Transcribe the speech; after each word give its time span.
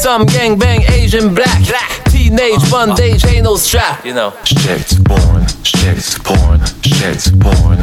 Some 0.00 0.26
gang 0.26 0.56
bang 0.56 0.82
Asian 0.88 1.34
black. 1.34 1.60
Teenage 2.08 2.70
bondage 2.70 3.24
ain't 3.26 3.42
no 3.42 3.56
strap. 3.56 4.04
You 4.04 4.14
know. 4.14 4.32
Shit 4.44 5.04
porn, 5.04 5.44
shit 5.64 6.18
porn, 6.22 6.60
shit 6.82 7.32
porn. 7.40 7.82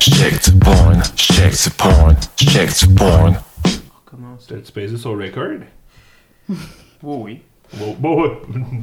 Shit 0.00 0.60
porn, 0.60 1.02
shit 1.14 1.78
porn, 1.78 2.16
shit 2.36 2.96
porn. 2.96 3.36
Comment 4.04 4.38
ça? 4.40 4.56
Sur 4.96 5.18
record? 5.18 5.60
Oh 7.04 7.22
oui. 7.24 7.42
Bon, 7.74 7.96
bon, 7.98 8.36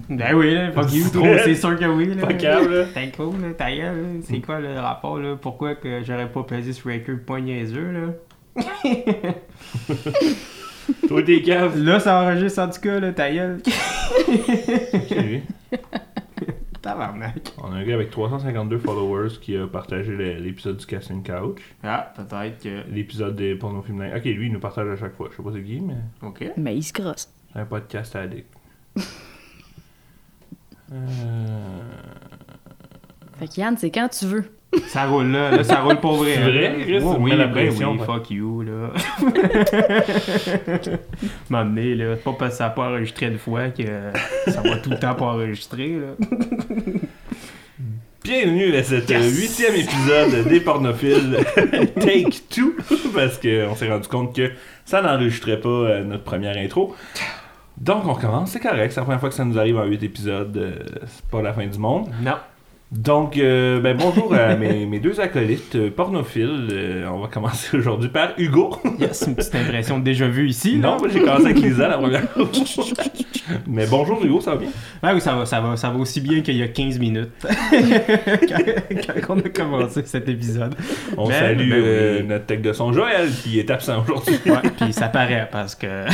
Ben 0.09 0.33
oui, 0.35 0.55
là, 0.55 0.71
fuck 0.73 0.91
you, 0.91 1.07
trop, 1.09 1.23
c'est 1.45 1.55
sûr 1.55 1.79
que 1.79 1.85
oui. 1.85 2.15
Là. 2.15 2.25
Pas 2.27 2.33
câble, 2.33 2.73
là. 2.73 2.85
T'es 2.93 3.11
cool, 3.15 3.39
là, 3.41 3.53
ta 3.57 3.71
gueule, 3.71 4.01
là. 4.01 4.19
C'est 4.27 4.41
quoi 4.41 4.59
le 4.59 4.77
rapport, 4.77 5.19
là? 5.19 5.37
Pourquoi 5.41 5.75
que 5.75 6.03
j'aurais 6.03 6.29
pas 6.29 6.43
pesé 6.43 6.73
sur 6.73 6.91
record 6.91 7.15
point 7.25 7.39
niaiseux, 7.39 7.91
là? 7.91 8.63
toi 11.07 11.21
t'es 11.23 11.41
cave. 11.41 11.77
Là, 11.77 11.99
ça 11.99 12.21
enregistre 12.21 12.61
en 12.61 12.69
tout 12.69 12.81
cas, 12.81 12.99
là, 12.99 13.11
ta 13.13 13.31
gueule. 13.31 13.59
Ok. 14.93 15.17
Tabarnak. 16.81 17.53
On 17.61 17.71
a 17.73 17.75
un 17.75 17.83
gars 17.83 17.95
avec 17.95 18.09
352 18.09 18.77
followers 18.77 19.37
qui 19.41 19.57
a 19.57 19.67
partagé 19.67 20.11
le- 20.15 20.35
l'épisode 20.37 20.77
du 20.77 20.85
Casting 20.85 21.21
Couch, 21.21 21.59
Ah, 21.83 22.13
peut-être 22.15 22.63
que. 22.63 22.89
l'épisode 22.89 23.35
des 23.35 23.55
pornos 23.55 23.85
féminins. 23.85 24.15
Ok, 24.15 24.23
lui 24.23 24.47
il 24.47 24.53
nous 24.53 24.61
partage 24.61 24.87
à 24.87 24.95
chaque 24.95 25.13
fois. 25.15 25.27
Je 25.31 25.35
sais 25.37 25.43
pas 25.43 25.49
c'est 25.53 25.61
qui, 25.63 25.81
mais 25.81 25.95
Ok. 26.25 26.51
Mais 26.55 26.77
il 26.77 26.83
se 26.83 26.93
crosse. 26.93 27.29
c'est 27.53 27.59
un 27.59 27.65
podcast 27.65 28.15
addict. 28.15 28.47
Euh... 30.91 31.81
Fait 33.37 33.47
que 33.47 33.59
Yann, 33.59 33.77
c'est 33.77 33.91
quand 33.91 34.07
tu 34.09 34.25
veux. 34.25 34.45
Ça 34.87 35.05
roule 35.07 35.27
là, 35.31 35.49
là, 35.51 35.63
ça 35.63 35.81
roule 35.81 35.99
pour 35.99 36.17
vrai. 36.17 36.35
C'est 36.35 36.41
vrai? 36.41 36.75
Chris, 36.81 36.99
Oh, 37.03 37.15
oui, 37.19 37.35
la 37.35 37.47
pression, 37.47 37.93
oui, 37.93 37.99
ouais. 37.99 38.05
fuck 38.05 38.29
you, 38.29 38.61
là. 38.61 38.91
M'emmener, 41.49 41.95
là. 41.95 42.15
C'est 42.15 42.23
pas 42.23 42.33
parce 42.37 42.51
que 42.51 42.57
ça 42.57 42.63
n'a 42.65 42.69
pas 42.71 42.89
enregistré 42.89 43.27
une 43.27 43.37
fois 43.39 43.69
que 43.69 43.83
ça 44.47 44.61
va 44.61 44.77
tout 44.77 44.91
le 44.91 44.99
temps 44.99 45.15
pas 45.15 45.25
enregistrer, 45.25 45.97
là. 45.99 46.27
Bienvenue 48.23 48.75
à 48.75 48.83
cet 48.83 49.09
euh, 49.09 49.21
huitième 49.29 49.73
épisode 49.75 50.47
des 50.47 50.59
pornophiles 50.59 51.37
Take 51.99 52.29
Two 52.49 52.75
parce 53.15 53.39
qu'on 53.39 53.73
s'est 53.75 53.89
rendu 53.89 54.07
compte 54.07 54.35
que 54.35 54.51
ça 54.85 55.01
n'enregistrait 55.01 55.59
pas 55.59 55.69
euh, 55.69 56.03
notre 56.03 56.23
première 56.25 56.55
intro. 56.57 56.95
Donc 57.77 58.05
on 58.05 58.13
commence, 58.13 58.51
c'est 58.51 58.59
correct, 58.59 58.91
c'est 58.91 58.99
la 58.99 59.05
première 59.05 59.19
fois 59.21 59.29
que 59.29 59.35
ça 59.35 59.45
nous 59.45 59.57
arrive 59.57 59.77
en 59.77 59.85
huit 59.85 60.03
épisodes, 60.03 60.55
euh, 60.57 60.75
c'est 61.07 61.25
pas 61.31 61.41
la 61.41 61.53
fin 61.53 61.65
du 61.65 61.79
monde. 61.79 62.09
Non. 62.21 62.35
Donc 62.91 63.37
euh, 63.37 63.79
ben, 63.79 63.95
bonjour 63.95 64.33
à 64.33 64.55
mes, 64.55 64.85
mes 64.87 64.99
deux 64.99 65.19
acolytes 65.19 65.75
euh, 65.75 65.91
pornophiles. 65.91 66.69
Euh, 66.71 67.07
on 67.11 67.19
va 67.19 67.27
commencer 67.27 67.77
aujourd'hui 67.77 68.09
par 68.09 68.33
Hugo. 68.37 68.77
Yes, 68.99 69.25
une 69.27 69.35
petite 69.35 69.55
impression 69.55 69.99
de 69.99 70.03
déjà 70.03 70.27
vu 70.27 70.49
ici, 70.49 70.75
non, 70.77 70.97
moi, 70.97 71.07
j'ai 71.13 71.19
commencé 71.21 71.45
avec 71.45 71.59
Lisa 71.59 71.87
la 71.87 71.97
première 71.97 72.29
fois. 72.31 72.45
Mais 73.67 73.85
bonjour 73.87 74.21
Hugo, 74.25 74.41
ça 74.41 74.51
va 74.51 74.57
bien? 74.57 74.69
Ah 75.01 75.13
oui, 75.13 75.21
ça 75.21 75.35
va, 75.35 75.45
ça 75.45 75.61
va, 75.61 75.77
ça 75.77 75.89
va 75.89 75.99
aussi 75.99 76.19
bien 76.19 76.41
qu'il 76.41 76.57
y 76.57 76.63
a 76.63 76.67
15 76.67 76.99
minutes 76.99 77.29
quand, 77.41 79.13
quand 79.25 79.35
on 79.35 79.39
a 79.39 79.49
commencé 79.49 80.01
cet 80.05 80.27
épisode. 80.27 80.75
On 81.15 81.27
Ben, 81.27 81.39
salue 81.39 81.69
ben 81.69 82.17
oui. 82.21 82.27
notre 82.27 82.45
tech 82.47 82.61
de 82.61 82.73
son 82.73 82.91
Joël 82.91 83.29
qui 83.43 83.59
est 83.59 83.69
absent 83.69 84.01
aujourd'hui. 84.01 84.35
Ouais, 84.47 84.69
puis 84.79 84.91
ça 84.91 85.07
paraît 85.07 85.47
parce 85.51 85.75
que. 85.75 86.05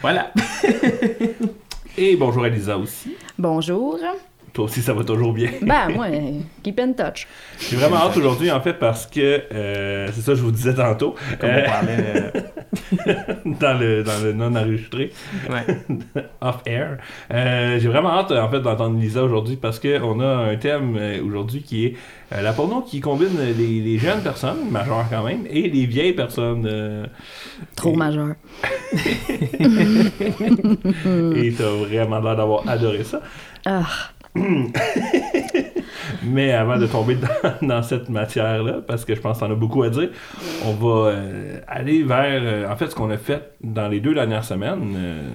voilà. 0.00 0.32
Et 2.00 2.14
bonjour 2.14 2.44
à 2.44 2.48
Lisa 2.48 2.78
aussi. 2.78 3.16
Bonjour. 3.36 3.98
Toi 4.52 4.64
aussi, 4.64 4.80
ça 4.82 4.92
va 4.94 5.04
toujours 5.04 5.32
bien. 5.32 5.50
Ben, 5.62 5.88
moi, 5.94 6.06
keep 6.62 6.80
in 6.80 6.92
touch. 6.92 7.26
J'ai 7.60 7.76
vraiment 7.76 7.96
hâte 7.96 8.16
aujourd'hui, 8.16 8.50
en 8.50 8.60
fait, 8.60 8.74
parce 8.74 9.06
que 9.06 9.42
euh, 9.52 10.08
c'est 10.12 10.20
ça 10.22 10.32
que 10.32 10.38
je 10.38 10.42
vous 10.42 10.50
disais 10.50 10.74
tantôt, 10.74 11.14
Comme 11.40 11.50
euh, 11.50 11.62
on 11.64 11.70
parlait. 11.70 11.96
euh, 11.98 13.24
dans 13.60 13.78
le, 13.78 14.02
dans 14.02 14.18
le 14.24 14.32
non-enregistré, 14.32 15.12
ouais. 15.50 15.66
off-air. 16.40 16.98
Euh, 17.32 17.78
J'ai 17.78 17.88
vraiment 17.88 18.10
hâte, 18.18 18.32
en 18.32 18.48
fait, 18.48 18.60
d'entendre 18.60 18.98
Lisa 18.98 19.22
aujourd'hui 19.22 19.56
parce 19.56 19.78
qu'on 19.78 20.20
a 20.20 20.26
un 20.26 20.56
thème 20.56 20.96
euh, 20.98 21.22
aujourd'hui 21.22 21.62
qui 21.62 21.86
est 21.86 21.96
euh, 22.32 22.40
la 22.42 22.52
porno 22.52 22.80
qui 22.82 23.00
combine 23.00 23.28
les, 23.56 23.80
les 23.80 23.98
jeunes 23.98 24.22
personnes, 24.22 24.70
majeures 24.70 25.04
quand 25.10 25.24
même, 25.24 25.44
et 25.50 25.68
les 25.68 25.86
vieilles 25.86 26.12
personnes. 26.14 26.66
euh, 26.66 27.06
Trop 27.76 27.92
et- 27.92 27.96
majeur. 27.96 28.34
Et 31.36 31.52
t'as 31.56 31.70
vraiment 31.70 32.20
l'air 32.20 32.36
d'avoir 32.36 32.68
adoré 32.68 33.04
ça. 33.04 33.20
Ah, 33.66 33.82
Mais 36.24 36.52
avant 36.52 36.78
de 36.78 36.86
tomber 36.86 37.16
dans, 37.16 37.66
dans 37.66 37.82
cette 37.82 38.08
matière-là, 38.08 38.80
parce 38.86 39.04
que 39.04 39.14
je 39.14 39.20
pense 39.20 39.38
que 39.38 39.44
t'en 39.44 39.50
as 39.52 39.54
beaucoup 39.54 39.82
à 39.82 39.90
dire, 39.90 40.10
on 40.64 40.72
va 40.72 41.10
euh, 41.10 41.60
aller 41.66 42.02
vers, 42.02 42.40
euh, 42.42 42.70
en 42.70 42.76
fait, 42.76 42.88
ce 42.88 42.94
qu'on 42.94 43.10
a 43.10 43.16
fait 43.16 43.52
dans 43.62 43.88
les 43.88 44.00
deux 44.00 44.14
dernières 44.14 44.44
semaines. 44.44 44.94
euh, 44.96 45.28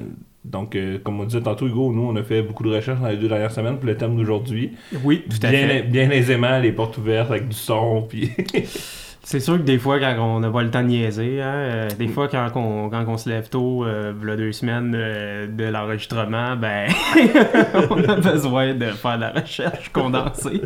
donc, 0.46 0.78
comme 1.06 1.22
on 1.22 1.24
disait 1.24 1.40
tantôt, 1.42 1.68
Hugo, 1.68 1.94
nous, 1.94 2.02
on 2.06 2.16
a 2.18 2.24
fait 2.24 2.42
beaucoup 2.42 2.64
de 2.64 2.70
recherches 2.76 3.00
dans 3.00 3.08
les 3.08 3.16
deux 3.16 3.30
dernières 3.30 3.52
semaines 3.52 3.78
pour 3.78 3.86
le 3.86 3.96
thème 3.96 4.18
d'aujourd'hui. 4.18 4.74
Oui, 5.04 5.24
tout 5.30 5.38
à 5.48 5.50
Bien, 5.52 5.68
fait. 5.68 5.84
bien 5.84 6.10
aisément, 6.10 6.60
les 6.60 6.74
portes 6.74 6.98
ouvertes 6.98 7.32
avec 7.32 7.48
du 7.48 7.56
son, 7.56 8.02
puis... 8.10 8.30
C'est 9.26 9.40
sûr 9.40 9.58
que 9.58 9.62
des 9.64 9.78
fois, 9.78 10.02
quand 10.02 10.16
on 10.20 10.42
n'a 10.42 10.50
pas 10.50 10.64
le 10.64 10.70
temps 10.70 10.82
de 10.82 10.88
niaiser, 10.88 11.42
hein, 11.42 11.54
euh, 11.54 11.90
des 11.98 12.10
fois, 12.10 12.28
quand 12.28 12.46
on, 12.56 12.90
quand 12.90 13.06
on 13.08 13.16
se 13.16 13.30
lève 13.30 13.48
tôt, 13.48 13.86
euh, 13.86 14.12
deux 14.36 14.52
semaines 14.52 14.94
euh, 14.94 15.48
de 15.48 15.64
l'enregistrement, 15.64 16.58
ben, 16.58 16.90
on 17.90 18.04
a 18.04 18.16
besoin 18.18 18.74
de 18.74 18.88
faire 18.88 19.16
de 19.16 19.22
la 19.22 19.30
recherche 19.32 19.90
condensée. 19.94 20.62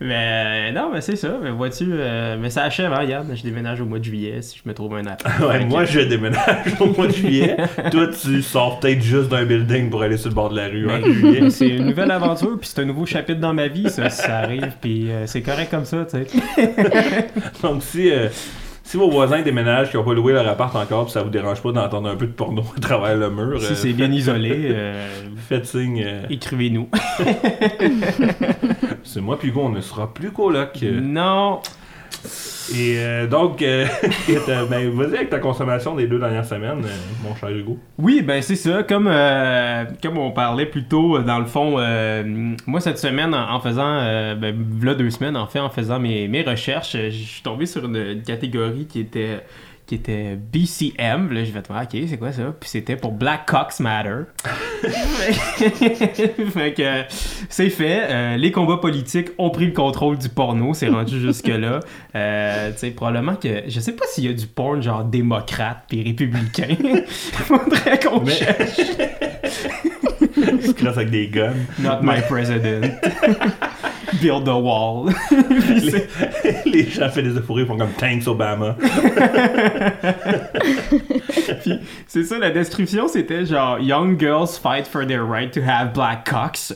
mais 0.00 0.70
euh, 0.70 0.72
non, 0.72 0.90
mais 0.94 1.00
c'est 1.00 1.16
ça. 1.16 1.38
Mais 1.42 1.50
vois-tu, 1.50 1.86
mais 1.86 2.50
ça 2.50 2.62
achève, 2.62 2.92
hein, 2.92 3.02
Yann? 3.02 3.26
Je 3.34 3.42
déménage 3.42 3.80
au 3.80 3.84
mois 3.84 3.98
de 3.98 4.04
juillet 4.04 4.42
si 4.42 4.60
je 4.62 4.68
me 4.68 4.72
trouve 4.72 4.94
un 4.94 5.06
appart. 5.06 5.40
ouais, 5.40 5.64
moi, 5.64 5.84
je 5.84 6.00
déménage 6.00 6.76
au 6.78 6.86
mois 6.86 7.08
de 7.08 7.12
juillet. 7.12 7.56
Toi, 7.90 8.06
tu 8.08 8.42
sors 8.42 8.78
peut-être 8.78 9.02
juste 9.02 9.28
d'un 9.28 9.44
building 9.44 9.90
pour 9.90 10.02
aller 10.02 10.16
sur 10.18 10.28
le 10.28 10.36
bord 10.36 10.50
de 10.50 10.56
la 10.56 10.68
rue 10.68 10.88
en 10.88 11.00
Ben, 11.00 11.12
juillet. 11.12 11.50
c'est 11.50 11.68
une 11.68 11.86
nouvelle 11.86 12.12
aventure, 12.12 12.56
puis 12.60 12.70
c'est 12.72 12.82
un 12.82 12.84
nouveau 12.84 13.06
chapitre 13.06 13.40
dans 13.40 13.54
ma 13.54 13.66
vie, 13.66 13.90
ça, 13.90 14.08
si 14.08 14.22
ça 14.22 14.38
arrive, 14.38 14.72
puis 14.80 15.08
c'est 15.24 15.42
correct 15.42 15.68
comme 15.72 15.84
ça, 15.84 16.04
tu 16.04 16.18
sais. 16.18 16.26
Donc, 17.62 17.82
si, 17.82 18.10
euh, 18.10 18.28
si 18.82 18.96
vos 18.96 19.10
voisins 19.10 19.42
déménagent, 19.42 19.90
qui 19.90 19.96
n'ont 19.96 20.04
pas 20.04 20.14
loué 20.14 20.32
leur 20.32 20.46
appart 20.48 20.74
encore, 20.76 21.04
puis 21.04 21.12
ça 21.12 21.22
vous 21.22 21.30
dérange 21.30 21.62
pas 21.62 21.72
d'entendre 21.72 22.08
un 22.08 22.16
peu 22.16 22.26
de 22.26 22.32
porno 22.32 22.62
à 22.76 22.80
travers 22.80 23.16
le 23.16 23.30
mur, 23.30 23.60
Si 23.60 23.72
euh, 23.72 23.74
c'est 23.74 23.92
bien 23.92 24.10
isolé, 24.10 24.68
euh, 24.70 25.08
faites 25.48 25.66
signe. 25.66 26.06
écrivez-nous. 26.30 26.88
c'est 29.04 29.20
moi, 29.20 29.38
puis 29.38 29.48
Hugo, 29.48 29.62
on 29.64 29.70
ne 29.70 29.80
sera 29.80 30.12
plus 30.12 30.30
coloc. 30.30 30.82
Non! 30.82 31.60
Et 32.74 32.98
euh, 32.98 33.26
donc, 33.26 33.62
euh, 33.62 33.86
ben, 34.68 34.90
vas-y 34.90 35.16
avec 35.16 35.30
ta 35.30 35.38
consommation 35.38 35.94
des 35.94 36.06
deux 36.06 36.18
dernières 36.18 36.44
semaines, 36.44 36.82
euh, 36.84 36.88
mon 37.22 37.34
cher 37.36 37.50
Hugo. 37.50 37.78
Oui, 37.98 38.22
ben 38.22 38.42
c'est 38.42 38.56
ça. 38.56 38.82
Comme, 38.82 39.08
euh, 39.10 39.84
comme 40.02 40.18
on 40.18 40.30
parlait 40.32 40.66
plus 40.66 40.84
tôt, 40.84 41.16
euh, 41.16 41.22
dans 41.22 41.38
le 41.38 41.46
fond, 41.46 41.76
euh, 41.78 42.24
moi 42.66 42.80
cette 42.80 42.98
semaine, 42.98 43.34
en, 43.34 43.60
faisant, 43.60 43.98
euh, 44.00 44.34
ben, 44.34 44.56
là 44.82 44.94
deux 44.94 45.10
semaines, 45.10 45.36
en 45.36 45.46
fait, 45.46 45.60
en 45.60 45.70
faisant 45.70 46.00
mes, 46.00 46.28
mes 46.28 46.42
recherches, 46.42 46.94
euh, 46.96 47.10
je 47.10 47.16
suis 47.16 47.42
tombé 47.42 47.66
sur 47.66 47.84
une 47.84 48.22
catégorie 48.22 48.86
qui 48.86 49.00
était 49.00 49.40
qui 49.86 49.94
était 49.94 50.36
BCM. 50.36 51.32
Là, 51.32 51.44
je 51.44 51.52
vais 51.52 51.62
te 51.62 51.68
voir, 51.68 51.82
ok, 51.84 51.96
c'est 52.08 52.16
quoi 52.18 52.32
ça? 52.32 52.54
Puis 52.58 52.68
c'était 52.68 52.96
pour 52.96 53.12
Black 53.12 53.46
Cox 53.46 53.80
Matter. 53.80 54.22
fait 56.52 56.74
que 56.74 57.02
c'est 57.48 57.70
fait. 57.70 58.06
Euh, 58.10 58.36
les 58.36 58.50
combats 58.50 58.78
politiques 58.78 59.28
ont 59.38 59.50
pris 59.50 59.66
le 59.66 59.72
contrôle 59.72 60.18
du 60.18 60.28
porno. 60.28 60.74
C'est 60.74 60.88
rendu 60.88 61.20
jusque-là. 61.26 61.80
Euh, 62.14 62.72
tu 62.72 62.78
sais, 62.78 62.90
probablement 62.90 63.36
que. 63.36 63.62
Je 63.68 63.80
sais 63.80 63.92
pas 63.92 64.04
s'il 64.08 64.24
y 64.24 64.28
a 64.28 64.32
du 64.32 64.46
porn 64.46 64.82
genre 64.82 65.04
démocrate 65.04 65.84
puis 65.88 66.02
républicain. 66.02 66.74
Faudrait 67.06 67.98
qu'on 68.00 68.20
Mais- 68.20 68.32
cherche. 68.32 68.80
Crasses 70.76 70.96
avec 70.96 71.10
des 71.10 71.28
guns. 71.28 71.54
Not 71.78 72.00
my 72.02 72.20
president. 72.28 72.92
Build 74.20 74.48
a 74.48 74.56
wall. 74.56 75.12
Puis 75.28 75.90
c'est- 75.90 76.08
Les 76.66 76.84
gens 76.88 77.08
fait 77.08 77.22
des 77.22 77.30
euphories 77.36 77.66
font 77.66 77.76
comme 77.76 77.92
Thanks 77.98 78.26
Obama. 78.26 78.76
Puis 81.62 81.78
c'est 82.06 82.24
ça, 82.24 82.38
la 82.38 82.50
description, 82.50 83.08
c'était 83.08 83.44
genre 83.46 83.78
Young 83.80 84.18
girls 84.18 84.48
fight 84.62 84.86
for 84.86 85.06
their 85.06 85.26
right 85.26 85.52
to 85.52 85.60
have 85.66 85.92
black 85.92 86.28
cocks. 86.28 86.72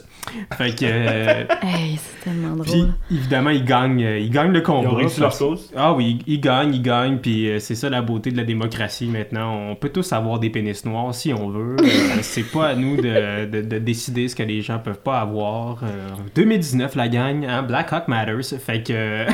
Fait 0.57 0.75
que. 0.77 0.85
euh, 0.85 1.45
hey, 1.63 1.97
c'est 1.99 2.25
tellement 2.31 2.63
puis 2.63 2.73
drôle. 2.73 2.93
évidemment, 3.11 3.51
ils 3.51 3.65
gagnent, 3.65 4.05
euh, 4.05 4.19
ils 4.19 4.31
gagnent 4.31 4.53
le 4.53 4.59
Ils 4.59 4.63
combat. 4.63 4.91
ont 4.91 4.95
réussi 4.95 5.19
leur 5.19 5.31
parce- 5.31 5.39
cause? 5.39 5.71
Ah 5.75 5.95
oui, 5.95 6.19
ils 6.27 6.35
ils 6.35 6.41
gagnent, 6.41 6.75
ils 6.75 6.83
gagnent, 6.83 7.19
puis 7.19 7.49
euh, 7.51 7.59
c'est 7.59 7.75
ça 7.75 7.89
la 7.89 8.03
beauté 8.03 8.31
de 8.31 8.37
la 8.37 8.45
démocratie 8.45 9.07
maintenant. 9.07 9.71
On 9.71 9.75
peut 9.77 9.89
tous 9.89 10.13
avoir 10.13 10.39
des 10.39 10.51
pénis 10.51 10.85
noirs 10.85 11.15
si 11.15 11.33
on 11.33 11.49
veut. 11.49 11.77
Euh, 11.81 11.85
c'est 12.21 12.43
pas 12.45 12.69
à 12.69 12.75
nous 12.75 12.97
de, 12.97 13.47
de- 13.47 13.63
de 13.63 13.79
décider 13.79 14.29
ce 14.29 14.37
que 14.37 14.43
les 14.43 14.61
gens 14.61 14.79
peuvent 14.79 15.01
pas 15.01 15.21
avoir. 15.21 15.83
Euh, 15.85 15.87
2019, 16.35 16.95
la 16.97 17.09
gang, 17.09 17.30
hein, 17.49 17.63
Black 17.63 17.93
Hawk 17.93 18.09
Matters. 18.09 18.59
Fait 18.59 18.83
que. 18.83 19.27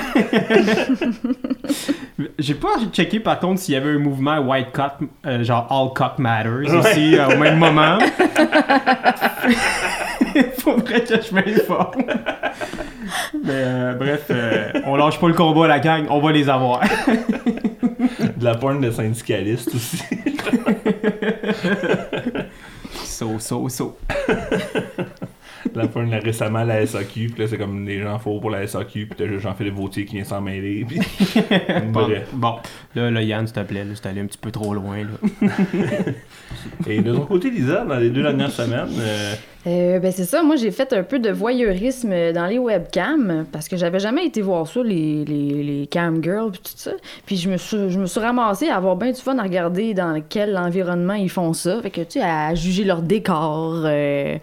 J'ai 2.38 2.54
pas 2.54 2.76
checké 2.92 3.20
par 3.20 3.38
contre 3.38 3.60
s'il 3.60 3.74
y 3.74 3.76
avait 3.76 3.90
un 3.90 3.98
mouvement 3.98 4.38
White 4.38 4.72
Cock, 4.72 4.92
euh, 5.26 5.44
genre 5.44 5.66
All 5.70 5.92
Cock 5.94 6.18
Matters 6.18 6.74
aussi 6.74 7.16
euh, 7.16 7.28
au 7.28 7.38
même 7.38 7.58
moment. 7.66 7.98
Faudrait 10.58 11.02
que 11.02 11.14
je 11.20 11.34
m'informe. 11.34 12.04
Mais 13.44 13.52
euh, 13.52 13.94
bref, 13.94 14.30
on 14.86 14.96
lâche 14.96 15.20
pas 15.20 15.28
le 15.28 15.34
combat, 15.34 15.66
la 15.68 15.78
gang, 15.78 16.06
on 16.10 16.20
va 16.20 16.32
les 16.32 16.48
avoir. 16.48 16.80
De 18.36 18.44
la 18.44 18.54
porn 18.54 18.80
de 18.80 18.90
syndicaliste 18.90 19.74
aussi. 19.74 20.02
So, 23.04 23.38
so, 23.38 23.68
so. 23.68 23.96
La 25.76 25.88
porn 25.88 26.10
là, 26.10 26.18
récemment 26.18 26.60
à 26.60 26.64
la 26.64 26.86
SAQ, 26.86 27.28
puis 27.28 27.42
là 27.42 27.48
c'est 27.48 27.58
comme 27.58 27.86
les 27.86 28.00
gens 28.00 28.18
faux 28.18 28.40
pour 28.40 28.50
la 28.50 28.66
SAQ, 28.66 29.06
puis 29.06 29.16
t'as 29.16 29.26
juste 29.26 29.40
Jean-Philippe 29.40 29.74
Vautier 29.74 30.04
qui 30.04 30.16
vient 30.16 30.24
s'en 30.24 30.40
mêler. 30.40 30.84
Puis... 30.86 30.98
Bon, 31.92 32.02
Bref. 32.06 32.28
bon. 32.32 32.56
Là, 32.94 33.10
là, 33.10 33.22
Yann, 33.22 33.46
s'il 33.46 33.54
te 33.54 33.60
plaît, 33.60 33.84
c'est 33.94 34.06
allé 34.06 34.20
un 34.20 34.26
petit 34.26 34.38
peu 34.38 34.50
trop 34.50 34.74
loin. 34.74 34.98
Là. 34.98 35.48
Et 36.86 37.00
de 37.00 37.14
ton 37.14 37.26
côté, 37.26 37.50
Lisa, 37.50 37.84
dans 37.84 37.96
les 37.96 38.10
deux 38.10 38.22
dernières 38.22 38.50
semaines, 38.50 38.88
euh, 38.98 39.34
Euh, 39.66 39.98
ben 39.98 40.12
c'est 40.12 40.24
ça, 40.24 40.44
moi 40.44 40.54
j'ai 40.54 40.70
fait 40.70 40.92
un 40.92 41.02
peu 41.02 41.18
de 41.18 41.30
voyeurisme 41.30 42.32
dans 42.32 42.46
les 42.46 42.58
webcams 42.58 43.46
parce 43.50 43.68
que 43.68 43.76
j'avais 43.76 43.98
jamais 43.98 44.24
été 44.24 44.40
voir 44.40 44.66
ça, 44.68 44.80
les, 44.80 45.24
les, 45.24 45.62
les 45.64 45.86
cam 45.88 46.22
girls 46.22 46.52
puis 46.52 46.60
tout 46.60 46.76
ça. 46.76 46.92
Puis 47.26 47.36
je 47.36 47.50
me 47.50 47.56
suis, 47.56 47.90
je 47.90 47.98
me 47.98 48.06
suis 48.06 48.20
ramassée 48.20 48.68
à 48.68 48.76
avoir 48.76 48.94
bien 48.94 49.10
du 49.10 49.20
fun 49.20 49.36
à 49.38 49.42
regarder 49.42 49.92
dans 49.92 50.22
quel 50.28 50.56
environnement 50.56 51.14
ils 51.14 51.30
font 51.30 51.52
ça. 51.52 51.82
Fait 51.82 51.90
que 51.90 52.02
tu 52.02 52.20
sais, 52.20 52.22
à 52.22 52.54
juger 52.54 52.84
leur 52.84 53.02
décor, 53.02 53.82
euh, 53.84 54.36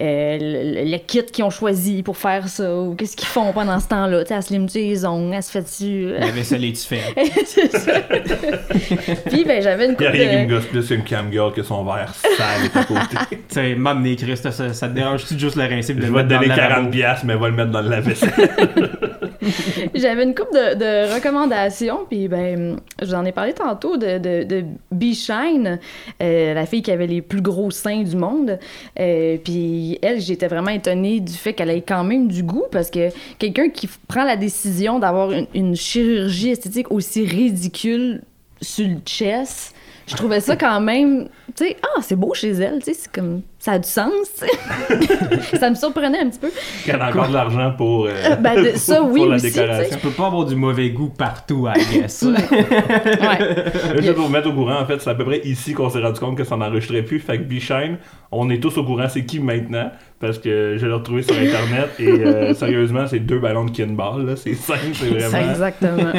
euh, 0.00 0.38
le, 0.40 0.90
le 0.90 0.98
kit 0.98 1.24
qu'ils 1.24 1.44
ont 1.44 1.50
choisi 1.50 2.04
pour 2.04 2.16
faire 2.16 2.46
ça, 2.46 2.76
ou 2.76 2.94
qu'est-ce 2.94 3.16
qu'ils 3.16 3.28
font 3.28 3.52
pendant 3.52 3.80
ce 3.80 3.88
temps-là. 3.88 4.22
Tu 4.22 4.28
sais, 4.28 4.34
à 4.34 4.42
se 4.42 4.52
limiter 4.52 4.86
les 4.86 5.04
ongles, 5.04 5.34
à 5.34 5.42
se 5.42 5.50
fait 5.50 5.62
dessus. 5.62 6.12
La 6.18 6.30
vaisselle 6.30 6.64
est 6.64 6.86
fait. 6.86 7.02
C'est 7.46 7.70
ça. 7.76 7.92
Puis 9.26 9.44
ben 9.44 9.60
j'avais 9.60 9.86
une 9.86 9.96
il 9.98 10.02
y 10.02 10.06
a 10.06 10.10
coupe 10.10 10.20
rien 10.20 10.30
qui 10.30 10.46
me 10.46 10.54
gosse 10.54 10.66
plus 10.66 10.86
qu'une 10.86 11.02
cam 11.02 11.32
girl 11.32 11.52
que 11.52 11.62
son 11.62 11.84
verre 11.84 12.14
sale 12.14 12.64
est 12.64 12.76
à 12.76 12.84
côté. 12.84 13.16
Tu 13.52 13.56
sais, 13.56 13.74
m'amener, 13.74 14.16
ça, 14.52 14.72
ça 14.72 14.88
te 14.88 14.94
dérange-tu 14.94 15.34
de 15.34 15.38
juste 15.38 15.56
le 15.56 15.62
rincer 15.64 15.94
Je 15.96 16.00
vais 16.00 16.06
te 16.06 16.12
mettre 16.12 16.28
dans 16.28 16.34
donner 16.36 16.48
le 16.48 16.54
40 16.54 16.70
lavabo? 16.70 16.90
piastres, 16.90 17.26
mais 17.26 17.34
va 17.36 17.48
le 17.48 17.56
mettre 17.56 17.70
dans 17.70 17.80
le 17.82 17.88
lave-vaisselle. 17.90 18.30
J'avais 19.94 20.22
une 20.24 20.34
couple 20.34 20.52
de, 20.54 20.74
de 20.78 21.14
recommandations, 21.14 22.06
puis 22.08 22.28
ben, 22.28 22.76
j'en 23.02 23.24
ai 23.24 23.32
parlé 23.32 23.52
tantôt 23.52 23.96
de, 23.96 24.18
de, 24.18 24.44
de 24.44 24.64
B-Shine, 24.92 25.78
euh, 26.22 26.54
la 26.54 26.66
fille 26.66 26.82
qui 26.82 26.90
avait 26.90 27.06
les 27.06 27.22
plus 27.22 27.42
gros 27.42 27.70
seins 27.70 28.02
du 28.02 28.16
monde. 28.16 28.58
Euh, 29.00 29.36
puis 29.42 29.98
elle, 30.02 30.20
j'étais 30.20 30.48
vraiment 30.48 30.70
étonnée 30.70 31.20
du 31.20 31.32
fait 31.32 31.52
qu'elle 31.54 31.70
ait 31.70 31.82
quand 31.82 32.04
même 32.04 32.28
du 32.28 32.42
goût, 32.42 32.66
parce 32.70 32.90
que 32.90 33.08
quelqu'un 33.38 33.68
qui 33.68 33.88
prend 34.08 34.24
la 34.24 34.36
décision 34.36 34.98
d'avoir 34.98 35.32
une, 35.32 35.46
une 35.54 35.76
chirurgie 35.76 36.50
esthétique 36.50 36.90
aussi 36.90 37.24
ridicule 37.24 38.22
sur 38.60 38.86
le 38.86 38.96
chest, 39.04 39.74
je 40.06 40.16
trouvais 40.16 40.40
ça 40.40 40.56
quand 40.56 40.80
même, 40.80 41.28
tu 41.56 41.64
sais, 41.66 41.76
ah, 41.82 42.00
c'est 42.02 42.16
beau 42.16 42.32
chez 42.34 42.50
elle, 42.50 42.78
tu 42.78 42.86
sais, 42.92 42.94
c'est 42.94 43.12
comme, 43.12 43.42
ça 43.58 43.72
a 43.72 43.78
du 43.78 43.88
sens, 43.88 44.12
tu 44.38 44.46
sais. 44.46 45.56
ça 45.58 45.70
me 45.70 45.74
surprenait 45.74 46.20
un 46.20 46.28
petit 46.30 46.38
peu. 46.40 46.50
Qu'elle 46.84 47.00
a 47.00 47.08
encore 47.08 47.28
de 47.28 47.34
l'argent 47.34 47.72
pour, 47.76 48.06
euh, 48.06 48.36
Ben, 48.40 48.62
de- 48.62 48.76
ça, 48.76 48.96
pour 48.98 49.10
oui, 49.12 49.28
la 49.28 49.36
aussi, 49.36 49.46
tu 49.46 49.52
sais. 49.52 49.60
décoration. 49.62 49.96
Tu 50.00 50.06
peux 50.06 50.12
pas 50.14 50.26
avoir 50.26 50.44
du 50.46 50.54
mauvais 50.56 50.90
goût 50.90 51.08
partout, 51.10 51.66
I 51.68 52.00
guess. 52.00 52.22
Ouais. 52.26 53.38
Là, 53.38 54.00
juste 54.00 54.14
pour 54.14 54.26
vous 54.26 54.32
mettre 54.32 54.48
au 54.48 54.52
courant, 54.52 54.80
en 54.80 54.86
fait, 54.86 55.00
c'est 55.00 55.10
à 55.10 55.14
peu 55.14 55.24
près 55.24 55.40
ici 55.44 55.72
qu'on 55.74 55.90
s'est 55.90 56.00
rendu 56.00 56.18
compte 56.20 56.36
que 56.36 56.44
ça 56.44 56.56
n'enregistrait 56.56 57.02
plus. 57.02 57.20
Fait 57.20 57.38
que 57.38 57.42
B-Shine, 57.44 57.98
on 58.30 58.48
est 58.50 58.58
tous 58.58 58.76
au 58.78 58.84
courant 58.84 59.08
c'est 59.08 59.24
qui 59.24 59.38
maintenant, 59.40 59.90
parce 60.18 60.38
que 60.38 60.76
je 60.78 60.86
l'ai 60.86 60.92
retrouvé 60.92 61.22
sur 61.22 61.34
Internet, 61.34 61.90
et 61.98 62.08
euh, 62.08 62.54
sérieusement, 62.54 63.06
c'est 63.06 63.18
deux 63.20 63.38
ballons 63.38 63.64
de 63.66 63.70
kinball, 63.70 64.26
là. 64.26 64.36
C'est 64.36 64.54
simple, 64.54 64.78
c'est 64.94 65.06
C'est 65.06 65.28
vraiment... 65.28 65.50
exactement. 65.50 66.12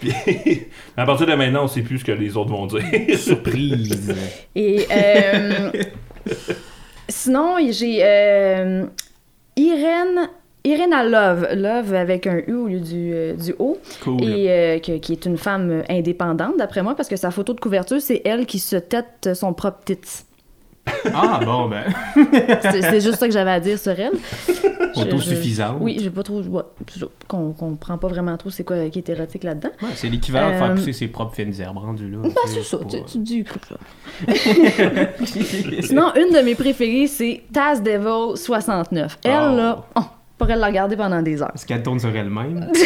Puis, 0.00 0.62
à 0.96 1.04
partir 1.04 1.26
de 1.26 1.34
maintenant, 1.34 1.64
on 1.64 1.68
sait 1.68 1.82
plus 1.82 1.98
ce 1.98 2.04
que 2.04 2.12
les 2.12 2.36
autres 2.36 2.50
vont 2.50 2.66
dire. 2.66 2.82
Surprise. 3.18 3.95
Et 4.54 4.86
euh, 4.90 5.70
sinon, 7.08 7.56
j'ai 7.70 8.00
euh, 8.02 8.84
Irène. 9.56 10.28
Irène 10.64 10.92
à 10.92 11.04
Love, 11.04 11.46
Love 11.54 11.94
avec 11.94 12.26
un 12.26 12.38
U 12.48 12.52
au 12.54 12.66
lieu 12.66 12.80
du, 12.80 13.12
euh, 13.14 13.34
du 13.34 13.54
O, 13.60 13.78
Cool. 14.02 14.24
et 14.24 14.50
euh, 14.50 14.78
que- 14.80 14.98
qui 14.98 15.12
est 15.12 15.24
une 15.24 15.38
femme 15.38 15.84
indépendante 15.88 16.56
d'après 16.58 16.82
moi, 16.82 16.96
parce 16.96 17.08
que 17.08 17.14
sa 17.14 17.30
photo 17.30 17.52
de 17.54 17.60
couverture, 17.60 18.00
c'est 18.00 18.20
elle 18.24 18.46
qui 18.46 18.58
se 18.58 18.74
tête 18.74 19.28
son 19.34 19.54
propre 19.54 19.78
tits. 19.84 20.24
Ah, 21.14 21.40
bon, 21.44 21.68
ben. 21.68 21.84
C'est 22.62 23.00
juste 23.00 23.16
ça 23.16 23.26
que 23.26 23.32
j'avais 23.32 23.50
à 23.50 23.60
dire 23.60 23.78
sur 23.78 23.92
elle. 23.98 24.12
Autosuffisante. 24.96 25.76
Oui, 25.80 25.98
j'ai 26.00 26.10
pas 26.10 26.22
trop. 26.22 26.40
ouais, 26.42 26.62
ça, 26.98 27.06
qu'on 27.28 27.52
comprend 27.52 27.98
pas 27.98 28.08
vraiment 28.08 28.36
trop 28.36 28.50
c'est 28.50 28.64
quoi 28.64 28.88
qui 28.88 28.98
est 29.00 29.08
érotique 29.08 29.44
là-dedans. 29.44 29.70
Ouais, 29.82 29.88
c'est 29.94 30.08
l'équivalent 30.08 30.50
de 30.52 30.56
faire 30.56 30.70
Euh, 30.70 30.74
pousser 30.74 30.92
ses 30.92 31.08
propres 31.08 31.34
fines 31.34 31.52
herbes 31.60 31.78
rendues 31.78 32.10
là. 32.10 32.18
Ben, 32.22 32.30
c'est 32.46 32.62
ça, 32.62 32.78
tu, 32.88 32.96
tu 33.04 33.18
dis, 33.18 33.38
écoute, 33.40 33.62
là. 33.70 33.76
Sinon, 35.82 36.12
une 36.16 36.32
de 36.34 36.42
mes 36.44 36.54
préférées, 36.54 37.06
c'est 37.06 37.42
Taz 37.52 37.82
Devil 37.82 38.36
69. 38.36 39.18
Elle, 39.24 39.32
Oh. 39.32 39.56
là, 39.56 39.84
on 39.96 40.02
pourrait 40.38 40.56
la 40.56 40.66
regarder 40.66 40.96
pendant 40.96 41.22
des 41.22 41.42
heures. 41.42 41.48
Parce 41.48 41.64
qu'elle 41.64 41.82
tourne 41.82 41.98
sur 42.00 42.14
elle-même? 42.14 42.70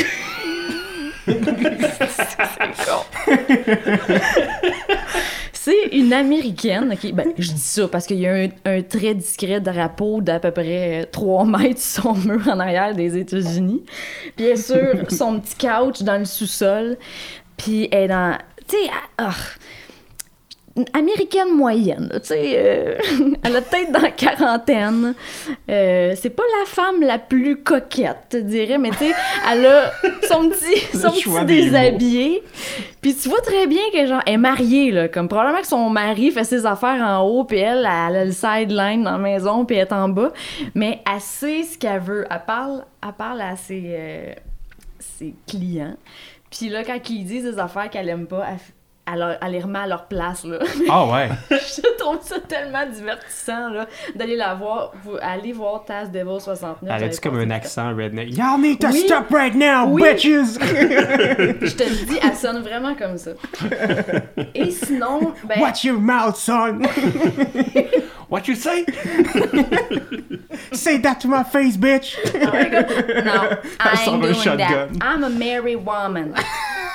C'est 1.26 1.36
une 5.92 6.12
américaine, 6.12 6.92
ok? 6.92 7.12
Ben, 7.12 7.32
je 7.38 7.52
dis 7.52 7.58
ça 7.60 7.88
parce 7.88 8.06
qu'il 8.06 8.18
y 8.18 8.26
a 8.26 8.48
un, 8.64 8.82
très 8.82 9.14
discret 9.14 9.60
drapeau 9.60 10.20
d'à 10.20 10.40
peu 10.40 10.50
près 10.50 11.06
3 11.10 11.44
mètres 11.44 11.80
sur 11.80 12.02
son 12.02 12.14
mur 12.14 12.46
en 12.48 12.60
arrière 12.60 12.94
des 12.94 13.16
États-Unis. 13.16 13.82
Est 14.38 14.56
sur 14.56 15.10
son 15.10 15.40
petit 15.40 15.56
couch 15.56 16.02
dans 16.02 16.18
le 16.18 16.24
sous-sol. 16.24 16.96
Puis 17.56 17.88
elle 17.90 18.04
est 18.04 18.08
dans. 18.08 18.38
Tu 18.66 18.76
sais, 18.76 18.90
ah, 19.18 19.34
une 20.80 20.98
américaine 20.98 21.54
moyenne, 21.54 22.08
tu 22.14 22.28
sais. 22.28 22.54
euh, 22.56 22.98
elle 23.42 23.56
a 23.56 23.60
peut-être 23.60 23.92
dans 23.92 24.00
la 24.00 24.10
quarantaine. 24.10 25.14
Euh, 25.68 26.14
c'est 26.16 26.30
pas 26.30 26.42
la 26.60 26.66
femme 26.66 27.02
la 27.02 27.18
plus 27.18 27.62
coquette, 27.62 28.16
je 28.32 28.38
te 28.38 28.42
dirais, 28.42 28.78
mais 28.78 28.90
tu 28.90 28.98
sais, 28.98 29.12
elle 29.50 29.66
a 29.66 29.92
son 30.28 30.48
petit, 30.48 30.96
son 30.96 31.10
petit 31.10 31.44
déshabillé. 31.44 32.42
Puis 33.00 33.14
tu 33.14 33.28
vois 33.28 33.40
très 33.40 33.66
bien 33.66 33.82
que 33.92 34.06
genre 34.06 34.22
elle 34.26 34.34
est 34.34 34.38
mariée 34.38 34.90
là, 34.90 35.08
comme 35.08 35.28
probablement 35.28 35.60
que 35.60 35.66
son 35.66 35.88
mari 35.88 36.30
fait 36.30 36.44
ses 36.44 36.66
affaires 36.66 37.00
en 37.02 37.20
haut 37.22 37.44
puis 37.44 37.58
elle, 37.58 37.78
elle 37.78 38.16
a 38.16 38.24
le 38.24 38.32
sideline 38.32 39.04
dans 39.04 39.12
la 39.12 39.18
maison 39.18 39.64
puis 39.64 39.76
elle 39.76 39.86
est 39.86 39.92
en 39.92 40.08
bas, 40.08 40.32
mais 40.74 41.00
elle 41.10 41.20
sait 41.20 41.62
ce 41.62 41.78
qu'elle 41.78 42.00
veut. 42.00 42.26
Elle 42.30 42.42
parle, 42.46 42.84
elle 43.02 43.12
parle 43.14 43.40
à 43.40 43.56
ses, 43.56 43.82
euh, 43.86 44.32
ses 44.98 45.34
clients. 45.46 45.96
Puis 46.50 46.68
là 46.68 46.84
quand 46.84 46.98
ils 47.08 47.24
disent 47.24 47.44
des 47.44 47.58
affaires 47.58 47.88
qu'elle 47.88 48.08
aime 48.08 48.26
pas, 48.26 48.44
elle, 48.50 48.58
elle, 49.12 49.18
leur- 49.18 49.38
les 49.50 49.60
remet 49.60 49.78
à 49.80 49.86
leur 49.86 50.06
place 50.06 50.44
là. 50.44 50.58
Ah, 50.88 51.06
ouais. 51.06 51.28
Je 51.50 51.96
trouve 51.98 52.18
ça 52.22 52.36
tellement 52.40 52.86
divertissant 52.86 53.68
là 53.70 53.86
d'aller 54.14 54.36
la 54.36 54.54
voir, 54.54 54.92
vous 55.04 55.16
allez 55.20 55.52
voir 55.52 55.84
Taz 55.84 56.10
Devil 56.10 56.40
69. 56.40 56.78
Elle 56.82 56.86
vous 56.86 56.92
a 56.92 56.94
allez 56.96 57.08
dit 57.08 57.20
comme 57.20 57.38
un 57.38 57.50
accent 57.50 57.94
redneck? 57.94 58.36
Y'all 58.36 58.58
need 58.60 58.78
to 58.80 58.88
Oui. 58.88 59.00
stop 59.06 59.30
right 59.30 59.54
now, 59.54 59.86
Oui. 59.88 60.02
bitches! 60.02 60.54
Je 60.60 61.74
te 61.76 61.82
le 61.84 62.06
dis, 62.06 62.18
elle 62.22 62.34
sonne 62.36 62.62
vraiment 62.62 62.94
comme 62.94 63.16
ça. 63.18 63.32
Et 64.54 64.70
sinon, 64.70 65.32
ben, 65.44 65.60
Watch 65.60 65.84
your 65.84 65.98
mouth, 66.00 66.36
son! 66.36 66.80
What 68.28 68.42
you 68.46 68.54
say? 68.54 68.84
Say 70.72 70.98
that 71.00 71.16
to 71.20 71.28
my 71.28 71.42
face, 71.44 71.76
bitch! 71.76 72.16
No, 73.24 73.58
I 73.80 73.96
sort 73.96 74.14
ain't 74.14 74.24
un 74.24 74.32
doing 74.32 74.34
shotgun. 74.34 74.58
that. 74.58 74.88
I'm 75.02 75.24
a 75.24 75.28
married 75.30 75.84
woman. 75.84 76.34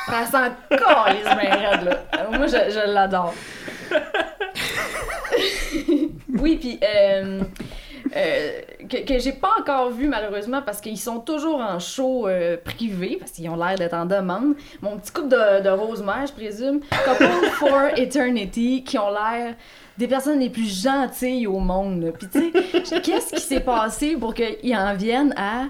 Ça 0.07 0.25
sent 0.25 0.51
calisse 0.69 1.23
bien 1.23 1.55
raide, 1.55 1.83
là. 1.83 1.97
Moi, 2.31 2.47
je, 2.47 2.71
je 2.71 2.91
l'adore. 2.93 3.33
oui, 6.39 6.57
puis 6.57 6.79
euh, 6.83 7.41
euh, 8.15 8.49
que, 8.89 9.05
que 9.05 9.19
j'ai 9.19 9.33
pas 9.33 9.51
encore 9.59 9.91
vu, 9.91 10.07
malheureusement, 10.07 10.61
parce 10.61 10.79
qu'ils 10.79 10.99
sont 10.99 11.19
toujours 11.19 11.59
en 11.59 11.79
show 11.79 12.27
euh, 12.27 12.57
privé, 12.63 13.17
parce 13.19 13.31
qu'ils 13.31 13.49
ont 13.49 13.55
l'air 13.55 13.75
d'être 13.75 13.93
en 13.93 14.05
demande. 14.05 14.55
Mon 14.81 14.97
petit 14.97 15.11
couple 15.11 15.29
de, 15.29 15.63
de 15.63 15.69
Rosemère, 15.69 16.25
je 16.27 16.33
présume. 16.33 16.79
Couple 17.03 17.25
for 17.59 17.81
Eternity, 17.95 18.83
qui 18.83 18.97
ont 18.97 19.09
l'air 19.09 19.55
des 19.97 20.07
personnes 20.07 20.39
les 20.39 20.49
plus 20.49 20.83
gentilles 20.83 21.47
au 21.47 21.59
monde. 21.59 22.03
là. 22.03 22.11
Puis 22.11 22.27
tu 22.27 22.51
sais, 22.83 23.01
qu'est-ce 23.01 23.33
qui 23.33 23.41
s'est 23.41 23.61
passé 23.61 24.17
pour 24.17 24.33
qu'ils 24.33 24.75
en 24.75 24.93
viennent 24.93 25.33
à... 25.37 25.65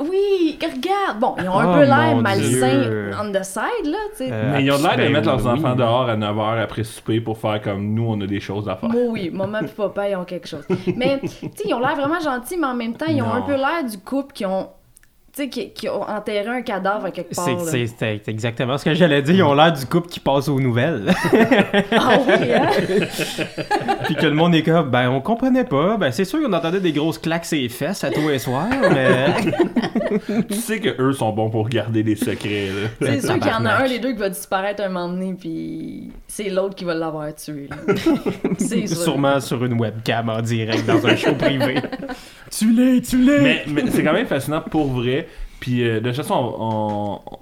Oui, 0.00 0.58
regarde! 0.60 1.18
Bon, 1.20 1.34
ils 1.38 1.48
ont 1.48 1.58
un 1.58 1.70
Oh, 1.70 1.74
peu 1.74 1.84
l'air 1.84 2.16
malsains 2.16 3.10
on 3.20 3.30
the 3.32 3.42
side, 3.44 3.86
là, 3.86 3.98
tu 4.10 4.24
sais. 4.24 4.28
Euh, 4.32 4.52
Mais 4.52 4.64
ils 4.64 4.70
ont 4.72 4.78
l'air 4.78 4.92
de 4.96 5.02
ben 5.02 5.12
mettre 5.12 5.28
leurs 5.28 5.44
oui. 5.46 5.52
enfants 5.52 5.74
dehors 5.74 6.08
à 6.08 6.16
9h 6.16 6.62
après 6.62 6.84
souper 6.84 7.20
pour 7.20 7.38
faire 7.38 7.60
comme 7.62 7.94
nous, 7.94 8.06
on 8.08 8.20
a 8.20 8.26
des 8.26 8.40
choses 8.40 8.68
à 8.68 8.76
faire. 8.76 8.88
Moi, 8.88 9.02
oui, 9.08 9.30
maman 9.32 9.60
et 9.60 9.66
papa, 9.68 10.08
ils 10.08 10.16
ont 10.16 10.24
quelque 10.24 10.48
chose. 10.48 10.66
Mais, 10.96 11.20
tu 11.20 11.28
sais, 11.28 11.48
ils 11.66 11.74
ont 11.74 11.80
l'air 11.80 11.94
vraiment 11.96 12.20
gentils, 12.20 12.56
mais 12.58 12.66
en 12.66 12.74
même 12.74 12.94
temps, 12.94 13.06
ils 13.08 13.22
ont 13.22 13.32
un 13.32 13.42
peu 13.42 13.54
l'air 13.54 13.84
du 13.88 13.98
couple 13.98 14.32
qui 14.32 14.44
ont, 14.46 14.68
sais, 15.42 15.48
qui, 15.48 15.70
qui 15.70 15.88
ont 15.88 16.02
enterré 16.02 16.46
un 16.48 16.62
cadavre 16.62 17.06
à 17.06 17.10
quelque 17.10 17.34
part. 17.34 17.48
C'est- 17.66 18.28
exactement 18.28 18.78
ce 18.78 18.84
que 18.84 18.94
j'allais 18.94 19.22
dire. 19.22 19.34
Ils 19.34 19.42
ont 19.42 19.54
l'air 19.54 19.72
du 19.72 19.84
couple 19.86 20.08
qui 20.08 20.20
passe 20.20 20.48
aux 20.48 20.60
nouvelles. 20.60 21.12
Ah 21.96 22.18
oui, 22.26 22.52
hein? 22.52 22.68
Puis 24.04 24.14
que 24.16 24.26
le 24.26 24.34
monde 24.34 24.54
est 24.54 24.62
comme, 24.62 24.90
ben 24.90 25.08
on 25.10 25.20
comprenait 25.20 25.64
pas. 25.64 25.96
Ben 25.96 26.10
c'est 26.12 26.24
sûr 26.24 26.40
qu'on 26.42 26.52
entendait 26.52 26.80
des 26.80 26.92
grosses 26.92 27.18
claques 27.18 27.44
ses 27.44 27.68
fesses 27.68 28.04
à 28.04 28.10
tous 28.10 28.28
les 28.28 28.38
soirs, 28.38 28.68
mais. 28.92 29.26
Tu 30.48 30.54
sais 30.54 30.80
que 30.80 31.00
eux 31.00 31.12
sont 31.12 31.32
bons 31.32 31.50
pour 31.50 31.68
garder 31.68 32.02
des 32.02 32.16
secrets. 32.16 32.68
Là. 32.68 32.88
C'est 33.00 33.20
sûr 33.20 33.38
qu'il 33.38 33.50
y 33.50 33.54
en 33.54 33.64
a 33.64 33.74
un 33.84 33.88
des 33.88 33.98
deux 33.98 34.12
qui 34.12 34.18
va 34.18 34.28
disparaître 34.28 34.82
un 34.82 34.88
moment 34.88 35.08
donné, 35.08 35.34
puis 35.38 36.10
c'est 36.28 36.50
l'autre 36.50 36.74
qui 36.74 36.84
va 36.84 36.94
l'avoir 36.94 37.34
tué. 37.34 37.68
là. 37.70 37.76
C'est 38.58 38.86
sûr. 38.86 38.96
Sûrement 38.96 39.40
sur 39.40 39.64
une 39.64 39.78
webcam 39.80 40.28
en 40.28 40.42
direct 40.42 40.86
dans 40.86 41.06
un 41.06 41.16
show 41.16 41.34
privé. 41.34 41.76
tu 42.50 42.72
l'es, 42.72 43.00
tu 43.00 43.18
l'es! 43.24 43.40
mais 43.40 43.64
mais 43.68 43.90
c'est 43.90 44.02
quand 44.02 44.12
même 44.12 44.26
fascinant 44.26 44.60
pour 44.60 44.86
vrai. 44.92 45.23
Puis 45.64 45.82
euh, 45.82 46.00
de 46.00 46.08
toute 46.08 46.16
façon, 46.18 46.34
on, 46.58 47.20
on- 47.30 47.38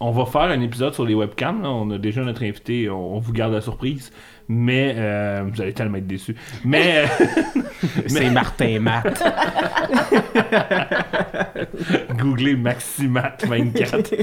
on 0.00 0.10
va 0.10 0.26
faire 0.26 0.42
un 0.42 0.60
épisode 0.60 0.92
sur 0.92 1.06
les 1.06 1.14
webcams. 1.14 1.62
là. 1.62 1.70
On 1.70 1.88
a 1.90 1.96
déjà 1.96 2.20
notre 2.22 2.42
invité. 2.42 2.90
On, 2.90 3.14
on 3.16 3.18
vous 3.20 3.32
garde 3.32 3.54
la 3.54 3.62
surprise. 3.62 4.12
Mais 4.48 4.92
euh, 4.98 5.44
vous 5.50 5.62
allez 5.62 5.72
tellement 5.72 5.96
être 5.96 6.06
déçus. 6.06 6.36
Mais 6.62 7.04
euh, 7.04 7.06
C'est 8.06 8.28
Martin 8.28 8.80
Matt. 8.80 9.22
googlez 12.18 12.54
Maximat24. 12.56 14.14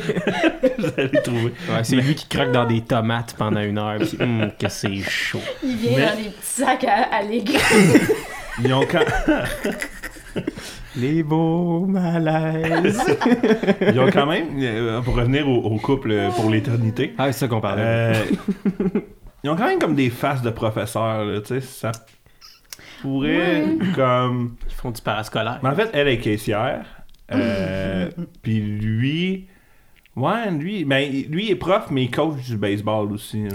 vous 0.78 0.92
allez 0.98 1.22
trouver. 1.24 1.54
Ouais, 1.70 1.84
c'est 1.84 1.96
lui 1.96 2.14
qui 2.14 2.28
croque 2.28 2.52
dans 2.52 2.66
des 2.66 2.82
tomates 2.82 3.34
pendant 3.36 3.62
une 3.62 3.80
heure. 3.80 3.98
Puis, 4.00 4.18
hum, 4.22 4.52
que 4.60 4.70
c'est 4.70 4.98
chaud. 5.02 5.42
Il 5.64 5.78
vient 5.78 5.98
Mais- 5.98 6.06
dans 6.06 6.16
des 6.18 6.30
petits 6.30 6.46
sacs 6.62 6.84
à, 6.84 7.16
à 7.16 7.24
légumes. 7.24 7.58
Ils 8.64 8.74
ont 8.74 8.86
quand, 8.86 9.00
Les 10.98 11.24
beaux 11.24 11.86
malaises. 11.86 13.02
ils 13.82 14.00
ont 14.00 14.10
quand 14.12 14.26
même, 14.26 14.48
euh, 14.60 15.02
pour 15.02 15.16
revenir 15.16 15.48
au, 15.48 15.56
au 15.58 15.78
couple 15.78 16.12
euh, 16.12 16.30
pour 16.32 16.50
l'éternité, 16.50 17.14
Ah, 17.18 17.32
c'est 17.32 17.40
ça 17.40 17.48
qu'on 17.48 17.62
parlait. 17.62 17.82
euh, 17.86 18.14
ils 19.44 19.50
ont 19.50 19.56
quand 19.56 19.68
même 19.68 19.80
comme 19.80 19.96
des 19.96 20.10
faces 20.10 20.42
de 20.42 20.50
professeurs. 20.50 21.26
Tu 21.44 21.48
sais, 21.48 21.62
ça 21.62 21.92
pourrait 23.02 23.66
comme. 23.96 24.56
Ils 24.68 24.74
font 24.76 24.92
du 24.92 25.02
parascolaire. 25.02 25.60
Mais 25.64 25.70
en 25.70 25.76
fait, 25.76 25.90
elle 25.94 26.08
est 26.10 26.18
caissière. 26.20 26.86
Euh, 27.32 28.10
Puis 28.42 28.60
lui. 28.60 29.48
Ouais, 30.18 30.52
lui, 30.52 30.84
ben, 30.84 31.10
lui 31.30 31.46
il 31.46 31.52
est 31.52 31.56
prof, 31.56 31.86
mais 31.90 32.04
il 32.04 32.12
coach 32.12 32.46
du 32.46 32.58
baseball 32.58 33.14
aussi. 33.14 33.44
là. 33.44 33.50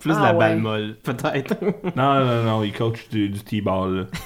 Plus 0.00 0.10
de 0.10 0.14
Ah 0.16 0.22
la 0.22 0.32
ouais. 0.32 0.38
balle 0.38 0.58
molle, 0.58 0.96
peut-être. 1.02 1.54
Non, 1.96 2.24
non, 2.24 2.42
non, 2.44 2.62
il 2.64 2.72
coach 2.72 3.08
du, 3.10 3.28
du 3.28 3.40
t-ball. 3.40 4.06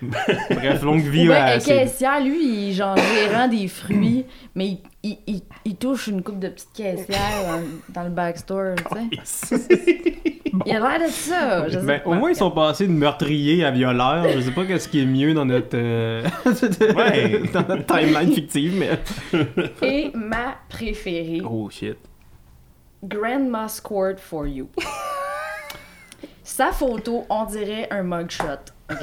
Bref, 0.50 0.82
longue 0.82 1.00
vie. 1.02 1.30
à 1.32 1.54
un 1.54 1.58
caissière, 1.58 2.22
lui, 2.22 2.68
il 2.68 2.74
genre 2.74 2.96
gérant 2.96 3.48
des 3.48 3.66
fruits, 3.68 4.24
mais 4.54 4.68
il, 4.68 4.78
il, 5.02 5.18
il, 5.26 5.40
il 5.64 5.76
touche 5.76 6.06
une 6.06 6.22
coupe 6.22 6.38
de 6.38 6.48
petites 6.48 6.72
caissières 6.74 7.18
dans, 7.46 7.92
dans 7.94 8.04
le 8.04 8.10
backstore, 8.14 8.74
tu 8.76 9.18
sais. 9.24 9.56
Il 10.66 10.72
a 10.74 10.80
l'air 10.80 11.06
de 11.06 11.12
ça. 11.12 11.68
Je 11.68 11.78
sais 11.78 11.84
Ben, 11.86 12.00
pas. 12.00 12.10
au 12.10 12.14
moins, 12.14 12.30
ils 12.30 12.36
sont 12.36 12.50
passés 12.50 12.86
de 12.88 12.92
meurtrier 12.92 13.64
à 13.64 13.70
violeur. 13.70 14.26
Je 14.34 14.40
sais 14.40 14.50
pas 14.50 14.64
qu'est-ce 14.64 14.88
qui 14.88 15.00
est 15.00 15.06
mieux 15.06 15.32
dans 15.34 15.44
notre, 15.44 15.76
euh, 15.76 16.22
Ouais. 16.96 17.42
dans 17.52 17.64
notre 17.68 17.84
timeline 17.86 18.32
fictive, 18.32 18.74
mais. 18.76 18.98
Et 19.82 20.10
ma 20.14 20.56
préférée, 20.68 21.42
Oh 21.48 21.68
shit. 21.70 21.96
Grandma 23.04 23.68
Squirt 23.68 24.18
for 24.18 24.46
You. 24.46 24.68
Sa 26.48 26.72
photo, 26.72 27.26
on 27.28 27.44
dirait 27.44 27.88
un 27.90 28.02
mugshot. 28.02 28.44
OK? 28.90 29.02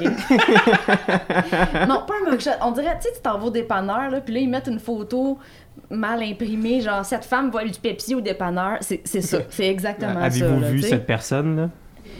non, 1.88 2.02
pas 2.04 2.14
un 2.26 2.30
mugshot. 2.32 2.50
On 2.60 2.72
dirait, 2.72 2.96
tu 3.00 3.02
sais, 3.06 3.14
tu 3.14 3.22
t'en 3.22 3.38
vas 3.38 3.46
au 3.46 3.50
dépanneur, 3.50 4.10
là, 4.10 4.20
puis 4.20 4.34
là, 4.34 4.40
ils 4.40 4.48
mettent 4.48 4.66
une 4.66 4.80
photo 4.80 5.38
mal 5.88 6.24
imprimée, 6.24 6.80
genre, 6.80 7.04
cette 7.04 7.24
femme 7.24 7.50
vole 7.52 7.70
du 7.70 7.78
Pepsi 7.78 8.16
au 8.16 8.20
dépanneur. 8.20 8.78
C'est 8.80 9.00
c'est 9.04 9.20
ça. 9.20 9.38
C'est 9.48 9.68
exactement 9.68 10.14
ça. 10.14 10.24
Avez-vous 10.24 10.60
vu 10.72 10.82
cette 10.82 11.06
personne 11.06 11.56
là? 11.56 11.70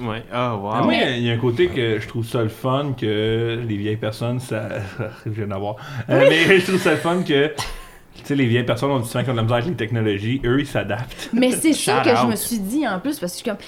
Ouais. 0.00 0.22
Ah, 0.32 0.54
wow. 0.54 0.70
Ah, 0.74 0.82
Moi, 0.84 0.94
il 0.94 1.00
y 1.00 1.02
a- 1.02 1.16
il 1.16 1.22
y, 1.24 1.30
a 1.30 1.32
un 1.32 1.38
côté 1.38 1.68
que 1.68 1.98
je 1.98 2.06
trouve 2.06 2.24
ça 2.24 2.42
le 2.42 2.48
fun 2.48 2.94
que 2.96 3.60
les 3.66 3.76
vieilles 3.76 3.96
personnes, 3.96 4.38
ça. 4.38 4.68
je 5.26 5.30
viens 5.30 5.48
d'avoir. 5.48 5.74
Euh, 6.08 6.24
mais 6.28 6.60
je 6.60 6.66
trouve 6.66 6.80
ça 6.80 6.92
le 6.92 6.98
fun 6.98 7.22
que. 7.26 7.52
Tu 8.14 8.24
sais, 8.24 8.34
les 8.34 8.46
vieilles 8.46 8.64
personnes 8.64 8.90
ont 8.90 8.98
du 9.00 9.08
qui 9.08 9.16
ont 9.16 9.22
de 9.22 9.26
la 9.36 9.42
misère 9.42 9.56
avec 9.56 9.68
les 9.68 9.74
technologies. 9.74 10.40
Eux, 10.44 10.60
ils 10.60 10.66
s'adaptent. 10.66 11.28
Mais 11.34 11.50
c'est 11.50 11.74
ça 11.74 12.00
que 12.02 12.16
je 12.16 12.26
me 12.26 12.36
suis 12.36 12.58
dit 12.58 12.86
en 12.88 12.98
plus, 12.98 13.18
parce 13.18 13.32
que 13.32 13.38
je 13.38 13.42
suis 13.42 13.50
comme. 13.50 13.58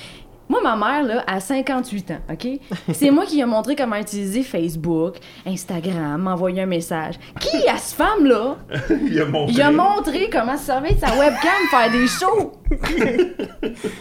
Moi, 0.48 0.60
ma 0.62 0.76
mère, 0.76 1.02
là, 1.04 1.24
a 1.26 1.40
58 1.40 2.10
ans, 2.12 2.20
OK? 2.30 2.46
C'est 2.92 3.10
moi 3.10 3.26
qui 3.26 3.34
lui 3.34 3.42
ai 3.42 3.46
montré 3.46 3.76
comment 3.76 3.96
utiliser 3.96 4.42
Facebook, 4.42 5.16
Instagram, 5.46 6.22
m'envoyer 6.22 6.62
un 6.62 6.66
message. 6.66 7.16
Qui, 7.38 7.68
à 7.68 7.76
cette 7.76 7.98
femme-là, 7.98 8.56
il 9.06 9.20
a 9.20 9.26
montré. 9.26 9.54
il 9.54 9.60
a 9.60 9.70
montré 9.70 10.30
comment 10.30 10.56
se 10.56 10.64
servir 10.64 10.94
de 10.94 11.00
sa 11.00 11.14
webcam, 11.18 11.50
faire 11.70 11.90
des 11.90 12.06
shows? 12.06 12.52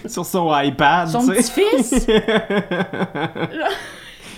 Sur 0.07 0.25
son 0.25 0.49
iPad. 0.57 1.09
Son 1.09 1.27
petit-fils? 1.27 2.07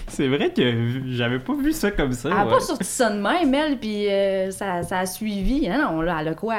C'est 0.08 0.28
vrai 0.28 0.52
que 0.52 1.04
j'avais 1.12 1.40
pas 1.40 1.54
vu 1.54 1.72
ça 1.72 1.92
comme 1.92 2.14
ça. 2.14 2.30
Elle 2.30 2.38
a 2.38 2.46
ouais. 2.46 2.52
pas 2.52 2.60
sorti 2.60 2.86
ça 2.86 3.12
de 3.12 3.22
même, 3.22 3.54
elle, 3.54 3.78
puis 3.78 4.10
euh, 4.10 4.50
ça, 4.52 4.82
ça 4.84 5.00
a 5.00 5.06
suivi. 5.06 5.70
Non, 5.70 5.94
non, 5.94 6.02
là, 6.02 6.18
elle 6.20 6.30
a 6.30 6.34
quoi? 6.34 6.56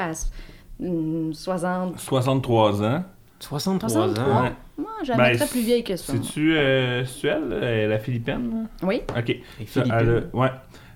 hum, 0.80 1.34
60... 1.34 1.98
63 1.98 2.82
ans. 2.82 3.04
63 3.40 3.88
63? 3.88 4.24
ans. 4.24 4.42
Ouais. 4.42 4.52
Moi, 4.78 4.90
la 5.08 5.16
Ben, 5.16 5.38
plus 5.48 5.60
vieille 5.62 5.84
que 5.84 5.96
ça. 5.96 6.12
C'est-tu 6.12 6.54
euh, 6.56 7.04
elle, 7.24 7.48
euh, 7.52 7.88
la 7.88 7.98
Philippine? 7.98 8.68
Oui. 8.82 9.02
Ok. 9.16 9.36
Ça, 9.66 9.82
elle 9.86 9.92
a, 10.32 10.36
ouais. 10.36 10.50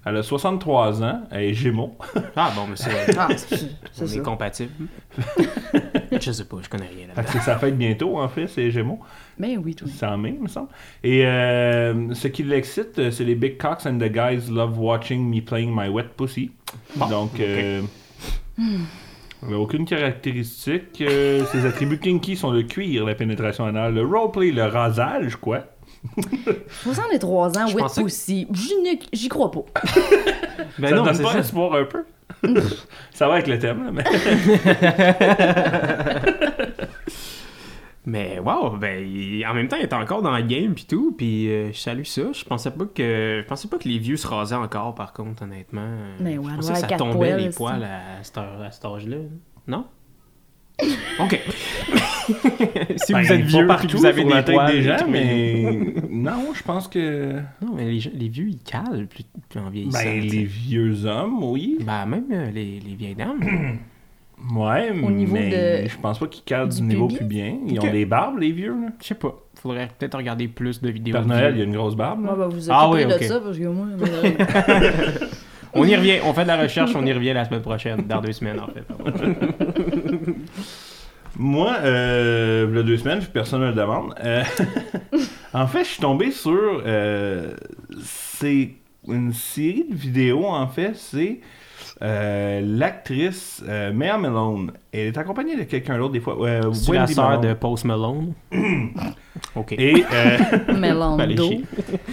Elle 0.06 0.18
a 0.18 0.22
63 0.22 1.02
ans. 1.02 1.22
Elle 1.30 1.44
est 1.44 1.54
Gémeaux. 1.54 1.96
Ah 2.36 2.52
bon, 2.54 2.66
mais 2.68 2.76
c'est. 2.76 3.16
Ah, 3.16 3.28
On 4.02 4.06
est 4.06 4.18
compatible. 4.22 4.72
je 6.20 6.32
sais 6.32 6.44
pas, 6.44 6.56
je 6.62 6.68
connais 6.68 6.88
rien 6.88 7.06
là-dedans. 7.06 7.22
que 7.22 7.30
c'est 7.30 7.40
sa 7.44 7.58
fête 7.58 7.78
bientôt, 7.78 8.18
en 8.18 8.28
fait, 8.28 8.46
c'est 8.48 8.70
Gémeaux. 8.70 9.00
Ben 9.38 9.58
oui, 9.64 9.74
tout. 9.74 9.86
C'est 9.88 10.04
en 10.06 10.18
mai, 10.18 10.34
il 10.36 10.42
me 10.42 10.48
semble. 10.48 10.68
Et 11.02 11.24
euh, 11.24 12.12
ce 12.12 12.28
qui 12.28 12.42
l'excite, 12.42 12.98
euh, 12.98 13.10
c'est 13.10 13.24
les 13.24 13.34
Big 13.34 13.56
Cocks 13.56 13.86
and 13.86 13.98
the 13.98 14.10
Guys 14.12 14.50
Love 14.50 14.78
Watching 14.78 15.26
Me 15.28 15.40
Playing 15.40 15.72
My 15.74 15.88
Wet 15.88 16.08
Pussy. 16.16 16.50
Donc, 17.08 17.40
euh, 17.40 17.80
elle 19.48 19.54
a 19.54 19.58
aucune 19.58 19.84
caractéristique. 19.84 21.00
Euh, 21.00 21.44
ses 21.46 21.66
attributs 21.66 21.98
kinky 21.98 22.36
sont 22.36 22.50
le 22.50 22.62
cuir, 22.62 23.04
la 23.04 23.14
pénétration 23.14 23.64
anale, 23.66 23.94
le 23.94 24.02
roleplay, 24.06 24.50
le 24.50 24.64
rasage, 24.64 25.36
quoi. 25.36 25.64
63 26.82 27.58
ans, 27.58 27.66
Je 27.66 27.74
wet 27.74 27.82
pensais 27.82 28.00
que- 28.02 28.06
pussy. 28.06 28.46
J'y 28.52 28.74
ne- 28.76 28.98
J'y 29.12 29.28
crois 29.28 29.50
pas. 29.50 29.64
Ben 30.78 30.88
ça 30.90 30.96
non, 30.96 31.04
donne 31.04 31.14
c'est 31.14 31.22
pas 31.22 31.32
ça. 31.32 31.38
espoir 31.38 31.74
un 31.74 31.84
peu? 31.84 32.04
ça 33.12 33.26
va 33.28 33.34
avec 33.34 33.46
le 33.46 33.58
thème, 33.58 33.84
là, 33.84 33.90
mais... 33.92 34.02
Mais 38.06 38.38
wow, 38.38 38.76
ben 38.76 39.02
il- 39.02 39.46
en 39.46 39.54
même 39.54 39.66
temps, 39.68 39.76
il 39.78 39.82
est 39.84 39.92
encore 39.94 40.20
dans 40.20 40.36
le 40.36 40.42
game 40.42 40.74
puis 40.74 40.84
tout, 40.86 41.14
puis 41.16 41.48
euh, 41.48 41.72
je 41.72 41.78
salue 41.78 42.02
ça. 42.04 42.32
Je 42.32 42.44
pensais 42.44 42.70
pas 42.70 42.84
que 42.84 43.40
je 43.42 43.46
pensais 43.48 43.66
pas 43.68 43.78
que 43.78 43.88
les 43.88 43.98
vieux 43.98 44.16
se 44.18 44.26
rasaient 44.26 44.54
encore 44.54 44.94
par 44.94 45.12
contre, 45.14 45.42
honnêtement. 45.42 45.88
Mais 46.20 46.36
ouais, 46.36 46.50
je 46.50 46.56
pensais 46.56 46.82
que 46.82 46.88
ça 46.88 46.96
tombait 46.96 47.12
poils, 47.14 47.40
les 47.40 47.50
poils 47.50 47.84
à, 47.84 48.22
cet 48.22 48.36
heure- 48.38 48.60
à 48.62 48.70
cet 48.70 48.84
âge-là. 48.84 49.16
Non? 49.66 49.86
OK. 51.20 51.40
si 52.96 53.12
Ben, 53.12 53.22
vous 53.22 53.32
êtes 53.32 53.40
vieux 53.42 53.66
partout 53.66 53.96
vous 53.96 54.06
avez 54.06 54.24
des 54.24 54.30
la 54.30 54.42
tête 54.42 54.54
poils, 54.56 54.72
des 54.72 54.82
gens, 54.82 55.06
mais... 55.08 55.94
non, 56.10 56.52
je 56.52 56.62
pense 56.64 56.88
que... 56.88 57.34
Non, 57.62 57.74
mais 57.76 57.84
les, 57.84 58.00
les 58.12 58.28
vieux 58.28 58.48
ils 58.48 58.58
calent 58.58 59.06
plus, 59.08 59.24
plus 59.48 59.60
en 59.60 59.70
vieillissant. 59.70 59.98
Ben, 60.02 60.20
les 60.20 60.44
vieux 60.44 61.04
hommes, 61.06 61.44
oui. 61.44 61.78
Ben, 61.80 62.04
même 62.06 62.24
euh, 62.32 62.50
les, 62.50 62.80
les 62.80 62.94
vieilles 62.96 63.14
dames. 63.14 63.40
Ouais, 64.54 64.90
Au 64.90 65.10
niveau 65.10 65.34
mais 65.34 65.82
de- 65.84 65.88
je 65.88 65.96
pense 65.96 66.18
pas 66.18 66.26
qu'ils 66.26 66.44
cadent 66.44 66.68
du, 66.68 66.76
du 66.80 66.82
niveau 66.82 67.08
pubien. 67.08 67.56
Ils 67.66 67.80
ont 67.80 67.90
des 67.90 68.04
barbes, 68.04 68.38
les 68.38 68.52
vieux, 68.52 68.72
là. 68.72 68.88
Je 69.00 69.06
sais 69.06 69.14
pas. 69.14 69.34
Faudrait 69.54 69.88
peut-être 69.98 70.16
regarder 70.16 70.48
plus 70.48 70.82
de 70.82 70.90
vidéos. 70.90 71.14
Père 71.14 71.26
Noël, 71.26 71.54
il 71.54 71.58
y 71.58 71.62
a 71.62 71.64
une 71.64 71.72
grosse 71.74 71.96
barbe, 71.96 72.24
là. 72.26 72.34
Bah, 72.36 72.48
vous 72.50 72.70
Ah 72.70 72.90
oui, 72.90 73.06
de 73.06 73.12
ok. 73.14 73.22
ça 73.22 73.40
parce 73.40 73.56
que 73.58 73.64
moi, 73.64 73.86
malheureusement, 73.98 74.44
On 75.76 75.84
y 75.84 75.96
revient. 75.96 76.18
On 76.24 76.32
fait 76.34 76.42
de 76.42 76.48
la 76.48 76.60
recherche, 76.60 76.94
on 76.94 77.04
y 77.06 77.12
revient 77.14 77.32
la 77.32 77.44
semaine 77.46 77.62
prochaine. 77.62 78.02
Dans 78.06 78.20
deux 78.20 78.32
semaines, 78.32 78.60
en 78.60 78.66
fait. 78.68 78.84
Moi, 81.36 81.74
euh, 81.82 82.66
il 82.70 82.76
y 82.76 82.78
a 82.78 82.82
deux 82.84 82.96
semaines, 82.96 83.20
personne 83.32 83.60
ne 83.62 83.66
le 83.68 83.72
demande. 83.72 84.14
euh, 84.22 84.44
en 85.52 85.66
fait, 85.66 85.80
je 85.84 85.88
suis 85.88 86.00
tombé 86.00 86.30
sur. 86.30 86.82
euh, 86.86 87.54
c'est 88.02 88.70
une 89.08 89.32
série 89.32 89.84
de 89.90 89.96
vidéos, 89.96 90.46
en 90.46 90.68
fait. 90.68 90.92
C'est 90.94 91.40
euh, 92.02 92.60
l'actrice 92.64 93.62
euh, 93.68 93.92
Maya 93.92 94.18
Malone. 94.18 94.72
Elle 94.92 95.08
est 95.08 95.18
accompagnée 95.18 95.56
de 95.56 95.62
quelqu'un 95.64 95.98
d'autre, 95.98 96.12
des 96.12 96.20
fois. 96.20 96.36
Euh, 96.40 96.72
C'est 96.72 96.92
la 96.92 97.06
sœur 97.06 97.28
Malone. 97.30 97.48
de 97.48 97.54
Post 97.54 97.84
Malone? 97.84 98.32
OK. 99.56 99.72
Et 99.72 100.04
euh, 100.12 100.38
chier. 101.36 101.62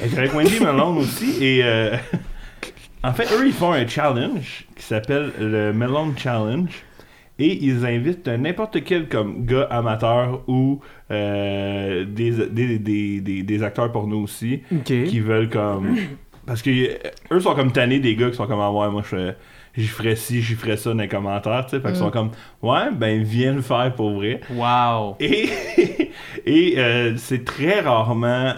elle 0.01 0.13
est 0.13 0.17
avec 0.17 0.33
Wendy 0.33 0.59
Malone 0.59 0.97
aussi. 0.99 1.43
Et 1.43 1.61
euh, 1.63 1.95
en 3.03 3.13
fait, 3.13 3.25
eux, 3.33 3.45
ils 3.45 3.53
font 3.53 3.71
un 3.73 3.87
challenge 3.87 4.65
qui 4.75 4.83
s'appelle 4.83 5.31
le 5.39 5.73
Melon 5.73 6.13
Challenge. 6.17 6.71
Et 7.39 7.65
ils 7.65 7.85
invitent 7.85 8.27
n'importe 8.27 8.83
quel 8.83 9.07
comme 9.07 9.45
gars 9.47 9.65
amateur 9.71 10.43
ou 10.47 10.79
euh, 11.09 12.05
des, 12.05 12.31
des, 12.47 12.77
des, 12.77 13.19
des, 13.19 13.41
des 13.41 13.63
acteurs 13.63 13.91
porno 13.91 14.21
aussi 14.21 14.61
qui 14.85 15.19
veulent 15.19 15.49
comme. 15.49 15.95
Parce 16.51 16.61
que 16.61 16.69
euh, 16.69 16.97
eux 17.31 17.39
sont 17.39 17.55
comme 17.55 17.71
tannés 17.71 17.99
des 17.99 18.15
gars 18.15 18.29
qui 18.29 18.35
sont 18.35 18.47
comme 18.47 18.59
ah 18.59 18.71
ouais, 18.71 18.89
moi 18.89 19.01
je 19.03 19.15
fais- 19.15 19.35
j'y 19.77 19.87
ferais 19.87 20.17
ci, 20.17 20.41
j'y 20.41 20.55
ferais 20.55 20.75
ça 20.75 20.89
dans 20.93 20.99
les 20.99 21.07
commentaires, 21.07 21.65
tu 21.65 21.71
sais. 21.77 21.79
Fait 21.81 21.87
qu'ils 21.89 21.97
sont 21.97 22.11
comme 22.11 22.31
ouais, 22.61 22.91
ben 22.93 23.23
viens 23.23 23.53
le 23.53 23.61
faire 23.61 23.93
pour 23.95 24.11
vrai. 24.11 24.41
Wow. 24.53 25.15
Et 25.21 25.49
Et 26.45 26.75
euh, 26.77 27.15
c'est 27.17 27.45
très 27.45 27.79
rarement. 27.81 28.53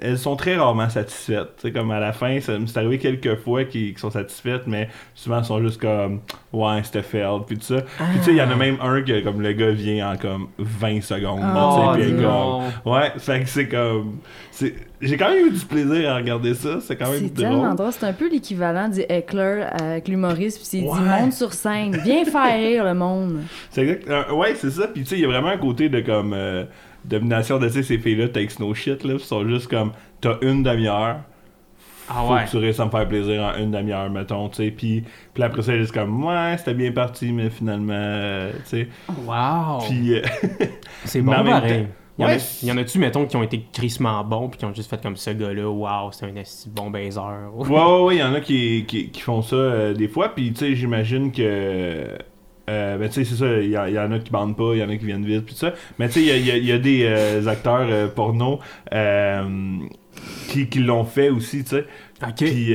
Elles 0.00 0.18
sont 0.18 0.36
très 0.36 0.56
rarement 0.56 0.88
satisfaites. 0.88 1.48
C'est 1.58 1.72
comme 1.72 1.90
à 1.90 1.98
la 1.98 2.12
fin, 2.12 2.40
ça 2.40 2.56
m'est 2.58 2.76
arrivé 2.76 2.96
quelques 2.98 3.36
fois 3.40 3.64
qui, 3.64 3.92
qui 3.92 4.00
sont 4.00 4.10
satisfaites, 4.10 4.62
mais 4.68 4.88
souvent 5.14 5.38
elles 5.38 5.44
sont 5.44 5.60
juste 5.60 5.80
comme 5.80 6.20
Ouais, 6.52 6.80
c'était 6.84 7.02
failed, 7.02 7.42
puis 7.46 7.58
tout 7.58 7.64
ça. 7.64 7.82
Puis 7.82 8.18
tu 8.18 8.22
sais, 8.22 8.30
il 8.30 8.36
y 8.36 8.42
en 8.42 8.50
a 8.50 8.54
même 8.54 8.78
un 8.80 9.02
que 9.02 9.20
comme 9.20 9.40
le 9.42 9.52
gars 9.52 9.72
vient 9.72 10.12
en 10.12 10.16
comme 10.16 10.46
20 10.58 11.02
secondes. 11.02 11.40
Oh, 11.42 11.90
puis 11.94 12.12
comme- 12.12 12.92
Ouais, 12.92 13.12
fait 13.18 13.40
que 13.40 13.48
c'est 13.48 13.68
comme. 13.68 14.18
c'est- 14.52 14.74
J'ai 15.04 15.16
quand 15.16 15.28
même 15.30 15.46
eu 15.46 15.50
du 15.50 15.64
plaisir 15.64 16.10
à 16.10 16.16
regarder 16.16 16.54
ça. 16.54 16.80
C'est 16.80 16.96
quand 16.96 17.10
même 17.10 17.20
C'est 17.20 17.34
drôle. 17.34 17.48
tellement 17.50 17.74
drôle. 17.74 17.92
C'est 17.92 18.06
un 18.06 18.12
peu 18.12 18.28
l'équivalent 18.30 18.88
du 18.88 19.00
heckler 19.08 19.64
avec 19.80 20.08
l'humoriste. 20.08 20.58
Puis 20.58 20.66
c'est 20.66 20.78
dit 20.78 20.84
Ouais. 20.88 21.20
monte 21.20 21.32
sur 21.32 21.52
scène. 21.52 21.96
Viens 22.04 22.24
faire 22.24 22.56
rire 22.56 22.84
le 22.84 22.94
monde. 22.94 23.42
C'est 23.70 23.82
exact. 23.82 24.08
euh, 24.10 24.32
ouais, 24.34 24.54
c'est 24.56 24.70
ça. 24.70 24.88
Puis 24.88 25.02
tu 25.02 25.08
sais, 25.10 25.14
il 25.16 25.20
y 25.20 25.24
a 25.24 25.28
vraiment 25.28 25.48
un 25.48 25.58
côté 25.58 25.88
de 25.88 26.00
comme 26.00 26.32
euh, 26.34 26.64
domination 27.04 27.58
de 27.58 27.68
ces 27.68 27.82
filles-là, 27.98 28.28
takes 28.28 28.58
no 28.58 28.72
shit, 28.74 29.04
là. 29.04 29.14
Ils 29.14 29.20
sont 29.20 29.46
juste 29.46 29.68
comme, 29.68 29.92
t'as 30.20 30.36
une 30.42 30.62
demi-heure. 30.62 31.16
Ah 32.08 32.22
Faut 32.26 32.34
ouais. 32.34 32.44
que 32.44 32.50
tu 32.50 32.56
réussisses 32.58 32.80
à 32.80 32.84
me 32.84 32.90
faire 32.90 33.08
plaisir 33.08 33.42
en 33.42 33.56
une 33.58 33.70
demi-heure, 33.70 34.10
mettons, 34.10 34.48
tu 34.50 34.56
sais. 34.56 34.70
Puis, 34.70 35.04
puis 35.32 35.42
après 35.42 35.62
ça, 35.62 35.72
elle 35.72 35.78
est 35.78 35.82
juste 35.82 35.94
comme, 35.94 36.22
ouais, 36.24 36.54
c'était 36.58 36.74
bien 36.74 36.92
parti, 36.92 37.32
mais 37.32 37.48
finalement, 37.48 37.92
euh, 37.96 38.52
tu 38.68 38.84
sais. 38.84 38.88
Wow. 39.26 39.78
Puis, 39.88 40.14
euh, 40.14 40.22
c'est 41.04 41.22
bon 41.22 41.32
pareil. 41.32 41.86
Il 42.18 42.22
y, 42.22 42.24
en 42.24 42.28
Ouais, 42.28 42.38
y 42.62 42.70
en 42.72 42.76
a-tu, 42.76 42.98
mettons, 42.98 43.26
qui 43.26 43.36
ont 43.36 43.42
été 43.42 43.66
crissement 43.72 44.22
bons 44.24 44.48
puis 44.48 44.58
qui 44.58 44.64
ont 44.64 44.72
juste 44.74 44.88
fait 44.88 45.02
comme 45.02 45.16
ce 45.16 45.30
gars-là, 45.30 45.68
wow, 45.68 46.12
c'est 46.12 46.26
un 46.26 46.32
bon 46.70 46.90
baiser. 46.90 47.18
ouais, 47.56 47.68
ouais, 47.68 48.02
ouais, 48.02 48.16
il 48.16 48.20
y 48.20 48.22
en 48.22 48.34
a 48.34 48.40
qui, 48.40 48.84
qui, 48.86 49.10
qui 49.10 49.20
font 49.20 49.42
ça 49.42 49.56
euh, 49.56 49.94
des 49.94 50.06
fois. 50.08 50.34
Puis, 50.34 50.52
tu 50.52 50.60
sais, 50.60 50.76
j'imagine 50.76 51.32
que. 51.32 52.16
Euh, 52.70 52.96
ben, 52.98 53.08
tu 53.08 53.14
sais, 53.14 53.24
c'est 53.24 53.34
ça, 53.34 53.60
il 53.60 53.70
y, 53.70 53.76
en- 53.78 53.86
il 53.86 53.94
y 53.94 53.98
en 53.98 54.10
a 54.12 54.18
qui 54.20 54.30
bandent 54.30 54.56
pas, 54.56 54.72
il 54.74 54.78
y 54.78 54.82
en 54.82 54.88
a 54.88 54.96
qui 54.96 55.04
viennent 55.04 55.24
vite, 55.26 55.44
puis 55.44 55.54
tout 55.54 55.60
ça. 55.60 55.74
Mais, 55.98 56.06
tu 56.08 56.14
sais, 56.14 56.20
il 56.22 56.26
y 56.28 56.30
a, 56.30 56.36
y 56.36 56.50
a- 56.52 56.56
il 56.56 56.64
y 56.66 56.72
a 56.72 56.78
des 56.78 57.04
euh, 57.04 57.46
acteurs 57.48 58.12
porno 58.14 58.60
qui, 60.48 60.68
qui 60.68 60.78
l'ont 60.80 61.04
fait 61.04 61.28
aussi, 61.30 61.64
tu 61.64 61.70
sais. 61.70 61.86
Ok. 62.22 62.36
Puis, 62.36 62.74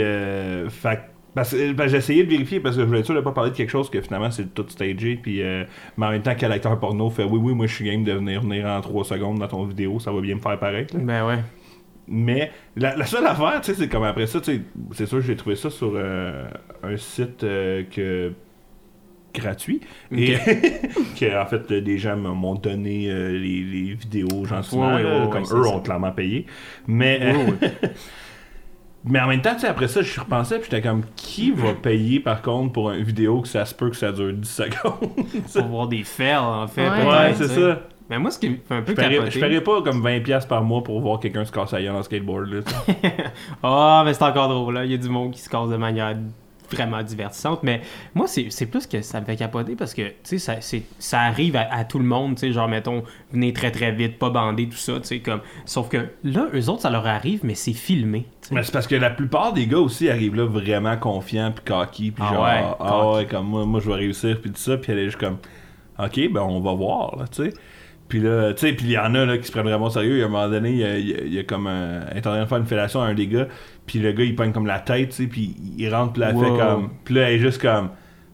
fait, 0.70 1.00
parce 1.40 1.52
que 1.52 1.72
ben, 1.72 1.88
j'ai 1.88 1.96
essayé 1.96 2.26
de 2.26 2.30
vérifier 2.30 2.60
parce 2.60 2.76
que 2.76 2.82
je 2.82 2.86
voulais 2.86 3.00
être 3.00 3.06
sûr 3.06 3.16
de 3.16 3.22
pas 3.22 3.32
parler 3.32 3.52
de 3.52 3.56
quelque 3.56 3.70
chose 3.70 3.90
que 3.90 4.02
finalement 4.02 4.30
c'est 4.30 4.54
tout 4.54 4.66
stagé. 4.68 5.16
Puis, 5.16 5.42
euh, 5.42 5.64
mais 5.96 6.06
en 6.08 6.10
même 6.10 6.22
temps, 6.22 6.34
quel 6.38 6.52
acteur 6.52 6.78
porno 6.78 7.10
fait 7.10 7.24
oui, 7.24 7.40
oui, 7.42 7.54
moi 7.54 7.66
je 7.66 7.76
suis 7.76 7.86
game 7.86 8.04
de 8.04 8.12
venir 8.12 8.42
venir 8.42 8.66
en 8.66 8.82
3 8.82 9.06
secondes 9.06 9.40
dans 9.40 9.48
ton 9.48 9.64
vidéo, 9.64 10.02
ça 10.02 10.12
va 10.12 10.20
bien 10.20 10.36
me 10.36 10.42
faire 10.42 10.60
pareil. 10.60 10.86
là. 10.94 11.00
Ben 11.02 11.26
ouais. 11.26 11.40
Mais 12.10 12.52
la, 12.76 12.98
la 12.98 13.06
seule 13.06 13.26
affaire, 13.26 13.62
tu 13.62 13.72
sais, 13.72 13.80
c'est 13.80 13.88
comme 13.88 14.04
après 14.04 14.28
ça, 14.28 14.42
tu 14.42 14.52
sais, 14.54 14.62
c'est 14.92 15.06
sûr 15.06 15.20
que 15.20 15.24
j'ai 15.24 15.38
trouvé 15.38 15.56
ça 15.56 15.70
sur 15.70 15.94
euh, 15.96 16.44
un 16.84 16.98
site 16.98 17.46
euh, 17.46 17.84
que 17.90 18.34
gratuit 19.34 19.80
et 20.12 20.34
que 21.18 21.42
en 21.42 21.46
fait 21.46 21.72
des 21.72 21.98
gens 21.98 22.18
m'ont 22.18 22.56
donné 22.56 23.10
euh, 23.10 23.32
les, 23.32 23.62
les 23.62 23.94
vidéos 23.94 24.44
gentiment 24.44 24.88
Ouais, 24.88 24.96
ouais, 24.96 25.04
là, 25.04 25.26
ouais, 25.26 25.30
comme 25.30 25.44
eux 25.58 25.68
ont 25.68 25.80
clairement 25.80 26.12
payé 26.12 26.48
mais. 26.86 27.34
mais 29.06 29.20
en 29.20 29.28
même 29.28 29.42
temps 29.42 29.54
tu 29.54 29.62
sais 29.62 29.68
après 29.68 29.88
ça 29.88 30.02
je 30.02 30.20
repensais 30.20 30.60
puis 30.60 30.70
j'étais 30.70 30.88
comme 30.88 31.04
qui 31.16 31.52
va 31.52 31.74
payer 31.74 32.20
par 32.20 32.42
contre 32.42 32.74
pour 32.74 32.92
une 32.92 33.04
vidéo 33.04 33.42
que 33.42 33.48
ça 33.48 33.66
se 33.66 33.74
peut 33.74 33.90
que 33.90 33.96
ça 33.96 34.12
dure 34.12 34.34
10 34.34 34.50
secondes? 34.50 35.10
Pour 35.54 35.66
voir 35.68 35.88
des 35.88 36.04
fails, 36.04 36.36
en 36.38 36.68
fait. 36.68 36.90
Ouais. 36.90 37.34
c'est 37.36 37.48
ça 37.48 37.82
Mais 38.10 38.20
moi, 38.20 38.32
ce 38.32 38.40
qui 38.40 38.50
me 38.50 38.56
fait 38.58 38.76
un 38.76 38.82
peu 38.82 38.92
je 38.92 38.96
paierais, 38.96 39.16
capoter... 39.16 39.32
je 39.32 39.40
paierais 39.40 39.62
pas 39.62 39.82
comme 39.82 40.06
20$ 40.06 40.24
piastres 40.24 40.50
par 40.50 40.64
mois 40.64 40.84
pour 40.84 41.00
voir 41.00 41.20
quelqu'un 41.20 41.46
se 41.46 41.52
casser 41.52 41.78
la 41.78 41.84
gueule 41.84 41.96
en 41.96 42.04
skateboard. 42.04 42.64
Ah, 43.64 44.04
mais 44.06 44.14
c'est 44.14 44.24
encore 44.24 44.50
drôle, 44.50 44.74
là. 44.74 44.86
Il 44.86 44.92
y 44.92 44.96
a 44.96 44.98
du 44.98 45.10
monde 45.10 45.32
qui 45.32 45.40
se 45.40 45.50
casse 45.50 45.70
de 45.70 45.78
manière 45.78 46.16
vraiment 46.72 47.02
divertissante. 47.04 47.64
Mais 47.64 47.82
moi, 48.16 48.28
c'est 48.28 48.66
plus 48.66 48.88
que 48.88 49.02
ça 49.02 49.20
me 49.22 49.26
fait 49.26 49.36
capoter 49.36 49.76
parce 49.76 49.94
que, 49.94 50.08
tu 50.24 50.38
sais, 50.38 50.40
ça, 50.40 50.56
ça 51.00 51.22
arrive 51.22 51.56
à, 51.56 51.68
à 51.74 51.84
tout 51.86 52.00
le 52.00 52.06
monde, 52.06 52.36
tu 52.36 52.42
sais, 52.42 52.52
genre, 52.54 52.68
mettons, 52.68 53.04
venez 53.32 53.54
très 53.54 53.72
très 53.72 53.92
vite, 53.92 54.18
pas 54.20 54.30
bandé, 54.30 54.68
tout 54.68 54.78
ça, 54.78 54.94
tu 55.00 55.08
sais, 55.08 55.20
comme... 55.20 55.42
Sauf 55.66 55.90
que 55.90 56.10
là, 56.24 56.48
eux 56.54 56.70
autres, 56.70 56.82
ça 56.82 56.90
leur 56.90 57.08
arrive, 57.08 57.42
mais 57.44 57.56
c'est 57.56 57.74
filmé. 57.74 58.26
Mais 58.52 58.64
c'est 58.64 58.72
parce 58.72 58.88
que 58.88 58.96
la 58.96 59.10
plupart 59.12 59.54
des 59.54 59.68
gars 59.68 59.78
aussi 59.80 60.10
arrivent 60.10 60.36
là 60.36 60.46
vraiment 60.46 60.98
confiants 60.98 61.52
puis 61.52 61.64
cocky 61.66 62.12
puis 62.12 62.24
Ah 62.26 62.34
genre 62.34 62.44
ouais, 62.44 62.64
ah 62.64 62.76
cocky. 62.80 63.18
ouais 63.18 63.26
comme 63.28 63.46
moi 63.48 63.66
moi 63.66 63.80
je 63.80 63.88
vais 63.90 63.96
réussir 63.96 64.42
puis 64.42 64.50
tout 64.52 64.58
ça 64.58 64.78
puis 64.78 64.92
elle 64.92 65.00
est 65.00 65.06
juste 65.06 65.20
comme 65.20 65.38
ok 66.00 66.32
ben 66.34 66.42
on 66.42 66.60
va 66.60 66.74
voir 66.74 67.16
là 67.18 67.26
tu 67.28 67.44
sais 67.44 67.54
puis 68.08 68.20
là 68.22 68.54
tu 68.54 68.62
sais 68.66 68.74
puis 68.74 68.88
il 68.88 68.92
y 68.94 68.98
en 68.98 69.14
a 69.14 69.26
là 69.26 69.38
qui 69.38 69.46
se 69.46 69.52
prennent 69.52 69.68
vraiment 69.68 69.86
au 69.86 69.90
sérieux 69.92 70.16
il 70.16 70.20
y 70.20 70.24
a 70.24 70.26
un 70.26 70.30
moment 70.30 70.50
donné 70.50 70.72
il 70.72 70.78
y 70.78 70.84
a, 70.84 70.98
il 70.98 71.34
y 71.34 71.38
il 71.38 71.46
comme 71.46 71.68
un, 71.68 72.02
elle 72.10 72.18
est 72.18 72.26
en 72.28 72.32
train 72.32 72.42
de 72.42 72.46
faire 72.48 72.58
une 72.58 72.66
fellation 72.66 73.02
à 73.02 73.06
un 73.06 73.14
des 73.14 73.28
gars 73.28 73.48
puis 73.90 74.00
le 74.00 74.12
gars 74.12 74.24
il 74.24 74.36
pogne 74.36 74.52
comme 74.52 74.68
la 74.68 74.80
tête 74.80 75.10
tu 75.10 75.16
sais 75.24 75.28
puis 75.28 75.56
il 75.78 75.90
rentre 75.94 76.14
puis 76.14 76.22
là, 76.22 76.30
elle 76.30 76.36
Wow. 76.36 76.44
fait 76.44 76.58
comme 76.62 76.90
puis 77.04 77.16
là 77.16 77.22
elle 77.30 77.36
est 77.36 77.40
juste 77.40 77.60
comme 77.62 77.90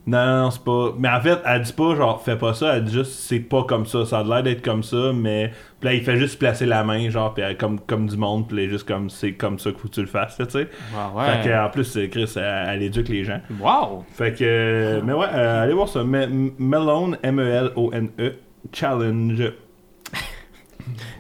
non, 0.07 0.23
non, 0.23 0.41
non, 0.43 0.51
c'est 0.51 0.63
pas. 0.63 0.93
Mais 0.99 1.09
en 1.09 1.19
fait, 1.19 1.39
elle 1.47 1.63
dit 1.63 1.73
pas 1.73 1.95
genre 1.95 2.21
fais 2.21 2.35
pas 2.37 2.53
ça, 2.53 2.75
elle 2.77 2.83
dit 2.83 2.93
juste 2.93 3.11
c'est 3.11 3.39
pas 3.39 3.63
comme 3.63 3.87
ça. 3.87 4.05
Ça 4.05 4.19
a 4.19 4.23
l'air 4.23 4.43
d'être 4.43 4.61
comme 4.61 4.83
ça, 4.83 5.11
mais. 5.15 5.49
Puis 5.79 5.89
là, 5.89 5.95
il 5.95 6.03
fait 6.03 6.17
juste 6.17 6.37
placer 6.37 6.67
la 6.67 6.83
main, 6.83 7.09
genre, 7.09 7.33
puis 7.33 7.41
elle- 7.41 7.57
comme, 7.57 7.79
comme 7.79 8.05
du 8.05 8.15
monde, 8.15 8.47
puis 8.47 8.55
elle 8.55 8.65
est 8.65 8.69
juste 8.69 8.87
comme 8.87 9.09
c'est 9.09 9.31
comme 9.33 9.57
ça 9.57 9.71
qu'il 9.71 9.79
faut 9.79 9.87
que 9.87 9.93
tu 9.95 10.01
le 10.01 10.05
fasses, 10.05 10.37
tu 10.37 10.45
sais. 10.47 10.67
Ah 10.95 11.09
Fait 11.25 11.45
que, 11.45 11.49
ouais. 11.49 11.57
en 11.57 11.69
plus, 11.71 11.91
Chris, 12.11 12.31
elle, 12.35 12.65
elle 12.69 12.83
éduque 12.83 13.07
les 13.09 13.23
gens. 13.23 13.39
Wow! 13.59 14.05
Fait 14.13 14.31
que, 14.37 15.01
mais 15.03 15.13
ouais, 15.13 15.25
euh, 15.33 15.63
allez 15.63 15.73
voir 15.73 15.87
ça. 15.89 16.03
Me- 16.03 16.51
Melone, 16.59 17.17
M-E-L-O-N-E, 17.23 18.33
Challenge. 18.71 19.53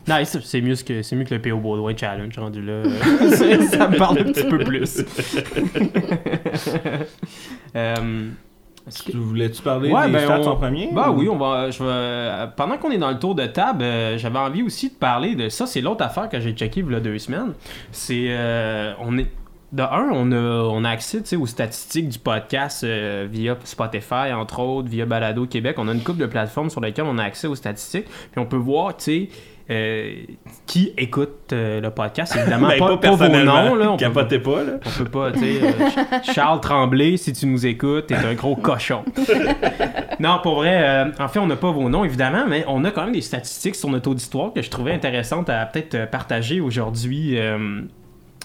Nice, 0.07 0.37
c'est 0.43 0.61
mieux, 0.61 0.75
que, 0.75 1.01
c'est 1.01 1.15
mieux 1.15 1.23
que 1.25 1.33
le 1.33 1.41
P.O. 1.41 1.57
Baudouin 1.59 1.95
Challenge 1.95 2.37
rendu 2.37 2.61
là. 2.61 2.83
Ça 3.69 3.87
me 3.87 3.97
parle 3.97 4.19
un 4.19 4.23
petit 4.25 4.43
peu 4.43 4.59
plus. 4.59 4.99
est-ce 7.75 9.03
que- 9.03 9.11
Tu 9.11 9.17
voulais-tu 9.17 9.61
parler 9.61 9.91
Ouais, 9.91 10.05
des 10.07 10.13
ben, 10.13 10.19
stats 10.25 10.41
on- 10.41 10.47
en 10.47 10.55
premier? 10.57 10.89
Bah 10.93 11.09
ou- 11.11 11.19
oui, 11.19 11.29
on 11.29 11.37
va. 11.37 11.71
Je 11.71 11.83
vais, 11.83 12.51
pendant 12.55 12.77
qu'on 12.77 12.91
est 12.91 12.97
dans 12.97 13.11
le 13.11 13.19
tour 13.19 13.33
de 13.35 13.45
table, 13.47 13.83
euh, 13.83 14.17
j'avais 14.17 14.39
envie 14.39 14.61
aussi 14.63 14.89
de 14.89 14.95
parler 14.95 15.35
de 15.35 15.49
ça. 15.49 15.65
C'est 15.65 15.81
l'autre 15.81 16.03
affaire 16.03 16.29
que 16.29 16.39
j'ai 16.39 16.51
checké 16.53 16.81
il 16.85 16.91
y 16.91 16.95
a 16.95 16.99
deux 16.99 17.17
semaines. 17.17 17.53
C'est. 17.91 18.27
euh, 18.29 18.93
on 18.99 19.17
est. 19.17 19.27
De 19.73 19.81
un, 19.81 20.09
on 20.13 20.31
a, 20.31 20.35
on 20.69 20.83
a 20.85 20.89
accès 20.91 21.19
tu 21.21 21.25
sais, 21.29 21.35
aux 21.35 21.47
statistiques 21.47 22.07
du 22.07 22.19
podcast 22.19 22.83
euh, 22.85 23.27
via 23.29 23.57
Spotify, 23.65 24.31
entre 24.33 24.59
autres, 24.59 24.87
via 24.87 25.05
Balado 25.05 25.47
Québec. 25.47 25.75
On 25.79 25.87
a 25.89 25.93
une 25.93 26.01
couple 26.03 26.19
de 26.19 26.27
plateformes 26.27 26.69
sur 26.69 26.79
lesquelles 26.79 27.03
on 27.05 27.17
a 27.17 27.23
accès 27.23 27.47
aux 27.47 27.55
statistiques. 27.55 28.05
Puis 28.31 28.39
on 28.39 28.45
peut 28.45 28.55
voir, 28.55 28.95
tu 28.95 29.03
sais, 29.03 29.29
euh, 29.69 30.13
qui 30.67 30.93
écoute 30.97 31.51
euh, 31.53 31.81
le 31.81 31.89
podcast? 31.91 32.35
Évidemment, 32.39 32.67
Ben, 32.67 32.79
pas, 32.79 32.97
pas, 32.97 33.11
vos 33.11 33.27
noms. 33.27 33.75
Là, 33.75 33.91
on 33.91 33.97
peut- 33.97 34.05
Capotez 34.05 34.39
pas, 34.39 34.63
là. 34.63 34.73
on 34.85 35.03
peut 35.03 35.09
pas, 35.09 35.31
tu 35.31 35.39
sais. 35.39 35.59
euh, 35.63 35.71
Ch- 36.23 36.33
Charles 36.35 36.59
Tremblay, 36.61 37.17
si 37.17 37.33
tu 37.33 37.45
nous 37.47 37.65
écoutes, 37.65 38.07
t'es 38.07 38.15
un 38.15 38.33
gros 38.33 38.55
cochon. 38.55 39.03
non, 40.19 40.39
pour 40.43 40.55
vrai, 40.55 41.05
en 41.19 41.27
fait, 41.27 41.39
on 41.39 41.47
n'a 41.47 41.55
pas 41.55 41.71
vos 41.71 41.89
noms, 41.89 42.03
évidemment, 42.03 42.45
mais 42.47 42.63
on 42.67 42.83
a 42.83 42.91
quand 42.91 43.03
même 43.05 43.13
des 43.13 43.21
statistiques 43.21 43.75
sur 43.75 43.89
notre 43.89 44.09
auditoire 44.11 44.53
que 44.53 44.61
je 44.61 44.69
trouvais 44.69 44.93
intéressantes 44.93 45.49
à 45.49 45.65
peut-être 45.65 46.09
partager 46.09 46.61
aujourd'hui. 46.61 47.37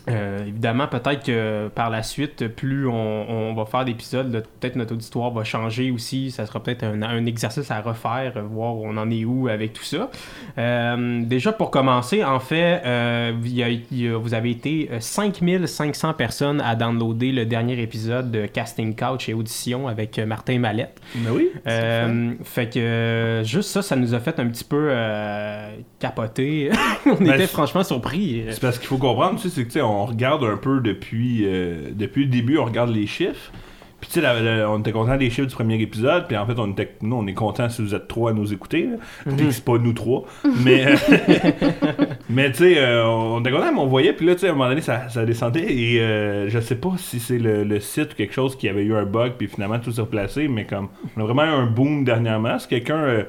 Euh, 0.09 0.39
euh, 0.41 0.45
évidemment, 0.47 0.87
peut-être 0.87 1.25
que 1.25 1.69
par 1.75 1.91
la 1.91 2.03
suite, 2.03 2.47
plus 2.49 2.87
on, 2.89 2.95
on 3.31 3.55
va 3.55 3.65
faire 3.65 3.85
d'épisodes, 3.85 4.45
peut-être 4.61 4.77
notre 4.77 4.95
auditoire 4.95 5.31
va 5.31 5.45
changer 5.45 5.91
aussi. 5.91 6.31
Ça 6.31 6.47
sera 6.47 6.63
peut-être 6.63 6.85
un, 6.85 7.03
un 7.03 7.27
exercice 7.27 7.71
à 7.71 7.81
refaire, 7.81 8.33
euh, 8.37 8.43
voir 8.43 8.77
où 8.77 8.87
on 8.87 8.97
en 8.97 9.11
est 9.11 9.25
où 9.25 9.49
avec 9.49 9.73
tout 9.73 9.85
ça. 9.85 10.11
Euh, 10.59 11.23
déjà, 11.25 11.53
pour 11.53 11.71
commencer, 11.71 12.23
en 12.25 12.41
fait, 12.41 12.83
euh, 12.85 13.33
il 13.45 13.55
y 13.55 13.63
a- 13.63 13.69
il 13.69 13.81
y 13.93 14.09
a- 14.09 14.17
vous 14.17 14.35
avez 14.35 14.51
été 14.51 14.89
euh, 14.93 15.01
5500 15.01 16.15
personnes 16.15 16.61
à 16.61 16.75
downloader 16.77 17.33
le 17.33 17.47
dernier 17.47 17.81
épisode 17.81 18.31
de 18.31 18.47
Casting 18.47 18.95
Couch 18.95 19.29
et 19.29 19.35
Audition 19.35 19.89
avec 19.89 20.19
euh, 20.19 20.27
Martin 20.27 20.59
Mallette. 20.59 21.01
Mais 21.17 21.31
oui. 21.31 21.49
Euh, 21.67 22.33
fait 22.45 22.69
que 22.73 22.79
euh, 22.79 23.45
juste 23.45 23.71
ça, 23.71 23.83
ça 23.83 23.97
nous 23.97 24.15
a 24.15 24.21
fait 24.21 24.39
un 24.41 24.47
petit 24.49 24.65
peu 24.65 24.89
euh, 24.91 25.71
capoter. 25.99 26.71
on 27.07 27.15
Ben, 27.15 27.35
était 27.35 27.47
franchement 27.47 27.83
surpris. 27.85 28.45
C'est 28.51 28.61
parce 28.61 28.79
qu'il 28.79 28.89
faut 28.89 28.99
comprendre, 28.99 29.41
tu 29.41 29.49
sais, 29.49 29.55
c'est 29.55 29.63
que, 29.63 29.69
tu 29.69 29.73
sais, 29.75 29.83
on 29.91 30.07
regarde 30.07 30.45
un 30.45 30.57
peu 30.57 30.81
depuis, 30.81 31.45
euh, 31.45 31.91
depuis 31.93 32.25
le 32.25 32.31
début, 32.31 32.59
on 32.59 32.65
regarde 32.65 32.91
les 32.91 33.07
chiffres. 33.07 33.53
Puis, 34.01 34.09
tu 34.11 34.21
sais, 34.21 34.65
on 34.65 34.79
était 34.79 34.93
content 34.93 35.17
des 35.17 35.29
chiffres 35.29 35.49
du 35.49 35.55
premier 35.55 35.81
épisode. 35.81 36.27
Puis, 36.27 36.37
en 36.37 36.47
fait, 36.47 36.59
on 36.59 36.71
était, 36.71 36.97
nous, 37.03 37.17
on 37.17 37.27
est 37.27 37.35
content 37.35 37.69
si 37.69 37.83
vous 37.83 37.95
êtes 37.95 38.09
trois 38.09 38.31
à 38.31 38.33
nous 38.33 38.53
écouter. 38.53 38.89
Puis, 39.27 39.37
que 39.37 39.51
c'est 39.51 39.65
pas 39.65 39.77
nous 39.77 39.93
trois. 39.93 40.25
Mais, 40.65 40.87
euh, 40.87 40.97
mais 42.31 42.51
tu 42.51 42.59
sais, 42.59 42.79
euh, 42.79 43.07
on 43.07 43.41
était 43.41 43.51
content, 43.51 43.73
mais 43.73 43.79
on 43.79 43.87
voyait. 43.87 44.13
Puis 44.13 44.27
là, 44.27 44.35
tu 44.35 44.41
sais, 44.41 44.49
à 44.49 44.51
un 44.51 44.55
moment 44.55 44.69
donné, 44.69 44.81
ça, 44.81 45.09
ça 45.11 45.25
descendait. 45.27 45.67
Et 45.71 46.01
euh, 46.01 46.49
je 46.49 46.59
sais 46.61 46.77
pas 46.77 46.93
si 46.97 47.21
c'est 47.21 47.39
le, 47.39 47.65
le 47.65 47.81
site 47.81 48.13
ou 48.13 48.17
quelque 48.17 48.33
chose 48.33 48.57
qui 48.57 48.69
avait 48.69 48.85
eu 48.85 48.95
un 48.95 49.05
bug. 49.05 49.33
Puis, 49.37 49.49
finalement, 49.49 49.79
tout 49.79 49.93
s'est 49.93 50.01
replacé. 50.01 50.49
Mais 50.49 50.65
comme, 50.65 50.89
on 51.17 51.21
a 51.21 51.25
vraiment 51.25 51.45
eu 51.45 51.49
un 51.49 51.67
boom 51.67 52.05
dernièrement. 52.05 52.59
Si 52.59 52.69
quelqu'un 52.69 53.25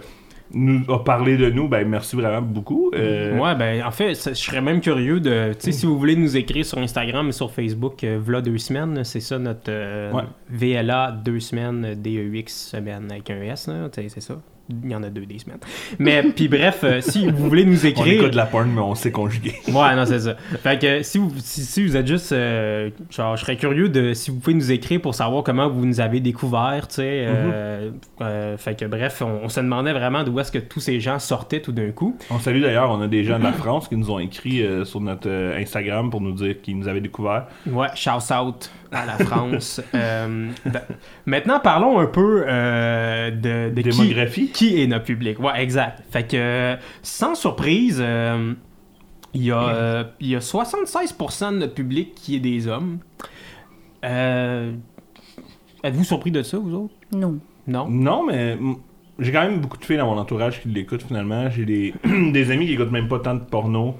nous 0.54 0.84
a 0.92 1.04
parlé 1.04 1.38
de 1.38 1.50
nous, 1.50 1.68
ben, 1.68 1.88
merci 1.88 2.16
vraiment 2.16 2.42
beaucoup. 2.42 2.92
Euh, 2.94 3.38
Ouais, 3.38 3.56
ben 3.56 3.84
en 3.84 3.92
fait, 3.92 4.14
je 4.14 4.34
serais 4.34 4.62
même 4.62 4.82
curieux 4.82 5.20
de. 5.20 5.54
Tu 5.54 5.60
sais, 5.60 5.72
si 5.72 5.86
vous 5.86 5.98
voulez 5.98 6.16
nous 6.16 6.36
écrire 6.38 6.66
sur 6.66 6.78
Instagram 6.78 7.30
et 7.30 7.32
sur 7.32 7.52
Facebook, 7.52 8.04
euh, 8.04 8.20
v'là 8.22 8.42
deux 8.42 8.58
semaines, 8.58 9.04
c'est 9.04 9.20
ça 9.20 9.40
notre 9.40 9.70
euh, 9.70 10.12
Ouais. 10.12 10.24
VLA 10.50 11.12
deux 11.12 11.40
semaines, 11.40 11.96
DEX 11.96 12.70
semaine 12.72 13.12
avec 13.12 13.30
un 13.30 13.42
S, 13.42 13.70
c'est 13.94 14.22
ça? 14.22 14.36
Il 14.70 14.90
y 14.90 14.96
en 14.96 15.04
a 15.04 15.10
deux 15.10 15.26
des 15.26 15.38
semaines. 15.40 15.58
Mais 16.00 16.24
puis 16.24 16.48
bref, 16.48 16.82
euh, 16.84 17.02
si 17.02 17.30
vous 17.30 17.50
voulez 17.50 17.66
nous 17.66 17.82
On 17.86 17.90
écrire. 17.90 18.22
écoute 18.22 18.32
de 18.32 18.38
la 18.38 18.46
porn, 18.46 18.70
mais 18.74 18.80
on 18.80 18.96
sait 18.96 19.12
conjuguer. 19.12 19.56
Ouais, 19.68 19.96
non, 19.96 20.06
c'est 20.06 20.20
ça. 20.22 20.36
Fait 20.64 20.80
que 20.80 21.04
si 21.04 21.18
vous, 21.18 21.32
si, 21.40 21.62
si 21.66 21.86
vous 21.86 21.98
êtes 21.98 22.08
juste. 22.08 22.32
euh, 22.32 22.90
genre, 23.10 23.36
je 23.36 23.42
serais 23.42 23.58
curieux 23.58 23.90
de. 23.90 24.14
Si 24.14 24.32
vous 24.32 24.38
pouvez 24.40 24.54
nous 24.54 24.72
écrire 24.72 25.02
pour 25.02 25.14
savoir 25.14 25.44
comment 25.44 25.68
vous 25.70 25.86
nous 25.86 26.00
avez 26.00 26.20
découvert, 26.22 26.88
tu 26.88 26.96
sais. 26.96 27.26
euh, 27.28 27.90
euh, 28.22 28.58
fait 28.58 28.80
que 28.80 28.86
bref, 28.86 29.22
on, 29.22 29.42
on 29.44 29.50
se 29.50 29.60
demandait 29.60 29.92
vraiment 29.94 30.24
d'où 30.24 30.40
est-ce 30.40 30.52
que 30.54 30.60
tous 30.60 30.80
ces 30.80 31.00
gens 31.02 31.20
sortaient 31.20 31.62
tout 31.62 31.74
d'un 31.74 31.92
coup. 31.92 32.16
On 32.30 32.40
salue 32.40 32.62
d'ailleurs, 32.62 32.92
on 32.92 33.02
a 33.02 33.08
des 33.08 33.24
gens 33.26 33.40
de 33.40 33.44
la 33.44 33.52
France 33.54 33.90
qui 33.90 33.98
nous 33.98 34.10
ont 34.12 34.20
écrit 34.20 34.64
sur 34.86 35.02
notre 35.02 35.30
Instagram 35.58 36.10
pour 36.10 36.22
nous 36.22 36.32
dire 36.34 36.62
qu'ils 36.62 36.78
nous 36.78 36.88
avaient 36.88 37.02
découvert. 37.02 37.48
Ouais, 37.68 37.88
shout 37.96 38.12
out 38.34 38.70
à 38.94 39.06
la 39.06 39.18
France. 39.26 39.82
Ben, 39.94 40.82
maintenant, 41.26 41.60
parlons 41.60 42.00
un 42.00 42.06
peu 42.06 42.46
de, 42.46 43.70
Démographie. 43.70 44.50
Qui, 44.52 44.61
est 44.68 44.88
notre 44.88 45.06
public. 45.06 45.40
Ouais, 45.40 45.62
exact. 45.62 46.04
Fait 46.12 46.28
que, 46.28 46.76
sans 47.02 47.36
surprise, 47.36 48.00
euh, 48.00 48.54
il 49.34 49.44
y, 49.44 49.52
a, 49.52 49.62
euh, 49.62 50.04
il 50.20 50.28
y 50.28 50.36
a 50.36 50.40
76% 50.40 51.54
de 51.54 51.58
notre 51.58 51.74
public 51.74 52.14
qui 52.16 52.36
est 52.36 52.40
des 52.40 52.68
hommes. 52.68 53.00
Euh, 54.04 54.74
Êtes-vous 55.84 56.04
surpris 56.04 56.32
de 56.32 56.44
ça, 56.44 56.58
vous 56.58 56.76
autres? 56.76 56.94
Non. 57.12 57.40
Non? 57.68 57.88
Non, 57.90 58.26
mais 58.26 58.58
j'ai 59.20 59.32
quand 59.32 59.42
même 59.42 59.60
beaucoup 59.60 59.78
de 59.78 59.86
filles 59.86 59.98
dans 59.98 60.14
mon 60.14 60.20
entourage 60.20 60.62
qui 60.62 60.70
l'écoutent 60.70 61.04
finalement. 61.04 61.50
J'ai 61.50 61.66
des, 61.66 61.94
des 62.32 62.52
amis 62.52 62.66
qui 62.68 62.74
écoutent 62.74 62.92
même 62.92 63.08
pas 63.08 63.20
tant 63.20 63.36
de 63.36 63.40
porno 63.40 63.96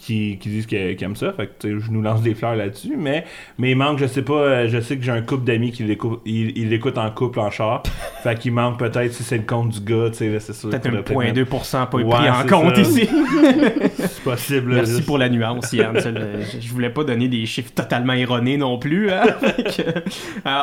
qui, 0.00 0.38
qui 0.38 0.48
disent 0.48 0.66
qu'ils 0.66 1.02
aiment 1.02 1.16
ça. 1.16 1.32
Fait 1.32 1.46
que 1.58 1.78
je 1.78 1.90
nous 1.90 2.02
lance 2.02 2.22
des 2.22 2.34
fleurs 2.34 2.56
là-dessus. 2.56 2.94
Mais, 2.98 3.24
mais 3.58 3.70
il 3.72 3.76
manque, 3.76 3.98
je 3.98 4.06
sais 4.06 4.22
pas, 4.22 4.32
euh, 4.34 4.68
je 4.68 4.80
sais 4.80 4.96
que 4.96 5.02
j'ai 5.04 5.12
un 5.12 5.22
couple 5.22 5.44
d'amis 5.44 5.70
qui 5.72 5.82
l'écoutent 5.84 6.98
en 6.98 7.10
couple 7.10 7.40
en 7.40 7.50
char. 7.50 7.82
fait 8.22 8.38
qu'il 8.38 8.52
manque 8.52 8.78
peut-être 8.78 9.12
si 9.12 9.22
c'est 9.22 9.38
le 9.38 9.44
compte 9.44 9.70
du 9.70 9.80
gars, 9.80 10.10
tu 10.10 10.18
sais, 10.18 10.40
c'est 10.40 10.52
sûr. 10.52 10.70
Peut-être 10.70 10.82
qu'il 10.82 10.90
un 10.92 10.96
faudrait 10.98 11.14
point 11.14 11.24
mettre- 11.32 11.40
2% 11.40 11.88
pas 11.90 11.96
Ouais, 11.98 12.04
pris 12.04 12.28
en 12.30 12.46
compte 12.46 12.76
ça. 12.76 12.82
ici. 12.82 13.08
C'est 13.96 14.22
possible. 14.24 14.74
Merci 14.74 14.92
juste. 14.96 15.06
pour 15.06 15.18
la 15.18 15.28
nuance, 15.28 15.72
Yann. 15.72 15.96
Je, 15.98 16.68
voulais 16.72 16.90
pas 16.90 17.04
donner 17.04 17.28
des 17.28 17.46
chiffres 17.46 17.72
totalement 17.74 18.12
erronés 18.14 18.56
non 18.56 18.78
plus. 18.78 19.10
hein. 19.10 19.22
Que, 19.60 19.82
euh, 19.82 20.02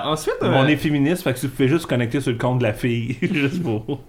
ensuite, 0.05 0.35
euh, 0.43 0.53
On 0.55 0.67
est 0.67 0.75
féministe, 0.75 1.23
fait 1.23 1.33
que 1.33 1.39
si 1.39 1.47
vous 1.47 1.53
pouvez 1.53 1.67
juste 1.69 1.85
connecter 1.85 2.19
sur 2.19 2.31
le 2.31 2.37
compte 2.37 2.59
de 2.59 2.63
la 2.63 2.73
fille, 2.73 3.17
juste 3.21 3.61
pour. 3.63 4.01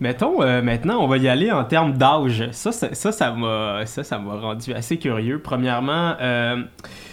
Mettons, 0.00 0.42
euh, 0.42 0.60
maintenant, 0.62 0.98
on 1.02 1.06
va 1.06 1.16
y 1.18 1.28
aller 1.28 1.50
en 1.52 1.64
termes 1.64 1.92
d'âge. 1.94 2.48
Ça, 2.52 2.72
ça, 2.72 2.92
ça, 2.94 3.12
ça 3.12 3.30
m'a, 3.32 3.86
ça, 3.86 4.02
ça 4.04 4.18
m'a 4.18 4.34
rendu 4.34 4.72
assez 4.74 4.98
curieux. 4.98 5.38
Premièrement, 5.40 6.14
euh, 6.20 6.62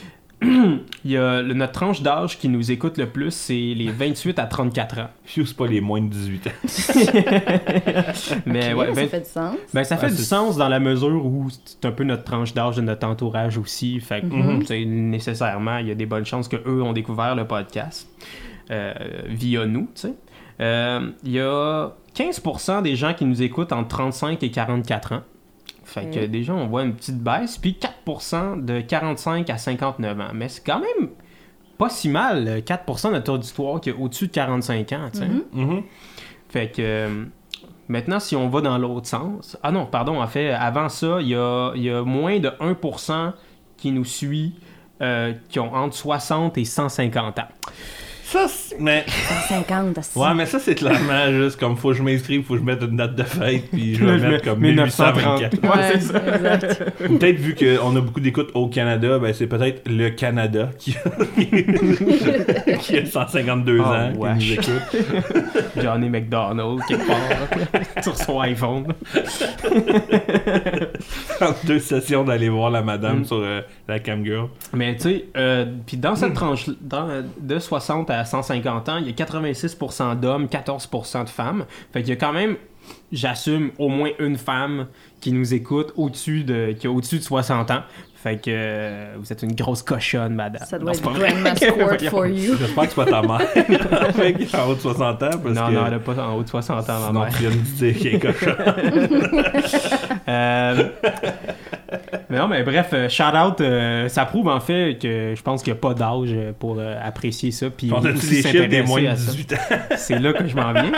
il 0.41 1.11
y 1.11 1.17
a 1.17 1.41
le- 1.43 1.53
notre 1.53 1.73
tranche 1.73 2.01
d'âge 2.01 2.39
qui 2.39 2.49
nous 2.49 2.71
écoute 2.71 2.97
le 2.97 3.05
plus, 3.07 3.29
c'est 3.31 3.53
les 3.53 3.91
28 3.91 4.39
à 4.39 4.45
34 4.45 4.99
ans. 4.99 5.07
Phew, 5.25 5.45
c'est 5.45 5.55
pas 5.55 5.67
les 5.67 5.79
moins 5.81 6.01
de 6.01 6.07
18 6.07 6.47
ans. 6.47 6.51
Mais 8.45 8.73
ouais, 8.73 8.87
ça 8.87 9.01
20 9.01 9.07
fait 9.07 9.19
du 9.19 9.25
sens. 9.29 9.55
ben, 9.73 9.83
ça 9.83 9.97
fait 9.97 10.07
Ouais, 10.07 10.11
du 10.15 10.21
sens 10.23 10.57
dans 10.57 10.67
la 10.69 10.79
mesure 10.79 11.25
où 11.25 11.47
c'est 11.65 11.85
un 11.85 11.91
peu 11.91 12.03
notre 12.03 12.23
tranche 12.23 12.53
d'âge 12.53 12.75
de 12.77 12.81
notre 12.81 13.07
entourage 13.07 13.57
aussi. 13.57 13.99
Fait 13.99 14.21
que, 14.21 14.25
Mhm. 14.33 14.65
c'est 14.65 14.85
nécessairement, 14.85 15.77
il 15.77 15.87
y 15.87 15.91
a 15.91 15.95
des 15.95 16.05
bonnes 16.05 16.25
chances 16.25 16.47
qu'eux 16.47 16.81
ont 16.81 16.93
découvert 16.93 17.35
le 17.35 17.45
podcast 17.45 18.09
euh, 18.71 18.93
via 19.27 19.65
nous, 19.65 19.89
tu 19.95 20.01
sais. 20.01 20.13
Euh, 20.59 21.09
Il 21.23 21.31
y 21.31 21.39
a 21.39 21.91
15% 22.15 22.82
des 22.82 22.95
gens 22.95 23.13
qui 23.13 23.26
nous 23.26 23.41
écoutent 23.41 23.71
entre 23.71 23.88
35 23.89 24.41
et 24.43 24.52
44 24.52 25.13
ans. 25.13 25.21
Fait 25.84 26.10
que 26.10 26.19
Ok. 26.24 26.30
déjà, 26.30 26.54
on 26.54 26.67
voit 26.67 26.84
une 26.84 26.93
petite 26.93 27.19
baisse. 27.19 27.58
Puis 27.58 27.78
4% 27.80 28.63
de 28.63 28.82
45 28.82 29.50
à 29.50 29.58
59 29.58 30.19
ans. 30.19 30.32
Mais 30.34 30.47
c'est 30.50 30.63
quand 30.65 30.80
même 30.80 31.10
pas 31.78 31.89
si 31.89 32.10
mal, 32.10 32.47
euh, 32.47 32.62
4% 32.62 33.10
de 33.10 33.13
notre 33.15 33.34
auditoire 33.34 33.82
qui 33.82 33.89
est 33.89 33.93
au-dessus 33.93 34.28
de 34.28 34.32
45 34.32 34.91
ans. 34.93 35.10
Mhm. 35.15 35.43
Mhm. 35.54 35.84
Fait 36.50 36.69
que 36.69 36.82
euh, 36.82 37.26
maintenant, 37.88 38.19
si 38.19 38.36
on 38.36 38.50
va 38.50 38.62
dans 38.62 38.78
l'autre 38.78 39.08
sens. 39.08 39.58
Ah 39.63 39.71
non, 39.71 39.86
pardon, 39.86 40.21
en 40.21 40.28
fait, 40.28 40.52
avant 40.52 40.89
ça, 40.89 41.17
il 41.21 41.30
y 41.30 41.36
a, 41.36 41.71
il 41.76 41.84
y 41.84 41.89
a 41.89 42.04
moins 42.04 42.39
de 42.39 42.50
1% 42.60 43.34
qui 43.78 43.91
nous 43.91 44.06
suit 44.06 44.54
euh, 45.02 45.34
qui 45.50 45.60
ont 45.60 45.74
entre 45.74 45.95
60 45.95 46.58
et 46.60 46.65
150 46.65 47.39
ans. 47.39 47.47
Ça, 48.31 48.47
c'est- 48.47 48.77
mais. 48.79 49.03
150, 49.49 49.97
assis. 49.97 50.17
Ouais, 50.17 50.33
mais 50.33 50.45
ça, 50.45 50.57
c'est 50.59 50.75
clairement 50.75 51.29
juste 51.31 51.59
comme 51.59 51.75
faut 51.75 51.89
que 51.89 51.95
je 51.95 52.03
m'inscrive, 52.03 52.43
faut 52.45 52.53
que 52.53 52.59
je 52.61 52.65
mette 52.65 52.81
une 52.81 52.95
date 52.95 53.15
de 53.15 53.23
fête, 53.23 53.69
puis 53.71 53.95
je 53.95 54.05
vais 54.05 54.13
mettre 54.13 54.27
mets 54.29 54.39
comme 54.39 54.59
1930. 54.59 55.41
1824. 55.41 55.63
Ouais, 55.63 55.99
c'est 55.99 56.01
ça. 56.01 57.07
peut-être 57.07 57.37
vu 57.39 57.55
qu'on 57.55 57.95
a 57.95 57.99
beaucoup 58.01 58.19
d'écoutes 58.21 58.51
au 58.53 58.67
Canada, 58.67 59.19
ben 59.19 59.33
c'est 59.33 59.47
peut-être 59.47 59.81
le 59.89 60.09
Canada 60.11 60.69
qui 60.77 60.95
a, 61.03 61.09
qui 62.77 62.97
a 62.97 63.05
152 63.05 63.79
Oh, 63.79 63.83
ans, 63.83 64.11
qui 64.13 64.45
nous 64.45 64.53
écoute. 64.53 65.03
Johnny 65.77 66.09
McDonald, 66.09 66.79
quelque 66.87 67.07
part, 67.07 68.03
sur 68.03 68.15
son 68.15 68.39
iPhone. 68.39 68.85
En 71.41 71.53
deux 71.65 71.79
sessions 71.79 72.23
d'aller 72.23 72.49
voir 72.49 72.69
la 72.69 72.81
madame 72.83 73.19
Mm. 73.21 73.25
sur 73.25 73.37
euh, 73.37 73.61
la 73.87 73.99
camgirl. 73.99 74.47
Mais 74.73 74.95
tu 74.95 75.01
sais, 75.01 75.25
euh, 75.35 75.65
puis 75.85 75.97
dans 75.97 76.15
cette 76.15 76.33
tranche 76.33 76.69
dans, 76.79 77.07
de 77.39 77.59
60 77.59 78.09
à 78.11 78.20
150 78.25 78.89
ans, 78.89 78.97
il 78.97 79.07
y 79.07 79.10
a 79.10 79.13
86% 79.13 80.19
d'hommes, 80.19 80.45
14% 80.45 81.23
de 81.25 81.29
femmes. 81.29 81.65
Fait 81.93 82.01
qu'il 82.01 82.10
y 82.10 82.13
a 82.13 82.15
quand 82.15 82.34
même, 82.34 82.55
j'assume, 83.12 83.71
au 83.77 83.89
moins 83.89 84.10
une 84.19 84.38
femme 84.38 84.88
qui 85.19 85.31
nous 85.31 85.53
écoute 85.53 85.93
au-dessus 85.95 86.43
de, 86.43 86.73
qui 86.77 86.88
a 86.88 86.91
au-dessus 86.91 87.17
de 87.19 87.23
60 87.23 87.71
ans. 87.71 87.81
Fait 88.15 88.38
que 88.38 88.51
euh, 88.53 89.15
vous 89.17 89.34
êtes 89.34 89.41
une 89.41 89.55
grosse 89.55 89.81
cochonne, 89.81 90.36
madame. 90.36 90.63
Ça 90.67 90.77
Non, 90.77 90.86
doit 90.86 90.93
c'est 90.93 91.01
être. 91.03 91.13
Grandma 91.13 91.55
Squirt 91.55 92.03
for 92.12 92.27
you. 92.27 92.55
J'espère 92.55 92.84
que 92.84 92.89
c'est 92.89 92.95
pas 92.95 93.05
ta 93.05 93.21
mère 93.23 93.41
en 94.63 94.69
haut 94.69 94.75
de 94.75 94.79
60 94.79 95.23
ans, 95.23 95.29
parce 95.31 95.55
Non, 95.55 95.67
que 95.67 95.71
non, 95.73 95.86
elle 95.88 95.93
a 95.95 95.99
pas 95.99 96.23
en 96.23 96.36
haut 96.36 96.43
de 96.43 96.47
60 96.47 96.88
ans, 96.88 97.12
ma 97.12 97.19
mère. 97.19 97.29
tu 97.36 97.41
viens 97.41 97.49
de 97.49 97.55
dire 97.55 97.95
qu'il 97.97 98.07
est 98.15 98.19
cochon. 98.19 98.51
Euh, 100.27 100.89
mais 102.31 102.37
non, 102.37 102.47
mais 102.47 102.63
bref, 102.63 102.89
euh, 102.93 103.09
shout 103.09 103.35
out, 103.35 103.59
euh, 103.61 104.07
ça 104.07 104.25
prouve 104.25 104.47
en 104.47 104.59
fait 104.59 104.97
que 105.01 105.33
je 105.35 105.41
pense 105.41 105.61
qu'il 105.61 105.73
n'y 105.73 105.77
a 105.77 105.81
pas 105.81 105.93
d'âge 105.93 106.29
euh, 106.31 106.53
pour 106.57 106.77
euh, 106.79 106.95
apprécier 107.03 107.51
ça. 107.51 107.69
Puis 107.69 107.91
On 107.93 107.97
a 107.97 108.11
des 108.13 108.19
chiffres 108.19 108.31
des 108.31 108.41
s'intéresser 108.41 108.83
moins 108.83 109.01
de 109.01 109.07
à 109.07 109.15
ça. 109.17 109.31
18 109.31 109.53
ans? 109.53 109.57
C'est 109.97 110.19
là 110.19 110.33
que 110.33 110.47
je 110.47 110.55
m'en 110.55 110.71
viens. 110.71 110.91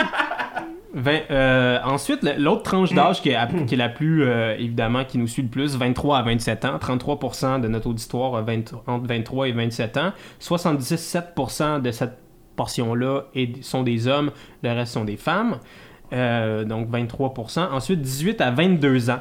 Euh, 1.30 1.78
ensuite, 1.84 2.22
l'autre 2.38 2.62
tranche 2.62 2.92
d'âge 2.92 3.20
qui, 3.20 3.30
est, 3.30 3.66
qui 3.66 3.74
est 3.74 3.78
la 3.78 3.88
plus, 3.88 4.24
euh, 4.24 4.54
évidemment, 4.56 5.04
qui 5.04 5.18
nous 5.18 5.26
suit 5.26 5.42
le 5.42 5.48
plus, 5.48 5.76
23 5.76 6.18
à 6.18 6.22
27 6.22 6.64
ans. 6.64 6.76
33% 6.78 7.60
de 7.60 7.68
notre 7.68 7.88
auditoire 7.88 8.36
a 8.36 8.42
20 8.42 8.74
entre 8.86 9.06
23 9.06 9.48
et 9.48 9.52
27 9.52 9.96
ans. 9.96 10.12
77% 10.40 11.82
de 11.82 11.90
cette 11.90 12.18
portion-là 12.56 13.22
sont 13.62 13.82
des 13.82 14.06
hommes, 14.06 14.30
le 14.62 14.70
reste 14.70 14.92
sont 14.92 15.04
des 15.04 15.16
femmes. 15.16 15.58
Euh, 16.12 16.64
donc 16.64 16.90
23%. 16.90 17.72
Ensuite, 17.72 18.00
18 18.00 18.40
à 18.40 18.50
22 18.52 19.10
ans 19.10 19.20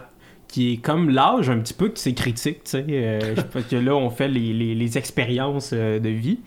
qui 0.53 0.73
est 0.73 0.77
comme 0.77 1.09
l'âge 1.09 1.49
un 1.49 1.57
petit 1.57 1.73
peu 1.73 1.89
que 1.89 1.97
c'est 1.97 2.13
critique, 2.13 2.63
tu 2.63 2.69
sais, 2.69 2.85
euh, 2.91 3.33
parce 3.51 3.65
que 3.65 3.75
là, 3.75 3.95
on 3.95 4.11
fait 4.11 4.27
les, 4.27 4.53
les- 4.53 4.97
expériences 4.99 5.71
euh, 5.73 5.97
de 5.99 6.09
vie. 6.09 6.37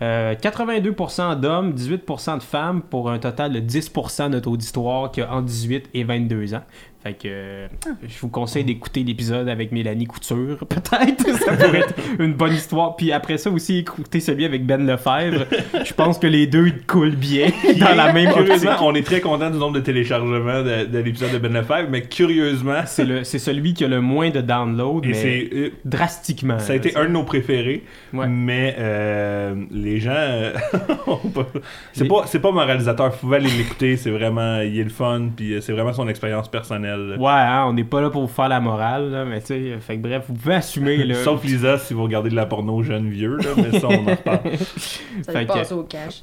Euh, 0.00 0.36
82% 0.36 1.40
d'hommes, 1.40 1.72
18% 1.72 2.38
de 2.38 2.42
femmes, 2.44 2.82
pour 2.82 3.10
un 3.10 3.18
total 3.18 3.52
de 3.52 3.58
10% 3.58 4.26
de 4.26 4.28
notre 4.34 4.48
auditoire 4.48 5.10
qui 5.10 5.22
a 5.22 5.32
entre 5.34 5.46
18 5.46 5.90
et 5.92 6.04
22 6.04 6.54
ans. 6.54 6.62
Fait 7.04 7.12
que 7.14 7.28
euh, 7.28 7.68
je 8.02 8.18
vous 8.20 8.28
conseille 8.28 8.64
d'écouter 8.64 9.04
l'épisode 9.04 9.48
avec 9.48 9.70
Mélanie 9.70 10.06
Couture, 10.06 10.58
peut-être. 10.68 11.28
Ça 11.38 11.52
pourrait 11.56 11.78
être 11.80 11.94
une 12.18 12.34
bonne 12.34 12.52
histoire. 12.54 12.96
Puis 12.96 13.12
après 13.12 13.38
ça 13.38 13.50
aussi, 13.50 13.78
écouter 13.78 14.18
celui 14.18 14.44
avec 14.44 14.66
Ben 14.66 14.84
Lefebvre. 14.84 15.46
Je 15.84 15.94
pense 15.94 16.18
que 16.18 16.26
les 16.26 16.48
deux 16.48 16.66
ils 16.66 16.82
coulent 16.86 17.14
bien 17.14 17.50
dans 17.78 17.94
la 17.94 18.12
même 18.12 18.26
optique. 18.30 18.44
Curieusement, 18.46 18.72
on 18.82 18.94
est 18.96 19.06
très 19.06 19.20
content 19.20 19.48
du 19.48 19.58
nombre 19.58 19.74
de 19.76 19.80
téléchargements 19.80 20.62
de, 20.64 20.86
de 20.86 20.98
l'épisode 20.98 21.30
de 21.30 21.38
Ben 21.38 21.52
Lefebvre, 21.52 21.88
mais 21.88 22.02
curieusement, 22.02 22.82
C'est 22.86 23.04
le- 23.04 23.22
c'est 23.22 23.38
celui 23.38 23.74
qui 23.74 23.84
a 23.84 23.88
le 23.88 24.00
moins 24.00 24.30
de 24.30 24.40
downloads, 24.40 25.02
et 25.04 25.08
mais 25.08 25.14
c'est 25.14 25.48
euh, 25.52 25.70
drastiquement. 25.84 26.58
Ça 26.58 26.72
a 26.72 26.76
été 26.76 26.96
un 26.96 27.04
de 27.04 27.10
nos 27.10 27.22
préférés, 27.22 27.84
Ouais. 28.12 28.26
mais 28.26 28.74
euh, 28.78 29.54
les 29.70 30.00
gens. 30.00 30.10
euh, 30.16 30.52
c'est 31.92 32.02
Les- 32.04 32.08
pas, 32.08 32.24
c'est 32.26 32.40
pas 32.40 32.50
mon 32.50 32.64
réalisateur, 32.64 33.12
pouvez 33.16 33.36
aller 33.36 33.50
l'écouter, 33.50 33.96
c'est 33.96 34.10
vraiment. 34.10 34.60
Il 34.62 34.78
est 34.78 34.84
le 34.84 34.90
fun, 34.90 35.28
puis 35.36 35.54
euh, 35.54 35.60
c'est 35.60 35.72
vraiment 35.72 35.92
son 35.92 36.08
expérience 36.08 36.48
personnelle. 36.48 36.87
Ouais, 37.18 37.30
hein, 37.30 37.64
on 37.68 37.72
n'est 37.72 37.84
pas 37.84 38.00
là 38.00 38.10
pour 38.10 38.22
vous 38.22 38.32
faire 38.32 38.48
la 38.48 38.60
morale, 38.60 39.10
là, 39.10 39.24
mais 39.24 39.40
tu 39.40 39.46
sais, 39.48 39.78
fait 39.80 39.96
que 39.96 40.02
bref, 40.02 40.24
vous 40.28 40.34
pouvez 40.34 40.54
assumer, 40.56 41.04
là. 41.04 41.14
Sauf 41.22 41.42
Lisa 41.44 41.78
si 41.78 41.94
vous 41.94 42.02
regardez 42.04 42.30
de 42.30 42.36
la 42.36 42.46
porno 42.46 42.82
jeune 42.82 43.08
vieux, 43.10 43.36
là, 43.36 43.50
mais 43.56 43.78
ça 43.80 43.88
on 43.88 43.94
en 44.06 44.10
reparle. 44.10 44.40
Ça 45.22 45.32
Fait 45.32 45.46
que- 45.46 45.52
passe 45.52 45.72
au 45.72 45.82
cash. 45.84 46.22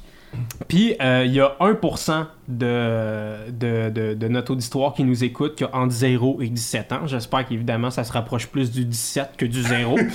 Puis, 0.68 0.94
euh, 1.00 1.22
il 1.24 1.32
y 1.32 1.40
a 1.40 1.56
1% 1.60 2.26
de, 2.48 3.50
de, 3.50 3.88
de, 3.90 4.14
de 4.14 4.28
notre 4.28 4.52
auditoire 4.52 4.92
qui 4.92 5.02
nous 5.04 5.24
écoute 5.24 5.54
qui 5.54 5.64
a 5.64 5.70
entre 5.72 5.92
0 5.94 6.42
et 6.42 6.48
17 6.48 6.92
ans. 6.92 7.06
J'espère 7.06 7.46
qu'évidemment, 7.46 7.90
ça 7.90 8.04
se 8.04 8.12
rapproche 8.12 8.46
plus 8.48 8.70
du 8.70 8.84
17 8.84 9.30
que 9.38 9.46
du 9.46 9.62
0. 9.62 9.96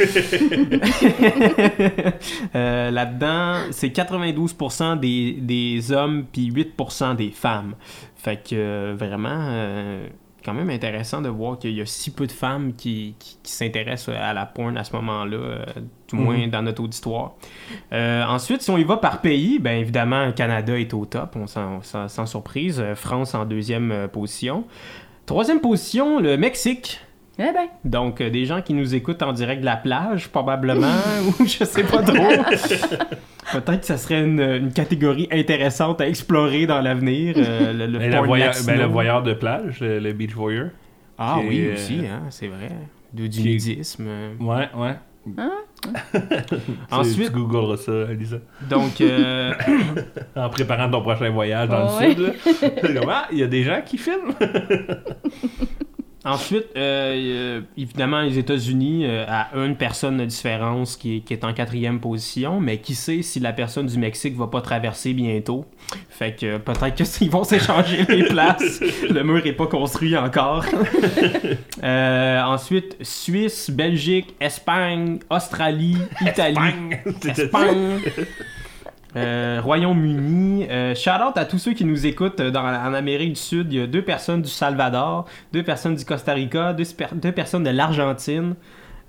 Euh, 2.56 2.92
Là-dedans, 2.92 3.56
c'est 3.72 3.88
92% 3.96 5.00
des, 5.00 5.38
des 5.42 5.92
hommes 5.92 6.26
puis 6.32 6.52
8% 6.52 7.16
des 7.16 7.30
femmes. 7.32 7.76
Fait 8.16 8.38
que 8.38 8.54
euh, 8.56 8.94
vraiment, 8.98 9.30
euh, 9.50 10.06
quand 10.44 10.54
même 10.54 10.70
intéressant 10.70 11.22
de 11.22 11.30
voir 11.30 11.60
qu'il 11.60 11.72
y 11.72 11.82
a 11.82 11.86
si 11.86 12.12
peu 12.12 12.28
de 12.28 12.32
femmes 12.32 12.74
qui, 12.74 13.16
qui, 13.20 13.38
qui 13.42 13.52
s'intéressent 13.52 14.16
à 14.16 14.34
la 14.34 14.46
porn 14.46 14.78
à 14.78 14.84
ce 14.84 14.96
moment-là, 14.96 15.38
euh, 15.38 15.66
du 16.10 16.16
moins 16.16 16.48
dans 16.48 16.62
notre 16.62 16.84
auditoire. 16.84 17.34
Euh, 17.94 18.24
ensuite, 18.26 18.62
si 18.62 18.70
on 18.70 18.78
y 18.78 18.84
va 18.84 18.98
par 18.98 19.22
pays, 19.22 19.60
bien 19.60 19.74
évidemment, 19.74 20.26
le 20.26 20.32
Canada 20.32 20.78
est 20.80 20.94
au 20.94 21.06
top, 21.06 21.36
on 21.36 21.48
sans, 21.48 21.82
sans 21.82 22.26
surprise. 22.26 22.80
Euh, 22.80 22.96
France 22.96 23.36
en 23.36 23.46
deuxième 23.46 24.08
position. 24.12 24.66
Troisième 25.26 25.62
position, 25.62 26.20
le 26.20 26.38
Mexique. 26.38 27.00
Eh 27.40 27.44
ben, 27.44 27.68
Donc, 27.86 28.22
euh, 28.22 28.30
des 28.30 28.46
gens 28.46 28.62
qui 28.62 28.74
nous 28.74 28.94
écoutent 28.94 29.24
en 29.24 29.32
direct 29.34 29.62
de 29.62 29.66
la 29.66 29.78
plage, 29.78 30.28
probablement, 30.30 30.88
ou 31.40 31.46
je 31.46 31.64
sais 31.64 31.84
pas 31.84 32.04
trop. 32.04 32.14
Peut-être 33.54 33.80
que 33.82 33.86
ça 33.86 33.98
serait 33.98 34.22
une, 34.24 34.40
une 34.42 34.72
catégorie 34.74 35.28
intéressante 35.32 36.02
à 36.02 36.08
explorer 36.08 36.68
dans 36.68 36.82
l'avenir. 36.82 37.36
euh, 37.38 37.74
le, 37.74 37.88
le 37.88 38.18
voyeur, 38.26 38.54
ben, 38.66 38.78
le 38.78 38.86
voyeur 38.86 39.24
de 39.24 39.34
plage, 39.34 39.80
le, 39.80 40.00
le 40.00 40.14
beach 40.14 40.32
voyeur. 40.34 40.70
Ah 41.18 41.38
oui, 41.48 41.60
est, 41.62 41.74
aussi, 41.74 42.00
euh, 42.02 42.14
hein, 42.14 42.22
c'est 42.30 42.48
vrai. 42.48 42.70
De, 43.14 43.28
du 43.28 43.40
est- 43.40 43.44
nudisme. 43.44 44.08
Ouais, 44.40 44.70
ouais. 44.76 44.96
Ensuite- 46.92 47.28
Tu 47.28 47.32
googleras 47.32 47.78
ça, 47.78 48.06
Lisa. 48.12 48.38
Donc, 48.70 49.00
euh, 49.02 49.54
En 50.36 50.50
préparant 50.50 50.90
ton 50.90 51.02
prochain 51.02 51.30
voyage 51.30 51.70
dans 51.70 52.00
le 52.00 52.14
sud. 52.14 52.34
ah, 53.08 53.28
il 53.32 53.38
y 53.40 53.44
a 53.44 53.48
des 53.48 53.64
gens 53.64 53.82
qui 53.86 53.98
filment. 53.98 54.34
Ensuite, 56.26 56.66
euh, 56.78 57.14
euh, 57.16 57.62
évidemment, 57.78 58.22
les 58.22 58.38
États-Unis, 58.38 59.06
euh, 59.06 59.26
à 59.28 59.50
une 59.56 59.76
personne 59.76 60.18
de 60.18 60.26
différence 60.26 60.96
qui 60.96 61.18
est, 61.18 61.20
qui 61.22 61.34
est 61.34 61.44
en 61.44 61.54
quatrième 61.54 62.00
position, 62.00 62.60
mais 62.60 62.78
qui 62.80 62.96
sait 62.96 63.22
si 63.22 63.40
la 63.40 63.54
personne 63.54 63.88
du 63.88 63.98
Mexique 63.98 64.36
va 64.38 64.48
pas 64.48 64.62
traverser 64.62 65.14
bientôt? 65.14 65.66
Fait 66.10 66.36
que 66.40 66.46
euh, 66.46 66.60
peut-être 66.60 66.96
qu'ils 67.18 67.30
vont 67.32 67.44
s'échanger 67.44 68.06
les 68.08 68.24
places. 68.26 68.82
Le 69.10 69.24
mur 69.24 69.46
est 69.46 69.54
pas 69.54 69.68
construit 69.68 70.16
encore. 70.18 70.66
Ensuite, 71.84 72.98
Suisse, 73.02 73.70
Belgique, 73.70 74.36
Espagne, 74.40 75.20
Australie, 75.30 75.98
Italie. 76.22 76.58
C'était- 77.22 77.44
Espagne. 77.44 78.00
Euh, 79.16 79.60
Royaume-Uni. 79.62 80.68
Euh, 80.70 80.96
shout 80.96 81.10
out 81.10 81.36
à 81.38 81.46
tous 81.46 81.58
ceux 81.58 81.74
qui 81.74 81.84
nous 81.86 82.06
écoutent 82.06 82.40
euh, 82.40 82.52
dans, 82.52 82.64
en 82.64 82.94
Amérique 82.94 83.34
du 83.34 83.40
Sud. 83.40 83.72
Il 83.74 83.80
y 83.80 83.82
a 83.82 83.88
deux 83.88 84.02
personnes 84.04 84.42
du 84.42 84.50
Salvador, 84.50 85.26
deux 85.52 85.64
personnes 85.64 85.96
du 85.96 86.06
Costa 86.06 86.34
Rica, 86.34 86.74
deux, 86.74 86.86
per- 86.98 87.08
deux 87.14 87.32
personnes 87.32 87.64
de 87.64 87.70
l'Argentine. 87.72 88.56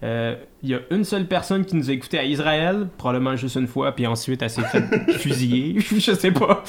Euh, 0.04 0.34
il 0.64 0.70
y 0.70 0.74
a 0.74 0.80
une 0.90 1.04
seule 1.04 1.26
personne 1.26 1.64
qui 1.64 1.76
nous 1.76 1.88
a 1.88 1.92
écouté 1.92 2.18
à 2.18 2.24
Israël, 2.24 2.88
probablement 2.98 3.36
juste 3.36 3.54
une 3.56 3.68
fois, 3.68 3.92
puis 3.92 4.06
ensuite 4.06 4.42
elle 4.42 4.50
s'est 4.50 4.62
fait 4.62 4.82
fusiller. 5.18 5.78
Je 5.80 6.12
sais 6.12 6.32
pas. 6.32 6.64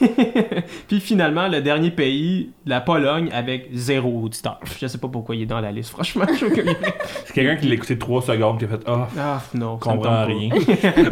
puis 0.88 1.00
finalement, 1.00 1.46
le 1.48 1.60
dernier 1.60 1.90
pays, 1.92 2.50
la 2.66 2.80
Pologne, 2.80 3.30
avec 3.32 3.68
zéro 3.72 4.22
auditeur. 4.24 4.58
Je 4.80 4.86
sais 4.86 4.98
pas 4.98 5.08
pourquoi 5.08 5.36
il 5.36 5.42
est 5.42 5.46
dans 5.46 5.60
la 5.60 5.70
liste, 5.70 5.90
franchement. 5.90 6.24
C'est 6.28 7.32
quelqu'un 7.34 7.56
qui 7.56 7.68
l'a 7.68 7.74
écouté 7.74 7.96
3 7.98 8.22
secondes 8.22 8.58
qui 8.58 8.64
a 8.64 8.68
fait 8.68 8.80
Ah, 8.86 9.08
Ah 9.18 9.42
non, 9.54 9.76
comprends 9.78 10.26
rien. 10.26 10.50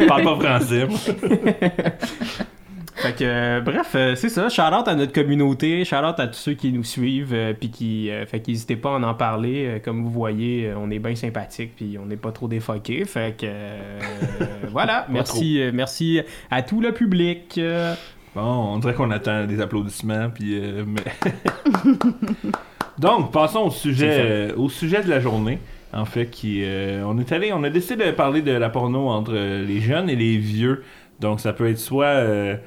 Parle 0.07 0.23
pas 0.23 0.39
français. 0.39 0.87
Fait 3.01 3.13
que, 3.13 3.23
euh, 3.23 3.61
bref, 3.61 3.93
euh, 3.95 4.15
c'est 4.15 4.29
ça. 4.29 4.47
Shout 4.47 4.61
out 4.61 4.87
à 4.87 4.93
notre 4.93 5.11
communauté, 5.11 5.83
shout 5.85 5.95
out 5.95 6.19
à 6.19 6.27
tous 6.27 6.37
ceux 6.37 6.53
qui 6.53 6.71
nous 6.71 6.83
suivent, 6.83 7.33
euh, 7.33 7.53
puis 7.53 7.71
qui, 7.71 8.11
euh, 8.11 8.27
fait 8.27 8.41
qu'hésitez 8.41 8.75
pas 8.75 8.95
à 8.95 8.99
en 8.99 9.13
parler. 9.15 9.81
Comme 9.83 10.03
vous 10.03 10.11
voyez, 10.11 10.71
on 10.77 10.91
est 10.91 10.99
bien 10.99 11.15
sympathique, 11.15 11.71
puis 11.75 11.97
on 11.99 12.05
n'est 12.05 12.17
pas 12.17 12.31
trop 12.31 12.47
défoqué. 12.47 13.03
Fait 13.05 13.35
que, 13.35 13.47
voilà. 14.71 15.07
merci, 15.09 15.61
merci 15.73 16.21
à 16.51 16.61
tout 16.61 16.79
le 16.79 16.93
public. 16.93 17.59
Bon, 18.35 18.41
on 18.41 18.77
dirait 18.77 18.93
qu'on 18.93 19.09
attend 19.09 19.45
des 19.45 19.59
applaudissements, 19.59 20.29
puis. 20.29 20.61
mais... 20.85 21.01
Donc, 22.99 23.31
passons 23.31 23.61
au 23.61 23.71
sujet, 23.71 24.53
au 24.55 24.69
sujet 24.69 25.01
de 25.01 25.09
la 25.09 25.19
journée. 25.19 25.57
En 25.93 26.05
fait, 26.05 26.27
qui, 26.27 26.63
on 27.03 27.17
est 27.17 27.31
allé, 27.31 27.51
on 27.51 27.63
a 27.63 27.69
décidé 27.69 28.05
de 28.05 28.11
parler 28.11 28.43
de 28.43 28.51
la 28.51 28.69
porno 28.69 29.09
entre 29.09 29.33
les 29.33 29.81
jeunes 29.81 30.09
et 30.09 30.15
les 30.15 30.37
vieux. 30.37 30.83
Donc, 31.19 31.39
ça 31.39 31.51
peut 31.51 31.67
être 31.67 31.79
soit 31.79 32.59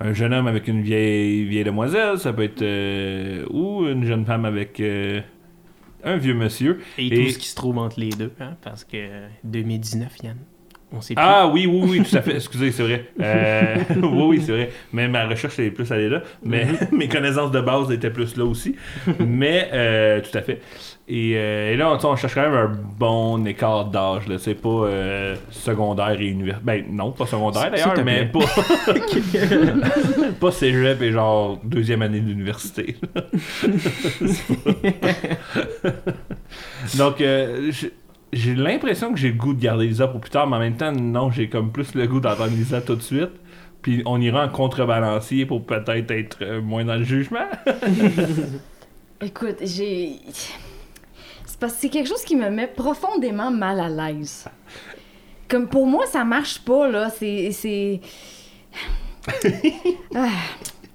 un 0.00 0.12
jeune 0.12 0.32
homme 0.32 0.46
avec 0.46 0.68
une 0.68 0.82
vieille, 0.82 1.44
vieille 1.44 1.64
demoiselle, 1.64 2.18
ça 2.18 2.32
peut 2.32 2.42
être 2.44 2.62
euh, 2.62 3.44
ou 3.50 3.86
une 3.86 4.04
jeune 4.04 4.24
femme 4.24 4.44
avec 4.44 4.78
euh, 4.80 5.20
un 6.04 6.16
vieux 6.16 6.34
monsieur. 6.34 6.80
et, 6.98 7.06
Et- 7.06 7.24
tout 7.26 7.32
ce 7.32 7.38
qui 7.38 7.48
se 7.48 7.54
trouve 7.56 7.78
entre 7.78 7.98
les 8.00 8.10
deux, 8.10 8.32
hein, 8.40 8.56
parce 8.62 8.84
que 8.84 8.96
euh, 8.96 9.28
2019, 9.44 10.16
Yann, 10.22 10.36
on 10.92 11.00
sait 11.00 11.14
plus. 11.14 11.24
Ah 11.24 11.46
oui, 11.46 11.66
oui, 11.66 11.88
oui, 11.88 12.02
tout 12.02 12.16
à 12.16 12.22
fait. 12.22 12.36
Excusez, 12.36 12.72
c'est 12.72 12.82
vrai. 12.82 13.06
Euh, 13.20 13.76
oui, 13.96 14.22
oui, 14.26 14.42
c'est 14.44 14.52
vrai. 14.52 14.70
Mais 14.92 15.08
ma 15.08 15.26
recherche 15.26 15.58
est 15.58 15.70
plus 15.70 15.90
allée 15.92 16.08
là. 16.08 16.22
Mais 16.44 16.66
mes 16.92 17.08
connaissances 17.08 17.50
de 17.50 17.60
base 17.60 17.90
étaient 17.90 18.10
plus 18.10 18.36
là 18.36 18.44
aussi. 18.44 18.74
Mais 19.18 19.68
euh, 19.72 20.20
tout 20.20 20.36
à 20.36 20.42
fait. 20.42 20.60
Et, 21.10 21.32
euh, 21.36 21.72
et 21.72 21.76
là, 21.76 21.90
on, 21.90 22.06
on 22.06 22.16
cherche 22.16 22.34
quand 22.34 22.42
même 22.42 22.54
un 22.54 22.70
bon 22.98 23.44
écart 23.46 23.86
d'âge. 23.86 24.24
C'est 24.38 24.54
pas 24.54 24.86
secondaire 25.50 26.20
et 26.20 26.26
universitaire. 26.26 26.64
Ben 26.64 26.84
non, 26.90 27.12
pas 27.12 27.26
secondaire 27.26 27.70
d'ailleurs, 27.70 27.94
mais 28.04 28.26
pas, 28.26 28.40
pas 30.40 30.50
cégep 30.50 31.00
et 31.02 31.12
genre 31.12 31.58
deuxième 31.64 32.02
année 32.02 32.20
d'université. 32.20 32.96
Donc, 36.96 37.20
euh, 37.20 37.70
j'ai- 38.32 38.54
l'impression 38.54 39.12
que 39.12 39.18
j'ai 39.18 39.28
le 39.28 39.34
goût 39.38 39.54
de 39.54 39.60
garder 39.60 39.86
Lisa 39.86 40.06
pour 40.08 40.20
plus 40.20 40.30
tard, 40.30 40.46
mais 40.46 40.56
en 40.56 40.60
même 40.60 40.76
temps, 40.76 40.92
non, 40.92 41.30
j'ai 41.30 41.48
comme 41.48 41.70
plus 41.72 41.94
le 41.94 42.06
goût 42.06 42.20
d'entendre 42.20 42.50
Lisa 42.56 42.80
tout 42.80 42.96
de 42.96 43.02
suite. 43.02 43.30
Puis 43.82 44.02
on 44.06 44.20
ira 44.20 44.44
en 44.44 44.48
contrebalancier 44.48 45.46
pour 45.46 45.64
peut-être 45.64 46.10
être 46.10 46.38
euh, 46.42 46.60
moins 46.60 46.84
dans 46.84 46.96
le 46.96 47.04
jugement. 47.04 47.46
Écoute, 49.20 49.56
j'ai. 49.62 50.12
C'est 51.46 51.58
parce 51.58 51.74
que 51.74 51.80
c'est 51.80 51.88
quelque 51.88 52.08
chose 52.08 52.22
qui 52.24 52.36
me 52.36 52.50
met 52.50 52.66
profondément 52.66 53.50
mal 53.50 53.80
à 53.80 53.88
l'aise. 53.88 54.46
Comme 55.48 55.68
pour 55.68 55.86
moi, 55.86 56.06
ça 56.06 56.24
marche 56.24 56.60
pas, 56.60 56.88
là. 56.88 57.10
C'est. 57.10 57.50
c'est... 57.52 58.00
Ah. 60.14 60.28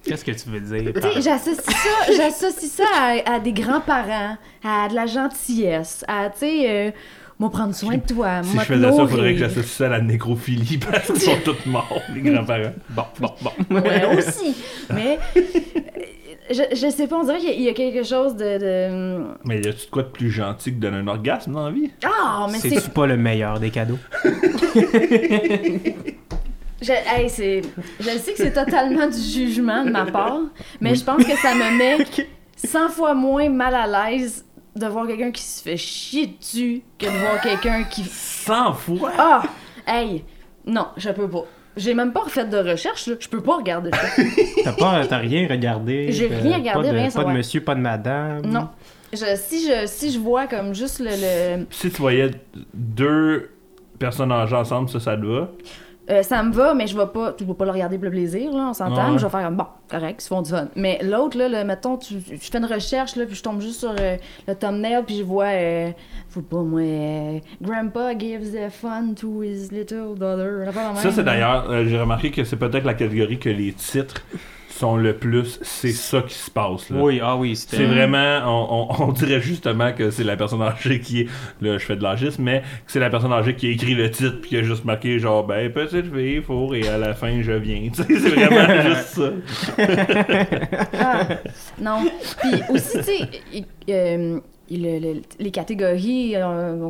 Qu'est-ce 0.03 0.25
que 0.25 0.31
tu 0.31 0.49
veux 0.49 0.59
dire? 0.59 0.91
J'associe 1.21 1.61
ça, 1.61 2.13
j'associe 2.17 2.69
ça 2.71 2.83
à, 2.93 3.35
à 3.35 3.39
des 3.39 3.53
grands-parents, 3.53 4.37
à 4.63 4.87
de 4.89 4.95
la 4.95 5.05
gentillesse, 5.05 6.03
à, 6.07 6.29
tu 6.29 6.39
sais, 6.39 6.69
euh, 6.69 6.91
moi 7.43 7.51
prendre 7.51 7.75
soin 7.75 7.95
de 7.97 8.01
toi, 8.13 8.41
Si 8.43 8.53
moi 8.55 8.63
je 8.63 8.67
faisais 8.73 8.81
ça, 8.85 8.89
nourrir. 8.91 9.09
faudrait 9.09 9.33
que 9.33 9.39
j'associe 9.39 9.65
ça 9.65 9.85
à 9.87 9.89
la 9.89 10.01
nécrophilie 10.01 10.77
parce 10.91 11.07
qu'ils 11.07 11.21
sont 11.21 11.37
tous 11.43 11.65
morts, 11.69 12.01
les 12.15 12.21
grands-parents. 12.21 12.73
Bon, 12.89 13.03
bon, 13.19 13.29
bon. 13.41 13.75
Ouais, 13.75 14.05
aussi. 14.17 14.55
Mais, 14.93 15.19
euh, 15.37 15.41
je, 16.49 16.61
je 16.75 16.89
sais 16.89 17.07
pas, 17.07 17.17
on 17.17 17.23
dirait 17.23 17.39
qu'il 17.39 17.49
y 17.49 17.51
a- 17.51 17.55
il 17.55 17.61
y, 17.63 17.69
a 17.69 17.73
quelque 17.73 18.03
chose 18.05 18.35
de... 18.35 18.57
de... 18.57 19.23
Mais 19.45 19.61
y 19.61 19.67
a-tu 19.67 19.85
de 19.85 19.91
quoi 19.91 20.03
de 20.03 20.09
plus 20.09 20.29
gentil 20.31 20.73
que 20.73 20.79
donner 20.79 20.97
un 20.97 21.07
orgasme 21.07 21.53
dans 21.53 21.65
la 21.65 21.71
vie? 21.71 21.91
Ah, 22.05 22.47
mais 22.51 22.57
c'est... 22.59 22.69
C'est-tu 22.69 22.89
pas 22.89 23.07
le 23.07 23.17
meilleur 23.17 23.59
des 23.59 23.69
cadeaux? 23.71 23.99
Je, 26.81 26.91
hey, 26.91 27.29
c'est... 27.29 27.61
je 28.01 28.09
sais 28.09 28.31
que 28.33 28.37
c'est 28.37 28.51
totalement 28.51 29.07
du 29.07 29.17
jugement 29.17 29.85
de 29.85 29.89
ma 29.91 30.05
part, 30.05 30.41
mais 30.81 30.95
je 30.95 31.03
pense 31.05 31.23
que 31.23 31.31
ça 31.37 31.55
me 31.55 31.77
met 31.77 32.05
100 32.57 32.89
fois 32.89 33.13
moins 33.13 33.47
mal 33.49 33.73
à 33.73 34.09
l'aise 34.11 34.43
de 34.75 34.87
voir 34.87 35.07
quelqu'un 35.07 35.31
qui 35.31 35.41
se 35.43 35.61
fait 35.61 35.77
chier 35.77 36.35
dessus 36.39 36.81
que 36.97 37.05
de 37.05 37.11
voir 37.11 37.41
quelqu'un 37.41 37.83
qui... 37.83 38.03
100 38.03 38.73
fois! 38.73 39.11
Ah! 39.17 39.43
Hey! 39.85 40.23
Non, 40.65 40.87
je 40.97 41.09
peux 41.09 41.29
pas. 41.29 41.43
J'ai 41.75 41.93
même 41.93 42.13
pas 42.13 42.21
refait 42.21 42.45
de 42.45 42.57
recherche, 42.57 43.07
là. 43.07 43.15
Je 43.19 43.27
peux 43.27 43.41
pas 43.41 43.57
regarder 43.57 43.89
ça. 43.91 44.23
T'as 44.63 44.73
pas, 44.73 45.05
t'as 45.07 45.17
rien 45.17 45.47
regardé? 45.49 46.11
J'ai 46.11 46.31
euh, 46.31 46.39
rien 46.39 46.57
regardé, 46.57 46.87
pas 46.87 46.93
de, 46.93 46.97
rien 46.97 47.05
Pas 47.05 47.11
savoir. 47.11 47.33
de 47.33 47.37
monsieur, 47.37 47.61
pas 47.61 47.75
de 47.75 47.79
madame? 47.81 48.45
Non. 48.45 48.69
Je, 49.11 49.35
si, 49.35 49.67
je, 49.67 49.85
si 49.87 50.11
je 50.11 50.19
vois 50.19 50.47
comme 50.47 50.73
juste 50.73 50.99
le... 50.99 51.09
le- 51.59 51.65
Si 51.71 51.89
tu 51.91 51.97
voyais 52.01 52.31
deux 52.73 53.49
personnes 53.99 54.31
âgées 54.31 54.55
ensemble, 54.55 54.89
ça, 54.89 54.99
ça 54.99 55.17
te 55.17 55.25
va. 55.25 55.49
Euh, 56.09 56.21
ça 56.21 56.43
me 56.43 56.51
va, 56.51 56.73
mais 56.73 56.85
je 56.85 56.97
vais 56.97 57.07
pas, 57.07 57.33
je 57.39 57.45
vais 57.45 57.53
pas 57.53 57.63
le 57.63 57.71
regarder 57.71 57.97
pour 57.97 58.05
le 58.05 58.11
plaisir, 58.11 58.51
là, 58.51 58.67
on 58.69 58.73
s'entend. 58.73 59.13
Ouais. 59.13 59.17
Je 59.17 59.25
vais 59.25 59.31
faire 59.31 59.45
comme, 59.45 59.55
bon, 59.55 59.65
correct, 59.89 60.21
ils 60.21 60.27
font 60.27 60.41
du 60.41 60.49
fun. 60.51 60.67
Mais 60.75 60.99
l'autre, 61.01 61.37
là, 61.37 61.47
le, 61.47 61.63
mettons, 61.63 61.95
tu, 61.95 62.15
tu 62.21 62.37
fais 62.37 62.57
une 62.57 62.65
recherche, 62.65 63.15
là, 63.15 63.25
puis 63.25 63.35
je 63.35 63.41
tombe 63.41 63.61
juste 63.61 63.79
sur 63.79 63.95
euh, 63.97 64.17
le 64.45 64.53
thumbnail, 64.55 65.03
puis 65.05 65.17
je 65.19 65.23
vois, 65.23 65.45
euh, 65.45 65.91
faut 66.27 66.41
pas, 66.41 66.61
moi, 66.61 66.81
euh, 66.81 67.39
Grandpa 67.61 68.17
gives 68.19 68.51
the 68.51 68.69
fun 68.69 69.13
to 69.15 69.43
his 69.43 69.69
little 69.71 70.15
daughter. 70.17 70.69
Ça, 70.95 71.11
c'est 71.11 71.23
d'ailleurs, 71.23 71.69
euh, 71.69 71.85
j'ai 71.85 71.97
remarqué 71.97 72.31
que 72.31 72.43
c'est 72.43 72.57
peut-être 72.57 72.83
la 72.83 72.95
catégorie 72.95 73.39
que 73.39 73.49
les 73.49 73.71
titres 73.71 74.25
sont 74.73 74.97
le 74.97 75.15
plus. 75.15 75.59
C'est 75.61 75.91
ça 75.91 76.21
qui 76.21 76.33
se 76.35 76.49
passe. 76.51 76.89
Là. 76.89 76.97
Oui, 76.99 77.19
ah 77.23 77.35
oui, 77.37 77.55
c'était... 77.55 77.77
C'est 77.77 77.85
vraiment, 77.85 78.39
on, 78.45 78.87
on- 78.89 79.07
on 79.07 79.11
dirait 79.11 79.41
justement 79.41 79.91
que 79.93 80.11
c'est 80.11 80.23
la 80.23 80.35
personne 80.35 80.61
âgée 80.61 80.99
qui 80.99 81.21
est, 81.21 81.27
là 81.61 81.77
je 81.77 81.85
fais 81.85 81.95
de 81.95 82.03
l'âgisme, 82.03 82.43
mais 82.43 82.61
que 82.85 82.91
c'est 82.91 82.99
la 82.99 83.09
personne 83.09 83.31
âgée 83.33 83.55
qui 83.55 83.67
a 83.67 83.71
écrit 83.71 83.93
le 83.95 84.09
titre 84.11 84.39
puis 84.41 84.49
qui 84.51 84.57
a 84.57 84.63
juste 84.63 84.85
marqué 84.85 85.19
genre, 85.19 85.45
ben 85.45 85.71
petite 85.71 86.13
fille, 86.13 86.41
four 86.41 86.75
et 86.75 86.87
à 86.87 86.97
la 86.97 87.13
fin 87.13 87.41
je 87.41 87.51
viens. 87.53 87.89
Tu 87.93 88.03
sais, 88.03 88.19
c'est 88.19 88.29
vraiment 88.29 88.81
juste 88.89 89.07
ça. 89.09 89.29
Ah, 90.99 91.27
non. 91.79 92.05
Puis 92.41 92.61
aussi, 92.69 92.97
tu 92.97 93.03
sais, 93.03 93.65
euh, 93.89 94.39
le- 94.71 94.99
le- 94.99 95.21
les 95.39 95.51
catégories 95.51 96.35
euh, 96.35 96.89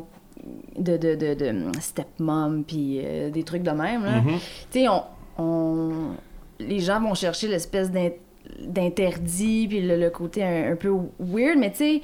de, 0.78 0.98
de, 0.98 1.15
de, 1.15 1.34
de 1.34 1.56
stepmom, 1.80 2.63
puis 2.63 3.00
euh, 3.04 3.30
des 3.30 3.43
trucs 3.43 3.63
de 3.63 3.72
même, 3.72 4.04
là. 4.06 4.22
Mhm. 4.22 4.38
Tu 4.72 4.80
sais, 4.82 4.88
on, 4.88 5.04
on- 5.38 6.15
les 6.60 6.80
gens 6.80 7.00
vont 7.02 7.13
chercher 7.13 7.48
l'espèce 7.48 7.92
d'in- 7.92 8.12
d'interdit, 8.62 9.68
puis 9.68 9.82
le, 9.82 9.98
le 9.98 10.10
côté 10.10 10.44
un, 10.44 10.72
un 10.74 10.76
peu 10.76 10.89
weird, 11.20 11.58
mais 11.58 11.72
tu 11.72 11.78
sais, 11.78 12.02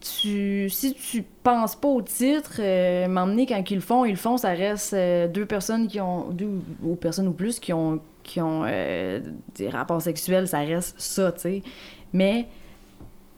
tu, 0.00 0.68
si 0.70 0.94
tu 0.94 1.24
penses 1.42 1.74
pas 1.74 1.88
au 1.88 2.02
titre, 2.02 2.56
euh, 2.60 3.08
m'emmener 3.08 3.46
quand 3.46 3.62
ils 3.70 3.76
le 3.76 3.80
font, 3.80 4.04
ils 4.04 4.10
le 4.12 4.16
font, 4.16 4.36
ça 4.36 4.50
reste 4.50 4.92
euh, 4.94 5.26
deux 5.26 5.46
personnes 5.46 5.88
qui 5.88 6.00
ont, 6.00 6.28
deux 6.30 6.50
ou 6.82 6.94
personnes 6.96 7.28
ou 7.28 7.32
plus 7.32 7.58
qui 7.58 7.72
ont, 7.72 8.00
qui 8.22 8.40
ont 8.40 8.62
euh, 8.66 9.20
des 9.54 9.68
rapports 9.68 10.02
sexuels, 10.02 10.46
ça 10.48 10.58
reste 10.58 11.00
ça, 11.00 11.32
tu 11.32 11.40
sais. 11.40 11.62
Mais 12.12 12.46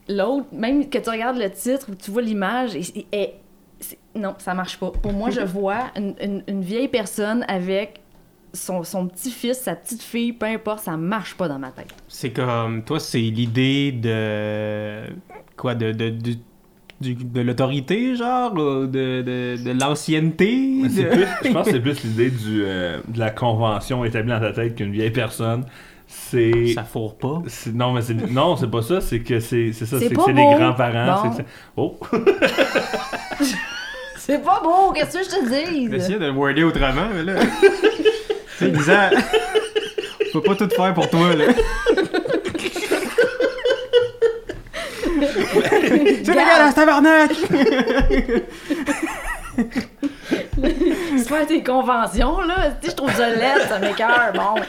l'autre, 0.07 0.47
même 0.51 0.89
que 0.89 0.97
tu 0.97 1.09
regardes 1.09 1.37
le 1.37 1.49
titre 1.49 1.87
ou 1.91 1.95
tu 1.95 2.11
vois 2.11 2.21
l'image, 2.21 2.75
et, 2.75 2.81
et- 2.99 3.07
et- 3.13 3.33
c'est- 3.79 3.97
non, 4.15 4.35
ça 4.37 4.53
marche 4.53 4.77
pas. 4.79 4.91
Pour 4.91 5.13
moi, 5.13 5.29
je 5.29 5.41
vois 5.45 5.85
une, 5.95 6.13
une- 6.21 6.43
une 6.47 6.61
vieille 6.61 6.87
personne 6.89 7.45
avec 7.47 8.01
son, 8.53 8.83
son 8.83 9.07
petit-fils, 9.07 9.59
sa 9.59 9.75
petite-fille, 9.75 10.33
peu 10.33 10.45
importe, 10.47 10.79
ça 10.79 10.97
marche 10.97 11.35
pas 11.35 11.47
dans 11.47 11.59
ma 11.59 11.71
tête. 11.71 11.93
C'est 12.07 12.31
comme, 12.31 12.83
toi, 12.83 12.99
c'est 12.99 13.19
l'idée 13.19 13.91
de. 13.91 15.01
Quoi, 15.57 15.75
de. 15.75 15.91
de, 15.91 16.09
de, 16.09 16.33
du- 17.01 17.13
de 17.15 17.41
l'autorité, 17.41 18.15
genre, 18.17 18.51
de, 18.51 18.85
de, 18.87 19.63
de 19.63 19.79
l'ancienneté. 19.79 20.81
De- 20.83 20.89
je 21.45 21.51
pense 21.53 21.65
que 21.67 21.71
c'est 21.73 21.79
plus 21.79 22.03
l'idée 22.03 22.29
du, 22.29 22.63
euh, 22.65 22.99
de 23.07 23.19
la 23.19 23.29
convention 23.29 24.03
établie 24.03 24.31
dans 24.31 24.41
ta 24.41 24.51
tête 24.51 24.75
qu'une 24.75 24.91
vieille 24.91 25.11
personne. 25.11 25.63
C'est. 26.07 26.73
Ça 26.73 26.83
fourre 26.83 27.17
pas. 27.17 27.41
Non, 27.73 27.93
mais 27.93 28.01
c'est 28.01 28.15
non, 28.15 28.55
c'est 28.57 28.69
pas 28.69 28.81
ça, 28.81 28.99
c'est 28.99 29.19
que 29.21 29.39
c'est 29.39 29.71
c'est 29.73 29.85
ça, 29.85 29.99
C'est 29.99 30.09
que 30.09 30.21
c'est 30.25 30.33
les 30.33 30.43
grands-parents. 30.55 31.33
C'est- 31.37 31.45
Oh! 31.77 31.97
C'est 34.17 34.43
pas 34.43 34.61
beau, 34.63 34.91
qu'est-ce 34.91 35.17
que 35.17 35.23
je 35.23 35.29
te 35.29 35.49
dis? 35.71 35.89
J'essayais 35.91 36.19
de 36.19 36.25
le 36.25 36.31
worder 36.31 36.63
autrement, 36.63 37.07
mais 37.15 37.23
là. 37.23 37.39
tu 38.59 38.65
sais, 38.65 38.71
disant. 38.71 39.09
On 40.35 40.39
peut 40.39 40.49
pas 40.49 40.55
tout 40.55 40.69
faire 40.69 40.93
pour 40.93 41.09
toi, 41.09 41.33
là. 41.35 41.45
C'est 45.87 46.21
dégueulasse, 46.21 46.75
tabarnak! 46.75 47.31
Se 50.61 51.27
faire 51.27 51.47
tes 51.47 51.63
conventions, 51.63 52.41
là, 52.41 52.71
tu 52.81 52.87
sais, 52.87 52.91
je 52.91 52.95
trouve 52.95 53.11
ça 53.13 53.29
laid, 53.29 53.67
ça 53.67 53.79
m'écoeure, 53.79 54.31
bon. 54.33 54.61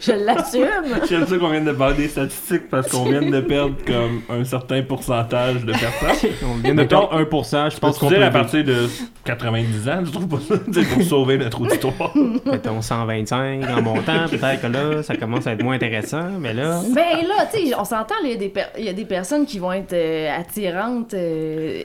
Je 0.00 0.12
l'assume. 0.12 1.00
J'aime 1.08 1.26
ça 1.26 1.36
qu'on 1.38 1.48
vienne 1.50 1.64
de 1.64 1.72
parler 1.72 1.96
des 1.96 2.08
statistiques 2.08 2.68
parce 2.70 2.90
qu'on 2.90 3.04
vient 3.04 3.22
de 3.22 3.40
perdre 3.40 3.74
comme 3.86 4.22
un 4.28 4.44
certain 4.44 4.82
pourcentage 4.82 5.64
de 5.64 5.72
personnes. 5.72 6.30
On 6.44 6.54
vient 6.56 6.74
de 6.74 6.84
perdre 6.84 7.20
1%, 7.20 7.74
je 7.74 7.78
pense 7.78 7.98
qu'on 7.98 8.08
peut. 8.08 8.16
dire 8.16 8.26
à 8.26 8.30
partir 8.30 8.64
de 8.64 8.86
90 9.24 9.88
ans, 9.88 10.02
tu 10.04 10.10
trouves 10.12 10.28
pas 10.28 10.40
ça? 10.40 10.54
Pour 10.94 11.02
sauver 11.02 11.38
notre 11.38 11.60
auditoire. 11.60 12.12
Mettons 12.44 12.80
125 12.80 13.62
en 13.68 13.82
montant, 13.82 14.28
peut-être 14.30 14.60
que 14.62 14.66
là, 14.66 15.02
ça 15.02 15.16
commence 15.16 15.46
à 15.46 15.52
être 15.52 15.62
moins 15.62 15.74
intéressant, 15.74 16.28
mais 16.40 16.52
là. 16.54 16.80
Ben 16.94 17.26
là, 17.26 17.46
tu 17.52 17.68
sais, 17.68 17.74
on 17.78 17.84
s'entend, 17.84 18.14
là, 18.22 18.28
il 18.28 18.30
y 18.30 18.34
a 18.34 18.36
des 18.36 18.48
per- 18.48 18.62
il 18.78 18.84
y, 18.84 18.88
a 18.88 18.92
des 18.92 19.04
personnes 19.04 19.46
qui 19.46 19.58
vont 19.58 19.72
être 19.72 19.92
euh, 19.92 20.36
attirantes, 20.38 21.14
euh, 21.14 21.82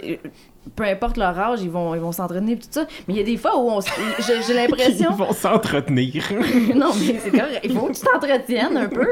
peu 0.75 0.83
importe 0.83 1.17
leur 1.17 1.37
âge, 1.39 1.59
ils 1.61 1.69
vont 1.69 1.95
ils 1.95 2.01
vont 2.01 2.11
s'entraîner 2.11 2.57
tout 2.57 2.67
ça. 2.69 2.85
Mais 3.07 3.13
il 3.15 3.17
y 3.17 3.21
a 3.21 3.23
des 3.23 3.37
fois 3.37 3.57
où 3.57 3.69
on 3.69 3.79
j'ai 3.81 3.91
j'ai 4.25 4.33
Ils 4.49 4.55
l'impression... 4.55 5.11
vont 5.13 5.33
s'entretenir. 5.33 6.23
non, 6.75 6.91
mais 6.99 7.19
c'est 7.23 7.31
correct, 7.31 7.61
il 7.63 7.71
faut 7.73 7.87
que 7.87 7.93
tu 7.93 8.01
t'entretiennes 8.01 8.77
un 8.77 8.87
peu. 8.87 9.07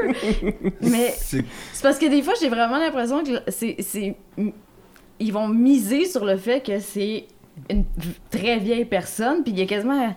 Mais 0.82 1.14
C'est- 1.16 1.44
parce 1.82 1.98
que 1.98 2.06
des 2.06 2.22
fois, 2.22 2.34
j'ai 2.40 2.48
vraiment 2.48 2.78
l'impression 2.78 3.22
que 3.24 3.30
c'est... 3.48 3.76
c'est- 3.80 4.14
Ils 5.20 5.32
vont 5.32 5.48
miser 5.48 6.04
sur 6.04 6.24
le 6.24 6.36
fait 6.36 6.64
que 6.64 6.78
c'est 6.80 7.26
une 7.70 7.84
très 8.30 8.58
vieille 8.58 8.84
personne, 8.84 9.42
puis 9.42 9.52
il 9.52 9.58
y 9.58 9.62
a 9.62 9.66
quasiment... 9.66 10.14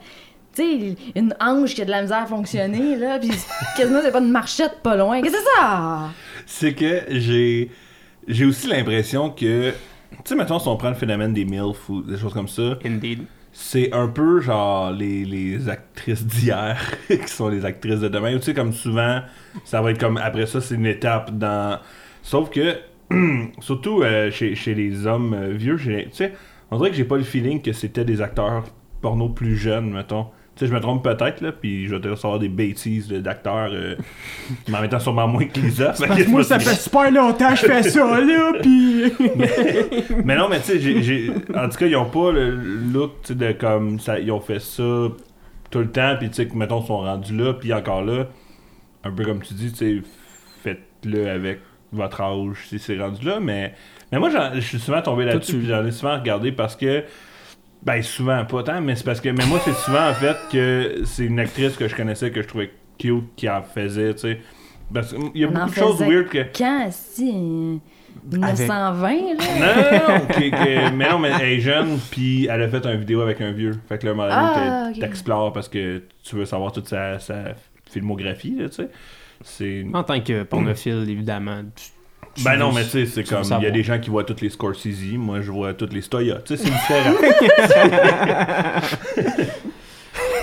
Tu 0.54 0.62
sais, 0.64 0.96
une 1.16 1.34
hanche 1.40 1.74
qui 1.74 1.82
a 1.82 1.86
de 1.86 1.92
la 1.92 2.02
misère 2.02 2.18
à 2.24 2.26
fonctionner, 2.26 2.98
là, 2.98 3.18
puis 3.20 3.32
quasiment 3.78 4.00
c'est 4.04 4.12
pas 4.12 4.20
une 4.20 4.32
marchette 4.32 4.80
pas 4.84 4.96
loin. 4.98 5.22
Qu'est-ce 5.22 5.34
que 5.34 5.40
c'est 5.40 5.62
ça? 5.62 6.10
C'est 6.46 6.74
que 6.74 7.04
j'ai 7.10 7.72
j'ai 8.28 8.46
aussi 8.46 8.68
l'impression 8.68 9.30
que 9.30 9.74
sais 10.26 10.36
mettons 10.36 10.60
si 10.60 10.68
on 10.68 10.78
prend 10.78 10.90
le 10.90 10.96
phénomène 10.96 11.34
des 11.34 11.46
MILF 11.46 11.90
ou 11.90 12.02
des 12.02 12.18
choses 12.18 12.34
comme 12.34 12.48
ça, 12.48 12.78
Indeed. 12.86 13.24
c'est 13.52 13.94
un 13.94 14.08
peu 14.08 14.40
genre 14.42 14.92
les, 14.92 15.26
les 15.26 15.70
actrices 15.70 16.26
d'hier 16.26 16.78
qui 17.08 17.28
sont 17.28 17.50
les 17.50 17.66
actrices 17.66 18.00
de 18.00 18.08
demain. 18.08 18.36
Tu 18.38 18.44
sais 18.44 18.54
comme 18.54 18.74
souvent 18.74 19.22
ça 19.64 19.82
va 19.82 19.92
être 19.92 20.00
comme 20.00 20.18
après 20.18 20.46
ça 20.46 20.62
c'est 20.62 20.76
une 20.76 20.86
étape 20.86 21.32
dans 21.38 21.80
sauf 22.22 22.50
que 22.50 22.78
surtout 23.60 24.04
euh, 24.04 24.32
chez, 24.32 24.56
chez 24.56 24.74
les 24.74 25.06
hommes 25.06 25.34
euh, 25.34 25.50
vieux, 25.54 25.78
tu 25.78 26.08
sais 26.12 26.34
on 26.70 26.78
dirait 26.78 26.92
que 26.92 26.96
j'ai 26.96 27.04
pas 27.04 27.18
le 27.18 27.24
feeling 27.24 27.62
que 27.62 27.74
c'était 27.74 28.06
des 28.06 28.22
acteurs 28.22 28.64
porno 29.02 29.30
plus 29.30 29.58
jeunes 29.58 29.92
mettons. 29.92 30.28
Sais, 30.62 30.68
je 30.68 30.74
me 30.74 30.80
trompe 30.80 31.04
peut-être, 31.04 31.42
là, 31.42 31.52
puis 31.52 31.88
je 31.88 31.96
vais 31.96 32.00
te 32.00 32.08
recevoir 32.08 32.38
des 32.38 32.48
bêtises 32.48 33.10
d'acteurs, 33.10 33.72
euh, 33.74 33.96
mais 34.68 34.78
en 34.78 34.82
même 34.82 34.92
temps 34.92 35.00
sûrement 35.00 35.28
moins 35.28 35.48
que 35.48 35.60
les 35.60 35.82
autres. 35.82 35.96
Fait 35.96 36.24
que 36.24 36.30
moi, 36.30 36.44
ça 36.44 36.60
fait 36.60 36.76
super 36.76 37.10
longtemps 37.10 37.50
que 37.50 37.56
je 37.56 37.66
fais 37.66 37.82
ça, 37.82 38.22
là, 38.22 38.52
pis. 38.62 39.12
mais 40.24 40.36
non, 40.36 40.50
mais 40.50 40.60
tu 40.60 40.80
sais, 40.80 41.34
en 41.56 41.68
tout 41.68 41.78
cas, 41.80 41.88
ils 41.88 41.96
ont 41.96 42.12
pas 42.12 42.32
le 42.32 42.52
look, 42.54 43.14
tu 43.24 43.30
sais, 43.30 43.36
de 43.36 43.54
comme, 43.54 44.00
ça, 44.00 44.20
ils 44.20 44.32
ont 44.32 44.40
fait 44.40 44.60
ça 44.60 44.84
tout 45.72 45.80
le 45.80 45.90
temps, 45.90 46.16
puis 46.20 46.30
tu 46.30 46.36
sais, 46.36 46.48
que, 46.48 46.56
mettons, 46.56 46.84
ils 46.84 46.86
sont 46.86 47.00
rendus 47.00 47.36
là, 47.36 47.54
puis 47.56 47.74
encore 47.74 48.04
là, 48.04 48.28
un 49.04 49.10
peu 49.10 49.26
comme 49.26 49.42
tu 49.42 49.56
dis, 49.56 49.72
tu 49.72 49.78
sais, 49.78 50.08
faites-le 50.62 51.28
avec 51.28 51.62
votre 51.92 52.22
âge 52.22 52.68
si 52.68 52.78
c'est 52.78 53.00
rendu 53.00 53.26
là, 53.26 53.40
mais, 53.40 53.74
mais 54.12 54.20
moi, 54.20 54.30
je 54.54 54.60
suis 54.60 54.80
souvent 54.80 55.02
tombé 55.02 55.26
là-dessus, 55.26 55.58
puis 55.58 55.66
j'en 55.66 55.84
ai 55.84 55.92
souvent 55.92 56.20
regardé 56.20 56.52
parce 56.52 56.76
que, 56.76 57.04
ben, 57.84 58.02
souvent, 58.04 58.46
pas 58.46 58.64
tant, 58.64 58.82
mais 58.82 58.96
c'est 58.96 59.04
parce 59.06 59.20
que, 59.22 59.30
mais 59.30 59.46
moi, 59.46 59.60
c'est 59.64 59.74
souvent, 59.74 60.10
en 60.10 60.14
fait, 60.14 60.38
que 60.52 61.02
c'est 61.06 61.26
une 61.26 61.40
actrice 61.40 61.76
que 61.76 61.88
je 61.88 61.96
connaissais, 61.96 62.32
que 62.32 62.42
je 62.42 62.48
trouvais 62.48 62.72
cute, 63.00 63.36
qui 63.36 63.50
en 63.50 63.64
faisait, 63.64 64.14
tu 64.14 64.20
sais. 64.22 64.40
Parce 64.94 65.14
qu'il 65.14 65.42
y 65.42 65.46
a 65.46 65.48
On 65.48 65.52
beaucoup 65.52 65.70
de 65.70 65.76
choses 65.76 66.02
weird 66.02 66.28
que. 66.30 66.46
Quand, 66.58 66.88
si? 66.92 67.30
euh, 67.30 67.78
1920, 68.30 69.10
là? 69.10 69.16
Non, 69.60 69.82
non, 69.82 70.20
non, 70.20 70.26
que- 70.28 70.50
que- 70.50 70.92
mais 70.94 71.10
non, 71.10 71.18
mais 71.20 71.32
elle 71.40 71.50
est 71.54 71.60
jeune, 71.62 71.98
puis 72.12 72.46
elle 72.48 72.62
a 72.62 72.68
fait 72.68 72.86
une 72.86 73.00
vidéo 73.00 73.22
avec 73.22 73.40
un 73.42 73.52
vieux. 73.52 73.72
Fait 73.88 73.98
que 73.98 74.08
là, 74.08 74.14
Ah, 74.30 74.92
t'es- 74.94 75.00
ok. 75.00 75.00
t'explores 75.08 75.54
parce 75.54 75.70
que 75.70 76.04
tu 76.24 76.36
veux 76.36 76.46
savoir 76.46 76.72
toute 76.74 76.88
sa, 76.90 77.20
sa 77.20 77.56
filmographie, 77.90 78.56
là, 78.60 78.70
tu 78.70 78.76
sais. 78.76 78.90
C'est... 79.44 79.86
En 79.94 80.04
tant 80.04 80.20
que 80.22 80.44
pornophile, 80.44 81.06
évidemment. 81.10 81.62
tu 81.76 81.86
Ben 82.40 82.56
non, 82.56 82.72
mais 82.72 82.84
tu 82.84 82.90
sais, 82.90 83.06
c'est 83.06 83.24
comme, 83.24 83.44
il 83.60 83.64
y 83.64 83.68
a 83.68 83.72
des 83.72 83.84
gens 83.84 84.00
qui 84.00 84.10
voient 84.10 84.24
toutes 84.24 84.42
les 84.42 84.50
Scorsese, 84.50 85.14
moi 85.18 85.42
je 85.42 85.52
vois 85.52 85.74
toutes 85.74 85.94
les 85.94 86.02
Stoya, 86.02 86.36
tu 86.46 86.56
sais, 86.56 86.64
c'est 86.64 86.72
différent. 86.72 87.14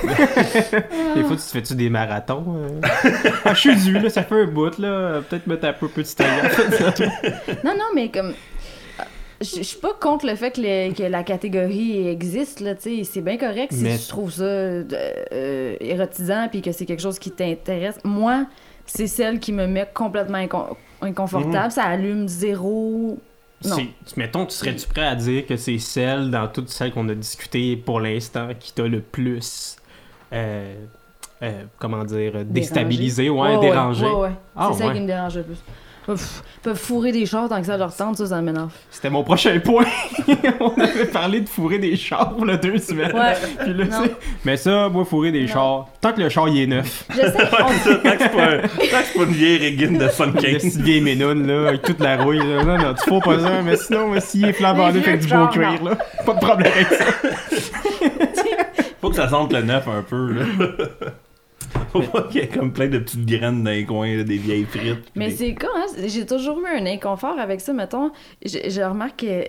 Des 1.17 1.23
fois, 1.25 1.37
tu 1.37 1.43
te 1.43 1.51
fais-tu 1.51 1.75
des 1.75 1.91
marathons? 1.91 2.45
euh? 2.57 2.81
ah, 3.45 3.55
je 3.55 3.61
suis 3.61 3.77
dû, 3.77 3.99
là, 3.99 4.09
ça 4.11 4.23
fait 4.23 4.43
un 4.43 4.47
bout, 4.47 4.79
là. 4.79 5.21
Peut-être 5.29 5.47
mettre 5.47 5.67
un 5.67 5.73
peu 5.73 5.89
petit 5.89 6.15
Non, 7.65 7.75
non, 7.77 7.85
mais 7.95 8.09
comme. 8.09 8.31
euh, 8.31 9.03
Je 9.41 9.57
je 9.57 9.63
suis 9.63 9.79
pas 9.79 9.95
contre 10.01 10.27
le 10.27 10.35
fait 10.37 10.53
que, 10.53 10.61
le- 10.61 10.95
que 10.95 11.03
la 11.03 11.23
catégorie 11.25 12.07
existe, 12.09 12.61
là, 12.61 12.75
tu 12.75 12.99
sais. 12.99 13.05
C'est 13.05 13.21
bien 13.23 13.37
correct 13.39 13.73
si 13.73 13.83
Mais- 13.83 13.99
tu 13.99 14.07
trouves 14.09 14.33
ça 14.33 14.45
euh, 14.45 14.85
euh, 15.33 15.77
érotisant 15.81 16.49
puis 16.51 16.63
que 16.63 16.73
c'est 16.73 16.87
quelque 16.87 17.03
chose 17.03 17.19
qui 17.19 17.31
t'intéresse. 17.33 17.99
Moi, 18.05 18.47
c'est 18.87 19.07
celle 19.09 19.41
qui 19.41 19.53
me 19.53 19.67
met 19.67 19.89
complètement 19.93 20.39
incon- 20.39 20.77
inconfortable. 21.03 21.65
Mhm. 21.65 21.71
Ça 21.71 21.85
allume 21.85 22.29
zéro. 22.29 23.19
Non. 23.65 23.77
C'est- 24.05 24.17
Mettons, 24.17 24.47
tu 24.47 24.55
serais-tu 24.55 24.87
prêt 24.87 25.07
à 25.07 25.15
dire 25.17 25.45
que 25.47 25.57
c'est 25.57 25.79
celle, 25.79 26.31
dans 26.31 26.47
toutes 26.49 26.69
celles 26.69 26.93
qu'on 26.93 27.09
a 27.09 27.15
discutées 27.15 27.77
pour 27.77 28.01
l'instant, 28.01 28.49
qui 28.59 28.73
t'a 28.73 28.85
le 28.87 29.01
plus. 29.01 29.77
euh, 30.33 30.75
euh, 31.43 31.63
comment 31.79 32.05
dire, 32.05 32.45
déstabilisé, 32.45 33.31
ouais, 33.31 33.57
Ouais, 33.57 33.61
dérangé? 33.61 34.05
Ouais, 34.05 34.13
ouais. 34.15 34.31
Ah, 34.57 34.69
c'est 34.73 34.79
celle 34.79 34.89
ouais. 34.89 34.95
qui 34.95 35.01
me 35.01 35.07
dérange 35.07 35.37
le 35.37 35.43
plus. 35.45 35.59
Pff, 36.15 36.43
Ils 36.57 36.61
peuvent 36.63 36.77
fourrer 36.79 37.13
des 37.13 37.27
chars 37.27 37.49
tant 37.51 37.61
que 37.61 37.67
ça 37.67 37.77
leur 37.77 37.95
tente, 37.95 38.17
ça, 38.17 38.27
ça 38.27 38.41
m'énerve. 38.41 38.71
C'était 38.91 39.11
mon 39.11 39.23
prochain 39.23 39.59
point. 39.61 39.85
On 40.61 40.81
avait 40.81 41.05
parlé 41.05 41.43
de 41.43 41.49
fourrer 41.49 41.79
des 41.79 41.97
chars 41.97 42.31
pour 42.35 42.47
le 42.47 42.57
deux 42.57 42.79
semaines. 42.79 43.13
Ouais. 43.15 43.35
Puis 43.63 43.75
là, 43.75 43.85
Non. 43.85 43.91
c'est- 44.05 44.17
Mais 44.45 44.57
ça, 44.57 44.89
moi, 44.89 45.05
fourrer 45.05 45.33
des 45.33 45.43
Non. 45.43 45.53
chars, 45.53 45.87
tant 46.01 46.13
que 46.15 46.21
le 46.23 46.29
char 46.31 46.49
il 46.49 46.63
est 46.63 46.67
neuf. 46.67 47.05
Je 47.11 47.17
sais, 47.17 47.31
ça, 47.33 47.47
tant 47.47 47.67
que 47.67 47.73
c'est 47.85 48.03
pas, 48.33 48.43
un- 48.45 48.59
tant 48.61 48.69
que 48.69 48.79
c'est 48.81 49.19
pas 49.19 49.25
une 49.25 49.33
vieille 49.33 49.59
régine 49.59 49.99
de 49.99 50.09
Sun 50.09 50.33
Le 50.35 50.41
King. 50.41 50.59
petit 50.59 50.83
vieille 50.83 51.01
ménoune, 51.03 51.47
là, 51.47 51.69
avec 51.69 51.83
toute 51.83 52.01
la 52.01 52.17
rouille, 52.17 52.39
là. 52.39 52.65
Non, 52.65 52.79
non, 52.79 52.95
tu 52.95 53.05
fous 53.09 53.21
pas 53.21 53.39
ça, 53.39 53.63
mais 53.63 53.77
sinon, 53.77 54.19
s'il 54.21 54.47
est 54.47 54.53
neuf 54.55 54.97
avec 55.07 55.21
du 55.21 55.27
beau 55.29 55.47
cuir, 55.49 55.85
là, 55.85 55.95
pas 56.25 56.33
de 56.33 56.39
problème 56.41 56.73
avec 56.75 56.89
ça. 56.89 57.05
Faut 59.01 59.11
que 59.11 59.17
ça 59.17 59.29
sente 59.29 59.53
le 59.53 59.63
neuf 59.63 59.87
un 59.87 60.03
peu, 60.03 60.33
là. 60.33 60.45
Faut 61.93 62.01
pas 62.03 62.23
qu'il 62.25 62.41
y 62.41 62.45
ait 62.45 62.49
comme 62.49 62.73
plein 62.73 62.89
de 62.89 62.99
petites 62.99 63.25
graines 63.27 63.63
dans 63.65 63.71
les 63.71 63.85
coins, 63.85 64.17
là, 64.17 64.25
des 64.25 64.37
vieilles 64.39 64.65
frites. 64.65 65.11
Mais 65.15 65.29
des- 65.29 65.37
c'est 65.37 65.55
con, 65.55 65.67
hein? 65.77 65.87
J'ai 66.07 66.25
toujours 66.27 66.59
eu 66.61 66.67
un 66.67 66.87
inconfort 66.87 67.39
avec 67.39 67.61
ça, 67.61 67.73
mettons. 67.73 68.11
Je, 68.45 68.59
je 68.69 68.81
remarque 68.83 69.21
que 69.21 69.45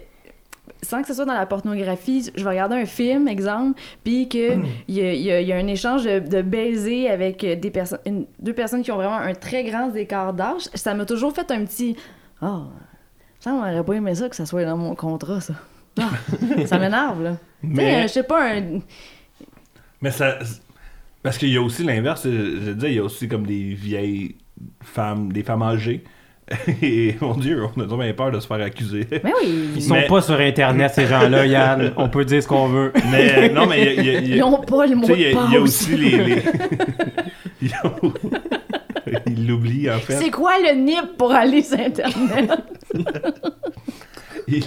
sans 0.82 1.02
que 1.02 1.08
ce 1.10 1.14
soit 1.14 1.26
dans 1.26 1.34
la 1.34 1.46
pornographie, 1.46 2.30
je 2.36 2.44
vais 2.44 2.50
regarder 2.52 2.76
un 2.76 2.86
film, 2.86 3.28
exemple, 3.28 3.80
puis 4.04 4.30
que 4.30 4.54
il 4.88 4.96
y, 4.96 5.02
a, 5.02 5.14
y 5.14 5.32
a- 5.32 5.42
y 5.42 5.52
a 5.52 5.58
un 5.58 5.68
échange 5.68 6.04
de, 6.06 6.20
de 6.20 6.42
baisers 6.42 7.10
avec 7.10 7.40
des 7.46 7.72
personnes, 7.72 8.00
une- 8.06 8.26
deux 8.40 8.54
personnes 8.54 8.82
qui 8.82 8.92
ont 8.92 8.96
vraiment 8.96 9.18
un 9.18 9.34
très 9.34 9.64
grand 9.64 9.94
écart 9.96 10.34
d'âge. 10.34 10.70
Ça 10.76 10.94
m'a 10.94 11.06
toujours 11.06 11.34
fait 11.34 11.50
un 11.52 11.66
petit 11.66 11.96
oh, 12.42 12.64
ça 13.40 13.52
on 13.54 13.60
aurait 13.60 13.84
pas 13.84 13.94
aimé 13.94 14.16
ça 14.16 14.30
que 14.30 14.36
ça 14.36 14.46
soit 14.46 14.64
dans 14.66 14.78
mon 14.78 14.96
contrat, 14.96 15.42
ça. 15.42 15.54
Ah, 16.00 16.10
ça 16.66 16.78
m'énerve 16.80 17.24
là. 17.24 17.32
Tu 17.62 17.68
sais, 17.68 17.74
Mais- 17.76 18.02
je 18.04 18.08
sais 18.08 18.24
pas 18.24 18.54
un. 18.54 18.80
Mais 20.02 20.12
ça. 20.12 20.40
Parce 21.24 21.38
qu'il 21.38 21.50
y 21.50 21.58
a 21.58 21.62
aussi 21.62 21.84
l'inverse, 21.84 22.24
je, 22.26 22.30
je 22.66 22.72
disais, 22.72 22.90
il 22.92 22.96
y 22.96 23.00
a 23.00 23.04
aussi 23.04 23.28
comme 23.28 23.46
des 23.46 23.74
vieilles 23.74 24.36
femmes, 24.82 25.32
des 25.34 25.44
femmes 25.44 25.64
âgées. 25.64 26.04
Et 26.82 27.16
mon 27.22 27.36
dieu, 27.36 27.62
on 27.76 27.82
a 27.82 27.86
trop 27.86 27.98
bien 27.98 28.12
peur 28.14 28.32
de 28.32 28.40
se 28.40 28.48
faire 28.48 28.62
accuser. 28.62 29.06
Mais 29.24 29.32
oui. 29.42 29.70
Ils 29.76 29.82
sont 29.84 29.94
Mais- 29.94 30.08
pas 30.08 30.22
sur 30.22 30.40
Internet, 30.40 30.92
ces 30.96 31.06
gens-là, 31.06 31.46
Yann. 31.46 31.94
On 31.98 32.10
peut 32.10 32.26
dire 32.26 32.42
ce 32.42 32.48
qu'on 32.48 32.68
veut. 32.68 32.92
Mais 33.12 33.50
non, 33.50 33.68
mais 33.68 33.80
il 33.82 33.86
y 33.86 33.88
a- 33.88 33.94
il 33.94 34.06
y 34.06 34.10
a- 34.16 34.20
il 34.22 34.28
y 34.30 34.34
a- 34.34 34.36
Ils 34.38 34.44
ont 34.44 34.62
pas 34.62 34.88
le 34.88 34.96
mot 34.96 35.06
Tu 35.06 35.14
sais, 35.14 35.20
il 35.20 35.30
y, 35.30 35.34
de 35.34 35.38
a- 35.38 35.46
il 35.48 35.54
y 35.54 35.58
a 35.58 35.62
aussi 35.62 35.96
les. 35.96 36.18
les... 36.24 36.44
Ils 37.62 37.72
ont- 37.84 38.14
Ils 39.28 39.48
l'oublient, 39.48 39.90
en 39.92 40.00
fait. 40.00 40.14
C'est 40.14 40.32
quoi 40.32 40.54
le 40.60 40.76
NIP 40.76 41.18
pour 41.18 41.32
aller 41.32 41.62
sur 41.62 41.80
Internet? 41.80 42.52
Ils, 44.48 44.64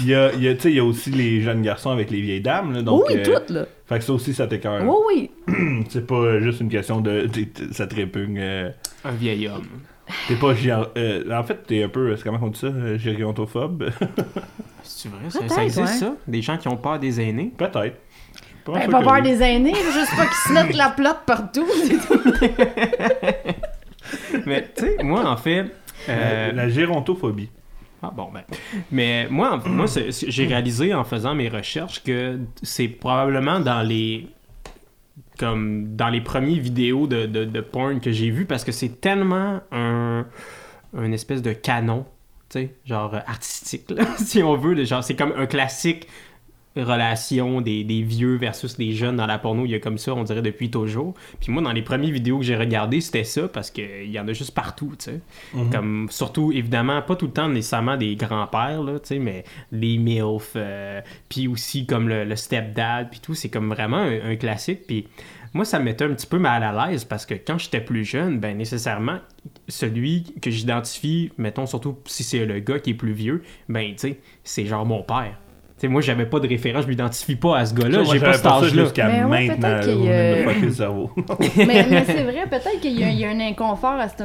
Il 0.00 0.06
y 0.08 0.14
a, 0.14 0.32
il 0.34 0.42
y 0.42 0.48
a, 0.48 0.54
tu 0.54 0.62
sais, 0.62 0.70
il 0.70 0.76
y 0.76 0.80
a 0.80 0.84
aussi 0.84 1.10
les 1.10 1.40
jeunes 1.40 1.62
garçons 1.62 1.90
avec 1.90 2.10
les 2.10 2.20
vieilles 2.20 2.40
dames. 2.40 2.72
Là, 2.74 2.82
donc, 2.82 3.04
oui, 3.08 3.16
euh, 3.18 3.22
toutes, 3.24 3.50
là. 3.50 3.66
Fait 3.86 3.98
que 3.98 4.04
ça 4.04 4.12
aussi, 4.12 4.34
ça 4.34 4.46
t'écœure. 4.46 4.82
Oui, 4.84 5.30
oui. 5.48 5.54
C'est 5.88 6.06
pas 6.06 6.38
juste 6.40 6.60
une 6.60 6.68
question 6.68 7.00
de. 7.00 7.26
t'es- 7.26 7.46
t'es- 7.46 7.72
ça 7.72 7.86
te 7.86 7.94
répugne. 7.94 8.38
euh, 8.40 8.70
Un 9.04 9.12
vieil 9.12 9.48
homme. 9.48 9.66
T'es 10.28 10.36
pas 10.36 10.54
géant. 10.54 10.86
euh, 10.96 11.24
en 11.32 11.42
fait, 11.44 11.62
t'es 11.66 11.82
un 11.82 11.88
peu. 11.88 12.14
c'est 12.16 12.22
Comment 12.24 12.38
on 12.42 12.48
dit 12.48 12.58
ça 12.60 12.96
Gérontophobe? 12.96 13.90
C'est 14.82 15.08
vrai, 15.08 15.48
ça, 15.48 15.64
existe, 15.64 15.80
ouais. 15.80 15.86
ça? 15.98 16.14
Des 16.28 16.42
gens 16.42 16.56
qui 16.58 16.68
ont 16.68 16.76
peur 16.76 16.98
des 17.00 17.20
aînés? 17.20 17.52
Peut-être. 17.58 17.96
Pas 18.64 18.72
Ben, 18.72 18.88
pas 18.90 19.02
peur 19.02 19.22
des 19.22 19.42
aînés, 19.42 19.74
juste 19.74 20.14
pas 20.16 20.26
qu'ils 20.26 20.48
se 20.48 20.52
mettent 20.52 20.76
la 20.76 20.90
plate 20.90 21.22
partout. 21.26 21.66
c'est 21.84 22.06
tout. 22.06 22.20
Mais, 24.46 24.68
tu 24.76 24.84
sais, 24.84 24.96
moi, 25.02 25.28
en 25.28 25.36
fait... 25.36 25.66
euh, 26.08 26.52
La 26.52 26.68
gérontophobie. 26.68 27.48
Ah 28.02 28.10
bon, 28.14 28.30
ben. 28.32 28.42
Mais 28.90 29.26
moi, 29.30 29.60
moi 29.66 29.86
j'ai 30.10 30.46
réalisé 30.46 30.94
en 30.94 31.04
faisant 31.04 31.34
mes 31.34 31.48
recherches 31.48 32.02
que 32.02 32.38
c'est 32.62 32.88
probablement 32.88 33.60
dans 33.60 33.82
les. 33.82 34.28
Comme 35.38 35.96
dans 35.96 36.08
les 36.08 36.22
premiers 36.22 36.58
vidéos 36.58 37.06
de, 37.06 37.26
de, 37.26 37.44
de 37.44 37.60
porn 37.60 38.00
que 38.00 38.10
j'ai 38.10 38.30
vu 38.30 38.46
parce 38.46 38.64
que 38.64 38.72
c'est 38.72 39.00
tellement 39.00 39.60
un. 39.70 40.26
Espèce 41.12 41.42
de 41.42 41.52
canon, 41.52 42.06
tu 42.48 42.60
sais, 42.60 42.74
genre 42.86 43.14
artistique, 43.26 43.90
là, 43.90 44.06
si 44.18 44.42
on 44.42 44.56
veut. 44.56 44.82
Genre, 44.84 45.04
c'est 45.04 45.16
comme 45.16 45.34
un 45.36 45.46
classique 45.46 46.08
relation 46.76 47.60
des, 47.60 47.84
des 47.84 48.02
vieux 48.02 48.36
versus 48.36 48.76
des 48.76 48.92
jeunes 48.92 49.16
dans 49.16 49.26
la 49.26 49.38
porno. 49.38 49.64
Il 49.64 49.70
y 49.70 49.74
a 49.74 49.80
comme 49.80 49.98
ça, 49.98 50.14
on 50.14 50.24
dirait, 50.24 50.42
depuis 50.42 50.70
toujours. 50.70 51.14
Puis 51.40 51.52
moi, 51.52 51.62
dans 51.62 51.72
les 51.72 51.82
premières 51.82 52.10
vidéos 52.10 52.38
que 52.38 52.44
j'ai 52.44 52.56
regardées, 52.56 53.00
c'était 53.00 53.24
ça 53.24 53.48
parce 53.48 53.70
qu'il 53.70 54.10
y 54.10 54.18
en 54.18 54.28
a 54.28 54.32
juste 54.32 54.54
partout, 54.54 54.92
tu 54.98 55.06
sais. 55.06 55.20
Comme, 55.72 56.08
surtout, 56.10 56.52
évidemment, 56.52 57.02
pas 57.02 57.16
tout 57.16 57.26
le 57.26 57.32
temps 57.32 57.48
nécessairement 57.48 57.96
des 57.96 58.16
grands-pères, 58.16 58.82
là, 58.82 58.98
tu 58.98 59.08
sais, 59.08 59.18
mais 59.18 59.44
les 59.72 59.98
MILF, 59.98 60.52
euh, 60.56 61.00
puis 61.28 61.48
aussi 61.48 61.86
comme 61.86 62.08
le, 62.08 62.24
le 62.24 62.36
stepdad, 62.36 63.10
puis 63.10 63.20
tout, 63.20 63.34
c'est 63.34 63.48
comme 63.48 63.68
vraiment 63.68 63.98
un, 63.98 64.30
un 64.30 64.36
classique. 64.36 64.86
Puis 64.86 65.06
moi, 65.56 65.64
ça 65.64 65.78
me 65.78 65.84
mettait 65.84 66.04
un 66.04 66.14
petit 66.14 66.26
peu 66.26 66.38
mal 66.38 66.62
à 66.62 66.88
l'aise 66.88 67.04
parce 67.04 67.24
que 67.24 67.34
quand 67.34 67.58
j'étais 67.58 67.80
plus 67.80 68.04
jeune, 68.04 68.38
ben 68.38 68.56
nécessairement, 68.56 69.18
celui 69.68 70.34
que 70.42 70.50
j'identifie, 70.50 71.32
mettons 71.38 71.66
surtout 71.66 71.98
si 72.04 72.24
c'est 72.24 72.44
le 72.44 72.60
gars 72.60 72.78
qui 72.78 72.90
est 72.90 72.94
plus 72.94 73.12
vieux, 73.12 73.42
ben 73.68 73.92
tu 73.92 73.98
sais, 73.98 74.20
c'est 74.44 74.66
genre 74.66 74.84
mon 74.84 75.02
père. 75.02 75.38
Sais, 75.86 75.92
moi, 75.92 76.00
j'avais 76.00 76.26
pas 76.26 76.40
de 76.40 76.48
référence, 76.48 76.84
je 76.84 76.88
m'identifie 76.88 77.36
pas 77.36 77.58
à 77.58 77.66
ce 77.66 77.74
gars-là, 77.74 78.02
j'ai 78.10 78.18
pas 78.20 78.32
cet 78.34 78.46
âge-là. 78.46 78.82
jusqu'à 78.84 79.06
Mais 79.08 79.24
ouais, 79.24 79.46
maintenant. 79.48 79.80
peut-être 79.80 80.60
le 80.62 80.70
cerveau. 80.72 81.10
mais 81.56 81.86
mais 81.90 82.04
c'est 82.06 82.22
vrai, 82.24 82.44
peut-être 82.50 82.80
qu'il 82.80 82.98
y, 82.98 83.04
a- 83.04 83.10
il 83.10 83.18
y 83.18 83.24
a 83.24 83.30
un 83.30 83.40
inconfort 83.40 83.92
à 84.00 84.08
ce. 84.08 84.24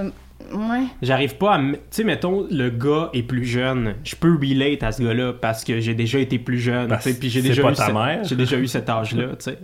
Ouais. 0.53 0.83
J'arrive 1.01 1.35
pas 1.37 1.55
à. 1.55 1.59
Tu 1.59 1.75
sais, 1.91 2.03
mettons, 2.03 2.45
le 2.49 2.69
gars 2.69 3.09
est 3.13 3.21
plus 3.23 3.45
jeune. 3.45 3.93
Je 4.03 4.15
peux 4.15 4.35
relate 4.41 4.81
à 4.83 4.91
ce 4.91 5.03
gars-là 5.03 5.33
parce 5.39 5.63
que 5.63 5.79
j'ai 5.79 5.93
déjà 5.93 6.17
été 6.19 6.39
plus 6.39 6.57
jeune. 6.59 6.87
Parce 6.87 7.03
tu 7.03 7.11
sais, 7.13 7.19
Puis 7.19 7.29
j'ai 7.29 7.41
déjà, 7.41 7.61
eu 7.69 7.73
ta 7.73 7.87
ce- 7.87 7.91
mère. 7.91 8.23
j'ai 8.23 8.35
déjà 8.35 8.57
eu 8.57 8.67
cet 8.67 8.89
âge-là, 8.89 9.27
tu 9.37 9.51
sais. 9.51 9.57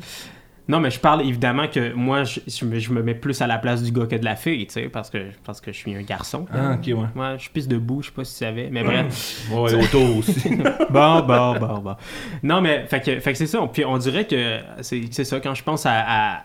Non, 0.67 0.79
mais 0.79 0.91
je 0.91 0.99
parle 0.99 1.21
évidemment 1.21 1.67
que 1.67 1.93
moi, 1.93 2.23
je, 2.23 2.39
je 2.47 2.65
me, 2.65 2.77
je 2.79 2.91
me 2.91 3.01
mets 3.01 3.15
plus 3.15 3.41
à 3.41 3.47
la 3.47 3.57
place 3.57 3.81
du 3.83 3.91
gars 3.91 4.05
que 4.05 4.15
de 4.15 4.25
la 4.25 4.35
fille, 4.35 4.67
tu 4.67 4.73
sais, 4.73 4.89
parce 4.89 5.09
que, 5.09 5.17
parce 5.45 5.61
que 5.61 5.71
je 5.71 5.77
suis 5.77 5.95
un 5.95 6.01
garçon. 6.01 6.45
Ah, 6.53 6.73
ok, 6.73 6.87
ouais. 6.87 7.07
Moi, 7.15 7.37
je 7.37 7.49
pisse 7.49 7.67
debout, 7.67 8.01
je 8.01 8.07
sais 8.07 8.13
pas 8.13 8.23
si 8.25 8.33
tu 8.33 8.39
savais, 8.39 8.69
mais 8.71 8.83
bref. 8.83 9.47
Ouais, 9.51 9.73
auto 9.73 9.99
aussi. 10.19 10.49
bon, 10.89 11.19
bon, 11.21 11.55
bon, 11.59 11.77
bon. 11.79 11.95
Non, 12.43 12.59
mais, 12.61 12.85
fait 12.87 12.99
que, 13.01 13.19
fait 13.19 13.31
que 13.31 13.37
c'est 13.37 13.47
ça. 13.47 13.59
Puis 13.71 13.85
on 13.85 13.97
dirait 13.97 14.25
que 14.27 14.59
c'est 14.81 15.03
c'est 15.11 15.23
ça, 15.23 15.39
quand 15.39 15.53
je 15.53 15.63
pense 15.63 15.85
à. 15.85 15.93
à- 16.05 16.43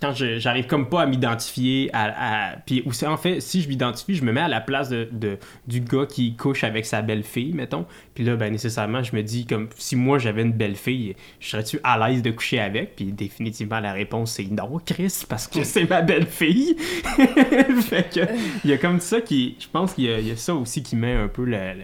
quand 0.00 0.12
j'arrive 0.12 0.66
comme 0.66 0.88
pas 0.88 1.02
à 1.02 1.06
m'identifier 1.06 1.88
à, 1.92 2.56
Puis 2.66 2.84
en 3.06 3.16
fait, 3.16 3.40
si 3.40 3.62
je 3.62 3.68
m'identifie, 3.68 4.14
je 4.14 4.24
me 4.24 4.32
mets 4.32 4.40
à 4.40 4.48
la 4.48 4.60
place 4.60 4.90
de, 4.90 5.38
du 5.66 5.80
gars 5.80 6.06
qui 6.06 6.34
couche 6.36 6.64
avec 6.64 6.84
sa 6.84 7.00
belle-fille, 7.00 7.52
mettons. 7.52 7.86
Puis 8.14 8.24
là, 8.24 8.36
ben, 8.36 8.52
nécessairement, 8.52 9.02
je 9.02 9.14
me 9.14 9.22
dis, 9.22 9.46
comme, 9.46 9.68
si 9.76 9.96
moi 9.96 10.18
j'avais 10.18 10.42
une 10.42 10.52
belle-fille, 10.52 11.14
je 11.40 11.48
serais-tu 11.48 11.78
à 11.84 12.08
l'aise 12.08 12.22
de 12.22 12.30
coucher 12.32 12.60
avec? 12.60 12.96
Puis 12.96 13.06
définitivement, 13.12 13.80
la 13.80 13.92
réponse, 13.92 14.32
c'est 14.32 14.50
non, 14.50 14.78
Chris, 14.84 15.24
parce 15.28 15.46
que 15.46 15.62
c'est 15.62 15.88
ma 15.88 16.02
belle-fille. 16.02 16.76
fait 17.82 18.12
que, 18.12 18.20
il 18.64 18.70
y 18.70 18.72
a 18.72 18.78
comme 18.78 19.00
ça 19.00 19.20
qui. 19.20 19.56
Je 19.58 19.68
pense 19.68 19.94
qu'il 19.94 20.04
y, 20.04 20.30
a- 20.30 20.36
ça 20.36 20.54
aussi 20.54 20.82
qui 20.82 20.96
met 20.96 21.14
un 21.14 21.28
peu 21.28 21.44
la, 21.44 21.74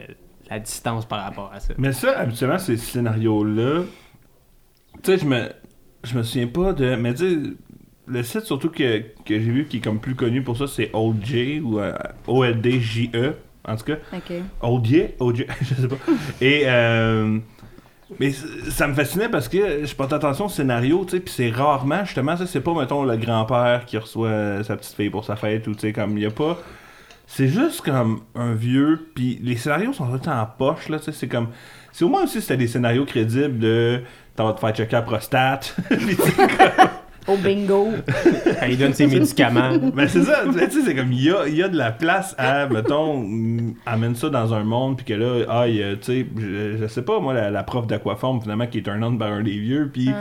distance 0.59 1.07
par 1.07 1.23
rapport 1.25 1.53
à 1.55 1.61
ça. 1.61 1.75
Mais 1.79 1.93
ça, 1.93 2.19
habituellement, 2.19 2.59
ces 2.59 2.77
scénarios-là, 2.77 3.85
tu 5.03 5.13
sais, 5.13 5.19
je 5.19 5.25
me, 5.25 5.49
je 6.03 6.19
me 6.19 6.23
souviens 6.25 6.49
pas 6.49 6.73
de. 6.73 6.97
Mais 6.97 7.15
tu 7.15 7.57
le 8.11 8.23
site 8.23 8.43
surtout 8.43 8.71
que, 8.71 8.99
que 8.99 9.05
j'ai 9.29 9.39
vu 9.39 9.67
qui 9.67 9.79
est 9.79 9.81
comme 9.81 10.01
plus 10.01 10.15
connu 10.15 10.43
pour 10.43 10.57
ça, 10.57 10.67
c'est 10.67 10.91
OLJ 10.93 11.61
ou 11.63 11.79
euh, 11.79 11.93
O-L-D-J-E, 12.27 13.35
en 13.67 13.77
tout 13.77 13.85
cas. 13.85 13.97
Ok. 14.13 14.33
OJ, 14.63 14.95
OJ, 15.19 15.47
je 15.63 15.75
sais 15.75 15.89
pas. 15.89 15.97
Et 16.41 16.63
euh, 16.67 17.39
mais 18.19 18.33
ça 18.71 18.89
me 18.89 18.95
fascinait 18.95 19.29
parce 19.29 19.49
que 19.49 19.85
je 19.85 19.95
porte 19.95 20.13
attention 20.13 20.47
au 20.47 20.49
scénario, 20.49 21.05
tu 21.05 21.17
sais, 21.17 21.21
puis 21.21 21.33
c'est 21.33 21.51
rarement 21.51 22.05
justement 22.05 22.37
ça, 22.37 22.47
c'est 22.47 22.61
pas 22.61 22.75
mettons 22.75 23.05
le 23.05 23.17
grand-père 23.17 23.85
qui 23.87 23.97
reçoit 23.99 24.65
sa 24.65 24.77
petite 24.77 24.97
fille 24.97 25.11
pour 25.11 25.25
sa 25.25 25.37
fête 25.37 25.67
ou 25.69 25.75
tu 25.75 25.81
sais 25.81 25.93
comme 25.93 26.19
il 26.19 26.25
y 26.25 26.27
a 26.27 26.31
pas 26.31 26.59
c'est 27.29 27.47
juste 27.47 27.83
comme 27.83 28.23
un 28.35 28.55
vieux 28.55 29.13
puis 29.15 29.39
les 29.41 29.55
scénarios 29.55 29.93
sont 29.93 30.07
tout 30.07 30.15
le 30.15 30.19
temps 30.19 30.41
en 30.41 30.47
poche 30.47 30.89
là, 30.89 30.99
tu 30.99 31.05
sais, 31.05 31.13
c'est 31.13 31.29
comme 31.29 31.51
c'est 31.93 32.05
au 32.05 32.09
moins 32.09 32.25
aussi 32.25 32.35
si 32.35 32.43
c'était 32.43 32.57
des 32.57 32.67
scénarios 32.67 33.05
crédibles 33.05 33.61
de 33.61 34.03
t'en 34.35 34.47
vas 34.47 34.55
te 34.55 34.61
faire 34.61 34.75
checker 34.75 34.97
la 34.97 35.03
prostate. 35.03 35.77
Tu 35.91 36.15
sais, 36.15 36.33
Au 37.29 37.37
bingo. 37.37 37.89
Quand 38.61 38.67
il 38.69 38.79
donne 38.79 38.95
ses 38.95 39.07
médicaments. 39.07 39.73
Ben 39.95 40.09
c'est 40.09 40.23
ça, 40.23 40.43
tu 40.47 40.59
sais, 40.59 40.83
c'est 40.85 40.95
comme 40.95 41.13
il 41.13 41.23
y 41.25 41.31
a, 41.31 41.47
il 41.47 41.55
y 41.55 41.63
a 41.63 41.69
de 41.69 41.77
la 41.77 41.93
place 41.93 42.35
à, 42.39 42.67
mettons, 42.67 43.19
mm, 43.23 43.75
amène 43.87 44.15
ça 44.17 44.31
dans 44.31 44.55
un 44.55 44.65
monde, 44.65 44.97
puis 44.97 45.05
que 45.05 45.15
là, 45.15 45.45
ah, 45.49 45.69
il 45.69 45.77
y 45.77 45.83
a, 45.83 45.97
tu 45.97 46.05
sais, 46.05 46.27
je, 46.37 46.77
je 46.81 46.87
sais 46.87 47.03
pas, 47.03 47.21
moi, 47.21 47.35
la, 47.35 47.51
la 47.51 47.63
prof 47.63 47.87
d'aquaforme, 47.87 48.41
finalement, 48.41 48.67
qui 48.67 48.79
est 48.79 48.89
un 48.89 49.03
homme 49.03 49.19
par 49.19 49.33
un 49.33 49.43
des 49.43 49.59
vieux, 49.59 49.91
puis, 49.93 50.07
tu 50.07 50.13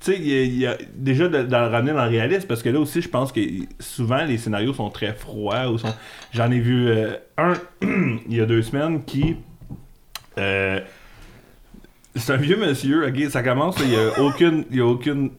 sais, 0.00 0.16
il 0.18 0.26
y 0.28 0.34
a, 0.38 0.42
il 0.42 0.58
y 0.58 0.66
a- 0.66 0.78
déjà 0.94 1.28
de, 1.28 1.42
de 1.44 1.50
le 1.50 1.66
ramener 1.66 1.92
dans 1.92 2.04
le 2.04 2.10
réalisme, 2.10 2.46
parce 2.48 2.62
que 2.62 2.68
là 2.68 2.80
aussi, 2.80 3.00
je 3.00 3.08
pense 3.08 3.32
que 3.32 3.40
souvent, 3.78 4.24
les 4.24 4.36
scénarios 4.38 4.74
sont 4.74 4.90
très 4.90 5.12
froids, 5.14 5.68
ou 5.70 5.78
sont... 5.78 5.94
J'en 6.32 6.50
ai 6.50 6.58
vu 6.58 6.88
euh, 6.88 7.12
un, 7.38 7.52
il 7.82 8.34
y 8.36 8.40
a 8.40 8.46
deux 8.46 8.62
semaines, 8.62 9.04
qui... 9.04 9.36
euh, 10.38 10.80
c'est 12.16 12.32
un 12.32 12.36
vieux 12.38 12.56
monsieur, 12.56 13.06
ok, 13.06 13.30
ça 13.30 13.42
commence, 13.42 13.78
là, 13.78 13.84
il 13.86 13.92
y 13.92 13.96
a 13.96 14.20
aucune, 14.22 14.64
il 14.70 14.76
y 14.78 14.80
a 14.80 14.86
aucune 14.86 15.30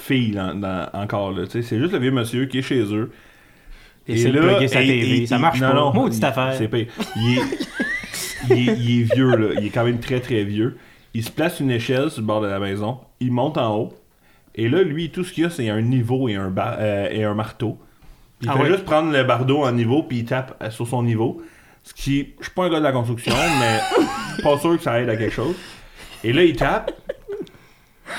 fille 0.00 0.32
dans- 0.32 0.54
dans- 0.54 0.88
encore, 0.92 1.32
là, 1.32 1.44
c'est 1.48 1.62
juste 1.78 1.92
le 1.92 1.98
vieux 1.98 2.10
monsieur 2.10 2.46
qui 2.46 2.58
est 2.58 2.62
chez 2.62 2.82
eux, 2.94 3.10
Et 4.08 4.16
sa 4.16 4.28
et- 4.28 4.86
TV. 4.86 5.22
et- 5.22 5.26
ça 5.26 5.38
marche 5.38 5.60
non, 5.60 5.68
pas. 5.68 5.74
non, 5.74 5.92
Maudite 5.94 6.18
il- 6.20 6.24
affaire. 6.24 6.54
C'est 6.56 6.68
pire. 6.68 6.86
Il 7.16 7.38
est, 7.38 7.42
il, 8.50 8.52
est, 8.68 8.76
il 8.78 9.00
est 9.02 9.14
vieux, 9.14 9.36
là. 9.36 9.48
Il 9.60 9.66
est 9.66 9.70
quand 9.70 9.84
même 9.84 10.00
très, 10.00 10.20
très 10.20 10.42
vieux. 10.44 10.76
Il 11.14 11.24
se 11.24 11.30
place 11.30 11.60
une 11.60 11.70
échelle 11.70 12.10
sur 12.10 12.20
le 12.22 12.26
bord 12.26 12.40
de 12.40 12.46
la 12.48 12.58
maison. 12.58 12.98
Il 13.20 13.32
monte 13.32 13.58
en 13.58 13.76
haut. 13.76 13.92
Et 14.54 14.68
là, 14.68 14.82
lui, 14.82 15.10
tout 15.10 15.22
ce 15.24 15.32
qu'il 15.32 15.44
y 15.44 15.46
a, 15.46 15.50
c'est 15.50 15.68
un 15.68 15.80
niveau 15.80 16.28
et 16.28 16.34
un, 16.36 16.50
bar- 16.50 16.76
euh, 16.78 17.08
et 17.10 17.22
un 17.24 17.34
marteau. 17.34 17.78
Il 18.42 18.48
Ah 18.48 18.54
fait 18.54 18.62
ouais? 18.62 18.68
juste 18.68 18.84
prendre 18.84 19.12
le 19.12 19.22
bardeau 19.22 19.62
en 19.64 19.72
niveau, 19.72 20.02
puis 20.02 20.18
il 20.18 20.24
tape 20.24 20.56
euh, 20.62 20.70
sur 20.70 20.86
son 20.88 21.02
niveau. 21.02 21.42
Ce 21.84 21.94
qui... 21.94 22.30
Je 22.40 22.44
suis 22.46 22.54
pas 22.54 22.64
un 22.64 22.70
gars 22.70 22.78
de 22.78 22.84
la 22.84 22.92
construction, 22.92 23.34
mais 23.60 24.42
pas 24.42 24.58
sûr 24.58 24.76
que 24.76 24.82
ça 24.82 25.00
aide 25.00 25.08
à 25.08 25.16
quelque 25.16 25.32
chose. 25.34 25.54
Et 26.24 26.32
là, 26.32 26.42
il 26.44 26.56
tape. 26.56 26.90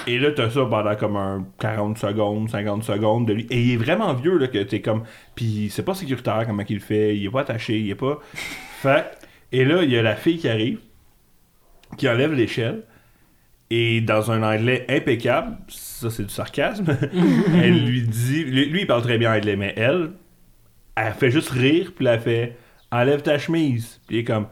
Et 0.07 0.19
là, 0.19 0.31
t'as 0.31 0.49
ça 0.49 0.65
pendant 0.65 0.95
comme 0.95 1.15
un 1.15 1.45
40 1.59 1.97
secondes, 1.97 2.49
50 2.49 2.83
secondes 2.83 3.27
de 3.27 3.33
lui. 3.33 3.47
Et 3.49 3.61
il 3.61 3.73
est 3.73 3.77
vraiment 3.77 4.13
vieux, 4.13 4.37
là, 4.37 4.47
que 4.47 4.59
t'es 4.59 4.81
comme. 4.81 5.03
Puis 5.35 5.69
c'est 5.71 5.83
pas 5.83 5.93
sécuritaire 5.93 6.43
comment 6.45 6.63
il 6.67 6.75
le 6.75 6.81
fait. 6.81 7.15
Il 7.15 7.25
est 7.25 7.29
pas 7.29 7.41
attaché, 7.41 7.79
il 7.79 7.89
est 7.89 7.95
pas. 7.95 8.19
Fait. 8.81 9.05
Et 9.51 9.65
là, 9.65 9.83
il 9.83 9.89
y 9.91 9.97
a 9.97 10.01
la 10.01 10.15
fille 10.15 10.37
qui 10.37 10.49
arrive, 10.49 10.79
qui 11.97 12.07
enlève 12.09 12.33
l'échelle. 12.33 12.83
Et 13.69 14.01
dans 14.01 14.31
un 14.31 14.43
anglais 14.43 14.85
impeccable, 14.89 15.57
ça 15.69 16.09
c'est 16.09 16.23
du 16.23 16.33
sarcasme, 16.33 16.97
elle 17.13 17.85
lui 17.85 18.01
dit. 18.01 18.43
Lui, 18.43 18.65
lui, 18.65 18.81
il 18.81 18.87
parle 18.87 19.01
très 19.01 19.17
bien 19.17 19.33
anglais, 19.33 19.55
mais 19.55 19.73
elle, 19.77 20.11
elle 20.95 21.13
fait 21.13 21.31
juste 21.31 21.49
rire, 21.49 21.93
puis 21.95 22.05
elle 22.05 22.19
fait 22.19 22.57
Enlève 22.91 23.21
ta 23.21 23.37
chemise. 23.37 23.99
Puis 24.07 24.17
il 24.17 24.19
est 24.19 24.23
comme 24.23 24.47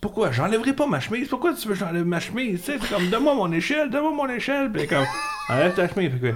pourquoi? 0.00 0.30
J'enlèverai 0.32 0.72
pas 0.74 0.86
ma 0.86 1.00
chemise. 1.00 1.28
Pourquoi 1.28 1.52
tu 1.54 1.66
veux 1.68 1.74
que 1.74 1.80
j'enlève 1.80 2.04
ma 2.04 2.20
chemise? 2.20 2.60
Tu 2.62 2.72
sais 2.72 2.78
c'est 2.80 2.94
comme 2.94 3.08
donne-moi 3.10 3.34
mon 3.34 3.50
échelle 3.52 3.90
donne-moi 3.90 4.12
mon 4.12 4.28
échelle. 4.28 4.70
Puis 4.72 4.86
comme 4.86 5.04
enlève 5.48 5.74
ta 5.74 5.88
chemise. 5.88 6.12
Fait 6.20 6.32
que 6.32 6.34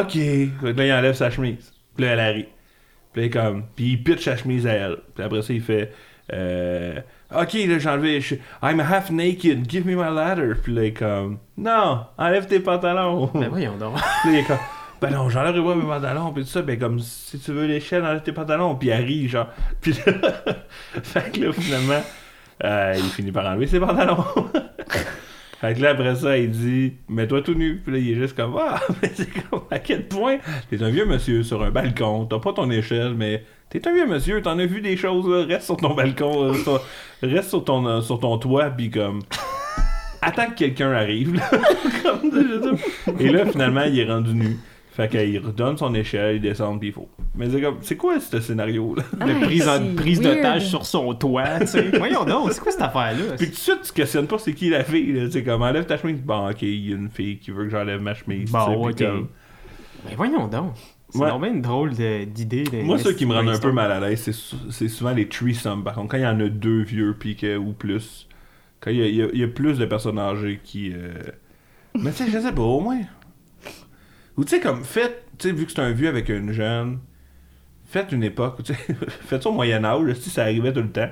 ok. 0.00 0.12
Fait 0.12 0.50
que 0.60 0.78
là 0.78 0.86
il 0.86 0.92
enlève 0.92 1.14
sa 1.14 1.30
chemise. 1.30 1.72
Puis 1.96 2.04
là 2.04 2.12
elle 2.12 2.20
arrive. 2.20 2.46
Puis 3.12 3.30
comme 3.30 3.64
puis 3.76 3.92
il 3.92 4.02
pitch 4.02 4.24
sa 4.24 4.36
chemise 4.36 4.66
à 4.66 4.72
elle. 4.72 4.96
Puis 5.14 5.24
après 5.24 5.42
ça 5.42 5.52
il 5.52 5.62
fait 5.62 5.92
euh, 6.32 7.00
ok 7.32 7.52
là 7.54 7.78
j'ai 7.78 7.88
enlevé 7.88 8.20
je- 8.20 8.34
I'm 8.62 8.80
half 8.80 9.10
naked. 9.10 9.70
Give 9.70 9.86
me 9.86 9.94
my 9.94 10.14
ladder. 10.14 10.54
Puis 10.62 10.74
là 10.74 10.82
il 10.82 10.86
est 10.88 10.92
comme 10.92 11.38
non 11.56 12.04
enlève 12.18 12.46
tes 12.46 12.60
pantalons. 12.60 13.30
Ben 13.34 13.48
voyons 13.48 13.76
donc. 13.76 13.94
Puis 14.22 14.32
là, 14.32 14.38
il 14.38 14.40
est 14.40 14.44
comme, 14.44 14.58
ben 15.00 15.10
non, 15.10 15.28
j'enlèverai 15.30 15.62
pas 15.62 15.74
mes 15.76 15.82
pantalons, 15.86 16.32
puis 16.32 16.42
tout 16.42 16.48
ça, 16.50 16.60
ben 16.62 16.76
comme, 16.76 16.98
si 16.98 17.38
tu 17.38 17.52
veux 17.52 17.66
l'échelle, 17.66 18.04
enlève 18.04 18.22
tes 18.22 18.32
pantalons, 18.32 18.74
puis 18.74 18.88
elle 18.88 19.04
rit, 19.04 19.28
genre. 19.28 19.46
Puis 19.80 19.92
là, 19.92 20.12
fait 21.04 21.30
que 21.30 21.40
là, 21.44 21.52
finalement, 21.52 22.02
euh, 22.64 22.94
il 22.96 23.10
finit 23.10 23.32
par 23.32 23.46
enlever 23.46 23.66
ses 23.66 23.80
pantalons. 23.80 24.24
fait 25.60 25.74
que 25.74 25.80
là, 25.80 25.90
après 25.90 26.16
ça, 26.16 26.36
il 26.38 26.50
dit, 26.50 26.94
mets-toi 27.08 27.42
tout 27.42 27.54
nu. 27.54 27.76
Puis 27.76 27.92
là, 27.92 27.98
il 27.98 28.10
est 28.12 28.14
juste 28.16 28.36
comme, 28.36 28.56
ah, 28.58 28.80
mais 29.02 29.10
c'est 29.14 29.28
comme, 29.30 29.62
à 29.70 29.78
quel 29.78 30.06
point? 30.06 30.38
T'es 30.70 30.82
un 30.82 30.90
vieux 30.90 31.06
monsieur 31.06 31.42
sur 31.42 31.62
un 31.62 31.70
balcon, 31.70 32.26
t'as 32.26 32.38
pas 32.38 32.52
ton 32.52 32.70
échelle, 32.70 33.14
mais 33.14 33.44
T'es 33.70 33.86
un 33.86 33.92
vieux 33.92 34.06
monsieur, 34.06 34.40
t'en 34.40 34.58
as 34.58 34.64
vu 34.64 34.80
des 34.80 34.96
choses, 34.96 35.28
là, 35.28 35.44
reste 35.44 35.66
sur 35.66 35.76
ton 35.76 35.92
balcon, 35.92 36.54
euh, 36.54 36.78
reste 37.22 37.50
sur 37.50 37.62
ton, 37.64 37.86
euh, 37.86 38.00
sur 38.00 38.18
ton 38.18 38.38
toit, 38.38 38.70
puis 38.70 38.90
comme. 38.90 39.20
Attends 40.22 40.46
que 40.46 40.54
quelqu'un 40.54 40.90
arrive. 40.92 41.34
Et 43.20 43.28
là, 43.28 43.44
finalement, 43.44 43.82
il 43.82 43.98
est 44.00 44.10
rendu 44.10 44.32
nu. 44.32 44.56
Fait 44.98 45.08
qu'il 45.08 45.38
redonne 45.38 45.78
son 45.78 45.94
échelle, 45.94 46.36
il 46.36 46.42
descend, 46.42 46.80
puis 46.80 46.88
il 46.88 46.92
faut. 46.92 47.08
Mais 47.36 47.48
c'est 47.48 47.60
comme, 47.60 47.76
c'est 47.82 47.96
quoi 47.96 48.18
ce 48.18 48.40
scénario-là? 48.40 49.04
De 49.24 49.32
Ah, 49.32 49.44
prise, 49.46 49.68
en- 49.68 49.94
prise 49.94 50.20
d'otage 50.20 50.66
sur 50.66 50.84
son 50.84 51.14
toit, 51.14 51.60
tu 51.60 51.66
sais. 51.68 51.82
Voyons 51.98 52.24
donc, 52.24 52.50
c'est 52.52 52.60
quoi 52.60 52.72
cette 52.72 52.82
affaire-là? 52.82 53.36
Puis 53.36 53.46
tout 53.46 53.52
de 53.52 53.56
suite, 53.58 53.82
tu 53.84 53.92
questionnes 53.92 54.26
pas 54.26 54.38
c'est 54.38 54.54
qui 54.54 54.70
la 54.70 54.82
fille, 54.82 55.12
là. 55.12 55.30
C'est 55.30 55.44
comme, 55.44 55.62
enlève 55.62 55.86
ta 55.86 55.98
chemise. 55.98 56.20
Bon, 56.20 56.50
ok, 56.50 56.62
il 56.62 56.88
y 56.90 56.92
a 56.92 56.96
une 56.96 57.10
fille 57.10 57.38
qui 57.38 57.52
veut 57.52 57.64
que 57.66 57.70
j'enlève 57.70 58.02
ma 58.02 58.14
chemise. 58.14 58.50
Bon, 58.50 58.88
tu 58.90 58.98
sais, 58.98 59.06
ok. 59.06 59.12
comme- 59.12 59.28
Mais 60.08 60.16
voyons 60.16 60.48
donc. 60.48 60.72
C'est 61.10 61.20
Ouais. 61.20 61.30
vraiment 61.30 61.46
une 61.46 61.62
drôle 61.62 61.94
de- 61.94 62.24
d'idée. 62.24 62.64
de- 62.64 62.82
Moi, 62.82 62.96
de- 62.98 63.02
ce 63.04 63.08
qui 63.10 63.24
me 63.24 63.32
rend 63.34 63.46
un 63.46 63.58
peu 63.58 63.70
mal 63.72 63.92
à 63.92 64.00
l'aise, 64.00 64.20
c'est 64.20 64.32
sou- 64.32 64.56
c'est 64.70 64.88
souvent 64.88 65.12
les 65.14 65.28
threesomes. 65.28 65.84
Par 65.84 65.94
contre, 65.94 66.08
quand 66.08 66.18
il 66.18 66.24
y 66.24 66.26
en 66.26 66.38
a 66.40 66.48
deux 66.48 66.82
vieux 66.82 67.14
puis 67.18 67.36
que, 67.36 67.56
ou 67.56 67.72
plus, 67.72 68.26
quand 68.80 68.90
il 68.90 68.96
y 68.96 69.02
a, 69.02 69.06
il 69.06 69.14
y 69.14 69.22
a- 69.22 69.28
il 69.32 69.38
y 69.38 69.44
a 69.44 69.48
plus 69.48 69.78
de 69.78 69.86
personnes 69.86 70.18
âgées 70.18 70.58
qui. 70.62 70.92
euh, 70.92 71.12
Mais 71.94 72.10
tu 72.10 72.24
sais, 72.24 72.30
je 72.30 72.38
sais 72.40 72.52
pas, 72.52 72.62
au 72.62 72.80
moins. 72.80 73.00
Ou 74.38 74.44
tu 74.44 74.50
sais, 74.50 74.60
comme, 74.60 74.84
faites, 74.84 75.24
tu 75.36 75.48
sais, 75.48 75.54
vu 75.54 75.66
que 75.66 75.72
c'est 75.72 75.80
un 75.80 75.90
vieux 75.90 76.08
avec 76.08 76.28
une 76.28 76.52
jeune, 76.52 77.00
faites 77.84 78.12
une 78.12 78.22
époque, 78.22 78.62
tu 78.62 78.72
sais, 78.72 78.78
faites 79.26 79.42
ça 79.42 79.48
au 79.48 79.52
Moyen-Âge, 79.52 80.14
si 80.14 80.30
ça 80.30 80.42
arrivait 80.42 80.72
tout 80.72 80.82
le 80.82 80.90
temps. 80.90 81.08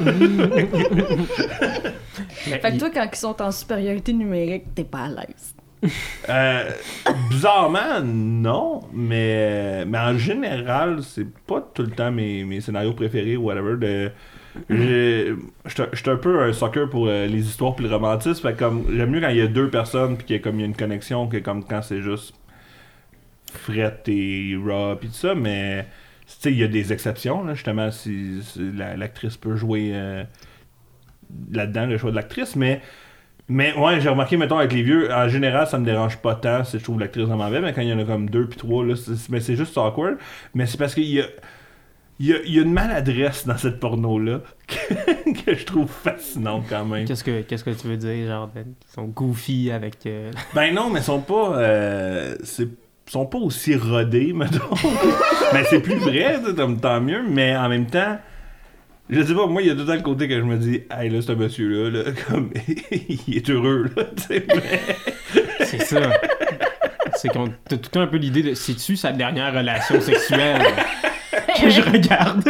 Mais 0.00 0.12
Fait 2.60 2.60
que 2.60 2.78
toi, 2.78 2.90
quand 2.90 3.08
ils 3.12 3.16
sont 3.16 3.42
en 3.42 3.50
supériorité 3.50 4.12
numérique, 4.12 4.72
t'es 4.76 4.84
pas 4.84 5.00
à 5.00 5.08
l'aise. 5.08 5.56
Euh, 6.28 6.70
bizarrement, 7.30 8.00
non, 8.04 8.82
mais, 8.92 9.84
mais 9.84 9.98
en 9.98 10.16
général, 10.16 11.02
c'est 11.02 11.26
pas 11.46 11.60
tout 11.74 11.82
le 11.82 11.90
temps 11.90 12.12
mes, 12.12 12.44
mes 12.44 12.60
scénarios 12.60 12.92
préférés 12.92 13.36
ou 13.36 13.46
whatever. 13.46 13.76
De, 13.76 14.12
j'étais 15.66 16.10
un 16.10 16.16
peu 16.16 16.42
un 16.42 16.52
sucker 16.52 16.86
pour 16.90 17.08
euh, 17.08 17.26
les 17.26 17.40
histoires 17.40 17.74
puis 17.74 17.86
le 17.86 17.94
romantisme. 17.94 18.42
Fait 18.42 18.54
que 18.54 18.58
comme 18.58 18.84
j'aime 18.92 19.10
mieux 19.10 19.20
quand 19.20 19.28
il 19.28 19.36
y 19.36 19.40
a 19.40 19.48
deux 19.48 19.68
personnes 19.68 20.16
puis 20.16 20.26
qu'il 20.26 20.36
y 20.36 20.38
a 20.38 20.42
comme 20.42 20.56
il 20.56 20.60
y 20.60 20.64
a 20.64 20.66
une 20.66 20.76
connexion 20.76 21.28
que 21.28 21.38
comme 21.38 21.64
quand 21.64 21.82
c'est 21.82 22.02
juste 22.02 22.34
fret 23.52 24.02
et 24.08 24.56
raw 24.62 24.96
puis 24.96 25.08
tout 25.08 25.14
ça. 25.14 25.34
Mais 25.34 25.86
il 26.44 26.58
y 26.58 26.62
a 26.64 26.68
des 26.68 26.92
exceptions 26.92 27.44
là, 27.44 27.54
justement 27.54 27.90
si, 27.90 28.42
si 28.42 28.70
la- 28.72 28.96
l'actrice 28.96 29.36
peut 29.36 29.56
jouer 29.56 29.92
euh, 29.94 30.22
là-dedans 31.52 31.86
le 31.86 31.98
choix 31.98 32.10
de 32.10 32.16
l'actrice, 32.16 32.56
mais 32.56 32.80
mais 33.50 33.74
ouais, 33.78 33.98
j'ai 33.98 34.10
remarqué, 34.10 34.36
mettons, 34.36 34.58
avec 34.58 34.74
les 34.74 34.82
vieux, 34.82 35.10
en 35.10 35.26
général, 35.26 35.66
ça 35.66 35.78
me 35.78 35.84
dérange 35.86 36.18
pas 36.18 36.34
tant 36.34 36.64
si 36.64 36.78
je 36.78 36.84
trouve 36.84 37.00
l'actrice 37.00 37.24
vraiment 37.24 37.48
belle, 37.50 37.62
mais 37.62 37.72
quand 37.72 37.80
il 37.80 37.88
y 37.88 37.92
en 37.94 37.98
a 37.98 38.04
comme 38.04 38.28
deux 38.28 38.46
puis 38.46 38.58
trois, 38.58 38.84
là, 38.84 38.94
c'est, 38.94 39.30
mais 39.30 39.40
c'est 39.40 39.56
juste 39.56 39.78
awkward. 39.78 40.18
Mais 40.52 40.66
c'est 40.66 40.76
parce 40.76 40.92
qu'il 40.94 41.04
y 41.04 41.18
a, 41.18 41.24
il 42.18 42.26
y, 42.26 42.34
a, 42.34 42.36
il 42.44 42.52
y 42.54 42.58
a 42.58 42.62
une 42.62 42.74
maladresse 42.74 43.46
dans 43.46 43.56
cette 43.56 43.80
porno-là 43.80 44.40
que, 44.66 45.32
que 45.44 45.54
je 45.54 45.64
trouve 45.64 45.88
fascinante 45.88 46.64
quand 46.68 46.84
même. 46.84 47.06
Qu'est-ce 47.06 47.24
que, 47.24 47.40
qu'est-ce 47.40 47.64
que 47.64 47.70
tu 47.70 47.86
veux 47.86 47.96
dire? 47.96 48.26
Genre, 48.26 48.50
ils 48.54 48.64
sont 48.94 49.06
goofy 49.06 49.70
avec. 49.70 49.94
euh, 50.04 50.30
Ben 50.54 50.74
non, 50.74 50.90
mais 50.90 51.00
ils 51.00 51.04
sont 51.04 51.22
pas. 51.22 51.56
Euh, 51.58 52.36
c'est- 52.44 52.68
sont 53.10 53.26
pas 53.26 53.38
aussi 53.38 53.74
rodés, 53.76 54.32
mettons. 54.34 54.74
mais 55.52 55.64
c'est 55.70 55.80
plus 55.80 55.96
vrai, 55.96 56.38
tant 56.80 57.00
mieux, 57.00 57.22
mais 57.28 57.56
en 57.56 57.68
même 57.68 57.86
temps. 57.86 58.18
Je 59.10 59.22
sais 59.22 59.34
pas, 59.34 59.46
moi, 59.46 59.62
il 59.62 59.68
y 59.68 59.70
a 59.70 59.74
tout 59.74 59.80
le 59.80 59.86
temps 59.86 59.94
le 59.94 60.02
côté 60.02 60.28
que 60.28 60.36
je 60.36 60.42
me 60.42 60.58
dis, 60.58 60.82
hey, 60.90 61.08
là, 61.08 61.22
ce 61.22 61.32
monsieur-là, 61.32 61.88
là, 61.90 62.10
comme, 62.28 62.50
il 63.26 63.36
est 63.38 63.48
heureux, 63.48 63.88
là, 63.96 64.02
tu 64.16 64.22
sais, 64.24 64.46
mais- 64.54 64.80
C'est 65.64 65.82
ça. 65.82 66.00
C'est 67.16 67.28
qu'on 67.28 67.48
t'as 67.48 67.76
tout 67.76 67.82
le 67.84 67.88
temps 67.90 68.00
un 68.02 68.06
peu 68.06 68.16
l'idée 68.18 68.42
de 68.42 68.54
c'est-tu 68.54 68.96
sa 68.96 69.12
dernière 69.12 69.52
relation 69.54 70.00
sexuelle? 70.00 70.62
Que 71.60 71.68
je 71.70 71.80
regarde. 71.82 72.44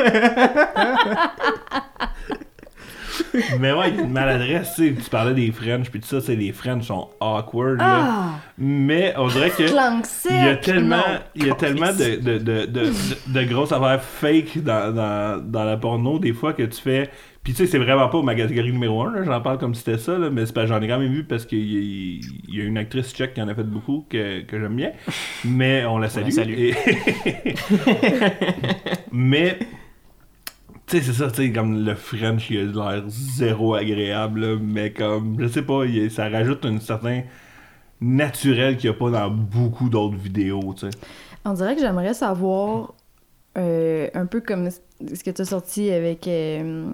Mais 3.61 3.73
ouais, 3.73 3.91
il 3.91 3.97
y 3.97 3.99
a 3.99 4.03
une 4.03 4.13
maladresse, 4.13 4.75
tu 4.77 4.89
sais. 4.89 4.95
Tu 5.03 5.11
parlais 5.11 5.35
des 5.35 5.51
French, 5.53 5.91
puis 5.91 6.01
tout 6.01 6.07
ça, 6.09 6.21
c'est 6.21 6.37
les 6.37 6.53
French 6.53 6.87
sont 6.87 7.09
awkward, 7.21 7.79
là. 7.79 7.85
Ah! 7.87 8.31
Mais 8.59 9.15
on 9.17 9.29
dirait 9.29 9.51
que. 9.51 9.67
Il 10.31 10.37
y 10.47 10.49
a 10.49 10.57
tellement, 10.57 11.03
il 11.35 11.47
y 11.47 11.51
a 11.51 11.55
tellement 11.55 11.93
de, 11.93 12.17
de, 12.21 12.39
de, 12.39 12.67
de, 12.67 12.67
de- 12.67 12.93
de 13.29 13.43
grosses 13.45 13.73
affaires 13.73 14.03
fake 14.03 14.63
dans, 14.63 14.95
dans, 14.95 15.43
dans 15.45 15.65
la 15.65 15.77
porno, 15.77 16.19
des 16.19 16.33
fois 16.33 16.53
que 16.53 16.63
tu 16.63 16.81
fais. 16.81 17.11
Puis 17.45 17.55
tu 17.55 17.65
sais, 17.65 17.71
c'est 17.71 17.79
vraiment 17.79 18.09
pas 18.09 18.21
ma 18.21 18.35
catégorie 18.35 18.73
numéro 18.73 19.03
1, 19.05 19.23
j'en 19.25 19.41
parle 19.41 19.57
comme 19.59 19.75
si 19.75 19.83
c'était 19.83 19.97
ça, 19.97 20.19
là, 20.19 20.29
mais 20.29 20.45
c'est 20.45 20.67
j'en 20.67 20.83
ai 20.83 20.89
quand 20.89 20.99
même 20.99 21.13
vu 21.13 21.25
parce 21.25 21.47
qu'il 21.47 21.61
y, 21.61 22.21
y 22.49 22.61
a 22.61 22.65
une 22.65 22.77
actrice 22.77 23.15
tchèque 23.15 23.33
qui 23.35 23.41
en 23.41 23.49
a 23.49 23.55
fait 23.55 23.63
beaucoup 23.65 24.05
que, 24.11 24.43
que 24.43 24.61
j'aime 24.61 24.75
bien. 24.77 24.91
Mais 25.47 25.87
on 25.87 25.97
la 25.99 26.09
salue. 26.11 26.31
salue. 26.31 26.53
Et- 26.59 26.75
mais. 29.13 29.59
Tu 30.89 30.99
sais, 30.99 31.03
c'est 31.03 31.13
ça, 31.13 31.31
tu 31.31 31.37
sais, 31.47 31.53
comme 31.53 31.85
le 31.85 31.95
French, 31.95 32.49
il 32.51 32.79
a 32.79 32.93
l'air 32.95 33.05
zéro 33.09 33.75
agréable, 33.75 34.41
là, 34.41 34.57
mais 34.61 34.91
comme, 34.93 35.37
je 35.39 35.47
sais 35.47 35.63
pas, 35.63 35.85
il- 35.85 36.11
ça 36.11 36.29
rajoute 36.29 36.65
un 36.65 36.81
certain 36.81 37.23
naturel 38.01 38.77
qu'il 38.77 38.91
n'y 38.91 38.97
a 38.97 38.99
pas 38.99 39.11
dans 39.11 39.31
beaucoup 39.31 39.89
d'autres 39.89 40.17
vidéos, 40.17 40.75
tu 40.79 40.91
sais. 40.91 40.99
On 41.45 41.53
dirait 41.53 41.75
que 41.75 41.81
j'aimerais 41.81 42.15
savoir 42.15 42.95
euh, 43.57 44.09
un 44.15 44.27
peu 44.27 44.41
comme 44.41 44.71
ce 44.71 45.25
que 45.25 45.31
tu 45.31 45.43
as 45.43 45.45
sorti 45.45 45.91
avec 45.91 46.29
euh, 46.29 46.91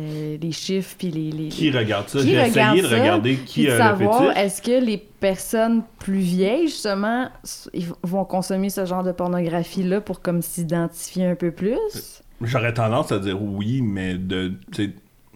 euh, 0.00 0.36
les 0.40 0.52
chiffres 0.52 0.94
puis 0.98 1.10
les, 1.10 1.30
les- 1.32 1.48
Qui 1.48 1.70
regarde 1.70 2.08
ça? 2.08 2.18
J'ai 2.20 2.34
essayé 2.34 2.82
de 2.82 2.86
regarder 2.86 3.36
qui 3.36 3.64
de 3.64 3.70
savoir 3.70 4.36
est-ce 4.36 4.60
que 4.60 4.84
les 4.84 4.98
personnes 4.98 5.82
plus 5.98 6.18
vieilles 6.18 6.68
justement 6.68 7.28
ils 7.72 7.86
vont 8.02 8.24
consommer 8.24 8.68
ce 8.70 8.84
genre 8.84 9.02
de 9.02 9.12
pornographie 9.12 9.82
là 9.82 10.00
pour 10.00 10.20
comme 10.20 10.42
s'identifier 10.42 11.26
un 11.26 11.34
peu 11.36 11.50
plus? 11.52 12.22
J'aurais 12.40 12.72
tendance 12.74 13.10
à 13.12 13.18
dire 13.18 13.40
oui, 13.42 13.82
mais 13.82 14.14
de, 14.14 14.52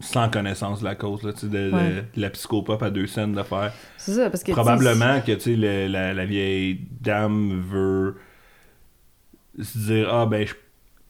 sans 0.00 0.28
connaissance 0.28 0.80
de 0.80 0.84
la 0.84 0.94
cause, 0.94 1.22
là, 1.22 1.32
de, 1.32 2.02
la 2.16 2.30
psychopop 2.30 2.82
à 2.82 2.90
deux 2.90 3.06
scènes 3.06 3.32
de 3.32 3.42
faire. 3.42 3.72
c'est 3.96 4.12
ça 4.12 4.30
parce 4.30 4.42
que 4.42 4.52
Probablement 4.52 5.20
que, 5.20 5.32
le- 5.50 5.88
la, 5.88 6.14
la 6.14 6.24
vieille 6.26 6.80
dame 7.00 7.60
veut 7.60 8.16
se 9.60 9.78
dire, 9.78 10.12
ah, 10.12 10.26
ben, 10.26 10.46
je 10.46 10.54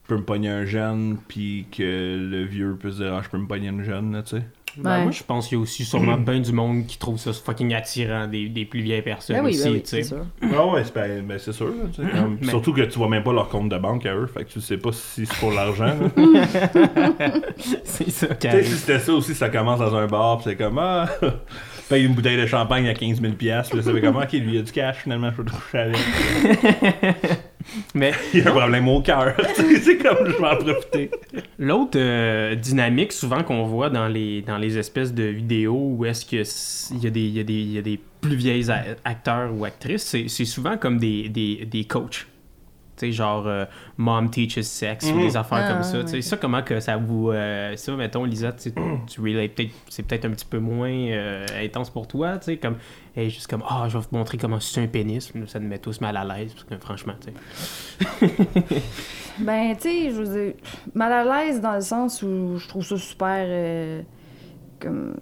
peux 0.08 0.16
me 0.16 0.24
pogner 0.24 0.48
un 0.48 0.64
jeune, 0.64 1.18
puis 1.28 1.66
que 1.70 1.82
le 2.18 2.44
vieux 2.44 2.76
peut 2.76 2.90
se 2.90 3.02
dire, 3.02 3.14
ah, 3.14 3.20
je 3.22 3.28
peux 3.28 3.38
me 3.38 3.46
pogner 3.46 3.68
une 3.68 3.84
jeune, 3.84 4.12
là, 4.12 4.22
tu 4.22 4.36
sais. 4.36 4.42
Ben, 4.76 4.90
Ouais. 4.98 5.02
moi, 5.02 5.10
je 5.12 5.22
pense 5.22 5.48
qu'il 5.48 5.58
y 5.58 5.60
a 5.60 5.62
aussi 5.62 5.84
sûrement 5.84 6.16
bien 6.16 6.40
du 6.40 6.52
monde 6.52 6.86
qui 6.86 6.96
trouve 6.98 7.18
ça 7.18 7.32
fucking 7.32 7.74
attirant 7.74 8.26
des, 8.26 8.48
des 8.48 8.64
plus 8.64 8.80
vieilles 8.80 9.02
personnes 9.02 9.36
Ben 9.36 9.44
oui, 9.44 9.50
aussi, 9.50 9.64
ben 9.64 9.72
oui, 9.72 9.82
tu 9.82 9.88
sais. 9.88 10.02
c'est 10.02 10.08
sûr. 10.08 10.24
Ah 10.54 10.66
ouais, 10.66 10.82
c'est 10.84 10.94
ben, 10.94 11.22
ben, 11.26 11.38
c'est 11.38 11.52
sûr. 11.52 11.72
comme- 11.96 12.38
Mais- 12.40 12.48
Surtout 12.48 12.72
que 12.72 12.80
tu 12.82 12.98
vois 12.98 13.08
même 13.08 13.22
pas 13.22 13.32
leur 13.32 13.48
compte 13.48 13.68
de 13.68 13.76
banque 13.78 14.06
à 14.06 14.14
eux, 14.14 14.26
fait 14.26 14.44
que 14.44 14.50
tu 14.50 14.60
sais 14.60 14.78
pas 14.78 14.92
si 14.92 15.26
c'est 15.26 15.36
pour 15.38 15.52
l'argent. 15.52 15.94
c'est 17.84 18.10
ça 18.10 18.26
Tu 18.34 18.50
sais, 18.50 18.62
si 18.64 18.76
c'était 18.76 18.98
ça 18.98 19.12
aussi, 19.12 19.34
ça 19.34 19.48
commence 19.48 19.78
dans 19.80 19.94
un 19.94 20.06
bar, 20.06 20.38
pis 20.38 20.44
c'est 20.44 20.56
comme, 20.56 20.78
ah, 20.78 21.06
paye 21.88 22.04
une 22.06 22.14
bouteille 22.14 22.40
de 22.40 22.46
champagne 22.46 22.88
à 22.88 22.94
15 22.94 23.20
000 23.20 23.34
piastres, 23.34 23.76
là, 23.76 23.82
ça 23.82 23.92
fait 23.92 24.00
comment, 24.00 24.20
ok, 24.20 24.32
lui, 24.32 24.58
a 24.58 24.62
du 24.62 24.72
cash, 24.72 24.96
finalement, 25.02 25.30
je 25.30 25.36
peux 25.36 25.44
te 25.44 25.50
coucher 25.52 25.78
avec. 25.78 25.96
Mais 27.94 28.12
Il 28.34 28.46
a 28.46 28.50
un 28.50 28.54
problème 28.54 28.88
au 28.88 29.00
cœur. 29.02 29.34
C'est 29.54 29.98
comme, 29.98 30.26
je 30.26 30.32
vais 30.32 30.46
en 30.48 30.56
profiter. 30.56 31.10
L'autre 31.58 31.98
euh, 31.98 32.54
dynamique 32.54 33.12
souvent 33.12 33.42
qu'on 33.42 33.64
voit 33.64 33.90
dans 33.90 34.08
les, 34.08 34.42
dans 34.42 34.56
les 34.58 34.78
espèces 34.78 35.12
de 35.12 35.24
vidéos 35.24 35.92
où 35.96 36.04
est-ce 36.06 36.24
que 36.24 36.42
il 36.94 37.04
y, 37.04 37.06
a 37.06 37.10
des- 37.10 37.20
il 37.20 37.36
y, 37.36 37.40
a 37.40 37.44
des- 37.44 37.52
il 37.52 37.72
y 37.72 37.78
a 37.78 37.82
des 37.82 38.00
plus 38.20 38.36
vieilles 38.36 38.66
acteurs 39.04 39.50
ou 39.54 39.64
actrices, 39.64 40.04
c'est, 40.04 40.28
c'est 40.28 40.44
souvent 40.44 40.76
comme 40.76 40.98
des, 40.98 41.28
des, 41.28 41.66
des 41.66 41.84
coachs. 41.84 42.26
Tu 42.96 43.06
sais, 43.06 43.12
genre 43.12 43.44
euh, 43.46 43.64
Mom 43.96 44.28
Teaches 44.30 44.60
Sex 44.62 45.06
ou 45.10 45.14
Mhm. 45.14 45.20
des 45.22 45.36
affaires 45.36 45.64
Ah, 45.66 45.72
comme 45.72 45.82
ça. 45.82 45.98
ouais. 45.98 46.04
Tu 46.04 46.10
sais, 46.10 46.22
ça, 46.22 46.36
comment 46.36 46.62
que 46.62 46.78
ça 46.78 46.96
vous... 46.98 47.30
euh, 47.30 47.74
ça, 47.76 47.92
mettons, 47.96 48.24
Lisa, 48.24 48.52
tu, 48.52 48.70
tu 49.06 49.20
relates 49.20 49.54
peut-être... 49.54 49.70
C'est 49.88 50.02
peut-être 50.02 50.26
un 50.26 50.30
petit 50.30 50.44
peu 50.44 50.58
moins 50.58 50.90
euh, 50.90 51.46
intense 51.64 51.88
pour 51.90 52.06
toi, 52.06 52.36
tu 52.38 52.44
sais, 52.46 52.56
comme... 52.58 52.76
Et 53.16 53.28
juste 53.30 53.46
comme, 53.46 53.62
ah, 53.68 53.86
je 53.88 53.96
vais 53.98 54.04
vous 54.10 54.16
montrer 54.16 54.36
comment 54.38 54.60
c'est 54.60 54.82
un 54.82 54.86
pénis. 54.86 55.32
Ça 55.46 55.58
nous 55.58 55.68
met 55.68 55.78
tous 55.78 56.00
mal 56.00 56.16
à 56.16 56.24
l'aise, 56.24 56.52
parce 56.52 56.64
que 56.64 56.76
franchement, 56.78 57.14
tu 57.20 57.30
sais... 58.28 58.82
Ben, 59.38 59.74
tu 59.76 59.82
sais, 59.88 60.10
je 60.10 60.22
veux 60.22 60.44
dire, 60.44 60.54
mal 60.94 61.12
à 61.12 61.24
l'aise 61.44 61.60
dans 61.62 61.74
le 61.74 61.80
sens 61.80 62.22
où 62.22 62.58
je 62.58 62.68
trouve 62.68 62.84
ça 62.84 62.96
super. 62.98 63.44
euh, 63.48 64.02
comme, 64.80 65.14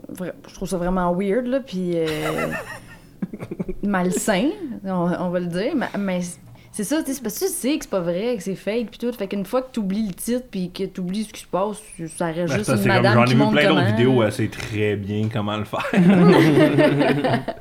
je 0.48 0.54
trouve 0.54 0.68
ça 0.68 0.76
vraiment 0.78 1.12
weird, 1.14 1.46
là, 1.46 1.60
puis. 1.60 1.94
malsain, 3.82 4.50
on, 4.84 4.90
on 5.18 5.30
va 5.30 5.40
le 5.40 5.46
dire. 5.46 5.74
Mais, 5.76 5.86
mais 5.98 6.20
c'est 6.72 6.84
ça, 6.84 6.98
tu 7.02 7.06
sais, 7.08 7.14
c'est 7.14 7.22
parce 7.22 7.38
que 7.38 7.44
tu 7.46 7.50
sais 7.50 7.78
que 7.78 7.84
c'est 7.84 7.90
pas 7.90 8.00
vrai, 8.00 8.36
que 8.36 8.42
c'est 8.42 8.54
fake, 8.54 8.90
puis 8.90 8.98
tout. 8.98 9.12
Fait 9.12 9.26
qu'une 9.26 9.44
fois 9.44 9.62
que 9.62 9.72
tu 9.72 9.80
oublies 9.80 10.06
le 10.06 10.14
titre, 10.14 10.46
puis 10.50 10.70
que 10.70 10.84
tu 10.84 11.00
oublies 11.00 11.24
ce 11.24 11.32
qui 11.32 11.40
se 11.42 11.46
passe, 11.46 11.78
ça 12.16 12.26
reste 12.26 12.48
Ben, 12.52 12.58
juste 12.58 12.64
ça, 12.64 12.72
une 12.74 12.78
c'est 12.78 12.88
comme, 12.88 12.96
madame 12.96 13.14
j'en 13.14 13.24
qui 13.24 13.32
ai 13.32 13.34
vu 13.36 13.50
plein 13.50 13.68
d'autres 13.74 13.86
vidéos, 13.86 14.22
elle 14.22 14.32
sait 14.32 14.48
très 14.48 14.96
bien 14.96 15.28
comment 15.32 15.56
le 15.56 15.64
faire. 15.64 15.90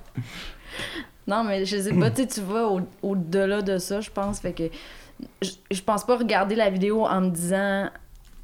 Non, 1.27 1.43
mais 1.43 1.63
je 1.63 1.77
sais 1.77 1.93
pas, 1.93 2.09
tu 2.09 2.23
sais, 2.23 2.27
tu 2.27 2.41
vas 2.41 2.67
au- 2.67 2.81
au-delà 3.03 3.61
de 3.61 3.77
ça, 3.77 4.01
je 4.01 4.09
pense. 4.09 4.39
Fait 4.39 4.51
que 4.51 4.63
je, 5.43 5.51
je 5.69 5.81
pense 5.83 6.03
pas 6.03 6.17
regarder 6.17 6.55
la 6.55 6.71
vidéo 6.71 7.05
en 7.05 7.21
me 7.21 7.29
disant, 7.29 7.87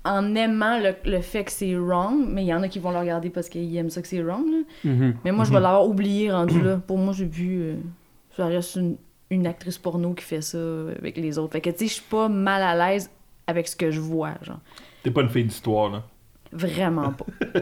en 0.03 0.35
aimant 0.35 0.77
le, 0.79 0.93
le 1.09 1.21
fait 1.21 1.43
que 1.45 1.51
c'est 1.51 1.75
wrong, 1.75 2.27
mais 2.29 2.43
il 2.43 2.47
y 2.47 2.53
en 2.53 2.61
a 2.61 2.67
qui 2.67 2.77
vont 2.77 2.91
le 2.91 2.99
regarder 2.99 3.31
parce 3.31 3.49
qu'ils 3.49 3.75
aiment 3.75 3.89
ça 3.89 4.03
que 4.03 4.07
c'est 4.07 4.21
wrong. 4.21 4.45
là. 4.83 4.91
Mais 5.23 5.31
moi, 5.31 5.45
je 5.45 5.49
vais 5.51 5.59
l'avoir 5.59 5.87
oublié 5.87 6.31
rendu 6.31 6.61
là. 6.61 6.79
Pour 6.85 6.99
moi, 6.99 7.11
j'ai 7.17 7.25
vu, 7.25 7.59
euh, 7.61 7.75
ça 8.37 8.45
reste 8.45 8.75
une, 8.75 8.97
une 9.29 9.47
actrice 9.47 9.77
porno 9.77 10.13
qui 10.13 10.23
fait 10.23 10.41
ça 10.41 10.57
avec 10.99 11.17
les 11.17 11.37
autres. 11.37 11.53
Fait 11.53 11.61
que, 11.61 11.69
tu 11.71 11.79
sais, 11.79 11.87
je 11.87 11.93
suis 11.93 12.03
pas 12.03 12.27
mal 12.29 12.61
à 12.61 12.75
l'aise 12.89 13.09
avec 13.47 13.67
ce 13.67 13.75
que 13.75 13.91
je 13.91 13.99
vois, 13.99 14.33
genre. 14.41 14.59
T'es 15.03 15.11
pas 15.11 15.21
une 15.21 15.29
fille 15.29 15.43
d'histoire, 15.45 15.91
là. 15.91 16.03
Vraiment 16.51 17.11
pas. 17.11 17.25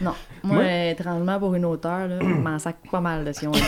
non. 0.00 0.14
Moi, 0.42 0.58
Ouais. 0.58 0.90
étrangement, 0.92 1.38
pour 1.38 1.54
une 1.54 1.64
auteure, 1.66 2.08
là, 2.08 2.18
je 2.20 2.24
m'en 2.26 2.58
sac 2.58 2.76
pas 2.90 3.00
mal 3.00 3.24
de 3.24 3.32
si 3.32 3.46
on 3.46 3.52
veut. 3.52 3.60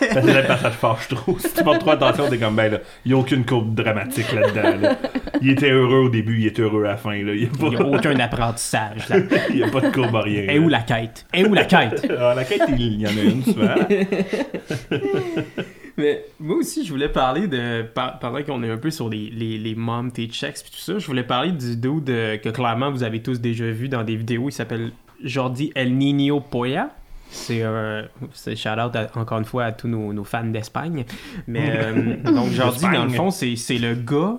C'est 0.00 0.08
que 0.20 0.32
ça 0.46 0.56
te 0.70 0.70
fâche 0.70 1.08
trop. 1.08 1.38
Si 1.38 1.52
tu 1.54 1.64
portes 1.64 1.80
trop 1.80 1.92
attention, 1.92 2.28
t'es 2.28 2.38
comme, 2.38 2.54
ben 2.56 2.72
là, 2.72 2.78
il 3.04 3.12
n'y 3.12 3.16
a 3.16 3.20
aucune 3.20 3.44
courbe 3.46 3.74
dramatique 3.74 4.30
là-dedans. 4.32 4.80
là. 4.80 4.96
Il 5.40 5.50
était 5.50 5.70
heureux 5.70 6.04
au 6.04 6.08
début, 6.10 6.38
il 6.40 6.46
est 6.46 6.60
heureux 6.60 6.84
à 6.84 6.88
la 6.88 6.96
fin. 6.96 7.12
Là. 7.12 7.32
Il 7.34 7.48
n'y 7.48 7.50
Il 7.60 7.68
n'y 7.70 7.76
a 7.76 7.80
a, 7.80 7.84
aucun 7.84 8.18
apprentissage. 8.20 9.08
là. 9.08 9.20
pas- 9.22 9.36
il 9.50 9.58
y 9.58 9.62
a 9.64 9.70
pas 9.70 9.80
de 9.80 9.90
courbe 9.90 10.14
à 10.16 10.20
rien. 10.22 10.42
Et 10.48 10.58
où 10.58 10.68
la 10.68 10.82
quête? 10.82 11.24
Et 11.32 11.44
où 11.46 11.54
la 11.54 11.64
quête? 11.64 12.06
Ah, 12.18 12.34
la 12.34 12.44
quête, 12.44 12.62
il 12.68 12.80
il 12.80 13.00
y 13.00 13.06
en 13.06 13.16
a 13.16 13.22
une 13.22 13.42
souvent. 13.44 13.74
Mais 15.96 16.24
moi 16.40 16.56
aussi, 16.56 16.84
je 16.84 16.90
voulais 16.90 17.08
parler 17.08 17.46
de. 17.46 17.82
par- 17.82 18.18
pendant 18.18 18.42
qu'on 18.42 18.62
est 18.62 18.70
un 18.70 18.76
peu 18.76 18.90
sur 18.90 19.08
les, 19.08 19.30
les, 19.30 19.58
les 19.58 19.74
mom 19.74 20.10
tes 20.10 20.26
checks 20.26 20.60
puis 20.62 20.70
tout 20.72 20.78
ça, 20.80 20.98
je 20.98 21.06
voulais 21.06 21.22
parler 21.22 21.52
du 21.52 21.76
dude 21.76 22.10
euh, 22.10 22.36
que 22.36 22.48
clairement 22.48 22.90
vous 22.90 23.02
avez 23.04 23.22
tous 23.22 23.40
déjà 23.40 23.66
vu 23.70 23.88
dans 23.88 24.02
des 24.02 24.16
vidéos. 24.16 24.48
Il 24.48 24.52
s'appelle 24.52 24.90
Jordi 25.22 25.70
El 25.74 25.94
Niño 25.96 26.40
Poya. 26.40 26.90
C'est 27.30 27.62
un. 27.62 28.04
C'est 28.32 28.56
shout 28.56 28.70
out 28.70 28.94
à- 28.96 29.08
encore 29.14 29.38
une 29.38 29.44
fois 29.44 29.64
à 29.64 29.72
tous 29.72 29.88
nos, 29.88 30.12
nos 30.12 30.24
fans 30.24 30.44
d'Espagne. 30.44 31.04
Mais 31.46 31.70
euh, 31.76 32.16
donc, 32.24 32.50
Jordi, 32.52 32.84
dans 32.92 33.04
le 33.04 33.10
fond, 33.10 33.30
c'est 33.30 33.54
c'est 33.56 33.78
le 33.78 33.94
gars 33.94 34.36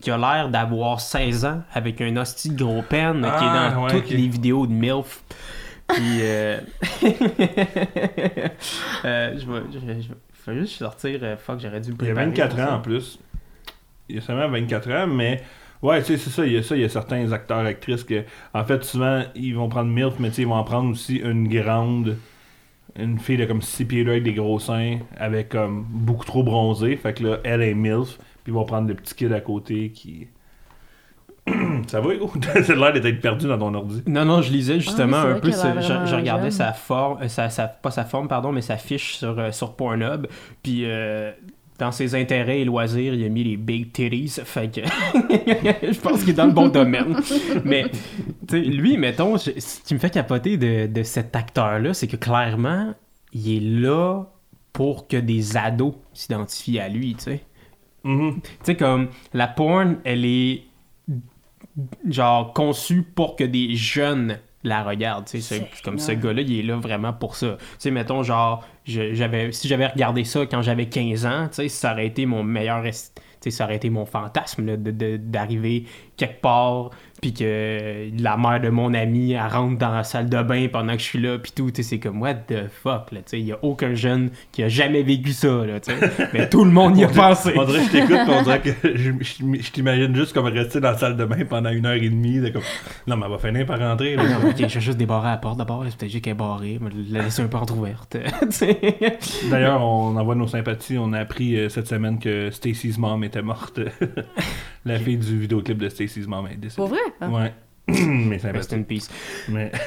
qui 0.00 0.10
a 0.12 0.16
l'air 0.18 0.48
d'avoir 0.48 1.00
16 1.00 1.44
ans 1.44 1.62
avec 1.72 2.00
un 2.00 2.16
hostie 2.16 2.50
de 2.50 2.62
gros 2.62 2.82
pen 2.88 3.20
qui 3.22 3.26
est 3.26 3.30
Ah, 3.48 3.72
dans 3.74 3.84
ouais, 3.84 3.90
toutes 3.90 4.10
les 4.10 4.28
vidéos 4.28 4.66
de 4.68 4.72
MILF. 4.72 5.22
Puis. 5.92 6.18
Euh... 6.22 6.58
euh, 9.04 9.38
je 9.38 9.46
vais. 9.46 9.62
Je, 9.72 10.02
je- 10.02 10.14
faut 10.34 10.52
juste 10.54 10.76
sortir. 10.76 11.20
euh, 11.22 11.36
fuck, 11.36 11.60
j'aurais 11.60 11.80
dû 11.80 11.92
me 11.92 11.96
Il 12.00 12.06
y 12.08 12.10
a 12.10 12.14
préparer 12.14 12.26
24 12.26 12.56
pour 12.56 12.64
ans 12.64 12.76
en 12.76 12.80
plus. 12.80 13.18
Il 14.08 14.16
y 14.16 14.18
a 14.18 14.22
seulement 14.22 14.48
24 14.48 14.90
ans, 14.90 15.06
mais 15.06 15.40
ouais, 15.82 16.00
tu 16.00 16.06
sais, 16.08 16.16
c'est 16.18 16.30
ça. 16.30 16.44
Il 16.44 16.52
y 16.52 16.56
a 16.56 16.62
ça. 16.62 16.74
Il 16.76 16.82
y 16.82 16.84
a 16.84 16.88
certains 16.88 17.30
acteurs, 17.32 17.58
actrices 17.64 18.04
que, 18.04 18.24
en 18.52 18.64
fait, 18.64 18.82
souvent, 18.84 19.22
ils 19.34 19.54
vont 19.54 19.68
prendre 19.68 19.90
MILF, 19.90 20.14
mais 20.18 20.28
tu 20.30 20.36
sais, 20.36 20.42
ils 20.42 20.48
vont 20.48 20.54
en 20.54 20.64
prendre 20.64 20.90
aussi 20.90 21.16
une 21.16 21.48
grande. 21.48 22.16
Une 22.98 23.18
fille 23.18 23.38
de 23.38 23.46
comme 23.46 23.62
6 23.62 23.86
pieds 23.86 24.04
là 24.04 24.10
avec 24.12 24.22
des 24.24 24.34
gros 24.34 24.58
seins, 24.58 24.98
avec 25.16 25.48
comme 25.50 25.86
beaucoup 25.88 26.26
trop 26.26 26.42
bronzé. 26.42 26.94
Fait 26.96 27.14
que 27.14 27.22
là, 27.24 27.38
elle 27.44 27.62
est 27.62 27.72
MILF. 27.74 28.18
Puis 28.44 28.48
ils 28.48 28.52
vont 28.52 28.64
prendre 28.66 28.88
le 28.88 28.94
petit 28.94 29.14
kid 29.14 29.32
à 29.32 29.40
côté 29.40 29.90
qui. 29.90 30.26
ça 31.88 32.00
va, 32.00 32.14
Hugo? 32.14 32.30
T'as 32.40 32.74
l'air 32.74 32.92
d'être 32.92 33.20
perdu 33.20 33.46
dans 33.48 33.58
ton 33.58 33.74
ordi. 33.74 34.02
Non, 34.06 34.24
non, 34.24 34.42
je 34.42 34.52
lisais 34.52 34.78
justement 34.80 35.16
Ah 35.18 35.26
un 35.28 35.40
peu. 35.40 35.50
je, 35.50 36.14
regardais 36.14 36.44
jeune. 36.44 36.50
sa 36.52 36.72
forme, 36.72 37.22
euh, 37.22 37.28
sa, 37.28 37.50
sa- 37.50 37.66
pas 37.68 37.90
sa 37.90 38.04
forme, 38.04 38.28
pardon, 38.28 38.52
mais 38.52 38.62
sa 38.62 38.76
fiche 38.76 39.16
sur, 39.16 39.38
euh, 39.38 39.50
sur 39.52 39.74
Pornhub. 39.74 40.26
Puis 40.62 40.82
euh, 40.84 41.32
dans 41.78 41.90
ses 41.90 42.14
intérêts 42.14 42.60
et 42.60 42.64
loisirs, 42.64 43.14
il 43.14 43.24
a 43.24 43.28
mis 43.28 43.42
les 43.42 43.56
big 43.56 43.90
titties. 43.92 44.40
Fait 44.44 44.72
que 44.72 44.82
je 45.92 46.00
pense 46.00 46.20
qu'il 46.20 46.30
est 46.30 46.34
dans 46.34 46.46
le 46.46 46.52
bon 46.52 46.68
domaine. 46.68 47.16
Mais 47.64 47.86
tu 47.90 47.98
sais, 48.48 48.60
lui, 48.60 48.96
mettons, 48.96 49.36
je- 49.36 49.58
ce 49.58 49.80
qui 49.80 49.94
me 49.94 49.98
fait 49.98 50.10
capoter 50.10 50.56
de, 50.56 50.86
de 50.86 51.02
cet 51.02 51.34
acteur-là, 51.34 51.92
c'est 51.94 52.06
que 52.06 52.16
clairement, 52.16 52.94
il 53.32 53.56
est 53.56 53.80
là 53.80 54.24
pour 54.72 55.08
que 55.08 55.16
des 55.16 55.56
ados 55.56 55.94
s'identifient 56.14 56.78
à 56.78 56.88
lui, 56.88 57.14
tu 57.16 57.24
sais. 57.24 57.40
Mhm. 58.04 58.40
Tu 58.42 58.48
sais, 58.62 58.76
comme 58.76 59.08
la 59.34 59.48
porn, 59.48 59.96
elle 60.04 60.24
est 60.24 60.62
genre 62.08 62.52
conçue 62.52 63.02
pour 63.02 63.36
que 63.36 63.44
des 63.44 63.74
jeunes 63.74 64.38
la 64.64 64.84
regardent. 64.84 65.24
Tu 65.26 65.40
sais, 65.40 65.68
comme 65.82 65.98
ce 65.98 66.12
gars-là, 66.12 66.42
il 66.42 66.58
est 66.60 66.62
là 66.62 66.76
vraiment 66.76 67.12
pour 67.12 67.34
ça. 67.34 67.56
Tu 67.58 67.64
sais, 67.78 67.90
mettons, 67.90 68.22
genre, 68.22 68.64
j'avais, 68.84 69.50
si 69.52 69.66
j'avais 69.66 69.86
regardé 69.88 70.22
ça 70.24 70.46
quand 70.46 70.62
j'avais 70.62 70.86
15 70.86 71.26
ans, 71.26 71.48
tu 71.48 71.56
sais, 71.56 71.68
ça 71.68 71.92
aurait 71.92 72.06
été 72.06 72.26
mon 72.26 72.42
meilleur. 72.44 72.84
est- 72.86 73.12
Tu 73.40 73.50
sais, 73.50 73.56
ça 73.56 73.64
aurait 73.64 73.74
été 73.76 73.90
mon 73.90 74.06
fantasme 74.06 74.76
d'arriver 74.76 75.84
quelque 76.16 76.40
part, 76.40 76.90
puis 77.22 77.32
que 77.32 78.08
la 78.20 78.36
mère 78.36 78.60
de 78.60 78.68
mon 78.68 78.92
ami, 78.92 79.32
elle 79.32 79.46
rentre 79.46 79.78
dans 79.78 79.92
la 79.92 80.02
salle 80.04 80.28
de 80.28 80.42
bain 80.42 80.66
pendant 80.70 80.92
que 80.94 80.98
je 80.98 81.04
suis 81.04 81.20
là, 81.20 81.38
puis 81.38 81.52
tout. 81.54 81.70
Tu 81.70 81.82
sais, 81.82 81.88
c'est 81.90 81.98
comme, 82.00 82.20
what 82.20 82.34
the 82.34 82.68
fuck, 82.82 83.12
là. 83.12 83.20
Tu 83.20 83.22
sais, 83.26 83.40
il 83.40 83.46
y 83.46 83.52
a 83.52 83.58
aucun 83.62 83.94
jeune 83.94 84.30
qui 84.50 84.62
a 84.64 84.68
jamais 84.68 85.02
vécu 85.04 85.32
ça, 85.32 85.64
là, 85.64 85.78
tu 85.80 85.92
sais. 85.92 86.10
Mais 86.34 86.48
tout 86.48 86.64
le 86.64 86.70
monde 86.72 86.98
y 86.98 87.04
a 87.04 87.08
pensé. 87.08 87.52
On 87.56 87.64
dirait 87.64 87.78
que 87.78 87.84
je 87.86 87.92
t'écoute, 87.92 88.18
on 88.28 88.42
dirait 88.42 88.60
que 88.60 88.70
je, 88.96 89.12
je- 89.20 89.62
je 89.62 89.70
t'imagine 89.70 90.14
juste 90.16 90.32
comme 90.34 90.46
rester 90.46 90.80
dans 90.80 90.90
la 90.90 90.98
salle 90.98 91.16
de 91.16 91.24
bain 91.24 91.44
pendant 91.48 91.70
une 91.70 91.86
heure 91.86 91.94
et 91.94 92.08
demie. 92.10 92.40
de 92.40 92.48
comme, 92.50 92.62
non, 93.06 93.16
mais 93.16 93.26
elle 93.26 93.32
va 93.32 93.38
finir 93.38 93.66
par 93.66 93.78
rentrer. 93.78 94.16
là. 94.16 94.24
Non, 94.24 94.48
ok, 94.50 94.56
je 94.58 94.62
vais 94.74 94.80
juste 94.80 94.98
débarrer 94.98 95.28
la 95.30 95.36
porte 95.36 95.58
d'abord, 95.58 95.84
c'est 95.88 95.96
peut-être 95.96 96.10
juste 96.10 96.24
qu'elle 96.24 96.32
est 96.32 96.36
barrée, 96.36 96.78
mais 96.80 96.90
la 97.08 97.22
laisser 97.22 97.42
un 97.42 97.46
peu 97.46 97.56
entrouverte. 97.56 98.16
Tu 98.42 98.46
sais. 98.50 98.78
D'ailleurs, 99.48 99.80
on 99.80 100.16
envoie 100.16 100.34
nos 100.34 100.48
sympathies. 100.48 100.98
On 100.98 101.12
a 101.12 101.20
appris 101.20 101.56
euh, 101.56 101.68
cette 101.68 101.86
semaine 101.86 102.18
que 102.18 102.50
Stacy's 102.50 102.98
mom 102.98 103.22
était 103.22 103.42
morte. 103.42 103.78
La 104.84 104.98
fille 104.98 105.16
du 105.18 105.38
vidéoclip 105.38 105.78
de 105.78 105.88
Stacy's 105.88 106.26
mom 106.26 106.46
est 106.48 106.56
décédée. 106.56 106.76
Pour 106.76 106.88
vrai? 106.88 107.00
Ah. 107.20 107.28
Ouais. 107.28 107.52
Mais 107.88 108.36
Rest 108.36 108.70
sympathies. 108.70 108.74
in 108.74 108.82
peace. 108.82 109.10
Mais 109.48 109.72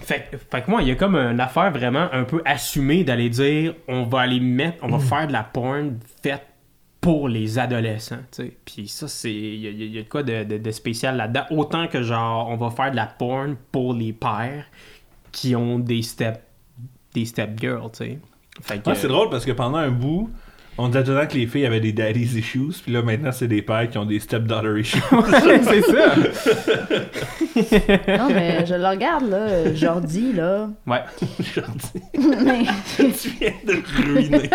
Fait, 0.00 0.28
fait 0.50 0.62
que 0.62 0.70
moi, 0.72 0.82
il 0.82 0.88
y 0.88 0.90
a 0.90 0.96
comme 0.96 1.14
une 1.14 1.38
affaire 1.38 1.70
vraiment 1.70 2.08
un 2.12 2.24
peu 2.24 2.42
assumée 2.44 3.04
d'aller 3.04 3.28
dire 3.30 3.74
on 3.86 4.02
va 4.02 4.22
aller 4.22 4.40
mettre, 4.40 4.78
on 4.82 4.88
va 4.88 4.98
faire 4.98 5.28
de 5.28 5.32
la 5.32 5.44
porn 5.44 6.00
faite 6.20 6.42
pour 7.00 7.28
les 7.28 7.60
adolescents, 7.60 8.18
tu 8.34 8.42
sais. 8.42 8.56
Puis 8.64 8.88
ça, 8.88 9.06
c'est. 9.06 9.32
Il 9.32 9.56
y, 9.60 9.68
a- 9.68 9.70
il 9.70 9.94
y 9.94 9.98
a 9.98 10.02
de 10.02 10.08
quoi 10.08 10.24
de, 10.24 10.42
de- 10.42 10.58
de 10.58 10.70
spécial 10.72 11.16
là-dedans. 11.16 11.44
Autant 11.50 11.86
que 11.86 12.02
genre, 12.02 12.48
on 12.48 12.56
va 12.56 12.70
faire 12.70 12.90
de 12.90 12.96
la 12.96 13.06
porn 13.06 13.54
pour 13.70 13.94
les 13.94 14.12
pères 14.12 14.64
qui 15.30 15.54
ont 15.54 15.78
des 15.78 16.02
step, 16.02 16.42
des 17.12 17.24
step 17.26 17.60
girls, 17.60 17.90
tu 17.92 17.98
sais. 17.98 18.18
Fait 18.62 18.82
que. 18.82 18.88
Ouais, 18.88 18.96
c'est 18.96 19.06
drôle 19.08 19.30
parce 19.30 19.44
que 19.44 19.52
pendant 19.52 19.78
un 19.78 19.90
bout, 19.92 20.28
on 20.76 20.88
disait 20.88 21.04
tout 21.04 21.12
le 21.12 21.20
temps 21.20 21.26
que 21.26 21.36
les 21.36 21.46
filles 21.46 21.66
avaient 21.66 21.80
des 21.80 21.92
daddy's 21.92 22.34
issues. 22.34 22.74
Puis 22.82 22.92
là, 22.92 23.02
maintenant, 23.02 23.32
c'est 23.32 23.48
des 23.48 23.62
pères 23.62 23.88
qui 23.88 23.96
ont 23.98 24.04
des 24.04 24.20
stepdaughter 24.20 24.80
issues. 24.80 24.98
c'est 25.64 25.82
ça! 25.82 26.14
Non, 28.18 28.28
mais 28.30 28.66
je 28.66 28.74
le 28.74 28.86
regarde, 28.86 29.28
là, 29.30 29.72
Jordi, 29.74 30.32
là. 30.32 30.68
Ouais. 30.86 31.02
Mais 32.16 32.64
tu 33.12 33.28
viens 33.28 33.52
de 33.64 33.80
ruiner. 33.96 34.50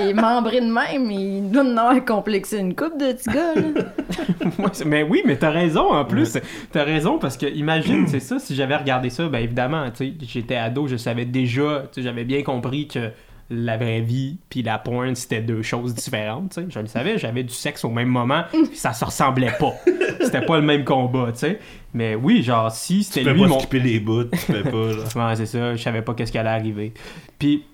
Il 0.00 0.08
est 0.10 0.14
membré 0.14 0.60
de 0.60 0.66
même, 0.66 1.10
il 1.10 1.50
doit 1.50 1.62
en 1.62 1.76
avoir 1.76 2.04
complexé 2.04 2.58
une 2.58 2.74
coupe 2.74 2.98
de 2.98 3.12
petits 3.12 3.30
gars, 3.30 3.54
là. 3.54 4.70
Mais 4.86 5.02
oui, 5.02 5.22
mais 5.26 5.36
t'as 5.36 5.50
raison 5.50 5.92
en 5.92 6.04
plus. 6.04 6.38
T'as 6.72 6.84
raison 6.84 7.18
parce 7.18 7.36
que 7.36 7.46
imagine, 7.46 8.06
c'est 8.08 8.20
ça, 8.20 8.38
si 8.38 8.54
j'avais 8.54 8.76
regardé 8.76 9.10
ça, 9.10 9.28
ben 9.28 9.38
évidemment, 9.38 9.90
tu 9.90 10.06
sais, 10.08 10.14
j'étais 10.22 10.56
ado, 10.56 10.86
je 10.86 10.96
savais 10.96 11.24
déjà, 11.24 11.84
tu 11.92 12.00
sais, 12.00 12.02
j'avais 12.02 12.24
bien 12.24 12.42
compris 12.42 12.88
que 12.88 13.10
la 13.48 13.76
vraie 13.76 14.00
vie 14.00 14.38
puis 14.50 14.64
la 14.64 14.76
porn 14.76 15.14
c'était 15.14 15.40
deux 15.40 15.62
choses 15.62 15.94
différentes, 15.94 16.50
tu 16.50 16.62
sais. 16.62 16.66
Je 16.68 16.78
le 16.80 16.86
savais, 16.86 17.18
j'avais 17.18 17.42
du 17.44 17.54
sexe 17.54 17.84
au 17.84 17.90
même 17.90 18.08
moment, 18.08 18.42
puis 18.50 18.68
ça 18.74 18.92
se 18.92 19.04
ressemblait 19.04 19.52
pas. 19.58 19.72
C'était 20.20 20.44
pas 20.44 20.56
le 20.56 20.64
même 20.64 20.84
combat, 20.84 21.28
tu 21.32 21.40
sais. 21.40 21.58
Mais 21.94 22.14
oui, 22.14 22.42
genre 22.42 22.70
si 22.70 22.98
Tu 22.98 23.02
c'était 23.04 23.24
peux 23.24 23.32
lui 23.32 23.42
pas 23.42 23.48
mon 23.48 23.58
skipper 23.60 23.80
les 23.80 24.00
bouts. 24.00 24.24
Tu 24.24 24.52
peux 24.52 24.62
pas, 24.62 25.20
là. 25.22 25.28
Ouais, 25.28 25.36
c'est 25.36 25.46
ça, 25.46 25.74
je 25.74 25.82
savais 25.82 26.02
pas 26.02 26.14
qu'est-ce 26.14 26.32
qui 26.32 26.38
allait 26.38 26.50
arriver. 26.50 26.92
Puis 27.38 27.64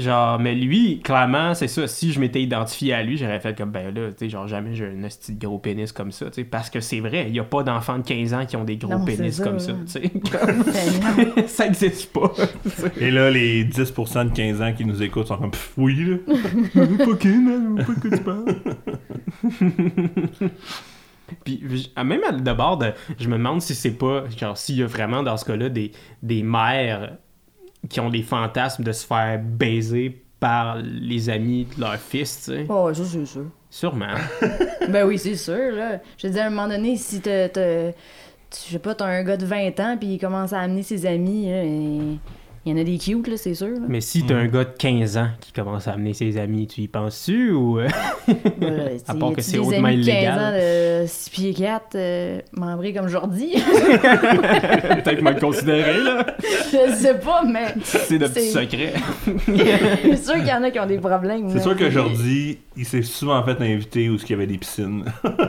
genre 0.00 0.38
mais 0.38 0.54
lui 0.54 1.00
clairement 1.00 1.54
c'est 1.54 1.68
ça 1.68 1.86
si 1.86 2.12
je 2.12 2.20
m'étais 2.20 2.42
identifié 2.42 2.94
à 2.94 3.02
lui 3.02 3.16
j'aurais 3.16 3.40
fait 3.40 3.56
comme 3.56 3.70
ben 3.70 3.94
là 3.94 4.08
tu 4.10 4.14
sais 4.18 4.28
genre 4.30 4.46
jamais 4.48 4.74
j'ai 4.74 4.86
un 4.86 4.92
de 4.92 5.38
gros 5.46 5.58
pénis 5.58 5.92
comme 5.92 6.12
ça 6.12 6.26
tu 6.26 6.34
sais 6.34 6.44
parce 6.44 6.70
que 6.70 6.80
c'est 6.80 7.00
vrai 7.00 7.26
il 7.28 7.34
y 7.34 7.40
a 7.40 7.44
pas 7.44 7.62
d'enfants 7.62 7.98
de 7.98 8.02
15 8.04 8.34
ans 8.34 8.46
qui 8.46 8.56
ont 8.56 8.64
des 8.64 8.76
gros 8.76 8.92
Non, 8.92 9.04
pénis 9.04 9.36
ça, 9.36 9.44
comme 9.44 9.58
ça 9.58 9.72
tu 9.72 9.92
sais 9.92 10.08
comme- 10.10 10.64
Seigneur. 10.64 11.48
ça 11.48 11.66
existe 11.66 12.12
pas 12.12 12.32
tu 12.62 12.70
sais. 12.70 12.92
Et 13.00 13.10
là, 13.10 13.30
les 13.30 13.64
10% 13.64 14.30
de 14.30 14.34
15 14.34 14.62
ans 14.62 14.72
qui 14.72 14.84
nous 14.84 15.02
écoutent 15.02 15.26
sont 15.28 15.36
comme 15.38 15.50
Pff, 15.50 15.72
oui, 15.76 16.04
là. 16.04 16.16
Pas 16.74 16.86
de 16.86 17.04
quoi 18.00 18.10
tu 18.10 18.22
parles. 18.22 18.54
Puis, 21.44 21.62
même 22.04 22.20
à- 22.26 22.32
de 22.32 22.52
bord, 22.52 22.78
de- 22.78 22.92
je 23.18 23.28
me 23.28 23.36
demande 23.36 23.60
si 23.60 23.74
c'est 23.74 23.90
pas, 23.92 24.24
genre, 24.36 24.56
s'il 24.56 24.76
y 24.76 24.82
a 24.82 24.86
vraiment 24.86 25.22
dans 25.22 25.36
ce 25.36 25.44
cas-là 25.44 25.68
des, 25.68 25.92
des 26.22 26.42
mères 26.42 27.16
qui 27.88 28.00
ont 28.00 28.10
des 28.10 28.22
fantasmes 28.22 28.82
de 28.82 28.92
se 28.92 29.06
faire 29.06 29.40
baiser 29.40 30.22
par 30.40 30.76
les 30.76 31.30
amis 31.30 31.66
de 31.76 31.80
leur 31.80 31.96
fils, 31.96 32.44
tu 32.44 32.52
sais. 32.52 32.66
Oh, 32.68 32.92
ça, 32.94 33.02
c'est 33.04 33.26
sûr. 33.26 33.46
Sûrement. 33.70 34.14
Ben 34.88 35.06
oui, 35.06 35.18
c'est 35.18 35.36
sûr, 35.36 35.72
là. 35.72 36.00
Je 36.16 36.26
veux 36.26 36.32
dire, 36.32 36.44
à 36.44 36.46
un 36.46 36.50
moment 36.50 36.68
donné, 36.68 36.96
si 36.96 37.20
t'as... 37.20 37.48
Je 37.50 37.92
sais 38.70 38.78
pas, 38.78 38.94
t'as 38.94 39.04
un 39.04 39.22
gars 39.22 39.36
de 39.36 39.44
20 39.44 39.78
ans, 39.80 39.96
puis 39.98 40.14
il 40.14 40.18
commence 40.18 40.54
à 40.54 40.60
amener 40.60 40.82
ses 40.82 41.04
amis, 41.04 41.50
là, 41.50 41.62
et... 41.64 42.18
Il 42.66 42.72
y 42.72 42.74
en 42.74 42.80
a 42.80 42.84
des 42.84 42.98
cute, 42.98 43.26
là, 43.28 43.36
c'est 43.36 43.54
sûr. 43.54 43.68
Là. 43.68 43.86
Mais 43.88 44.00
si 44.00 44.24
t'as 44.26 44.34
un 44.36 44.46
gars 44.46 44.64
de 44.64 44.70
15 44.78 45.16
ans 45.16 45.28
qui 45.40 45.52
commence 45.52 45.88
à 45.88 45.92
amener 45.92 46.12
ses 46.12 46.36
amis, 46.38 46.66
tu 46.66 46.82
y 46.82 46.88
penses-tu 46.88 47.52
ou. 47.52 47.78
euh, 47.78 47.88
Voilà, 48.60 48.84
À 49.08 49.12
tu- 49.14 49.18
part 49.18 49.32
que 49.32 49.40
c'est 49.40 49.58
hautement 49.58 49.88
de 49.88 49.94
15 49.94 50.06
illégal. 50.06 50.38
ans 50.38 50.52
de 51.02 51.06
6 51.06 51.30
pieds 51.30 51.54
4, 51.54 51.84
euh, 51.94 52.40
membrés 52.52 52.92
comme 52.92 53.08
Jordi. 53.08 53.52
Peut-être 54.02 55.22
mal 55.22 55.38
considéré, 55.40 55.98
là. 56.02 56.26
je 56.40 56.92
sais 56.94 57.14
pas, 57.18 57.42
mais 57.44 57.74
C'est 57.84 58.18
de 58.18 58.26
petits 58.26 58.40
C'est- 58.50 58.60
secrets. 58.60 58.92
c'est 60.02 60.16
sûr 60.24 60.34
qu'il 60.34 60.46
y 60.48 60.52
en 60.52 60.62
a 60.62 60.70
qui 60.70 60.78
ont 60.80 60.86
des 60.86 60.98
problèmes. 60.98 61.48
C'est 61.50 61.60
sûr 61.62 61.76
que 61.76 61.88
Jordi, 61.90 62.58
il 62.76 62.84
s'est 62.84 63.02
souvent 63.02 63.42
fait 63.44 63.60
inviter 63.62 64.08
où 64.10 64.16
il 64.16 64.30
y 64.30 64.32
avait 64.34 64.46
des 64.46 64.58
piscines. 64.58 65.04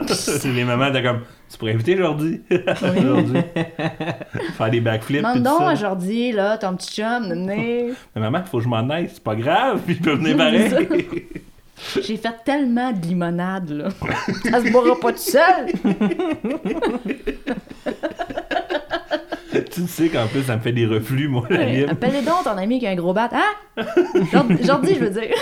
c'est 0.08 0.52
les 0.52 0.64
mamans 0.64 0.90
de 0.90 1.00
comme 1.00 1.20
Tu 1.50 1.58
pourrais 1.58 1.72
inviter 1.74 1.96
Jordi 1.96 2.40
Jordi. 2.80 3.32
Faire 4.56 4.70
des 4.70 4.80
backflips. 4.80 5.18
Demande 5.22 5.42
donc 5.42 5.62
à 5.62 5.74
Jordi, 5.74 6.30
là, 6.32 6.56
ton 6.58 6.76
petit 6.76 7.00
chum, 7.00 7.28
de 7.28 7.34
venir. 7.34 7.94
Mais 8.14 8.20
maman, 8.20 8.44
faut 8.44 8.58
que 8.58 8.64
je 8.64 8.68
m'en 8.68 8.88
aille, 8.88 9.10
c'est 9.12 9.22
pas 9.22 9.34
grave, 9.34 9.80
puis 9.84 9.94
il 9.94 10.00
peut 10.00 10.14
venir 10.14 10.36
pareil. 10.38 11.26
J'ai 12.00 12.16
fait 12.18 12.34
tellement 12.44 12.92
de 12.92 13.00
limonade, 13.06 13.70
là. 13.70 13.88
Ça 14.44 14.62
se 14.62 14.70
boira 14.70 15.00
pas 15.00 15.12
tout 15.12 15.18
seul. 15.18 15.66
tu 19.72 19.86
sais 19.88 20.08
qu'en 20.08 20.26
plus, 20.26 20.42
ça 20.44 20.56
me 20.56 20.60
fait 20.60 20.72
des 20.72 20.86
reflux, 20.86 21.26
moi, 21.26 21.46
la 21.50 21.56
Ouais. 21.56 21.86
Appelez 21.88 22.22
donc 22.22 22.44
ton 22.44 22.56
ami 22.56 22.78
qui 22.78 22.86
a 22.86 22.90
un 22.90 22.96
gros 22.96 23.12
bat. 23.12 23.30
Hein? 23.32 23.82
Dis, 24.82 24.94
je 24.94 25.04
veux 25.04 25.10
dire. 25.10 25.34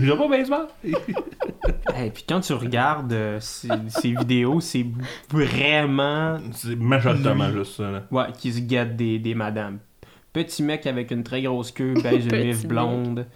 J'ai 0.00 0.16
pas 0.16 0.28
baseball. 0.28 0.66
Et 0.84 2.10
puis 2.10 2.24
quand 2.28 2.40
tu 2.40 2.52
regardes 2.54 3.12
euh, 3.12 3.38
ces, 3.40 3.68
ces 3.88 4.10
vidéos, 4.14 4.60
c'est 4.60 4.86
vraiment 5.30 6.38
C'est 6.52 6.76
majoritairement 6.76 7.48
Lui. 7.48 7.58
juste 7.58 7.76
ça, 7.76 7.90
là. 7.90 8.02
ouais, 8.10 8.24
qui 8.38 8.52
se 8.52 8.60
gâtent 8.60 8.96
des, 8.96 9.18
des 9.18 9.34
madames. 9.34 9.78
Petit 10.32 10.62
mec 10.62 10.86
avec 10.86 11.10
une 11.10 11.22
très 11.22 11.42
grosse 11.42 11.70
queue, 11.72 11.94
beige 12.02 12.26
olive 12.32 12.66
blonde. 12.68 13.26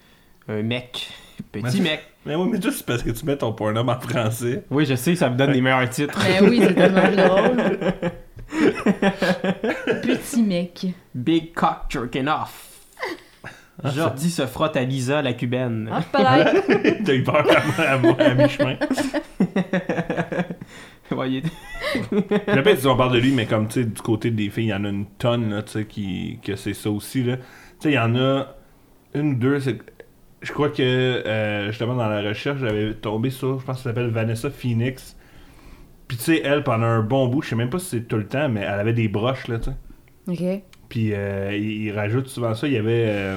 Un 0.48 0.62
mec. 0.62 1.08
Mais- 1.54 1.62
Petit 1.62 1.80
mec. 1.82 2.00
Mais 2.26 2.34
oui, 2.34 2.48
mais 2.50 2.58
c'est 2.60 2.84
parce 2.84 3.04
que 3.04 3.10
tu 3.10 3.24
mets 3.24 3.36
ton 3.36 3.52
porno 3.52 3.82
en 3.88 4.00
français. 4.00 4.64
Oui, 4.68 4.84
je 4.84 4.96
sais, 4.96 5.14
ça 5.14 5.30
me 5.30 5.36
donne 5.36 5.52
des 5.52 5.60
meilleurs 5.60 5.88
titres. 5.88 6.18
Ben 6.18 6.48
oui, 6.48 6.60
c'est 6.60 6.74
tellement 6.74 7.12
drôle. 7.12 7.56
Petit 10.02 10.42
mec. 10.42 10.86
Big 11.14 11.54
cock 11.54 11.82
jerking 11.88 12.26
off. 12.26 12.65
Jordi 13.84 14.30
se 14.30 14.46
frotte 14.46 14.76
à 14.76 14.82
Lisa, 14.84 15.20
la 15.22 15.32
cubaine. 15.34 15.90
Ah. 15.92 16.02
T'as 17.04 17.14
eu 17.14 17.22
peur 17.22 17.44
à, 17.78 17.82
à, 17.82 17.92
à 17.94 18.34
mi-chemin. 18.34 18.76
Est- 21.10 21.46
Je 22.48 22.52
répète, 22.52 22.80
si 22.80 22.86
on 22.86 22.96
parle 22.96 23.12
de 23.12 23.18
lui, 23.18 23.32
mais 23.32 23.46
comme, 23.46 23.68
tu 23.68 23.74
sais, 23.74 23.84
du 23.84 24.00
côté 24.02 24.30
des 24.30 24.50
filles, 24.50 24.64
il 24.66 24.68
y 24.70 24.74
en 24.74 24.84
a 24.84 24.88
une 24.88 25.06
tonne, 25.18 25.50
là, 25.50 25.62
tu 25.62 25.72
sais, 25.72 25.84
qui, 25.84 26.38
que 26.42 26.56
c'est 26.56 26.74
ça 26.74 26.90
aussi, 26.90 27.22
là. 27.22 27.36
Tu 27.36 27.42
sais, 27.80 27.90
il 27.90 27.94
y 27.94 27.98
en 27.98 28.16
a 28.16 28.54
une 29.14 29.32
ou 29.32 29.34
deux, 29.36 29.60
c'est... 29.60 29.78
Je 30.42 30.52
crois 30.52 30.68
que, 30.68 30.82
euh, 30.82 31.68
justement, 31.68 31.94
dans 31.94 32.08
la 32.08 32.22
recherche, 32.22 32.58
j'avais 32.60 32.94
tombé 32.94 33.30
sur, 33.30 33.58
je 33.60 33.64
pense 33.64 33.76
que 33.78 33.82
ça 33.84 33.90
s'appelle 33.90 34.08
Vanessa 34.10 34.50
Phoenix. 34.50 35.16
Puis, 36.08 36.16
tu 36.18 36.24
sais, 36.24 36.40
elle, 36.44 36.62
pendant 36.62 36.86
un 36.86 37.02
bon 37.02 37.26
bout, 37.28 37.42
je 37.42 37.48
sais 37.50 37.56
même 37.56 37.70
pas 37.70 37.78
si 37.78 37.86
c'est 37.86 38.08
tout 38.08 38.16
le 38.16 38.26
temps, 38.26 38.48
mais 38.48 38.60
elle 38.60 38.80
avait 38.80 38.92
des 38.92 39.08
broches, 39.08 39.48
là, 39.48 39.58
tu 39.58 39.70
sais. 39.70 39.76
OK. 40.28 40.62
Puis, 40.88 41.12
euh, 41.14 41.56
il, 41.56 41.84
il 41.84 41.92
rajoute 41.92 42.28
souvent 42.28 42.54
ça. 42.54 42.66
Il 42.66 42.72
y 42.74 42.78
avait... 42.78 43.04
euh, 43.08 43.36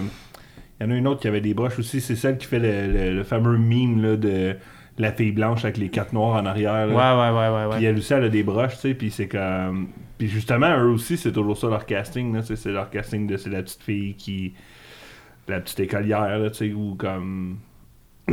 il 0.79 0.85
y 0.85 0.89
en 0.89 0.91
a 0.91 0.95
une 0.95 1.07
autre 1.07 1.21
qui 1.21 1.27
avait 1.27 1.41
des 1.41 1.53
broches 1.53 1.79
aussi. 1.79 2.01
C'est 2.01 2.15
celle 2.15 2.37
qui 2.37 2.45
fait 2.47 2.59
le, 2.59 2.91
le- 2.91 3.15
le 3.15 3.23
fameux 3.23 3.57
meme, 3.57 4.01
là, 4.01 4.15
de 4.17 4.55
la 4.97 5.11
fille 5.13 5.31
blanche 5.31 5.63
avec 5.63 5.77
les 5.77 5.89
quatre 5.89 6.11
noirs 6.13 6.41
en 6.41 6.45
arrière, 6.45 6.87
Ouais, 6.87 6.93
là. 6.93 7.31
ouais, 7.31 7.37
ouais, 7.37 7.55
ouais. 7.57 7.69
ouais. 7.69 7.75
Puis 7.77 7.85
elle 7.85 7.97
aussi, 7.97 8.13
elle 8.13 8.23
a 8.25 8.29
des 8.29 8.43
broches, 8.43 8.75
tu 8.75 8.79
sais, 8.81 8.93
puis 8.93 9.11
c'est 9.11 9.27
comme... 9.29 9.87
Puis 10.17 10.27
justement, 10.27 10.77
eux 10.77 10.89
aussi, 10.89 11.15
c'est 11.15 11.31
toujours 11.31 11.57
ça 11.57 11.67
leur 11.69 11.85
casting, 11.85 12.33
là, 12.35 12.41
c'est 12.41 12.65
leur 12.71 12.89
casting 12.89 13.25
de... 13.25 13.37
C'est 13.37 13.49
la 13.49 13.63
petite 13.63 13.81
fille 13.81 14.15
qui... 14.15 14.53
La 15.47 15.61
petite 15.61 15.79
écolière, 15.79 16.37
là, 16.39 16.49
tu 16.49 16.57
sais, 16.69 16.73
ou 16.73 16.95
comme... 16.95 17.57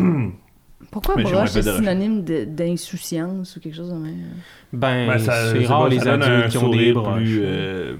Pourquoi 0.91 1.15
broche 1.15 1.33
est 1.57 1.61
rappelle 1.61 1.65
de 1.65 1.71
synonyme 1.73 2.25
de- 2.25 2.45
d'insouciance 2.45 3.57
ou 3.57 3.61
quelque 3.61 3.75
chose 3.77 3.91
de 3.91 3.95
même? 3.99 4.25
Ben, 4.73 5.07
Ben, 5.09 5.19
ça- 5.19 5.53
c'est 5.53 5.65
rare 5.67 5.89
les 5.89 6.07
adultes 6.07 6.49
qui 6.49 6.59
ont 6.59 6.69
des 6.69 6.93
broches. 6.93 7.17
Plus, 7.23 7.41
euh, 7.43 7.97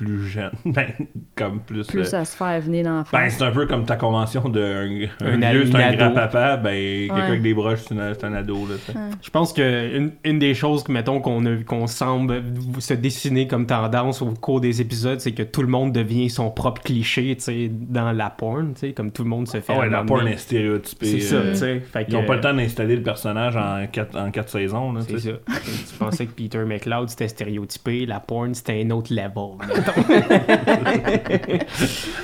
plus 0.00 0.26
jeune. 0.26 0.50
Ben, 0.64 0.86
comme 1.34 1.60
plus... 1.60 1.86
Plus 1.86 2.14
euh, 2.14 2.20
à 2.20 2.24
se 2.24 2.36
faire 2.36 2.60
venir 2.60 2.84
l'enfant. 2.84 3.16
Ben, 3.16 3.28
c'est 3.28 3.42
un 3.42 3.50
peu 3.50 3.66
comme 3.66 3.84
ta 3.84 3.96
convention 3.96 4.48
de 4.48 5.08
un, 5.20 5.26
un 5.26 5.42
Un 5.42 5.50
vieux, 5.52 5.66
c'est 5.66 5.82
un 5.82 5.94
grand-papa, 5.94 6.56
ben, 6.56 7.08
quelqu'un 7.08 7.24
avec 7.24 7.42
des 7.42 7.54
broches, 7.54 7.80
c'est 7.88 8.24
un, 8.24 8.34
ado, 8.34 8.66
là. 8.66 9.02
Je 9.20 9.30
pense 9.30 9.52
que 9.52 9.96
une, 9.96 10.12
une 10.24 10.38
des 10.38 10.54
choses 10.54 10.84
que 10.84 10.92
mettons 10.92 11.20
qu'on 11.20 11.44
a 11.46 11.56
qu'on 11.66 11.86
semble 11.86 12.42
se 12.78 12.94
dessiner 12.94 13.46
comme 13.46 13.66
tendance 13.66 14.22
au 14.22 14.30
cours 14.30 14.60
des 14.60 14.80
épisodes, 14.80 15.20
c'est 15.20 15.32
que 15.32 15.42
tout 15.42 15.62
le 15.62 15.68
monde 15.68 15.92
devient 15.92 16.30
son 16.30 16.50
propre 16.50 16.82
cliché, 16.82 17.34
tu 17.36 17.42
sais, 17.42 17.70
dans 17.70 18.12
la 18.12 18.30
porn, 18.30 18.74
tu 18.74 18.80
sais, 18.80 18.92
comme 18.92 19.10
tout 19.10 19.24
le 19.24 19.28
monde 19.28 19.48
se 19.48 19.60
fait. 19.60 19.72
Ah 19.74 19.80
ouais, 19.80 19.90
la 19.90 20.04
porn 20.04 20.26
est 20.28 20.36
stéréotypée. 20.36 21.06
C'est 21.06 21.20
ça, 21.20 21.36
euh, 21.36 21.52
tu 21.52 21.58
sais. 21.58 21.80
Fait 21.80 22.06
Ils 22.08 22.14
n'ont 22.14 22.24
pas 22.24 22.36
le 22.36 22.40
temps 22.40 22.54
d'installer 22.54 22.96
le 22.96 23.02
personnage 23.02 23.56
en 23.56 23.86
quatre, 23.90 24.16
en 24.16 24.30
quatre 24.30 24.50
saisons, 24.50 24.92
là, 24.92 25.00
C'est 25.06 25.18
ça. 25.18 25.30
tu 25.30 25.96
pensais 25.98 26.26
que 26.26 26.32
Peter 26.32 26.64
McLeod 26.64 27.08
c'était 27.08 27.28
stéréotypé, 27.28 28.06
la 28.06 28.20
porn 28.20 28.54
c'était 28.54 28.82
un 28.84 28.90
autre 28.90 29.12
level. 29.12 29.58
mettons. 29.96 31.64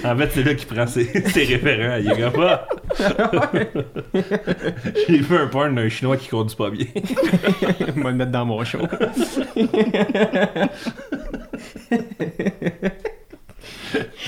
En 0.04 0.16
fait, 0.16 0.30
c'est 0.32 0.42
là 0.42 0.54
qu'il 0.54 0.66
prend 0.66 0.86
ses, 0.86 1.04
ses 1.30 1.44
référents. 1.44 1.96
Il 2.00 2.10
est 2.10 2.20
comme 2.20 2.44
ah! 2.44 2.66
J'ai 5.08 5.18
vu 5.18 5.36
un 5.36 5.46
porn 5.48 5.74
d'un 5.74 5.88
chinois 5.88 6.16
qui 6.16 6.28
conduit 6.28 6.56
pas 6.56 6.70
bien. 6.70 6.86
Je 6.94 7.84
vais 7.84 7.92
le 8.02 8.12
mettre 8.12 8.30
dans 8.30 8.44
mon 8.44 8.64
show. 8.64 8.78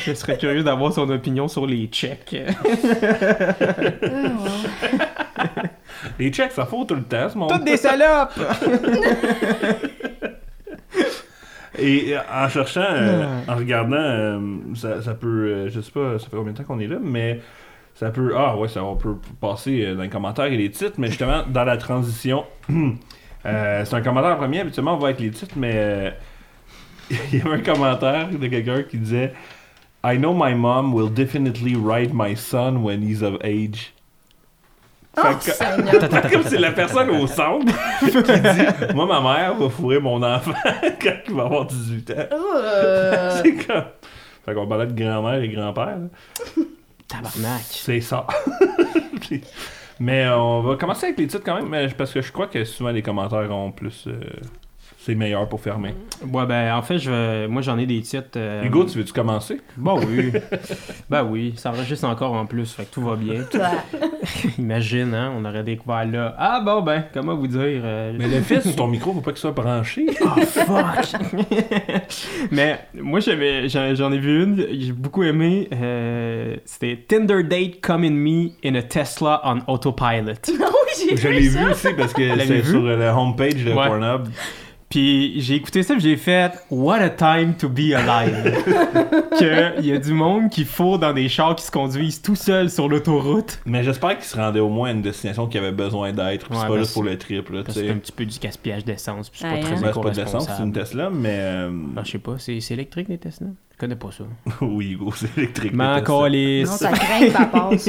Je 0.07 0.15
serais 0.15 0.39
curieux 0.39 0.63
d'avoir 0.63 0.93
son 0.93 1.09
opinion 1.11 1.49
sur 1.49 1.67
les 1.67 1.87
Tchèques. 1.87 2.37
Les 6.19 6.31
checks, 6.31 6.53
ça 6.53 6.65
faut 6.67 6.85
tout 6.85 6.95
le 6.95 7.03
temps, 7.03 7.29
ce 7.29 7.37
monde. 7.37 7.51
Toutes 7.51 7.65
des 7.65 7.77
salopes! 7.77 8.39
Et 11.79 12.15
en 12.17 12.49
cherchant, 12.49 12.85
euh, 12.85 13.43
en 13.47 13.57
regardant, 13.57 13.97
euh, 13.97 14.41
ça, 14.75 15.03
ça 15.03 15.15
peut, 15.15 15.27
euh, 15.27 15.69
je 15.69 15.81
sais 15.81 15.91
pas, 15.91 16.19
ça 16.19 16.29
fait 16.29 16.37
combien 16.37 16.53
de 16.53 16.59
temps 16.59 16.65
qu'on 16.65 16.81
est 16.81 16.87
là, 16.87 16.99
mais 17.01 17.41
ça 17.95 18.11
peut, 18.11 18.33
ah 18.37 18.57
ouais, 18.57 18.69
ça 18.69 18.83
on 18.85 18.97
peut 18.97 19.17
passer 19.41 19.85
euh, 19.85 19.95
dans 19.95 20.03
les 20.03 20.09
commentaires 20.09 20.47
et 20.47 20.57
les 20.57 20.71
titres, 20.71 20.95
mais 20.99 21.09
justement 21.09 21.43
dans 21.49 21.65
la 21.65 21.77
transition, 21.77 22.45
c'est 23.45 23.95
un 23.95 24.01
commentaire 24.03 24.37
premier, 24.37 24.61
habituellement 24.61 24.95
on 24.95 24.99
va 24.99 25.09
avec 25.09 25.21
les 25.21 25.31
titres, 25.31 25.55
mais 25.57 26.15
il 27.11 27.39
y 27.39 27.41
avait 27.41 27.57
un 27.57 27.61
commentaire 27.61 28.29
de 28.29 28.47
quelqu'un 28.47 28.83
qui 28.83 28.99
disait 28.99 29.33
I 30.05 30.17
know 30.17 30.33
my 30.33 30.55
mom 30.55 30.95
will 30.95 31.11
definitely 31.11 31.75
ride 31.75 32.13
my 32.15 32.37
son 32.37 32.83
when 32.83 33.03
he's 33.03 33.23
of 33.23 33.39
age. 33.43 33.93
Oh, 35.25 35.35
que- 35.45 35.51
Seigneur. 35.53 36.09
comme 36.33 36.43
c'est 36.45 36.59
la 36.59 36.73
personne 36.73 37.11
au 37.11 37.27
centre 37.27 37.67
qui 38.01 38.11
dit 38.11 38.95
Moi, 38.95 39.07
ma 39.07 39.21
mère 39.21 39.55
va 39.55 39.69
fourrer 39.69 40.01
mon 40.01 40.23
enfant 40.23 40.53
quand 41.03 41.13
il 41.29 41.35
va 41.35 41.43
avoir 41.45 41.67
18 41.67 42.11
ans. 42.11 42.15
Euh, 42.57 43.41
C'est 43.43 43.55
comme. 43.67 43.85
Fait 44.45 44.55
qu'on 44.55 44.67
parlait 44.67 44.87
de 44.87 44.93
grand-mère 45.05 45.43
et 45.43 45.49
grand-père. 45.49 45.99
Tabarnak. 47.07 47.63
C'est 47.69 48.01
ça. 48.01 48.27
mais 50.01 50.29
on 50.29 50.61
va 50.63 50.77
commencer 50.77 51.07
avec 51.07 51.19
les 51.19 51.27
titres 51.27 51.43
quand 51.45 51.61
même, 51.63 51.91
parce 51.93 52.13
que 52.13 52.21
je 52.23 52.33
crois 52.33 52.47
que 52.47 52.65
souvent 52.65 52.91
les 52.91 53.03
commentaires 53.03 53.51
ont 53.51 53.73
plus. 53.73 54.05
euh, 54.07 54.21
c'est 55.01 55.15
meilleur 55.15 55.49
pour 55.49 55.61
fermer. 55.61 55.95
Ouais, 56.33 56.45
ben, 56.45 56.75
en 56.75 56.83
fait, 56.83 56.99
je 56.99 57.47
moi, 57.47 57.63
j'en 57.63 57.79
ai 57.79 57.87
des 57.87 58.01
titres. 58.03 58.31
euh, 58.37 58.65
Hugo, 58.65 58.85
tu 58.85 58.99
veux-tu 58.99 59.13
commencer? 59.13 59.61
Bah 59.77 59.95
oui. 59.97 60.33
bah 61.11 61.23
oui, 61.25 61.55
ça 61.57 61.71
enregistre 61.71 62.07
encore 62.09 62.33
en 62.35 62.45
plus, 62.47 62.73
fait 62.73 62.85
que 62.85 62.95
tout 62.95 63.03
va 63.03 63.15
bien. 63.17 63.45
Imagine, 64.59 65.15
hein, 65.15 65.33
on 65.37 65.45
aurait 65.45 65.63
découvert 65.63 66.05
là. 66.05 66.35
Ah 66.39 66.61
bon, 66.65 66.83
ben, 66.83 67.05
comment 67.15 67.35
vous 67.37 67.47
dire. 67.47 67.61
euh, 67.63 68.13
Mais 68.19 68.27
le 68.29 68.41
fils, 68.41 68.75
ton 68.77 68.89
micro, 68.89 69.13
faut 69.13 69.21
pas 69.21 69.31
qu'il 69.31 69.41
soit 69.41 69.53
branché. 69.53 70.07
Oh 70.21 70.41
fuck! 70.47 71.21
Mais 72.51 72.81
moi 72.95 73.21
j'avais 73.21 73.69
j'en 73.69 73.95
j'en 73.95 74.13
ai 74.13 74.19
vu 74.19 74.43
une, 74.45 74.67
j'ai 74.79 74.93
beaucoup 74.93 75.23
aimé. 75.23 75.69
euh, 75.73 76.57
C'était 76.65 77.05
Tinder 77.09 77.43
date 77.45 77.81
come 77.81 78.05
in 78.05 78.11
me 78.11 78.51
in 78.65 78.75
a 78.75 78.83
Tesla 78.83 79.41
on 79.45 79.61
autopilot. 79.73 80.33
oui, 80.49 81.09
j'ai 81.09 81.17
Je 81.17 81.29
vu 81.29 81.35
l'ai 81.35 81.49
ça. 81.49 81.61
vu 81.65 81.71
aussi 81.71 81.89
parce 81.97 82.13
que 82.13 82.23
L'avez 82.23 82.47
c'est 82.47 82.61
vu? 82.61 82.71
sur 82.71 82.83
la 82.83 83.17
homepage 83.17 83.65
de 83.65 83.73
Ouais. 83.73 83.87
Pornhub. 83.87 84.29
Puis 84.91 85.41
j'ai 85.43 85.55
écouté 85.57 85.83
ça, 85.83 85.99
j'ai 85.99 86.17
fait 86.17 86.53
What 86.71 86.97
a 87.01 87.11
time 87.11 87.55
to 87.59 87.69
be 87.69 87.93
alive. 87.95 88.55
que 89.39 89.83
y 89.83 89.93
a 89.93 89.99
du 89.99 90.13
monde 90.15 90.49
qui 90.49 90.65
fourre 90.65 90.99
dans 90.99 91.13
des 91.13 91.29
chars 91.29 91.55
qui 91.57 91.65
se 91.67 91.71
conduisent 91.71 92.23
tout 92.23 92.35
seuls 92.37 92.71
sur 92.71 92.89
l'autoroute. 92.89 93.61
Mais 93.67 93.83
j'espère 93.85 94.17
qu'il 94.17 94.25
se 94.25 94.37
rendait 94.37 94.61
au 94.61 94.71
moins 94.71 94.89
à 94.89 94.93
une 94.93 95.03
destination 95.03 95.47
qu'il 95.47 95.61
avait 95.61 95.73
besoin 95.73 96.13
d'être. 96.13 96.51
Ouais, 96.51 96.57
c'est 96.57 96.63
pas 96.63 96.69
parce- 96.69 96.79
juste 96.79 96.95
pour 96.95 97.03
le 97.05 97.19
trip. 97.19 97.51
Là, 97.51 97.59
tu 97.59 97.65
Parce 97.65 97.75
que 97.77 97.81
sais. 97.83 97.87
c'est 97.89 97.93
un 97.93 97.99
petit 97.99 98.13
peu 98.13 98.25
du 98.25 98.39
gaspillage 98.39 98.85
d'essence, 98.87 99.29
puis 99.29 99.41
c'est 99.43 99.47
Ouais, 99.47 99.53
pas 99.53 99.59
hein? 99.59 99.63
très 99.63 99.71
Ben, 99.83 99.93
c'est 99.95 100.01
pas 100.03 100.11
de 100.11 100.17
l'essence, 100.21 100.49
c'est 100.57 100.63
une 100.63 100.73
Tesla, 100.73 101.11
mais. 101.11 101.37
euh, 101.39 101.71
Ah, 101.97 102.01
je 102.05 102.11
sais 102.13 102.19
pas, 102.19 102.37
c'est 102.39 102.59
c'est 102.61 102.73
électrique 102.75 103.09
les 103.09 103.19
Tesla? 103.19 103.49
Je 103.81 103.87
connais 103.87 103.95
pas 103.97 104.11
ça. 104.11 104.25
oui, 104.61 104.91
Hugo, 104.95 105.13
c'est 105.15 105.39
électrique. 105.39 105.73
Mais 105.73 105.85
encore 105.85 106.29
les. 106.29 106.65
Non, 106.65 106.73
ça 106.73 106.91
craint 106.91 107.21
que 107.27 107.31
ça 107.31 107.45
passe. 107.53 107.89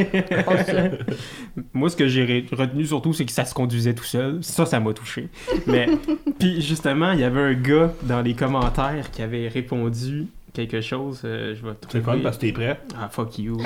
Moi, 1.74 1.90
ce 1.90 1.96
que 1.96 2.08
j'ai 2.08 2.26
re- 2.28 2.56
retenu 2.56 2.86
surtout, 2.86 3.12
c'est 3.12 3.26
que 3.26 3.32
ça 3.32 3.44
se 3.44 3.56
conduisait 3.56 3.96
tout 3.96 4.04
seul. 4.04 4.38
Ça, 4.44 4.68
ça 4.68 4.80
m'a 4.80 4.94
touché. 4.94 5.30
Mais, 5.66 5.88
puis 6.40 6.62
justement, 6.62 7.14
il 7.14 7.22
y 7.22 7.24
avait 7.24 7.42
un 7.42 7.54
gars 7.56 7.92
dans 8.04 8.22
les 8.22 8.36
commentaires 8.36 9.10
qui 9.10 9.24
avait 9.24 9.48
répondu 9.48 10.28
quelque 10.54 10.80
chose. 10.82 11.22
euh, 11.26 11.56
je 11.56 11.66
vais 11.66 11.72
C'est 11.90 12.02
trouver. 12.02 12.04
fun 12.04 12.20
parce 12.22 12.38
que 12.38 12.42
t'es 12.42 12.52
prêt. 12.52 12.80
Ah, 12.96 13.10
fuck 13.10 13.40
you. 13.40 13.58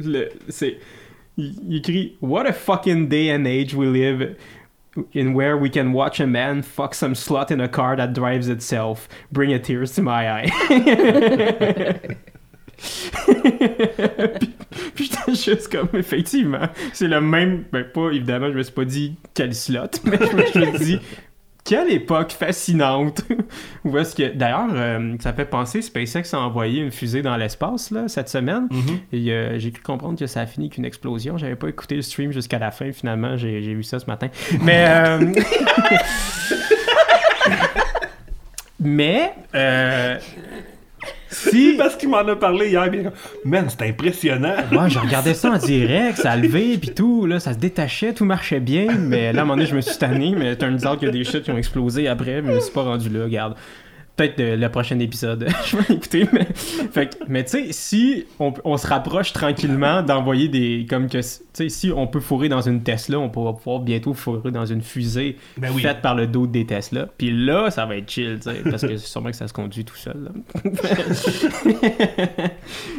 Le- 0.00 0.28
c'est. 0.50 0.78
Il, 1.38 1.54
il 1.68 1.76
écrit 1.76 2.16
What 2.20 2.46
a 2.46 2.52
fucking 2.52 3.08
day 3.08 3.34
and 3.34 3.44
age 3.46 3.74
we 3.74 3.88
live 3.88 4.36
in 5.12 5.34
where 5.34 5.56
we 5.56 5.70
can 5.70 5.92
watch 5.92 6.20
a 6.20 6.26
man 6.26 6.62
fuck 6.62 6.94
some 6.94 7.14
slut 7.14 7.50
in 7.50 7.60
a 7.60 7.68
car 7.68 7.96
that 7.96 8.12
drives 8.12 8.48
itself. 8.48 9.08
Bring 9.30 9.52
a 9.52 9.58
tears 9.58 9.92
to 9.94 10.02
my 10.02 10.28
eye. 10.28 10.50
puis 14.94 15.10
puis 15.26 15.34
juste 15.34 15.68
comme, 15.70 15.88
effectivement, 15.94 16.68
c'est 16.92 17.08
le 17.08 17.20
même. 17.20 17.64
Ben, 17.72 17.84
pas 17.84 18.10
évidemment, 18.10 18.50
je 18.50 18.58
me 18.58 18.62
suis 18.62 18.72
pas 18.72 18.84
dit 18.84 19.16
quel 19.34 19.54
slot, 19.54 19.88
mais 20.04 20.18
je 20.20 20.36
me 20.36 20.44
suis 20.46 20.84
dit 20.84 21.00
Quelle 21.66 21.90
époque 21.90 22.32
fascinante! 22.32 23.22
Où 23.84 23.98
est-ce 23.98 24.14
que. 24.14 24.32
D'ailleurs, 24.34 24.68
euh, 24.72 25.16
ça 25.20 25.32
fait 25.32 25.44
penser, 25.46 25.82
SpaceX 25.82 26.32
a 26.32 26.38
envoyé 26.38 26.80
une 26.82 26.92
fusée 26.92 27.22
dans 27.22 27.36
l'espace 27.36 27.90
là, 27.90 28.06
cette 28.08 28.28
semaine. 28.28 28.68
Mhm. 28.70 28.98
Et 29.12 29.32
euh, 29.32 29.58
j'ai 29.58 29.72
cru 29.72 29.82
comprendre 29.82 30.18
que 30.18 30.26
ça 30.26 30.40
a 30.42 30.46
fini 30.46 30.70
qu'une 30.70 30.84
explosion. 30.84 31.38
J'avais 31.38 31.56
pas 31.56 31.68
écouté 31.68 31.96
le 31.96 32.02
stream 32.02 32.30
jusqu'à 32.30 32.58
la 32.60 32.70
fin, 32.70 32.92
finalement, 32.92 33.36
j'ai 33.36 33.62
j'ai 33.62 33.74
vu 33.74 33.82
ça 33.82 33.98
ce 33.98 34.06
matin. 34.06 34.28
Mais. 34.62 34.86
euh, 34.88 35.32
Mais. 38.78 39.32
Si. 41.28 41.74
Parce 41.78 41.96
qu'il 41.96 42.08
m'en 42.08 42.18
a 42.18 42.36
parlé 42.36 42.68
hier, 42.68 42.90
bien 42.90 43.12
Man, 43.44 43.66
c'est 43.68 43.88
impressionnant. 43.88 44.54
Moi, 44.70 44.88
je 44.88 44.98
regardais 44.98 45.34
ça 45.34 45.50
en 45.50 45.58
direct, 45.58 46.18
ça 46.18 46.32
a 46.32 46.36
levé, 46.36 46.78
puis 46.78 46.90
tout, 46.90 47.26
là, 47.26 47.40
ça 47.40 47.52
se 47.52 47.58
détachait, 47.58 48.12
tout 48.12 48.24
marchait 48.24 48.60
bien, 48.60 48.86
mais 48.98 49.32
là, 49.32 49.40
à 49.40 49.42
un 49.42 49.44
moment 49.44 49.56
donné, 49.56 49.66
je 49.66 49.74
me 49.74 49.80
suis 49.80 49.98
tanné, 49.98 50.34
mais 50.36 50.56
turns 50.56 50.86
out 50.86 50.98
qu'il 50.98 51.08
y 51.08 51.10
a 51.10 51.12
des 51.12 51.24
shit 51.24 51.42
qui 51.42 51.50
ont 51.50 51.58
explosé 51.58 52.08
après, 52.08 52.42
mais 52.42 52.52
je 52.52 52.56
me 52.56 52.60
suis 52.60 52.72
pas 52.72 52.82
rendu 52.82 53.08
là, 53.08 53.24
regarde. 53.24 53.56
Peut-être 54.16 54.40
euh, 54.40 54.56
le 54.56 54.68
prochain 54.70 54.98
épisode, 54.98 55.46
je 55.66 55.76
vais 55.76 55.84
l'écouter, 55.90 56.26
mais... 56.32 56.46
Fait 56.54 57.18
mais 57.28 57.44
tu 57.44 57.50
sais, 57.50 57.72
si 57.72 58.24
on, 58.38 58.52
on 58.64 58.76
se 58.76 58.86
rapproche 58.86 59.32
tranquillement 59.32 60.02
d'envoyer 60.02 60.48
des... 60.48 60.86
Comme 60.88 61.08
que, 61.08 61.18
tu 61.18 61.24
sais, 61.52 61.68
si 61.68 61.92
on 61.94 62.06
peut 62.06 62.20
fourrer 62.20 62.48
dans 62.48 62.62
une 62.62 62.82
Tesla, 62.82 63.18
on 63.18 63.28
pourra 63.28 63.54
pouvoir 63.54 63.80
bientôt 63.80 64.14
fourrer 64.14 64.50
dans 64.50 64.66
une 64.66 64.82
fusée 64.82 65.36
Ben 65.58 65.70
oui. 65.74 65.82
faite 65.82 66.00
par 66.00 66.14
le 66.14 66.26
dos 66.26 66.46
des 66.46 66.66
Tesla, 66.66 67.08
puis 67.18 67.30
là, 67.30 67.70
ça 67.70 67.86
va 67.86 67.96
être 67.96 68.10
chill, 68.10 68.38
tu 68.42 68.50
sais, 68.50 68.60
parce 68.68 68.82
que 68.82 68.96
c'est 68.96 69.06
sûrement 69.06 69.30
que 69.30 69.36
ça 69.36 69.48
se 69.48 69.52
conduit 69.52 69.84
tout 69.84 69.96
seul. 69.96 70.30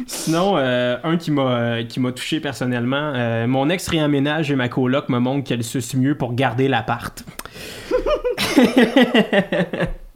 Sinon, 0.06 0.56
euh, 0.56 0.96
un 1.02 1.16
qui 1.16 1.30
m'a 1.30 1.42
euh, 1.42 1.84
qui 1.84 2.00
m'a 2.00 2.12
touché 2.12 2.40
personnellement, 2.40 3.12
euh, 3.14 3.46
mon 3.46 3.68
ex 3.68 3.88
réaménage 3.88 4.50
et 4.50 4.56
ma 4.56 4.68
coloc 4.68 5.08
me 5.08 5.18
montrent 5.18 5.46
qu'elle 5.46 5.64
suce 5.64 5.94
mieux 5.94 6.16
pour 6.16 6.34
garder 6.34 6.68
l'appart. 6.68 7.24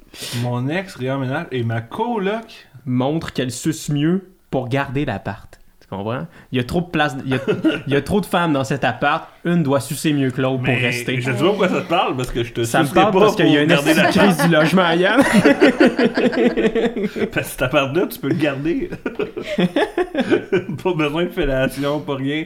Mon 0.43 0.69
ex 0.69 0.97
réemménage 0.97 1.47
et 1.51 1.63
ma 1.63 1.81
coloc. 1.81 2.69
Montre 2.85 3.33
qu'elle 3.33 3.53
suce 3.53 3.89
mieux 3.91 4.33
pour 4.51 4.69
garder 4.69 5.05
l'appart. 5.05 5.61
Tu 5.81 5.87
comprends? 5.89 6.27
Il 6.51 6.59
y 6.59 6.61
a 6.61 6.65
trop 6.65 6.81
de 6.81 6.87
place, 6.87 7.17
il 7.25 7.31
y 7.31 7.35
a, 7.35 7.39
il 7.87 7.93
y 7.93 7.97
a 7.97 8.03
trop 8.03 8.21
de 8.21 8.27
femmes 8.27 8.53
dans 8.53 8.65
cet 8.65 8.83
appart. 8.83 9.29
Une 9.45 9.63
doit 9.63 9.81
sucer 9.81 10.13
mieux 10.13 10.31
que 10.31 10.41
l'autre 10.41 10.59
pour 10.59 10.67
Mais 10.67 10.79
rester. 10.79 11.21
Je 11.21 11.31
sais 11.31 11.39
pas 11.39 11.45
pourquoi 11.45 11.69
ça 11.69 11.81
te 11.83 11.89
parle, 11.89 12.17
parce 12.17 12.31
que 12.31 12.43
je 12.43 12.53
te 12.53 12.65
Ça 12.65 12.81
me 12.81 12.87
sucerai 12.87 13.03
parle 13.03 13.13
pas 13.13 13.21
parce 13.21 13.37
qu'il 13.37 13.47
y 13.47 13.57
a 13.57 13.61
pour 13.61 13.63
une 13.63 13.69
garder 13.69 13.95
la 13.95 14.07
crise 14.07 14.37
du 14.39 14.49
logement 14.49 14.83
à 14.83 14.97
Yann. 14.97 15.23
Parce 17.33 17.47
que 17.47 17.51
cet 17.53 17.63
appart-là, 17.63 18.07
tu 18.07 18.19
peux 18.19 18.29
le 18.29 18.35
garder. 18.35 18.91
pas 20.83 20.95
besoin 20.95 21.25
de 21.25 21.31
fellation, 21.31 22.01
pas 22.01 22.17
rien. 22.17 22.45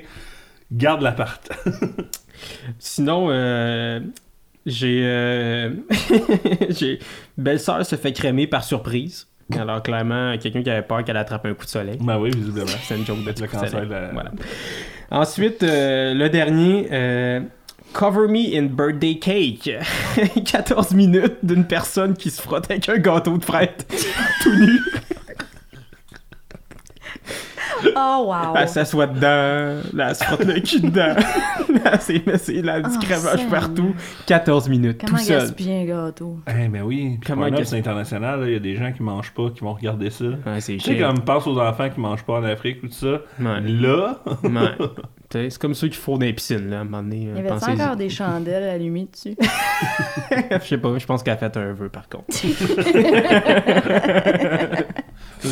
Garde 0.72 1.02
l'appart. 1.02 1.48
Sinon, 2.78 3.28
euh, 3.30 4.00
j'ai. 4.66 5.00
Euh, 5.04 5.70
j'ai. 6.68 6.98
Belle-sœur 7.38 7.86
se 7.86 7.96
fait 7.96 8.12
crémer 8.12 8.46
par 8.46 8.64
surprise. 8.64 9.26
Alors, 9.56 9.80
clairement, 9.82 10.36
quelqu'un 10.38 10.62
qui 10.62 10.70
avait 10.70 10.82
peur 10.82 11.04
qu'elle 11.04 11.16
attrape 11.16 11.46
un 11.46 11.54
coup 11.54 11.64
de 11.64 11.70
soleil. 11.70 11.98
Ben 12.00 12.18
oui, 12.18 12.30
visiblement. 12.30 12.66
C'est 12.82 12.96
une 12.98 13.06
joke 13.06 13.22
de 13.22 13.40
Le 13.42 13.46
cancer 13.46 13.86
de 13.86 13.92
la- 13.92 14.10
Voilà. 14.12 14.32
Ensuite, 15.10 15.62
euh, 15.62 16.12
le 16.14 16.28
dernier. 16.28 16.88
euh, 16.90 17.40
Cover 17.92 18.26
me 18.28 18.58
in 18.58 18.64
birthday 18.64 19.18
cake. 19.18 19.70
14 20.44 20.92
minutes 20.94 21.36
d'une 21.44 21.64
personne 21.64 22.14
qui 22.14 22.30
se 22.30 22.42
frotte 22.42 22.68
avec 22.70 22.88
un 22.88 22.98
gâteau 22.98 23.38
de 23.38 23.44
frette 23.44 23.86
tout 24.42 24.54
nu. 24.54 24.80
Oh, 27.96 28.24
wow. 28.28 28.54
Elle 28.56 28.68
s'assoit 28.68 29.06
dedans, 29.06 29.80
là, 29.92 30.08
elle 30.10 30.14
se 30.14 30.24
frotte 30.24 30.44
le 30.44 30.60
cul 30.60 30.80
dedans. 30.80 31.14
là, 31.84 31.98
c'est, 31.98 32.22
c'est 32.38 32.62
là, 32.62 32.80
du 32.80 32.88
Oh, 32.96 33.50
partout. 33.50 33.94
14 34.26 34.68
minutes, 34.68 35.00
Comment 35.04 35.18
tout 35.18 35.24
seul. 35.24 35.40
gaspiller 35.40 35.82
un 35.82 35.84
gâteau? 36.06 36.38
Eh 36.48 36.68
ben 36.68 36.82
oui, 36.82 37.18
puis 37.20 37.30
Comment 37.32 37.48
c'est 37.64 37.78
international, 37.78 38.42
il 38.46 38.52
y 38.52 38.56
a 38.56 38.60
des 38.60 38.76
gens 38.76 38.92
qui 38.92 39.02
mangent 39.02 39.32
pas, 39.32 39.50
qui 39.50 39.60
vont 39.60 39.72
regarder 39.74 40.10
ça. 40.10 40.24
Ouais, 40.24 40.60
c'est 40.60 40.76
Tu 40.76 40.80
sais, 40.80 40.98
comme 40.98 41.20
pense 41.20 41.46
aux 41.46 41.58
enfants 41.58 41.88
qui 41.90 42.00
mangent 42.00 42.24
pas 42.24 42.34
en 42.34 42.44
Afrique 42.44 42.82
ou 42.82 42.88
tout 42.88 42.94
ça. 42.94 43.20
Ouais. 43.40 43.60
Là, 43.60 44.20
Ouais. 44.42 44.50
C'est 45.28 45.58
comme 45.58 45.74
ceux 45.74 45.88
qui 45.88 45.98
font 45.98 46.16
des 46.18 46.32
piscines, 46.32 46.70
là, 46.70 46.78
à 46.78 46.80
un 46.80 46.84
moment 46.84 47.02
donné. 47.02 47.16
Il 47.16 47.24
y 47.24 47.28
euh, 47.30 47.38
avait 47.38 47.48
pensez-y. 47.48 47.82
encore 47.82 47.96
des 47.96 48.08
chandelles 48.08 48.62
allumées 48.68 49.08
dessus? 49.12 49.36
Je 50.30 50.64
sais 50.64 50.78
pas, 50.78 50.96
je 50.96 51.04
pense 51.04 51.22
qu'elle 51.24 51.34
a 51.34 51.36
fait 51.36 51.56
un 51.56 51.72
vœu, 51.72 51.88
par 51.88 52.08
contre. 52.08 52.24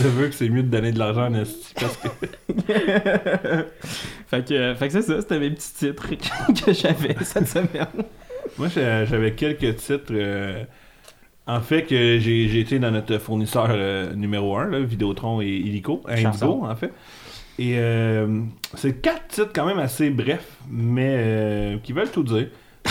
Je 0.02 0.08
veux 0.08 0.28
que 0.28 0.34
c'est 0.34 0.48
mieux 0.48 0.62
de 0.62 0.68
donner 0.68 0.92
de 0.92 0.98
l'argent 0.98 1.26
en 1.26 1.34
esti, 1.34 1.72
parce 1.80 1.96
que 1.96 2.08
fait 4.26 4.44
que, 4.46 4.54
euh, 4.54 4.74
fait 4.74 4.86
que 4.88 4.92
c'est 4.92 5.02
ça, 5.02 5.20
c'était 5.20 5.38
mes 5.38 5.50
petits 5.50 5.72
titres 5.72 6.08
que 6.64 6.72
j'avais 6.72 7.16
cette 7.22 7.48
semaine. 7.48 7.86
Moi, 8.58 8.68
j'avais 8.68 9.32
quelques 9.32 9.76
titres. 9.76 10.12
euh, 10.12 10.64
en 11.46 11.60
fait, 11.60 11.82
que 11.82 12.18
j'ai 12.18 12.58
été 12.58 12.78
dans 12.78 12.90
notre 12.90 13.18
fournisseur 13.18 13.66
euh, 13.70 14.14
numéro 14.14 14.56
1, 14.56 14.70
là, 14.70 14.80
Vidéotron 14.80 15.42
et 15.42 15.48
Illico, 15.48 16.02
Indigo, 16.08 16.64
en 16.64 16.74
fait. 16.74 16.92
Et 17.58 17.74
euh, 17.78 18.40
c'est 18.74 19.00
quatre 19.00 19.28
titres 19.28 19.50
quand 19.54 19.66
même 19.66 19.78
assez 19.78 20.10
brefs, 20.10 20.56
mais 20.70 21.78
qui 21.82 21.92
veulent 21.92 22.10
tout 22.10 22.22
dire. 22.22 22.48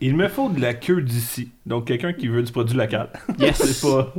Il 0.00 0.16
me 0.16 0.28
faut 0.28 0.48
de 0.48 0.60
la 0.60 0.74
queue 0.74 1.00
d'ici. 1.02 1.50
Donc, 1.66 1.86
quelqu'un 1.86 2.12
qui 2.12 2.28
veut 2.28 2.42
du 2.42 2.52
produit 2.52 2.76
local. 2.76 3.08
Yes! 3.38 3.56
c'est 3.56 3.86
pas, 3.86 4.12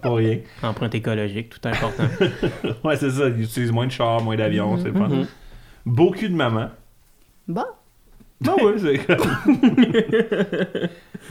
pas 0.00 0.14
rien. 0.14 0.38
Empreinte 0.62 0.94
écologique, 0.94 1.50
tout 1.50 1.68
important. 1.68 2.04
Ouais, 2.84 2.96
c'est 2.96 3.10
ça. 3.10 3.28
Ils 3.28 3.42
utilisent 3.44 3.72
moins 3.72 3.86
de 3.86 3.92
chars, 3.92 4.20
moins 4.22 4.36
d'avions, 4.36 4.76
c'est 4.78 4.92
pas. 4.92 5.08
Mhm. 5.08 5.26
Beau 5.86 6.10
cul 6.10 6.28
de 6.28 6.34
maman. 6.34 6.68
Bon. 7.48 7.64
Ah 8.46 8.54
ouais, 8.62 8.74
c'est. 8.78 9.00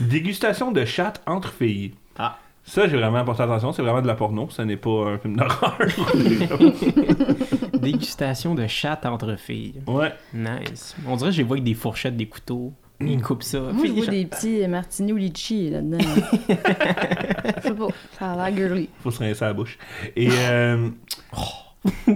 Dégustation 0.00 0.72
de 0.72 0.84
chatte 0.84 1.22
entre 1.26 1.50
filles. 1.52 1.92
Ah. 2.18 2.38
Ça, 2.64 2.86
j'ai 2.86 2.96
vraiment 2.96 3.24
porté 3.24 3.42
attention. 3.42 3.72
C'est 3.72 3.82
vraiment 3.82 4.02
de 4.02 4.06
la 4.06 4.14
porno. 4.14 4.48
Ce 4.50 4.62
n'est 4.62 4.76
pas 4.76 5.12
un 5.14 5.18
film 5.18 5.36
d'horreur. 5.36 5.78
Dégustation 7.80 8.54
de 8.54 8.66
chatte 8.66 9.06
entre 9.06 9.36
filles. 9.36 9.82
ouais. 9.86 10.12
Nice. 10.34 10.94
On 11.06 11.16
dirait 11.16 11.30
que 11.30 11.36
j'ai 11.36 11.42
vu 11.42 11.52
avec 11.52 11.64
des 11.64 11.74
fourchettes, 11.74 12.16
des 12.16 12.26
couteaux. 12.26 12.72
Ils 13.00 13.22
coupent 13.22 13.42
ça. 13.42 13.60
Moi, 13.60 13.86
je 13.86 13.92
vois 13.92 14.06
des 14.06 14.26
petits 14.26 14.66
martini 14.68 15.12
ou 15.12 15.16
litchi 15.16 15.70
là-dedans. 15.70 15.98
Je 16.48 17.62
sais 17.62 17.74
pas. 17.74 17.88
Ça 18.18 18.32
a 18.32 18.50
l'air 18.50 18.56
girly. 18.56 18.88
Faut 19.02 19.10
se 19.10 19.20
rincer 19.20 19.44
la 19.44 19.52
bouche. 19.54 19.78
Et 20.16 20.28
euh, 20.30 20.90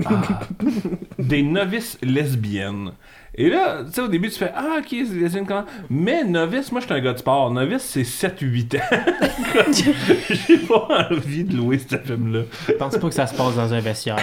ah, 0.05 0.41
des 1.18 1.43
novices 1.43 1.99
lesbiennes. 2.03 2.93
Et 3.37 3.51
là, 3.51 3.82
tu 3.85 3.93
sais, 3.93 4.01
au 4.01 4.09
début, 4.09 4.30
tu 4.30 4.39
fais 4.39 4.53
Ah, 4.55 4.76
ok, 4.78 4.87
c'est 4.91 5.14
lesbienne 5.14 5.47
comment? 5.47 5.64
Mais 5.91 6.22
novice, 6.24 6.70
moi, 6.70 6.80
je 6.80 6.87
suis 6.87 6.95
un 6.95 7.01
gars 7.01 7.12
de 7.12 7.18
sport. 7.18 7.51
Novice, 7.51 7.82
c'est 7.82 8.03
7-8 8.03 8.78
ans. 8.78 9.72
J'ai 10.30 10.59
pas 10.59 11.09
envie 11.11 11.45
de 11.45 11.57
louer 11.57 11.78
ce 11.78 11.97
film-là. 11.97 12.43
Je 12.68 12.72
pense 12.74 12.97
pas 12.97 13.09
que 13.09 13.14
ça 13.14 13.26
se 13.26 13.35
passe 13.35 13.57
dans 13.57 13.72
un 13.72 13.80
vestiaire. 13.80 14.16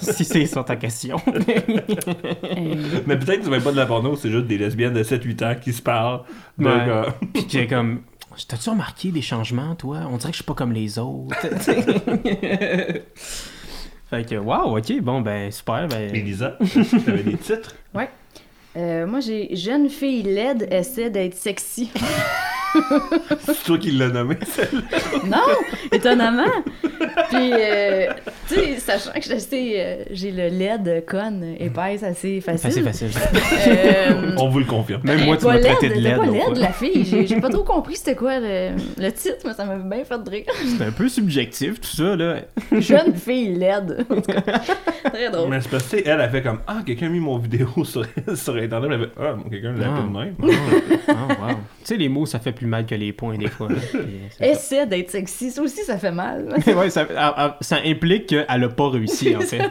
Si 0.00 0.24
c'est 0.24 0.46
ça 0.46 0.62
ta 0.62 0.76
question. 0.76 1.16
Euh, 1.26 2.74
Mais 3.06 3.18
peut-être 3.18 3.38
que 3.38 3.44
c'est 3.44 3.50
même 3.50 3.62
pas 3.62 3.72
de 3.72 3.76
la 3.76 3.86
porno, 3.86 4.16
c'est 4.16 4.30
juste 4.30 4.46
des 4.46 4.58
lesbiennes 4.58 4.94
de 4.94 5.02
7-8 5.02 5.44
ans 5.44 5.54
qui 5.60 5.72
se 5.72 5.82
parlent. 5.82 6.20
Ouais. 6.58 6.64
gars. 6.66 7.06
Puis 7.32 7.46
qui 7.46 7.58
est 7.58 7.66
comme. 7.66 8.02
T'as-tu 8.48 8.70
remarqué 8.70 9.10
des 9.10 9.22
changements, 9.22 9.74
toi? 9.74 9.98
On 10.10 10.16
dirait 10.16 10.30
que 10.30 10.36
je 10.36 10.42
suis 10.42 10.44
pas 10.44 10.54
comme 10.54 10.72
les 10.72 10.98
autres. 10.98 11.36
fait 14.08 14.28
que, 14.28 14.34
waouh, 14.36 14.78
ok, 14.78 15.00
bon, 15.00 15.20
ben, 15.20 15.50
super. 15.50 15.88
Ben, 15.88 16.14
Elisa, 16.14 16.56
t'avais 17.04 17.22
des 17.22 17.36
titres? 17.36 17.74
euh, 18.76 19.06
moi, 19.06 19.20
j'ai 19.20 19.54
jeune 19.54 19.88
fille 19.88 20.22
laide 20.22 20.66
essaie 20.70 21.10
d'être 21.10 21.34
sexy. 21.34 21.90
C'est 23.46 23.64
toi 23.64 23.78
qui 23.78 23.92
l'as 23.92 24.08
nommé, 24.08 24.36
celle-là. 24.46 24.82
non, 25.26 25.54
étonnamment. 25.92 26.44
Puis, 27.30 27.50
euh, 27.52 28.06
tu 28.48 28.54
sais, 28.54 28.76
sachant 28.78 29.12
que 29.12 29.22
j'ai 29.22 29.32
assez, 29.34 29.74
euh, 29.78 30.04
j'ai 30.10 30.30
le 30.32 30.48
LED 30.48 31.04
conne 31.06 31.54
épaisse 31.58 32.02
assez 32.02 32.40
facile. 32.40 32.72
c'est 32.72 32.82
facile. 32.82 33.08
Euh, 33.68 34.32
On 34.38 34.48
vous 34.48 34.58
le 34.60 34.64
confirme. 34.64 35.02
Même 35.04 35.24
moi, 35.24 35.36
tu 35.36 35.46
m'as 35.46 35.58
traité 35.58 35.88
laide, 35.88 35.92
de 35.94 35.98
est 35.98 36.00
laide. 36.10 36.18
pas 36.18 36.26
fois. 36.44 36.54
la 36.58 36.72
fille. 36.72 37.04
J'ai 37.04 37.26
j'ai 37.26 37.40
pas 37.40 37.48
trop 37.50 37.62
compris 37.64 37.96
c'était 37.96 38.14
quoi 38.14 38.38
le, 38.40 38.70
le 38.98 39.12
titre, 39.12 39.38
mais 39.44 39.52
ça 39.52 39.64
m'a 39.64 39.76
bien 39.76 40.04
fait 40.04 40.22
de 40.22 40.30
rire. 40.30 40.44
C'est 40.78 40.84
un 40.84 40.90
peu 40.92 41.08
subjectif, 41.08 41.80
tout 41.80 41.88
ça, 41.96 42.16
là. 42.16 42.36
Jeune 42.72 43.14
fille 43.14 43.54
laide. 43.54 44.04
En 44.10 44.14
tout 44.16 44.20
cas, 44.22 44.40
Très 45.12 45.30
drôle. 45.30 45.48
Mais 45.50 45.60
c'est 45.60 45.70
parce 45.70 45.84
que, 45.88 45.96
elle 46.04 46.20
a 46.20 46.28
fait 46.28 46.42
comme 46.42 46.60
Ah, 46.66 46.78
quelqu'un 46.84 47.06
a 47.06 47.10
mis 47.10 47.20
mon 47.20 47.38
vidéo 47.38 47.68
sur, 47.84 48.04
sur 48.34 48.54
Internet. 48.56 48.90
Elle 48.92 49.00
a 49.00 49.04
fait 49.04 49.12
Ah, 49.20 49.36
quelqu'un 49.50 49.72
l'a 49.72 49.86
Ah. 49.92 49.96
fait 49.96 50.08
de 50.08 50.16
même. 50.16 50.34
Ah, 51.08 51.12
wow. 51.48 51.48
Tu 51.56 51.56
sais, 51.84 51.96
les 51.96 52.08
mots, 52.08 52.26
ça 52.26 52.38
fait 52.38 52.52
plus 52.52 52.63
mal 52.66 52.86
que 52.86 52.94
les 52.94 53.12
points, 53.12 53.36
des 53.36 53.48
fois. 53.48 53.68
ça. 54.38 54.46
Essaie 54.46 54.86
d'être 54.86 55.10
sexy. 55.10 55.50
Ça 55.50 55.62
aussi, 55.62 55.84
ça 55.84 55.98
fait 55.98 56.10
mal. 56.10 56.48
ouais, 56.66 56.90
ça, 56.90 57.06
ah, 57.16 57.34
ah, 57.36 57.58
ça 57.60 57.78
implique 57.84 58.26
qu'elle 58.26 58.46
a 58.48 58.68
pas 58.68 58.90
réussi, 58.90 59.34
en 59.36 59.40
fait. 59.40 59.62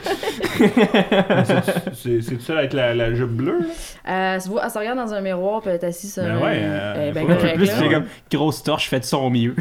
C'est 1.94 2.42
ça 2.42 2.58
avec 2.58 2.74
la, 2.74 2.94
la 2.94 3.14
jupe 3.14 3.32
bleue? 3.32 3.60
Euh, 4.08 4.36
elle, 4.36 4.42
se 4.42 4.50
voit, 4.50 4.64
elle 4.66 4.72
se 4.72 4.78
regarde 4.78 4.98
dans 4.98 5.14
un 5.14 5.22
miroir 5.22 5.62
puis 5.62 5.70
elle 5.70 5.78
est 5.78 5.84
assise 5.84 6.14
sur 6.14 6.24
Ben 6.24 6.38
ouais, 6.38 6.60
euh, 6.62 7.10
est 7.10 7.12
ben 7.12 7.32
En 7.32 7.56
plus, 7.56 7.68
là. 7.68 7.90
comme 7.90 8.06
grosse 8.32 8.64
torche, 8.64 8.90
fait 8.90 9.00
de 9.00 9.06
son 9.06 9.30
mieux. 9.30 9.56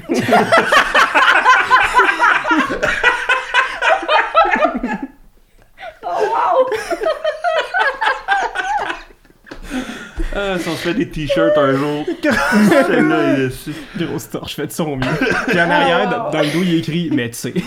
Ah, 10.35 10.59
son 10.59 10.70
se 10.72 10.76
fait 10.76 10.95
des 10.95 11.09
t-shirts 11.09 11.57
un 11.59 11.74
jour. 11.74 12.07
Celle-là 12.22 13.35
est 13.35 13.37
dessus. 13.49 13.74
Grosse 13.99 14.30
torche, 14.30 14.55
fait 14.57 14.66
de 14.66 14.72
son 14.72 14.97
mieux. 14.97 15.07
Puis 15.49 15.61
en 15.61 15.70
arrière, 15.70 16.09
dans, 16.09 16.30
dans 16.30 16.41
le 16.41 16.47
dos, 16.53 16.62
il 16.62 16.74
écrit 16.78 17.11
«Mais 17.12 17.30
tu 17.30 17.37
sais». 17.37 17.55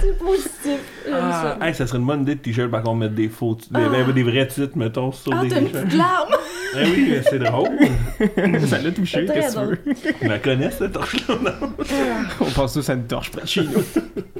C'est 0.00 0.18
positif. 0.18 0.78
Ah, 1.12 1.56
ça. 1.60 1.66
hey, 1.66 1.74
ça 1.74 1.86
serait 1.86 1.98
une 1.98 2.06
bonne 2.06 2.22
idée 2.22 2.34
de 2.34 2.40
t-shirt 2.40 2.70
par 2.70 2.82
contre 2.82 2.98
mettre 2.98 3.14
des 3.14 3.28
faux 3.28 3.54
t- 3.54 3.66
des, 3.70 3.80
ben, 3.88 4.10
des 4.12 4.22
vrais 4.22 4.46
titres 4.46 4.76
mettons 4.76 5.12
sur 5.12 5.32
Ah, 5.34 5.42
des 5.42 5.48
t'as 5.48 5.60
une 5.60 5.66
t-shirts. 5.68 5.84
petite 5.86 5.98
larme! 5.98 6.28
Eh 6.74 6.84
oui, 6.84 7.06
mais 7.10 7.22
c'est 7.22 7.38
drôle. 7.38 7.78
Ça 8.66 8.78
l'a 8.78 8.90
touché, 8.90 9.26
qu'est-ce 9.26 9.56
que 9.56 9.60
tu 9.60 9.66
veux? 9.66 10.14
Tu 10.20 10.28
la 10.28 10.38
connais 10.38 10.70
cette 10.70 10.92
torche-là, 10.92 11.36
non? 11.42 11.72
On 12.40 12.50
passe 12.50 12.74
tous 12.74 12.88
à 12.90 12.94
une 12.94 13.06
torche 13.06 13.30
près 13.30 13.42
de 13.42 13.46
chez 13.46 13.62
nous. 13.62 13.82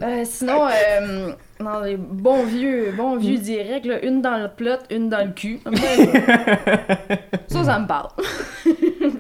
Euh, 0.03 0.25
sinon, 0.25 0.67
euh, 0.67 1.33
dans 1.59 1.81
les 1.81 1.97
bons 1.97 2.45
vieux, 2.45 2.93
bons 2.95 3.17
vieux 3.17 3.39
directs, 3.39 3.87
là, 3.87 4.05
une 4.05 4.21
dans 4.21 4.37
le 4.37 4.49
plot, 4.55 4.77
une 4.91 5.09
dans 5.09 5.27
le 5.27 5.33
cul. 5.33 5.59
ça, 7.49 7.65
ça 7.65 7.79
me 7.79 7.87
parle. 7.87 8.11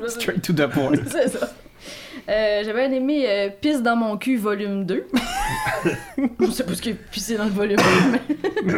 Straight 0.07 0.43
to 0.43 0.53
the 0.53 0.67
point. 0.67 0.93
C'est 1.07 1.29
ça. 1.29 1.49
Euh, 2.29 2.63
J'avais 2.63 2.89
bien 2.89 2.99
aimé 2.99 3.25
euh, 3.27 3.49
Pisse 3.59 3.83
dans 3.83 3.97
mon 3.97 4.19
cul, 4.19 4.37
volume 4.37 4.85
2. 4.85 5.07
Je 6.41 6.51
sais 6.51 6.65
pas 6.65 6.75
ce 6.75 6.83
qu'il 6.83 6.93
y 6.93 6.95
a 6.95 6.99
pissé 7.11 7.37
dans 7.39 7.45
le 7.45 7.51
volume 7.51 7.79
1, 7.81 8.11
mais... 8.67 8.75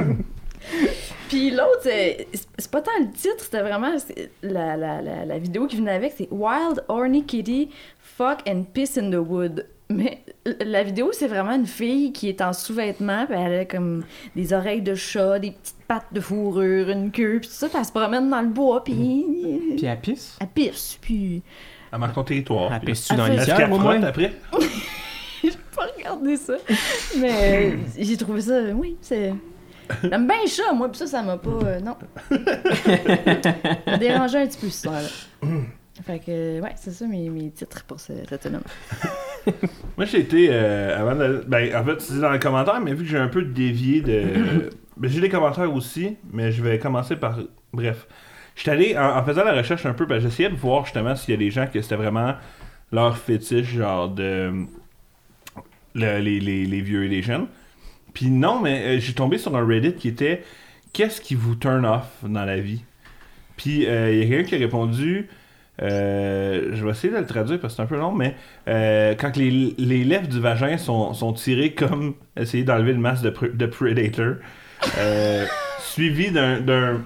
Puis 1.28 1.50
l'autre, 1.50 1.80
c'est 1.82 2.26
c'est 2.32 2.70
pas 2.70 2.80
tant 2.80 2.90
le 3.00 3.10
titre, 3.12 3.36
c'était 3.40 3.60
vraiment 3.62 3.94
la, 4.42 4.76
la, 4.76 5.02
la, 5.02 5.24
la 5.24 5.38
vidéo 5.38 5.66
qui 5.66 5.76
venait 5.76 5.92
avec, 5.92 6.14
c'est 6.16 6.28
Wild 6.30 6.82
Horny 6.88 7.24
Kitty 7.24 7.68
Fuck 8.00 8.38
and 8.48 8.64
Piss 8.72 8.96
in 8.98 9.10
the 9.10 9.16
Wood. 9.16 9.66
Mais 9.90 10.22
la 10.60 10.82
vidéo, 10.82 11.10
c'est 11.12 11.28
vraiment 11.28 11.54
une 11.54 11.66
fille 11.66 12.12
qui 12.12 12.28
est 12.28 12.42
en 12.42 12.52
sous-vêtements, 12.52 13.24
puis 13.26 13.38
elle 13.38 13.60
a 13.60 13.64
comme 13.64 14.04
des 14.36 14.52
oreilles 14.52 14.82
de 14.82 14.94
chat, 14.94 15.38
des 15.38 15.52
petites 15.52 15.76
pattes 15.86 16.12
de 16.12 16.20
fourrure, 16.20 16.90
une 16.90 17.10
queue, 17.10 17.38
puis 17.40 17.48
tout 17.48 17.54
ça, 17.54 17.68
puis 17.68 17.78
elle 17.78 17.86
se 17.86 17.92
promène 17.92 18.28
dans 18.28 18.42
le 18.42 18.48
bois, 18.48 18.84
puis 18.84 18.94
Puis 19.76 19.86
elle 19.86 19.98
pisse? 20.00 20.36
elle 20.40 20.48
pisse, 20.48 20.98
puis... 21.00 21.42
Elle 21.90 21.98
marque 22.00 22.14
ton 22.14 22.24
territoire. 22.24 22.70
Elle 22.70 22.80
pisse-tu 22.80 23.14
dans 23.16 23.26
les 23.28 23.42
tiers, 23.42 23.72
au 23.72 23.78
moins? 23.78 24.02
après? 24.02 24.32
J'ai 25.42 25.50
pas 25.74 25.86
regardé 25.96 26.36
ça. 26.36 26.54
Mais 27.18 27.78
j'ai 27.96 28.16
trouvé 28.16 28.40
ça, 28.40 28.60
oui, 28.74 28.96
c'est. 29.00 29.32
J'aime 30.02 30.26
bien 30.26 30.36
chat, 30.46 30.72
moi, 30.72 30.90
pis 30.90 30.98
ça, 30.98 31.06
ça 31.06 31.22
m'a 31.22 31.36
pas. 31.38 31.50
euh, 31.64 31.80
non. 31.80 31.96
Ça 33.42 33.74
m'a 33.86 33.96
dérangé 33.98 34.38
un 34.38 34.46
petit 34.46 34.58
peu, 34.58 34.68
ça, 34.70 34.90
là. 34.90 35.08
Fait 36.06 36.20
que, 36.20 36.60
ouais, 36.60 36.72
c'est 36.76 36.92
ça 36.92 37.06
mes, 37.06 37.28
mes 37.28 37.50
titres 37.50 37.84
pour 37.84 37.98
ce- 37.98 38.12
cette 38.28 38.42
semaine. 38.44 38.60
Moi, 39.96 40.06
j'ai 40.06 40.20
été. 40.20 40.48
euh, 40.50 40.96
avant 41.00 41.16
de- 41.16 41.44
Ben, 41.48 41.74
en 41.74 41.84
fait, 41.84 42.00
c'est 42.00 42.20
dans 42.20 42.30
les 42.30 42.38
commentaires, 42.38 42.80
mais 42.80 42.92
vu 42.94 43.02
que 43.04 43.10
j'ai 43.10 43.18
un 43.18 43.28
peu 43.28 43.42
dévié 43.42 44.00
de. 44.00 44.70
ben, 44.96 45.10
j'ai 45.10 45.20
des 45.20 45.28
commentaires 45.28 45.72
aussi, 45.74 46.16
mais 46.32 46.52
je 46.52 46.62
vais 46.62 46.78
commencer 46.78 47.16
par. 47.16 47.38
Bref. 47.72 48.06
J'étais 48.54 48.70
allé, 48.70 48.96
en, 48.98 49.16
en 49.18 49.24
faisant 49.24 49.44
la 49.44 49.52
recherche 49.54 49.86
un 49.86 49.92
peu, 49.92 50.06
ben, 50.06 50.20
j'essayais 50.20 50.50
de 50.50 50.54
voir 50.56 50.84
justement 50.84 51.16
s'il 51.16 51.30
y 51.32 51.34
a 51.34 51.38
des 51.38 51.50
gens 51.50 51.66
que 51.66 51.80
c'était 51.82 51.96
vraiment 51.96 52.34
leur 52.92 53.16
fétiche, 53.18 53.66
genre 53.74 54.08
de. 54.08 54.52
le- 55.94 56.18
les, 56.20 56.38
les- 56.40 56.64
les 56.66 56.80
vieux 56.80 57.04
et 57.04 57.08
les 57.08 57.22
jeunes. 57.22 57.46
Puis 58.18 58.30
non, 58.30 58.60
mais 58.60 58.96
euh, 58.96 59.00
j'ai 59.00 59.12
tombé 59.14 59.38
sur 59.38 59.56
un 59.56 59.64
Reddit 59.64 59.94
qui 59.94 60.08
était 60.08 60.42
Qu'est-ce 60.92 61.20
qui 61.20 61.36
vous 61.36 61.54
turn 61.54 61.84
off 61.86 62.08
dans 62.24 62.44
la 62.44 62.58
vie? 62.58 62.82
Puis 63.56 63.86
euh, 63.86 64.12
il 64.12 64.18
y 64.18 64.22
a 64.22 64.26
quelqu'un 64.28 64.48
qui 64.48 64.54
a 64.56 64.58
répondu. 64.58 65.28
euh, 65.82 66.70
je 66.74 66.84
vais 66.84 66.90
essayer 66.90 67.12
de 67.12 67.18
le 67.18 67.26
traduire 67.26 67.60
parce 67.60 67.74
que 67.74 67.76
c'est 67.76 67.82
un 67.82 67.86
peu 67.86 67.96
long, 67.98 68.10
mais 68.12 68.34
euh, 68.68 69.14
quand 69.14 69.36
les, 69.36 69.74
les 69.78 70.02
lèvres 70.04 70.26
du 70.26 70.40
vagin 70.40 70.78
sont, 70.78 71.14
sont 71.14 71.32
tirées 71.32 71.74
comme 71.74 72.14
essayer 72.36 72.64
d'enlever 72.64 72.92
le 72.94 72.98
masque 72.98 73.22
de, 73.22 73.32
de 73.54 73.66
Predator, 73.66 74.34
suivi 75.80 76.32
d'un. 76.32 77.00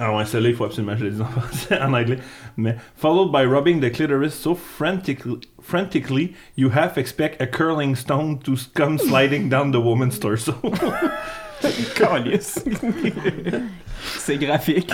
Ah 0.00 0.14
ouais, 0.16 0.24
celle-là, 0.24 0.48
il 0.48 0.56
faut 0.56 0.64
absolument 0.64 0.94
que 0.94 1.00
je 1.00 1.04
le 1.04 1.10
dise 1.10 1.20
en 1.20 1.26
français, 1.26 1.78
en 1.82 1.92
anglais. 1.92 2.18
Mais 2.56 2.76
followed 2.96 3.30
by 3.30 3.44
rubbing 3.44 3.80
the 3.80 3.92
clitoris 3.92 4.34
so 4.34 4.54
frantically, 4.54 5.38
frantically 5.62 6.34
you 6.56 6.70
half 6.70 6.98
expect 6.98 7.40
a 7.40 7.46
curling 7.46 7.94
stone 7.94 8.40
to 8.40 8.56
come 8.74 8.98
sliding 8.98 9.48
down 9.48 9.70
the 9.70 9.80
woman's 9.80 10.18
torso. 10.18 10.54
C'est 14.18 14.36
graphique. 14.36 14.92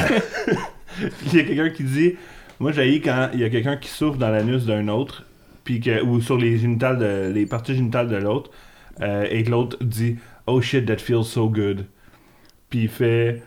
il 1.27 1.35
y 1.35 1.41
a 1.41 1.45
quelqu'un 1.45 1.71
qui 1.71 1.85
dit 1.85 2.17
Moi, 2.59 2.73
j'ai 2.73 3.01
quand 3.01 3.31
il 3.33 3.41
y 3.41 3.45
a 3.45 3.51
quelqu'un 3.51 3.77
qui 3.77 3.89
souffre 3.89 4.19
dans 4.19 4.31
l'anus 4.31 4.67
d'un 4.67 4.89
autre, 4.89 5.25
puis 5.65 5.81
que, 5.81 6.03
ou 6.03 6.21
sur 6.21 6.37
les 6.37 6.59
génitales 6.59 6.99
de, 6.99 7.33
les 7.33 7.47
parties 7.47 7.75
génitales 7.75 8.09
de 8.09 8.17
l'autre, 8.17 8.51
euh, 9.01 9.27
et 9.31 9.43
que 9.43 9.51
l'autre 9.51 9.79
dit 9.81 10.17
Oh 10.47 10.61
shit, 10.61 10.87
that 10.87 10.99
feels 10.99 11.25
so 11.25 11.49
good. 11.49 11.87
Puis 12.69 12.83
il 12.83 12.89
fait 12.89 13.43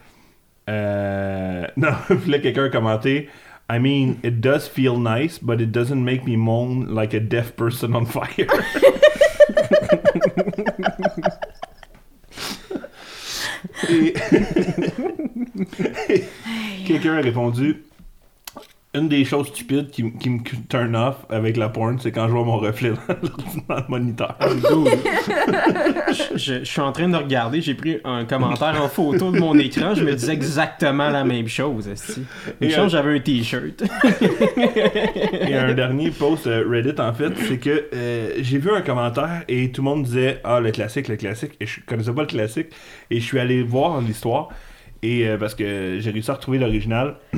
euh, 0.69 1.65
Non, 1.77 1.93
là, 2.27 2.39
quelqu'un 2.39 2.65
a 2.65 2.69
commenté 2.69 3.29
I 3.69 3.79
mean, 3.79 4.17
it 4.23 4.41
does 4.41 4.67
feel 4.67 4.97
nice, 4.99 5.39
but 5.39 5.61
it 5.61 5.71
doesn't 5.71 6.03
make 6.03 6.25
me 6.25 6.35
moan 6.35 6.93
like 6.93 7.13
a 7.13 7.19
deaf 7.21 7.55
person 7.55 7.95
on 7.95 8.05
fire. 8.05 8.47
Et- 13.89 14.13
Quelqu'un 16.85 17.17
a 17.17 17.21
répondu 17.21 17.83
Une 18.95 19.09
des 19.09 19.25
choses 19.25 19.47
stupides 19.47 19.89
qui, 19.89 20.03
me 20.03 20.39
turn 20.69 20.95
off 20.95 21.25
avec 21.29 21.57
la 21.57 21.67
porn, 21.69 21.97
c'est 21.99 22.11
quand 22.11 22.27
je 22.27 22.33
vois 22.33 22.43
mon 22.43 22.57
reflet 22.57 22.91
dans, 23.67 23.75
le 23.75 23.83
moniteur. 23.89 24.37
Dude. 24.39 24.99
je, 26.11 26.37
je- 26.37 26.59
je 26.59 26.63
suis 26.63 26.79
en 26.79 26.91
train 26.91 27.09
de 27.09 27.17
regarder, 27.17 27.59
j'ai 27.61 27.73
pris 27.73 27.97
un 28.03 28.23
commentaire 28.25 28.79
en 28.79 28.87
photo 28.87 29.31
de 29.31 29.39
mon 29.39 29.57
écran, 29.57 29.95
je 29.95 30.03
me 30.03 30.13
disais 30.13 30.33
exactement 30.33 31.09
la 31.09 31.23
même 31.23 31.47
chose. 31.47 31.89
Une 32.61 32.67
Et, 32.67 32.71
chose, 32.71 32.93
euh, 32.93 32.97
j'avais 32.99 33.15
un 33.15 33.19
t-shirt. 33.19 33.83
Et 35.47 35.55
un 35.55 35.73
dernier 35.73 36.11
post 36.11 36.45
euh, 36.45 36.63
Reddit, 36.69 36.99
en 37.01 37.13
fait, 37.13 37.33
c'est 37.47 37.57
que 37.57 37.85
euh, 37.95 38.29
j'ai 38.41 38.59
vu 38.59 38.69
un 38.71 38.81
commentaire 38.81 39.43
et 39.47 39.71
tout 39.71 39.81
le 39.81 39.85
monde 39.89 40.03
disait 40.03 40.39
Ah, 40.43 40.59
le 40.59 40.69
classique, 40.71 41.07
le 41.07 41.15
classique. 41.15 41.53
Et 41.59 41.65
je 41.65 41.79
connaissais 41.81 42.13
pas 42.13 42.21
le 42.21 42.27
classique. 42.27 42.67
Et 43.09 43.19
je 43.19 43.25
suis 43.25 43.39
allé 43.39 43.63
voir 43.63 43.99
l'histoire. 44.01 44.49
Et 45.01 45.27
euh, 45.27 45.37
parce 45.37 45.55
que 45.55 45.97
j'ai 45.99 46.11
réussi 46.11 46.29
à 46.29 46.35
retrouver 46.35 46.59
l'original. 46.59 47.15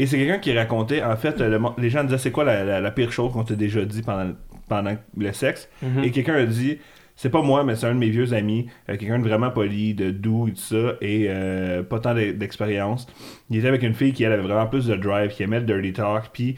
Et 0.00 0.06
c'est 0.06 0.16
quelqu'un 0.16 0.38
qui 0.38 0.56
racontait, 0.56 1.02
en 1.02 1.16
fait, 1.16 1.40
le 1.40 1.60
les 1.76 1.90
gens 1.90 2.04
disaient 2.04 2.18
c'est 2.18 2.30
quoi 2.30 2.44
la, 2.44 2.64
la- 2.64 2.80
la 2.80 2.90
pire 2.92 3.10
chose 3.12 3.32
qu'on 3.32 3.42
t'a 3.44 3.54
déjà 3.56 3.84
dit 3.84 4.00
pendant, 4.02 4.32
pendant 4.68 4.96
le 5.16 5.32
sexe? 5.32 5.68
Mhm. 5.82 6.04
Et 6.04 6.10
quelqu'un 6.12 6.34
a 6.36 6.46
dit 6.46 6.78
c'est 7.16 7.30
pas 7.30 7.42
moi, 7.42 7.64
mais 7.64 7.74
c'est 7.74 7.86
un 7.86 7.94
de 7.94 7.98
mes 7.98 8.10
vieux 8.10 8.32
amis, 8.32 8.68
euh, 8.88 8.96
quelqu'un 8.96 9.18
de 9.18 9.24
vraiment 9.26 9.50
poli, 9.50 9.92
de 9.94 10.10
doux 10.12 10.46
et 10.46 10.52
tout 10.52 10.60
ça, 10.60 10.92
et 11.00 11.26
euh, 11.28 11.82
pas 11.82 11.98
tant 11.98 12.14
d'e- 12.14 12.32
d'expérience. 12.32 13.08
Il 13.50 13.56
était 13.58 13.66
avec 13.66 13.82
une 13.82 13.92
fille 13.94 14.12
qui 14.12 14.22
elle, 14.22 14.32
avait 14.32 14.42
vraiment 14.42 14.68
plus 14.68 14.86
de 14.86 14.94
drive, 14.94 15.32
qui 15.32 15.42
aimait 15.42 15.58
le 15.58 15.66
dirty 15.66 15.92
talk, 15.94 16.30
puis 16.32 16.54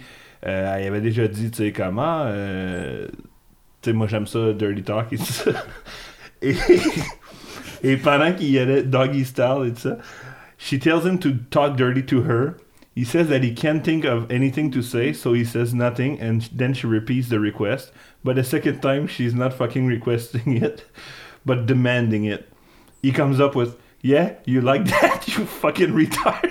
euh, 0.46 0.76
elle 0.78 0.88
avait 0.88 1.00
déjà 1.00 1.26
dit, 1.28 1.50
tu 1.50 1.56
sais, 1.64 1.72
comment, 1.72 2.24
euh, 2.26 3.08
tu 3.80 3.88
sais, 3.88 3.92
moi 3.94 4.06
j'aime 4.06 4.26
ça, 4.26 4.52
dirty 4.52 4.82
talk 4.82 5.10
et 5.12 5.16
tout 5.16 5.24
ça. 5.24 5.50
Et, 6.42 6.54
et 7.82 7.96
pendant 7.96 8.32
qu'il 8.32 8.50
y 8.50 8.58
allait 8.58 8.82
doggy 8.82 9.24
style 9.24 9.64
et 9.66 9.72
tout 9.72 9.80
ça, 9.80 9.98
she 10.58 10.78
tells 10.78 11.04
him 11.06 11.18
to 11.18 11.30
talk 11.50 11.76
dirty 11.76 12.04
to 12.04 12.22
her. 12.22 12.54
He 12.94 13.04
says 13.04 13.28
that 13.28 13.42
he 13.44 13.54
can't 13.54 13.84
think 13.84 14.04
of 14.04 14.30
anything 14.30 14.70
to 14.72 14.82
say, 14.82 15.12
so 15.12 15.32
he 15.32 15.44
says 15.44 15.72
nothing, 15.72 16.18
and 16.20 16.42
then 16.52 16.74
she 16.74 16.86
repeats 16.86 17.28
the 17.28 17.38
request. 17.38 17.92
But 18.24 18.36
the 18.36 18.44
second 18.44 18.80
time, 18.80 19.06
she's 19.06 19.32
not 19.34 19.54
fucking 19.54 19.86
requesting 19.86 20.56
it, 20.62 20.84
but 21.46 21.66
demanding 21.66 22.24
it. 22.24 22.52
He 23.02 23.12
comes 23.12 23.40
up 23.40 23.54
with, 23.54 23.78
Yeah, 24.02 24.34
you 24.44 24.60
like 24.60 24.86
that, 24.86 25.28
you 25.38 25.46
fucking 25.46 25.92
retard. 25.92 26.50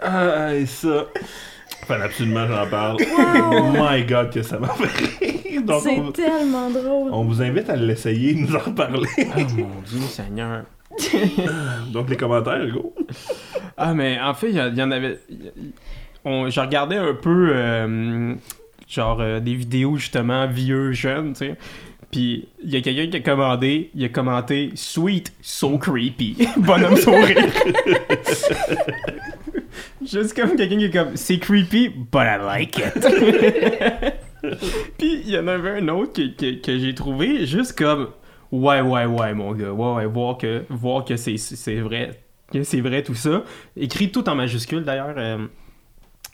Ah, 0.00 0.54
et 0.54 0.66
ça. 0.66 1.06
Enfin, 1.82 2.00
absolument, 2.02 2.46
j'en 2.46 2.66
parle. 2.68 2.96
Oh 3.50 3.72
my 3.72 4.02
god, 4.02 4.32
que 4.32 4.42
ça 4.42 4.58
m'a 4.58 4.68
fait. 4.68 5.37
Donc, 5.66 5.82
C'est 5.82 5.98
on, 5.98 6.12
tellement 6.12 6.70
drôle. 6.70 7.10
on 7.12 7.24
vous 7.24 7.42
invite 7.42 7.68
à 7.70 7.76
l'essayer 7.76 8.30
et 8.32 8.34
nous 8.34 8.54
en 8.54 8.58
reparler. 8.58 9.08
Oh 9.18 9.22
mon 9.56 9.80
dieu, 9.86 10.00
Seigneur. 10.08 10.64
Donc, 11.92 12.08
les 12.10 12.16
commentaires, 12.16 12.66
go. 12.68 12.94
Ah, 13.76 13.94
mais 13.94 14.18
en 14.20 14.34
fait, 14.34 14.48
il 14.50 14.56
y, 14.56 14.60
a- 14.60 14.68
il 14.68 14.76
y 14.76 14.82
en 14.82 14.90
avait. 14.90 15.18
On, 16.24 16.48
je 16.50 16.60
regardais 16.60 16.96
un 16.96 17.14
peu, 17.14 17.50
euh, 17.54 18.34
genre, 18.88 19.20
euh, 19.20 19.40
des 19.40 19.54
vidéos 19.54 19.96
justement 19.96 20.46
vieux, 20.46 20.92
jeunes, 20.92 21.32
tu 21.34 21.46
sais. 21.46 21.54
Puis 22.10 22.48
il 22.64 22.70
y 22.70 22.76
a 22.76 22.80
quelqu'un 22.80 23.10
qui 23.10 23.16
a 23.18 23.20
commandé, 23.20 23.90
il 23.94 24.02
a 24.02 24.08
commenté 24.08 24.70
Sweet, 24.74 25.30
so 25.42 25.76
creepy. 25.76 26.38
Bonhomme 26.56 26.96
sourire. 26.96 27.36
Juste 30.02 30.34
comme 30.34 30.56
quelqu'un 30.56 30.78
qui 30.78 30.84
est 30.86 30.90
comme 30.90 31.16
C'est 31.16 31.38
creepy, 31.38 31.88
but 31.90 32.22
I 32.22 32.38
like 32.38 32.78
it. 32.78 34.14
Puis 34.98 35.22
il 35.24 35.30
y 35.30 35.38
en 35.38 35.46
avait 35.48 35.78
un 35.78 35.88
autre 35.88 36.12
que, 36.14 36.28
que, 36.36 36.60
que 36.60 36.78
j'ai 36.78 36.94
trouvé 36.94 37.46
juste 37.46 37.76
comme 37.76 38.08
Ouais, 38.50 38.80
ouais, 38.80 39.04
ouais, 39.04 39.34
mon 39.34 39.52
gars. 39.52 39.72
Ouais, 39.72 39.94
ouais, 39.96 40.06
voir 40.06 40.38
que, 40.38 40.64
voir 40.70 41.04
que 41.04 41.16
c'est, 41.16 41.36
vrai. 41.80 42.22
Que 42.50 42.62
c'est 42.62 42.80
vrai 42.80 43.02
tout 43.02 43.14
ça. 43.14 43.42
Écrit 43.76 44.10
tout 44.10 44.26
en 44.28 44.34
majuscule 44.34 44.84
d'ailleurs. 44.84 45.14
euh, 45.18 45.46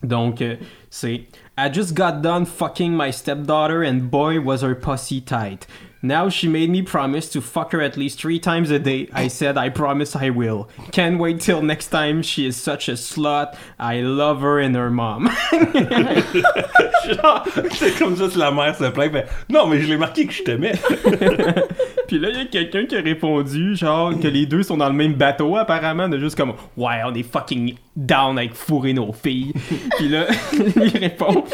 Donc, 0.03 0.41
euh, 0.41 0.57
c'est 0.91 1.25
I 1.59 1.73
just 1.73 1.95
got 1.97 2.21
done 2.23 2.47
fucking 2.47 2.93
my 2.97 3.13
stepdaughter 3.13 3.85
and 3.85 4.11
boy 4.11 4.39
was 4.39 4.63
her 4.63 4.75
pussy 4.79 5.23
tight. 5.23 5.67
Now 6.05 6.29
she 6.29 6.49
made 6.49 6.69
me 6.69 6.83
promise 6.83 7.31
to 7.31 7.41
fuck 7.41 7.73
her 7.73 7.81
at 7.81 7.97
least 7.97 8.21
three 8.21 8.39
times 8.39 8.71
a 8.71 8.79
day. 8.79 9.09
I 9.15 9.29
said 9.29 9.57
I 9.57 9.71
promise 9.71 10.15
I 10.15 10.29
will. 10.29 10.69
Can't 10.93 11.19
wait 11.19 11.41
till 11.41 11.63
next 11.63 11.89
time. 11.89 12.21
She 12.21 12.45
is 12.45 12.59
such 12.59 12.91
a 12.91 12.93
slut. 12.93 13.57
I 13.79 14.03
love 14.03 14.43
her 14.43 14.61
and 14.61 14.77
her 14.77 14.91
mom. 14.91 15.31
Genre, 15.51 17.45
c'est 17.73 17.99
comme 17.99 18.17
ça 18.17 18.29
si 18.29 18.37
la 18.37 18.51
mère 18.51 18.77
se 18.77 18.91
plaint. 18.91 19.13
fait, 19.13 19.27
non, 19.49 19.67
mais 19.67 19.81
je 19.81 19.89
l'ai 19.89 19.97
marqué 19.97 20.27
que 20.27 20.33
je 20.35 20.43
t'aimais. 20.43 20.75
Puis 22.07 22.19
là, 22.19 22.29
il 22.29 22.37
y 22.37 22.41
a 22.41 22.45
quelqu'un 22.45 22.85
qui 22.85 22.97
a 22.97 23.01
répondu, 23.01 23.75
genre, 23.75 24.13
que 24.21 24.29
les 24.29 24.45
deux 24.45 24.63
sont 24.63 24.77
dans 24.77 24.89
le 24.89 24.95
même 24.95 25.15
bateau, 25.15 25.57
apparemment, 25.57 26.11
de 26.11 26.19
juste 26.19 26.37
comme, 26.37 26.53
ouais, 26.77 27.01
on 27.07 27.15
est 27.15 27.23
fucking 27.23 27.77
down 27.97 28.37
avec 28.37 28.53
fourrer 28.53 28.93
nos 28.93 29.13
filles. 29.13 29.55
Puis 29.97 30.09
là, 30.09 30.27
lui 30.77 30.91
répond, 30.91 31.45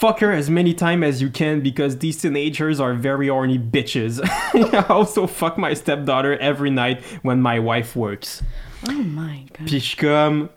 fuck 0.00 0.20
her 0.20 0.32
as 0.32 0.48
many 0.48 0.72
times 0.72 1.04
as 1.04 1.20
you 1.20 1.28
can 1.30 1.60
because 1.60 1.98
these 1.98 2.16
teenagers 2.16 2.80
are 2.80 2.94
very 2.94 3.28
horny 3.28 3.58
bitches. 3.58 4.18
I 4.74 4.86
also 4.88 5.26
fuck 5.26 5.58
my 5.58 5.74
stepdaughter 5.74 6.38
every 6.38 6.70
night 6.70 7.02
when 7.22 7.42
my 7.42 7.58
wife 7.58 7.94
works. 7.94 8.42
Oh 8.88 8.92
my 8.92 9.44
god. 9.58 9.66
Puis 9.66 9.78
je 9.78 9.84
suis 9.88 9.96
comme, 9.98 10.48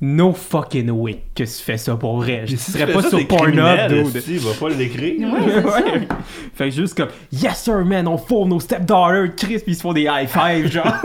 no 0.00 0.32
fucking 0.32 0.88
way 0.98 1.22
que 1.34 1.44
tu 1.44 1.62
fais 1.62 1.78
ça 1.78 1.96
pour 1.96 2.16
vrai. 2.20 2.42
Je 2.46 2.56
Si 2.56 2.72
tu 2.72 2.72
serais 2.72 2.86
fais 2.86 2.92
pas 2.92 3.02
ça, 3.02 3.10
sur 3.10 3.18
t'es 3.18 3.24
Pornhub, 3.24 3.54
criminel, 3.54 4.04
dude. 4.04 4.16
esti, 4.16 4.36
va 4.38 4.52
pas 4.54 4.68
l'écrire. 4.70 5.32
Ouais, 5.32 5.40
c'est. 5.46 5.64
Ouais. 5.64 6.08
Fait 6.54 6.64
que 6.70 6.74
juste 6.74 6.96
comme 6.96 7.10
Yes 7.32 7.62
sir 7.62 7.84
man, 7.84 8.08
on 8.08 8.18
fourre 8.18 8.46
nos 8.46 8.58
stepdaughters, 8.60 9.36
Chris, 9.36 9.60
pis 9.60 9.70
ils 9.70 9.76
se 9.76 9.80
font 9.82 9.92
des 9.92 10.08
high 10.10 10.26
five, 10.28 10.66
genre. 10.70 10.92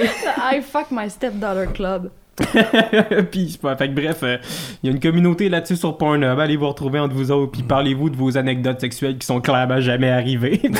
I 0.00 0.60
fuck 0.62 0.90
my 0.90 1.08
stepdaughter 1.10 1.66
club. 1.66 2.10
pis 3.30 3.50
c'est 3.50 3.60
pas. 3.60 3.76
Fait 3.76 3.88
que 3.88 3.94
bref, 3.94 4.18
euh, 4.22 4.36
il 4.82 4.88
y 4.88 4.92
a 4.92 4.94
une 4.94 5.00
communauté 5.00 5.48
là-dessus 5.48 5.76
sur 5.76 5.96
Pornhub. 5.96 6.38
Allez 6.38 6.56
vous 6.56 6.68
retrouver 6.68 6.98
entre 6.98 7.14
vous 7.14 7.30
autres, 7.30 7.52
puis 7.52 7.62
parlez-vous 7.62 8.10
de 8.10 8.16
vos 8.16 8.36
anecdotes 8.36 8.80
sexuelles 8.80 9.18
qui 9.18 9.26
sont 9.26 9.40
clairement 9.40 9.80
jamais 9.80 10.10
arrivées. 10.10 10.60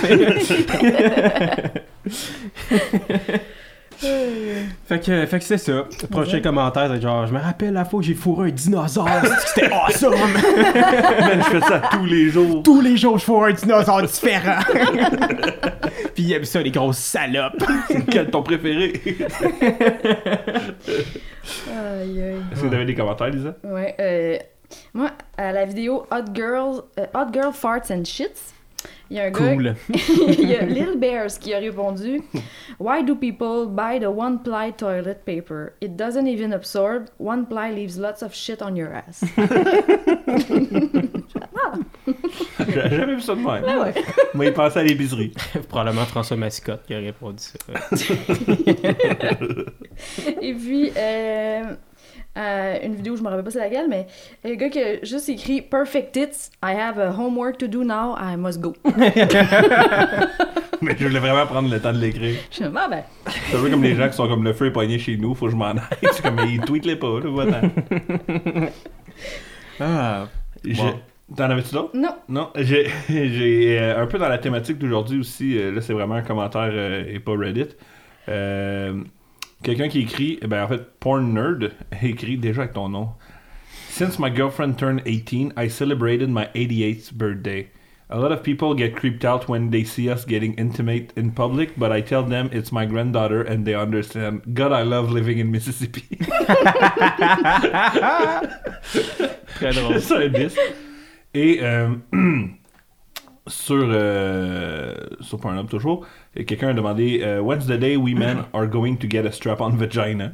fait 4.00 5.00
que, 5.04 5.26
fait 5.26 5.38
que 5.38 5.44
c'est 5.44 5.58
ça. 5.58 5.84
Prochain 6.10 6.40
commentaire, 6.40 6.90
c'est 6.92 7.00
genre, 7.00 7.26
je 7.26 7.32
me 7.32 7.40
rappelle 7.40 7.72
la 7.72 7.84
fois 7.84 8.00
où 8.00 8.02
j'ai 8.02 8.14
fourré 8.14 8.50
un 8.50 8.52
dinosaure, 8.52 9.08
c'était 9.46 9.72
awesome! 9.72 10.14
Man, 11.20 11.42
je 11.42 11.50
fais 11.50 11.60
ça 11.60 11.82
tous 11.90 12.04
les 12.04 12.30
jours. 12.30 12.62
Tous 12.62 12.80
les 12.80 12.96
jours, 12.96 13.18
je 13.18 13.24
fourre 13.24 13.46
un 13.46 13.52
dinosaure 13.52 14.02
différent! 14.02 14.60
Puis 16.14 16.24
il 16.24 16.32
aime 16.32 16.44
ça, 16.44 16.60
les 16.62 16.70
grosses 16.70 16.98
salopes! 16.98 17.64
Quel 18.10 18.28
est 18.28 18.30
ton 18.30 18.42
préféré? 18.42 19.00
Aïe 21.68 22.22
aïe. 22.22 22.36
Est-ce 22.52 22.62
que 22.62 22.66
vous 22.66 22.74
avez 22.74 22.84
des 22.84 22.94
commentaires, 22.94 23.30
Lisa? 23.30 23.54
Ouais, 23.64 23.94
euh, 24.00 24.36
moi, 24.94 25.10
à 25.36 25.52
la 25.52 25.64
vidéo 25.64 26.06
Hot 26.10 26.32
Girls, 26.34 26.82
euh, 26.98 27.06
Hot 27.14 27.32
Girl 27.32 27.52
Farts 27.52 27.90
and 27.90 28.04
Shits, 28.04 28.54
il 29.10 29.16
y 29.16 29.20
a 29.20 29.24
un 29.24 29.30
Cool. 29.32 29.62
gars, 29.64 29.74
il 30.38 30.48
y 30.48 30.54
a 30.54 30.62
Lil 30.64 30.96
Bears 30.98 31.38
qui 31.40 31.52
a 31.54 31.58
répondu 31.58 32.20
Why 32.78 33.02
do 33.02 33.14
people 33.16 33.66
buy 33.66 33.98
the 33.98 34.06
one 34.08 34.38
ply 34.42 34.72
toilet 34.76 35.24
paper? 35.24 35.72
It 35.80 35.96
doesn't 35.96 36.26
even 36.28 36.52
absorb. 36.52 37.06
One 37.18 37.46
ply 37.46 37.72
leaves 37.72 37.98
lots 37.98 38.22
of 38.22 38.32
shit 38.34 38.62
on 38.62 38.76
your 38.76 38.90
ass. 38.94 39.24
J'ai 42.68 42.96
jamais 42.96 43.14
vu 43.16 43.20
ça 43.20 43.34
de 43.34 43.40
même. 43.40 43.64
Ah 43.66 43.80
ouais. 43.80 43.94
Moi, 44.34 44.46
il 44.46 44.52
pensait 44.52 44.80
à 44.80 44.82
l'épicerie. 44.82 45.32
Probablement 45.68 46.04
François 46.04 46.36
Mascotte 46.36 46.84
qui 46.86 46.94
a 46.94 46.98
répondu 46.98 47.38
ça. 47.42 47.58
Et 50.40 50.54
puis, 50.54 50.92
euh, 50.96 51.62
euh, 52.36 52.78
une 52.84 52.94
vidéo, 52.94 53.16
je 53.16 53.22
me 53.22 53.28
rappelle 53.28 53.44
pas 53.44 53.50
c'est 53.50 53.58
laquelle, 53.58 53.88
mais 53.88 54.06
le 54.44 54.54
gars 54.54 54.68
qui 54.68 54.80
a 54.80 55.02
juste 55.02 55.28
écrit 55.28 55.62
Perfect 55.62 56.12
tits, 56.12 56.50
I 56.62 56.74
have 56.74 56.98
a 56.98 57.10
homework 57.10 57.58
to 57.58 57.66
do 57.66 57.82
now, 57.84 58.14
I 58.16 58.36
must 58.36 58.60
go. 58.60 58.74
Mais 60.80 60.94
je 60.96 61.06
voulais 61.06 61.18
vraiment 61.18 61.46
prendre 61.46 61.68
le 61.68 61.80
temps 61.80 61.92
de 61.92 61.98
l'écrire. 61.98 62.36
Je 62.50 62.56
suis 62.56 62.64
ah 62.64 62.88
ben, 62.88 63.02
C'est 63.26 63.56
un 63.56 63.62
peu 63.62 63.70
comme 63.70 63.82
les 63.82 63.96
gens 63.96 64.08
qui 64.08 64.14
sont 64.14 64.28
comme 64.28 64.44
le 64.44 64.52
feu 64.52 64.66
est 64.66 64.72
pogné 64.72 64.98
chez 64.98 65.16
nous, 65.16 65.34
faut 65.34 65.46
que 65.46 65.52
je 65.52 65.56
m'en 65.56 65.70
aille. 65.70 65.80
C'est 66.12 66.22
comme, 66.22 66.36
mais 66.36 66.52
ils 66.52 66.60
tweetent 66.60 66.86
les 66.86 66.96
pas, 66.96 67.18
là, 67.20 67.28
voilà. 67.28 67.60
Ah. 69.80 70.26
Bon. 70.64 71.00
T'en 71.36 71.50
avais-tu 71.50 71.72
d'autres? 71.72 71.94
non. 71.94 72.16
Non, 72.28 72.50
j'ai 72.56 72.88
j'ai, 73.08 73.78
euh, 73.78 74.02
un 74.02 74.06
peu 74.06 74.18
dans 74.18 74.28
la 74.28 74.38
thématique 74.38 74.78
d'aujourd'hui 74.78 75.20
aussi, 75.20 75.56
euh, 75.56 75.70
là 75.70 75.80
c'est 75.80 75.92
vraiment 75.92 76.16
un 76.16 76.22
commentaire 76.22 76.70
euh, 76.72 77.04
et 77.06 77.20
pas 77.20 77.36
Reddit. 77.36 77.76
Quelqu'un 79.62 79.88
qui 79.88 80.00
écrit, 80.00 80.38
eh 80.40 80.46
ben 80.46 80.62
en 80.62 80.68
fait, 80.68 80.98
Porn 81.00 81.34
Nerd 81.34 81.72
écrit 82.02 82.36
déjà 82.38 82.62
avec 82.62 82.74
ton 82.74 82.88
nom. 82.88 83.10
Since 83.90 84.18
my 84.18 84.30
girlfriend 84.30 84.78
turned 84.78 85.02
18, 85.04 85.52
I 85.56 85.68
celebrated 85.68 86.30
my 86.30 86.46
88th 86.54 87.12
birthday. 87.12 87.68
A 88.10 88.18
lot 88.18 88.32
of 88.32 88.42
people 88.42 88.72
get 88.74 88.96
creeped 88.96 89.24
out 89.24 89.48
when 89.48 89.70
they 89.70 89.84
see 89.84 90.08
us 90.08 90.24
getting 90.24 90.54
intimate 90.54 91.12
in 91.16 91.32
public, 91.32 91.76
but 91.76 91.92
I 91.92 92.00
tell 92.00 92.22
them 92.22 92.48
it's 92.52 92.72
my 92.72 92.86
granddaughter 92.86 93.42
and 93.42 93.66
they 93.66 93.74
understand. 93.74 94.54
God, 94.54 94.72
I 94.72 94.82
love 94.82 95.10
living 95.10 95.38
in 95.38 95.50
Mississippi. 95.50 96.16
Très 99.56 99.72
drôle. 99.74 100.00
C'est 100.00 100.14
un. 100.14 100.32
Et 101.34 101.58
euh, 101.62 101.96
sur, 103.48 103.86
euh, 103.90 104.94
sur 105.20 105.38
Pornhub 105.40 105.68
toujours, 105.68 106.06
quelqu'un 106.46 106.68
a 106.68 106.72
demandé 106.74 107.20
euh, 107.22 107.40
When's 107.40 107.66
the 107.66 107.72
day 107.78 107.96
we 107.96 108.14
men 108.14 108.44
are 108.52 108.66
going 108.66 108.96
to 108.96 109.08
get 109.08 109.26
a 109.26 109.32
strap-on 109.32 109.70
vagina? 109.70 110.32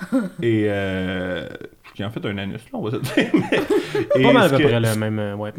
Et 0.42 0.66
euh, 0.68 1.48
qui 1.94 2.04
en 2.04 2.10
fait 2.10 2.24
un 2.24 2.38
anus, 2.38 2.60
là, 2.72 2.78
on 2.78 2.82
va 2.88 2.90
se 2.92 2.96
dire. 2.98 3.30
mais- 4.16 4.22
Pas 4.22 4.32
mal 4.32 4.44
à 4.44 4.48
peu 4.50 4.58
que- 4.58 4.62
près 4.68 4.78
le 4.80 4.94
même, 4.94 5.18
euh, 5.18 5.34
ouais. 5.34 5.52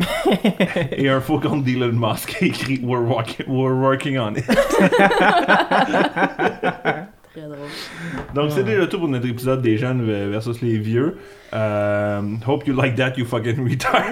et 0.95 1.09
un 1.09 1.19
faux 1.19 1.39
compte 1.41 1.63
d'Elon 1.65 1.91
Musk 1.91 2.37
a 2.41 2.45
écrit 2.45 2.79
we're, 2.81 3.01
walking- 3.03 3.47
we're 3.47 3.75
working 3.75 4.17
on 4.17 4.35
it. 4.35 4.45
Très 7.39 7.47
drôle. 7.47 8.33
Donc 8.35 8.51
c'est 8.51 8.63
déjà 8.63 8.87
tout 8.87 8.99
pour 8.99 9.07
notre 9.07 9.27
épisode 9.27 9.61
des 9.61 9.77
jeunes 9.77 10.03
versus 10.29 10.61
les 10.61 10.77
vieux. 10.77 11.17
Euh, 11.53 12.21
hope 12.45 12.67
you 12.67 12.75
like 12.75 12.95
that, 12.95 13.13
you 13.17 13.25
fucking 13.25 13.67
retard. 13.67 14.03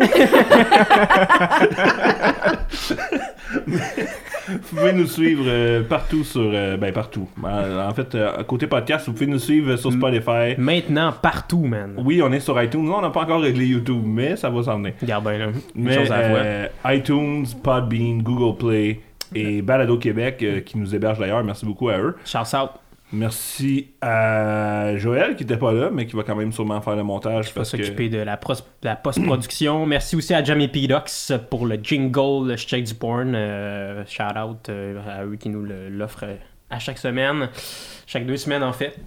vous 4.48 4.58
pouvez 4.76 4.94
nous 4.94 5.06
suivre 5.08 5.44
euh, 5.48 5.84
partout 5.84 6.24
sur... 6.24 6.42
euh, 6.54 6.78
ben 6.78 6.92
partout. 6.94 7.28
En 7.44 7.90
en 7.90 7.94
fait, 7.94 8.16
euh, 8.16 8.44
côté 8.44 8.68
podcast, 8.68 9.06
vous 9.08 9.14
pouvez 9.14 9.28
nous 9.28 9.40
suivre 9.40 9.76
sur 9.76 9.92
Spotify. 9.92 10.56
Maintenant, 10.58 11.14
partout, 11.22 11.66
man. 11.66 11.94
Oui, 11.98 12.22
on 12.24 12.32
est 12.32 12.40
sur 12.40 12.62
iTunes. 12.62 12.86
Non, 12.86 12.98
on 12.98 13.02
n'a 13.02 13.10
pas 13.10 13.22
encore 13.22 13.42
réglé 13.42 13.66
YouTube, 13.66 14.04
mais 14.06 14.36
ça 14.36 14.50
va 14.50 14.64
s'en 14.64 14.78
venir. 14.78 14.94
Regarde 15.02 15.24
bien, 15.28 15.38
là. 15.38 15.48
Mais 15.76 15.94
chose 15.96 16.12
à 16.12 16.22
la 16.22 16.30
fois. 16.30 16.40
euh, 16.40 16.68
iTunes, 16.86 17.46
Podbean, 17.64 18.22
Google 18.24 18.58
Play 18.58 19.02
et 19.36 19.62
Balado 19.62 19.98
Québec, 19.98 20.40
euh, 20.42 20.62
qui 20.62 20.78
nous 20.78 20.96
héberge 20.96 21.20
d'ailleurs. 21.20 21.44
Merci 21.44 21.66
beaucoup 21.66 21.90
à 21.90 21.98
eux. 22.00 22.16
Shout 22.26 22.40
out. 22.56 22.70
Merci 23.14 23.92
à 24.02 24.98
Joël 24.98 25.36
qui 25.38 25.44
était 25.44 25.58
pas 25.58 25.72
là, 25.72 25.90
mais 25.92 26.06
qui 26.06 26.16
va 26.16 26.24
quand 26.24 26.36
même 26.36 26.52
sûrement 26.52 26.82
faire 26.82 26.96
le 26.98 27.04
montage 27.04 27.48
va 27.48 27.52
parce 27.56 27.72
que 27.72 27.78
s'occuper 27.78 28.10
de 28.10 28.18
la, 28.18 28.36
pros- 28.36 28.54
de 28.56 28.60
la 28.86 28.96
post-production. 28.98 29.86
Merci 29.88 30.16
aussi 30.18 30.34
à 30.34 30.44
Jamie 30.44 30.68
Pidox 30.68 31.32
pour 31.50 31.66
le 31.66 31.76
jingle, 31.82 32.50
le 32.50 32.58
check 32.58 32.84
du 32.84 32.94
porn. 32.96 33.34
Euh, 33.34 34.04
shout 34.06 34.24
out 34.38 34.68
euh, 34.70 35.00
à 35.08 35.24
eux 35.26 35.38
qui 35.38 35.48
nous 35.50 35.64
l'offrent 35.64 36.26
à 36.70 36.80
chaque 36.80 36.98
semaine. 36.98 37.50
Chaque 38.06 38.26
deux 38.26 38.36
semaines, 38.38 38.64
en 38.64 38.74
fait. 38.74 38.98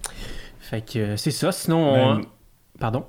Fait 0.59 0.81
que 0.81 0.97
euh, 0.99 1.17
c'est 1.17 1.31
ça. 1.31 1.51
Sinon, 1.51 1.93
on... 1.93 2.15
Ben, 2.15 2.21
Pardon? 2.79 3.05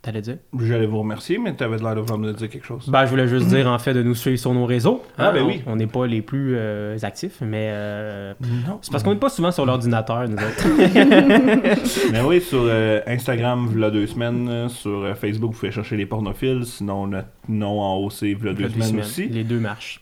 T'allais 0.00 0.20
dire? 0.20 0.36
J'allais 0.60 0.86
vous 0.86 0.98
remercier, 1.00 1.38
mais 1.38 1.54
t'avais 1.54 1.76
l'air 1.78 1.94
de 1.94 2.00
vouloir 2.00 2.18
me 2.18 2.32
dire 2.32 2.48
quelque 2.48 2.64
chose. 2.66 2.88
Ben, 2.88 3.04
je 3.04 3.10
voulais 3.10 3.26
juste 3.28 3.46
dire, 3.48 3.68
en 3.68 3.78
fait, 3.78 3.94
de 3.94 4.02
nous 4.02 4.14
suivre 4.16 4.38
sur 4.38 4.52
nos 4.52 4.64
réseaux. 4.66 5.02
Ah, 5.18 5.30
ben 5.32 5.42
on- 5.42 5.46
oui. 5.46 5.62
On 5.66 5.76
n'est 5.76 5.86
pas 5.86 6.06
les 6.06 6.22
plus 6.22 6.54
euh, 6.56 6.96
actifs, 7.02 7.40
mais 7.40 7.68
euh, 7.72 8.34
non. 8.66 8.78
c'est 8.82 8.90
parce 8.90 9.02
qu'on 9.04 9.12
n'est 9.12 9.20
pas 9.20 9.28
souvent 9.28 9.50
sur 9.52 9.64
l'ordinateur, 9.66 10.28
nous 10.28 10.36
autres. 10.36 10.66
Mais 12.12 12.20
oui, 12.20 12.40
sur 12.40 12.62
euh, 12.64 13.00
Instagram, 13.06 13.66
v'là 13.68 13.90
deux 13.90 14.06
semaines. 14.06 14.68
Sur 14.68 15.16
Facebook, 15.16 15.52
vous 15.52 15.58
pouvez 15.60 15.72
chercher 15.72 15.96
les 15.96 16.06
pornophiles. 16.06 16.64
Sinon, 16.64 17.06
notre 17.08 17.28
nom 17.48 17.80
en 17.80 17.96
haut, 17.96 18.10
c'est 18.10 18.34
v'là 18.34 18.52
deux 18.54 18.64
Deux 18.64 18.70
semaines 18.70 18.88
semaines. 18.88 19.04
aussi. 19.04 19.28
Les 19.28 19.44
deux 19.44 19.60
marchent. 19.60 20.00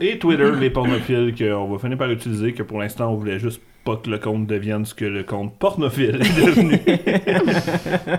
Et 0.00 0.18
Twitter, 0.18 0.52
les 0.60 0.70
pornophiles, 0.70 1.34
qu'on 1.36 1.66
va 1.68 1.78
finir 1.78 1.98
par 1.98 2.10
utiliser, 2.10 2.52
que 2.52 2.62
pour 2.62 2.78
l'instant, 2.78 3.10
on 3.12 3.16
voulait 3.16 3.38
juste 3.38 3.60
pas 3.84 3.96
que 3.96 4.08
le 4.10 4.18
compte 4.18 4.46
devienne 4.46 4.84
ce 4.84 4.94
que 4.94 5.04
le 5.06 5.22
compte 5.24 5.58
pornophile 5.58 6.16
est 6.20 6.46
devenu. 6.46 6.78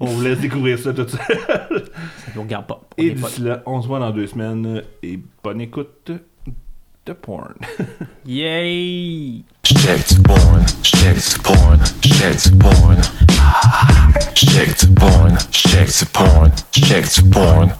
on 0.00 0.06
vous 0.06 0.22
laisse 0.22 0.38
découvrir 0.40 0.78
ça 0.78 0.92
tout 0.92 1.06
seul. 1.08 1.20
Ça 1.48 2.32
nous 2.34 2.42
regarde 2.42 2.66
pas. 2.66 2.80
On 2.98 3.02
Et 3.02 3.10
d'ici 3.10 3.42
là, 3.42 3.62
on 3.66 3.82
se 3.82 3.86
voit 3.86 3.98
dans 3.98 4.10
deux 4.10 4.26
semaines. 4.26 4.82
Et 5.02 5.18
bonne 5.42 5.60
écoute 5.60 6.10
de 7.06 7.12
porn. 7.12 7.54
Yay! 8.26 9.44
Shit 9.64 10.22
porn, 10.24 10.64
shit 10.82 11.38
porn, 11.42 11.78
shit 12.02 12.58
porn. 12.58 12.96
Shit 14.34 14.94
porn, 14.94 15.38
shit 15.52 16.04
porn, 16.12 16.52
shit 16.72 17.30
porn. 17.30 17.70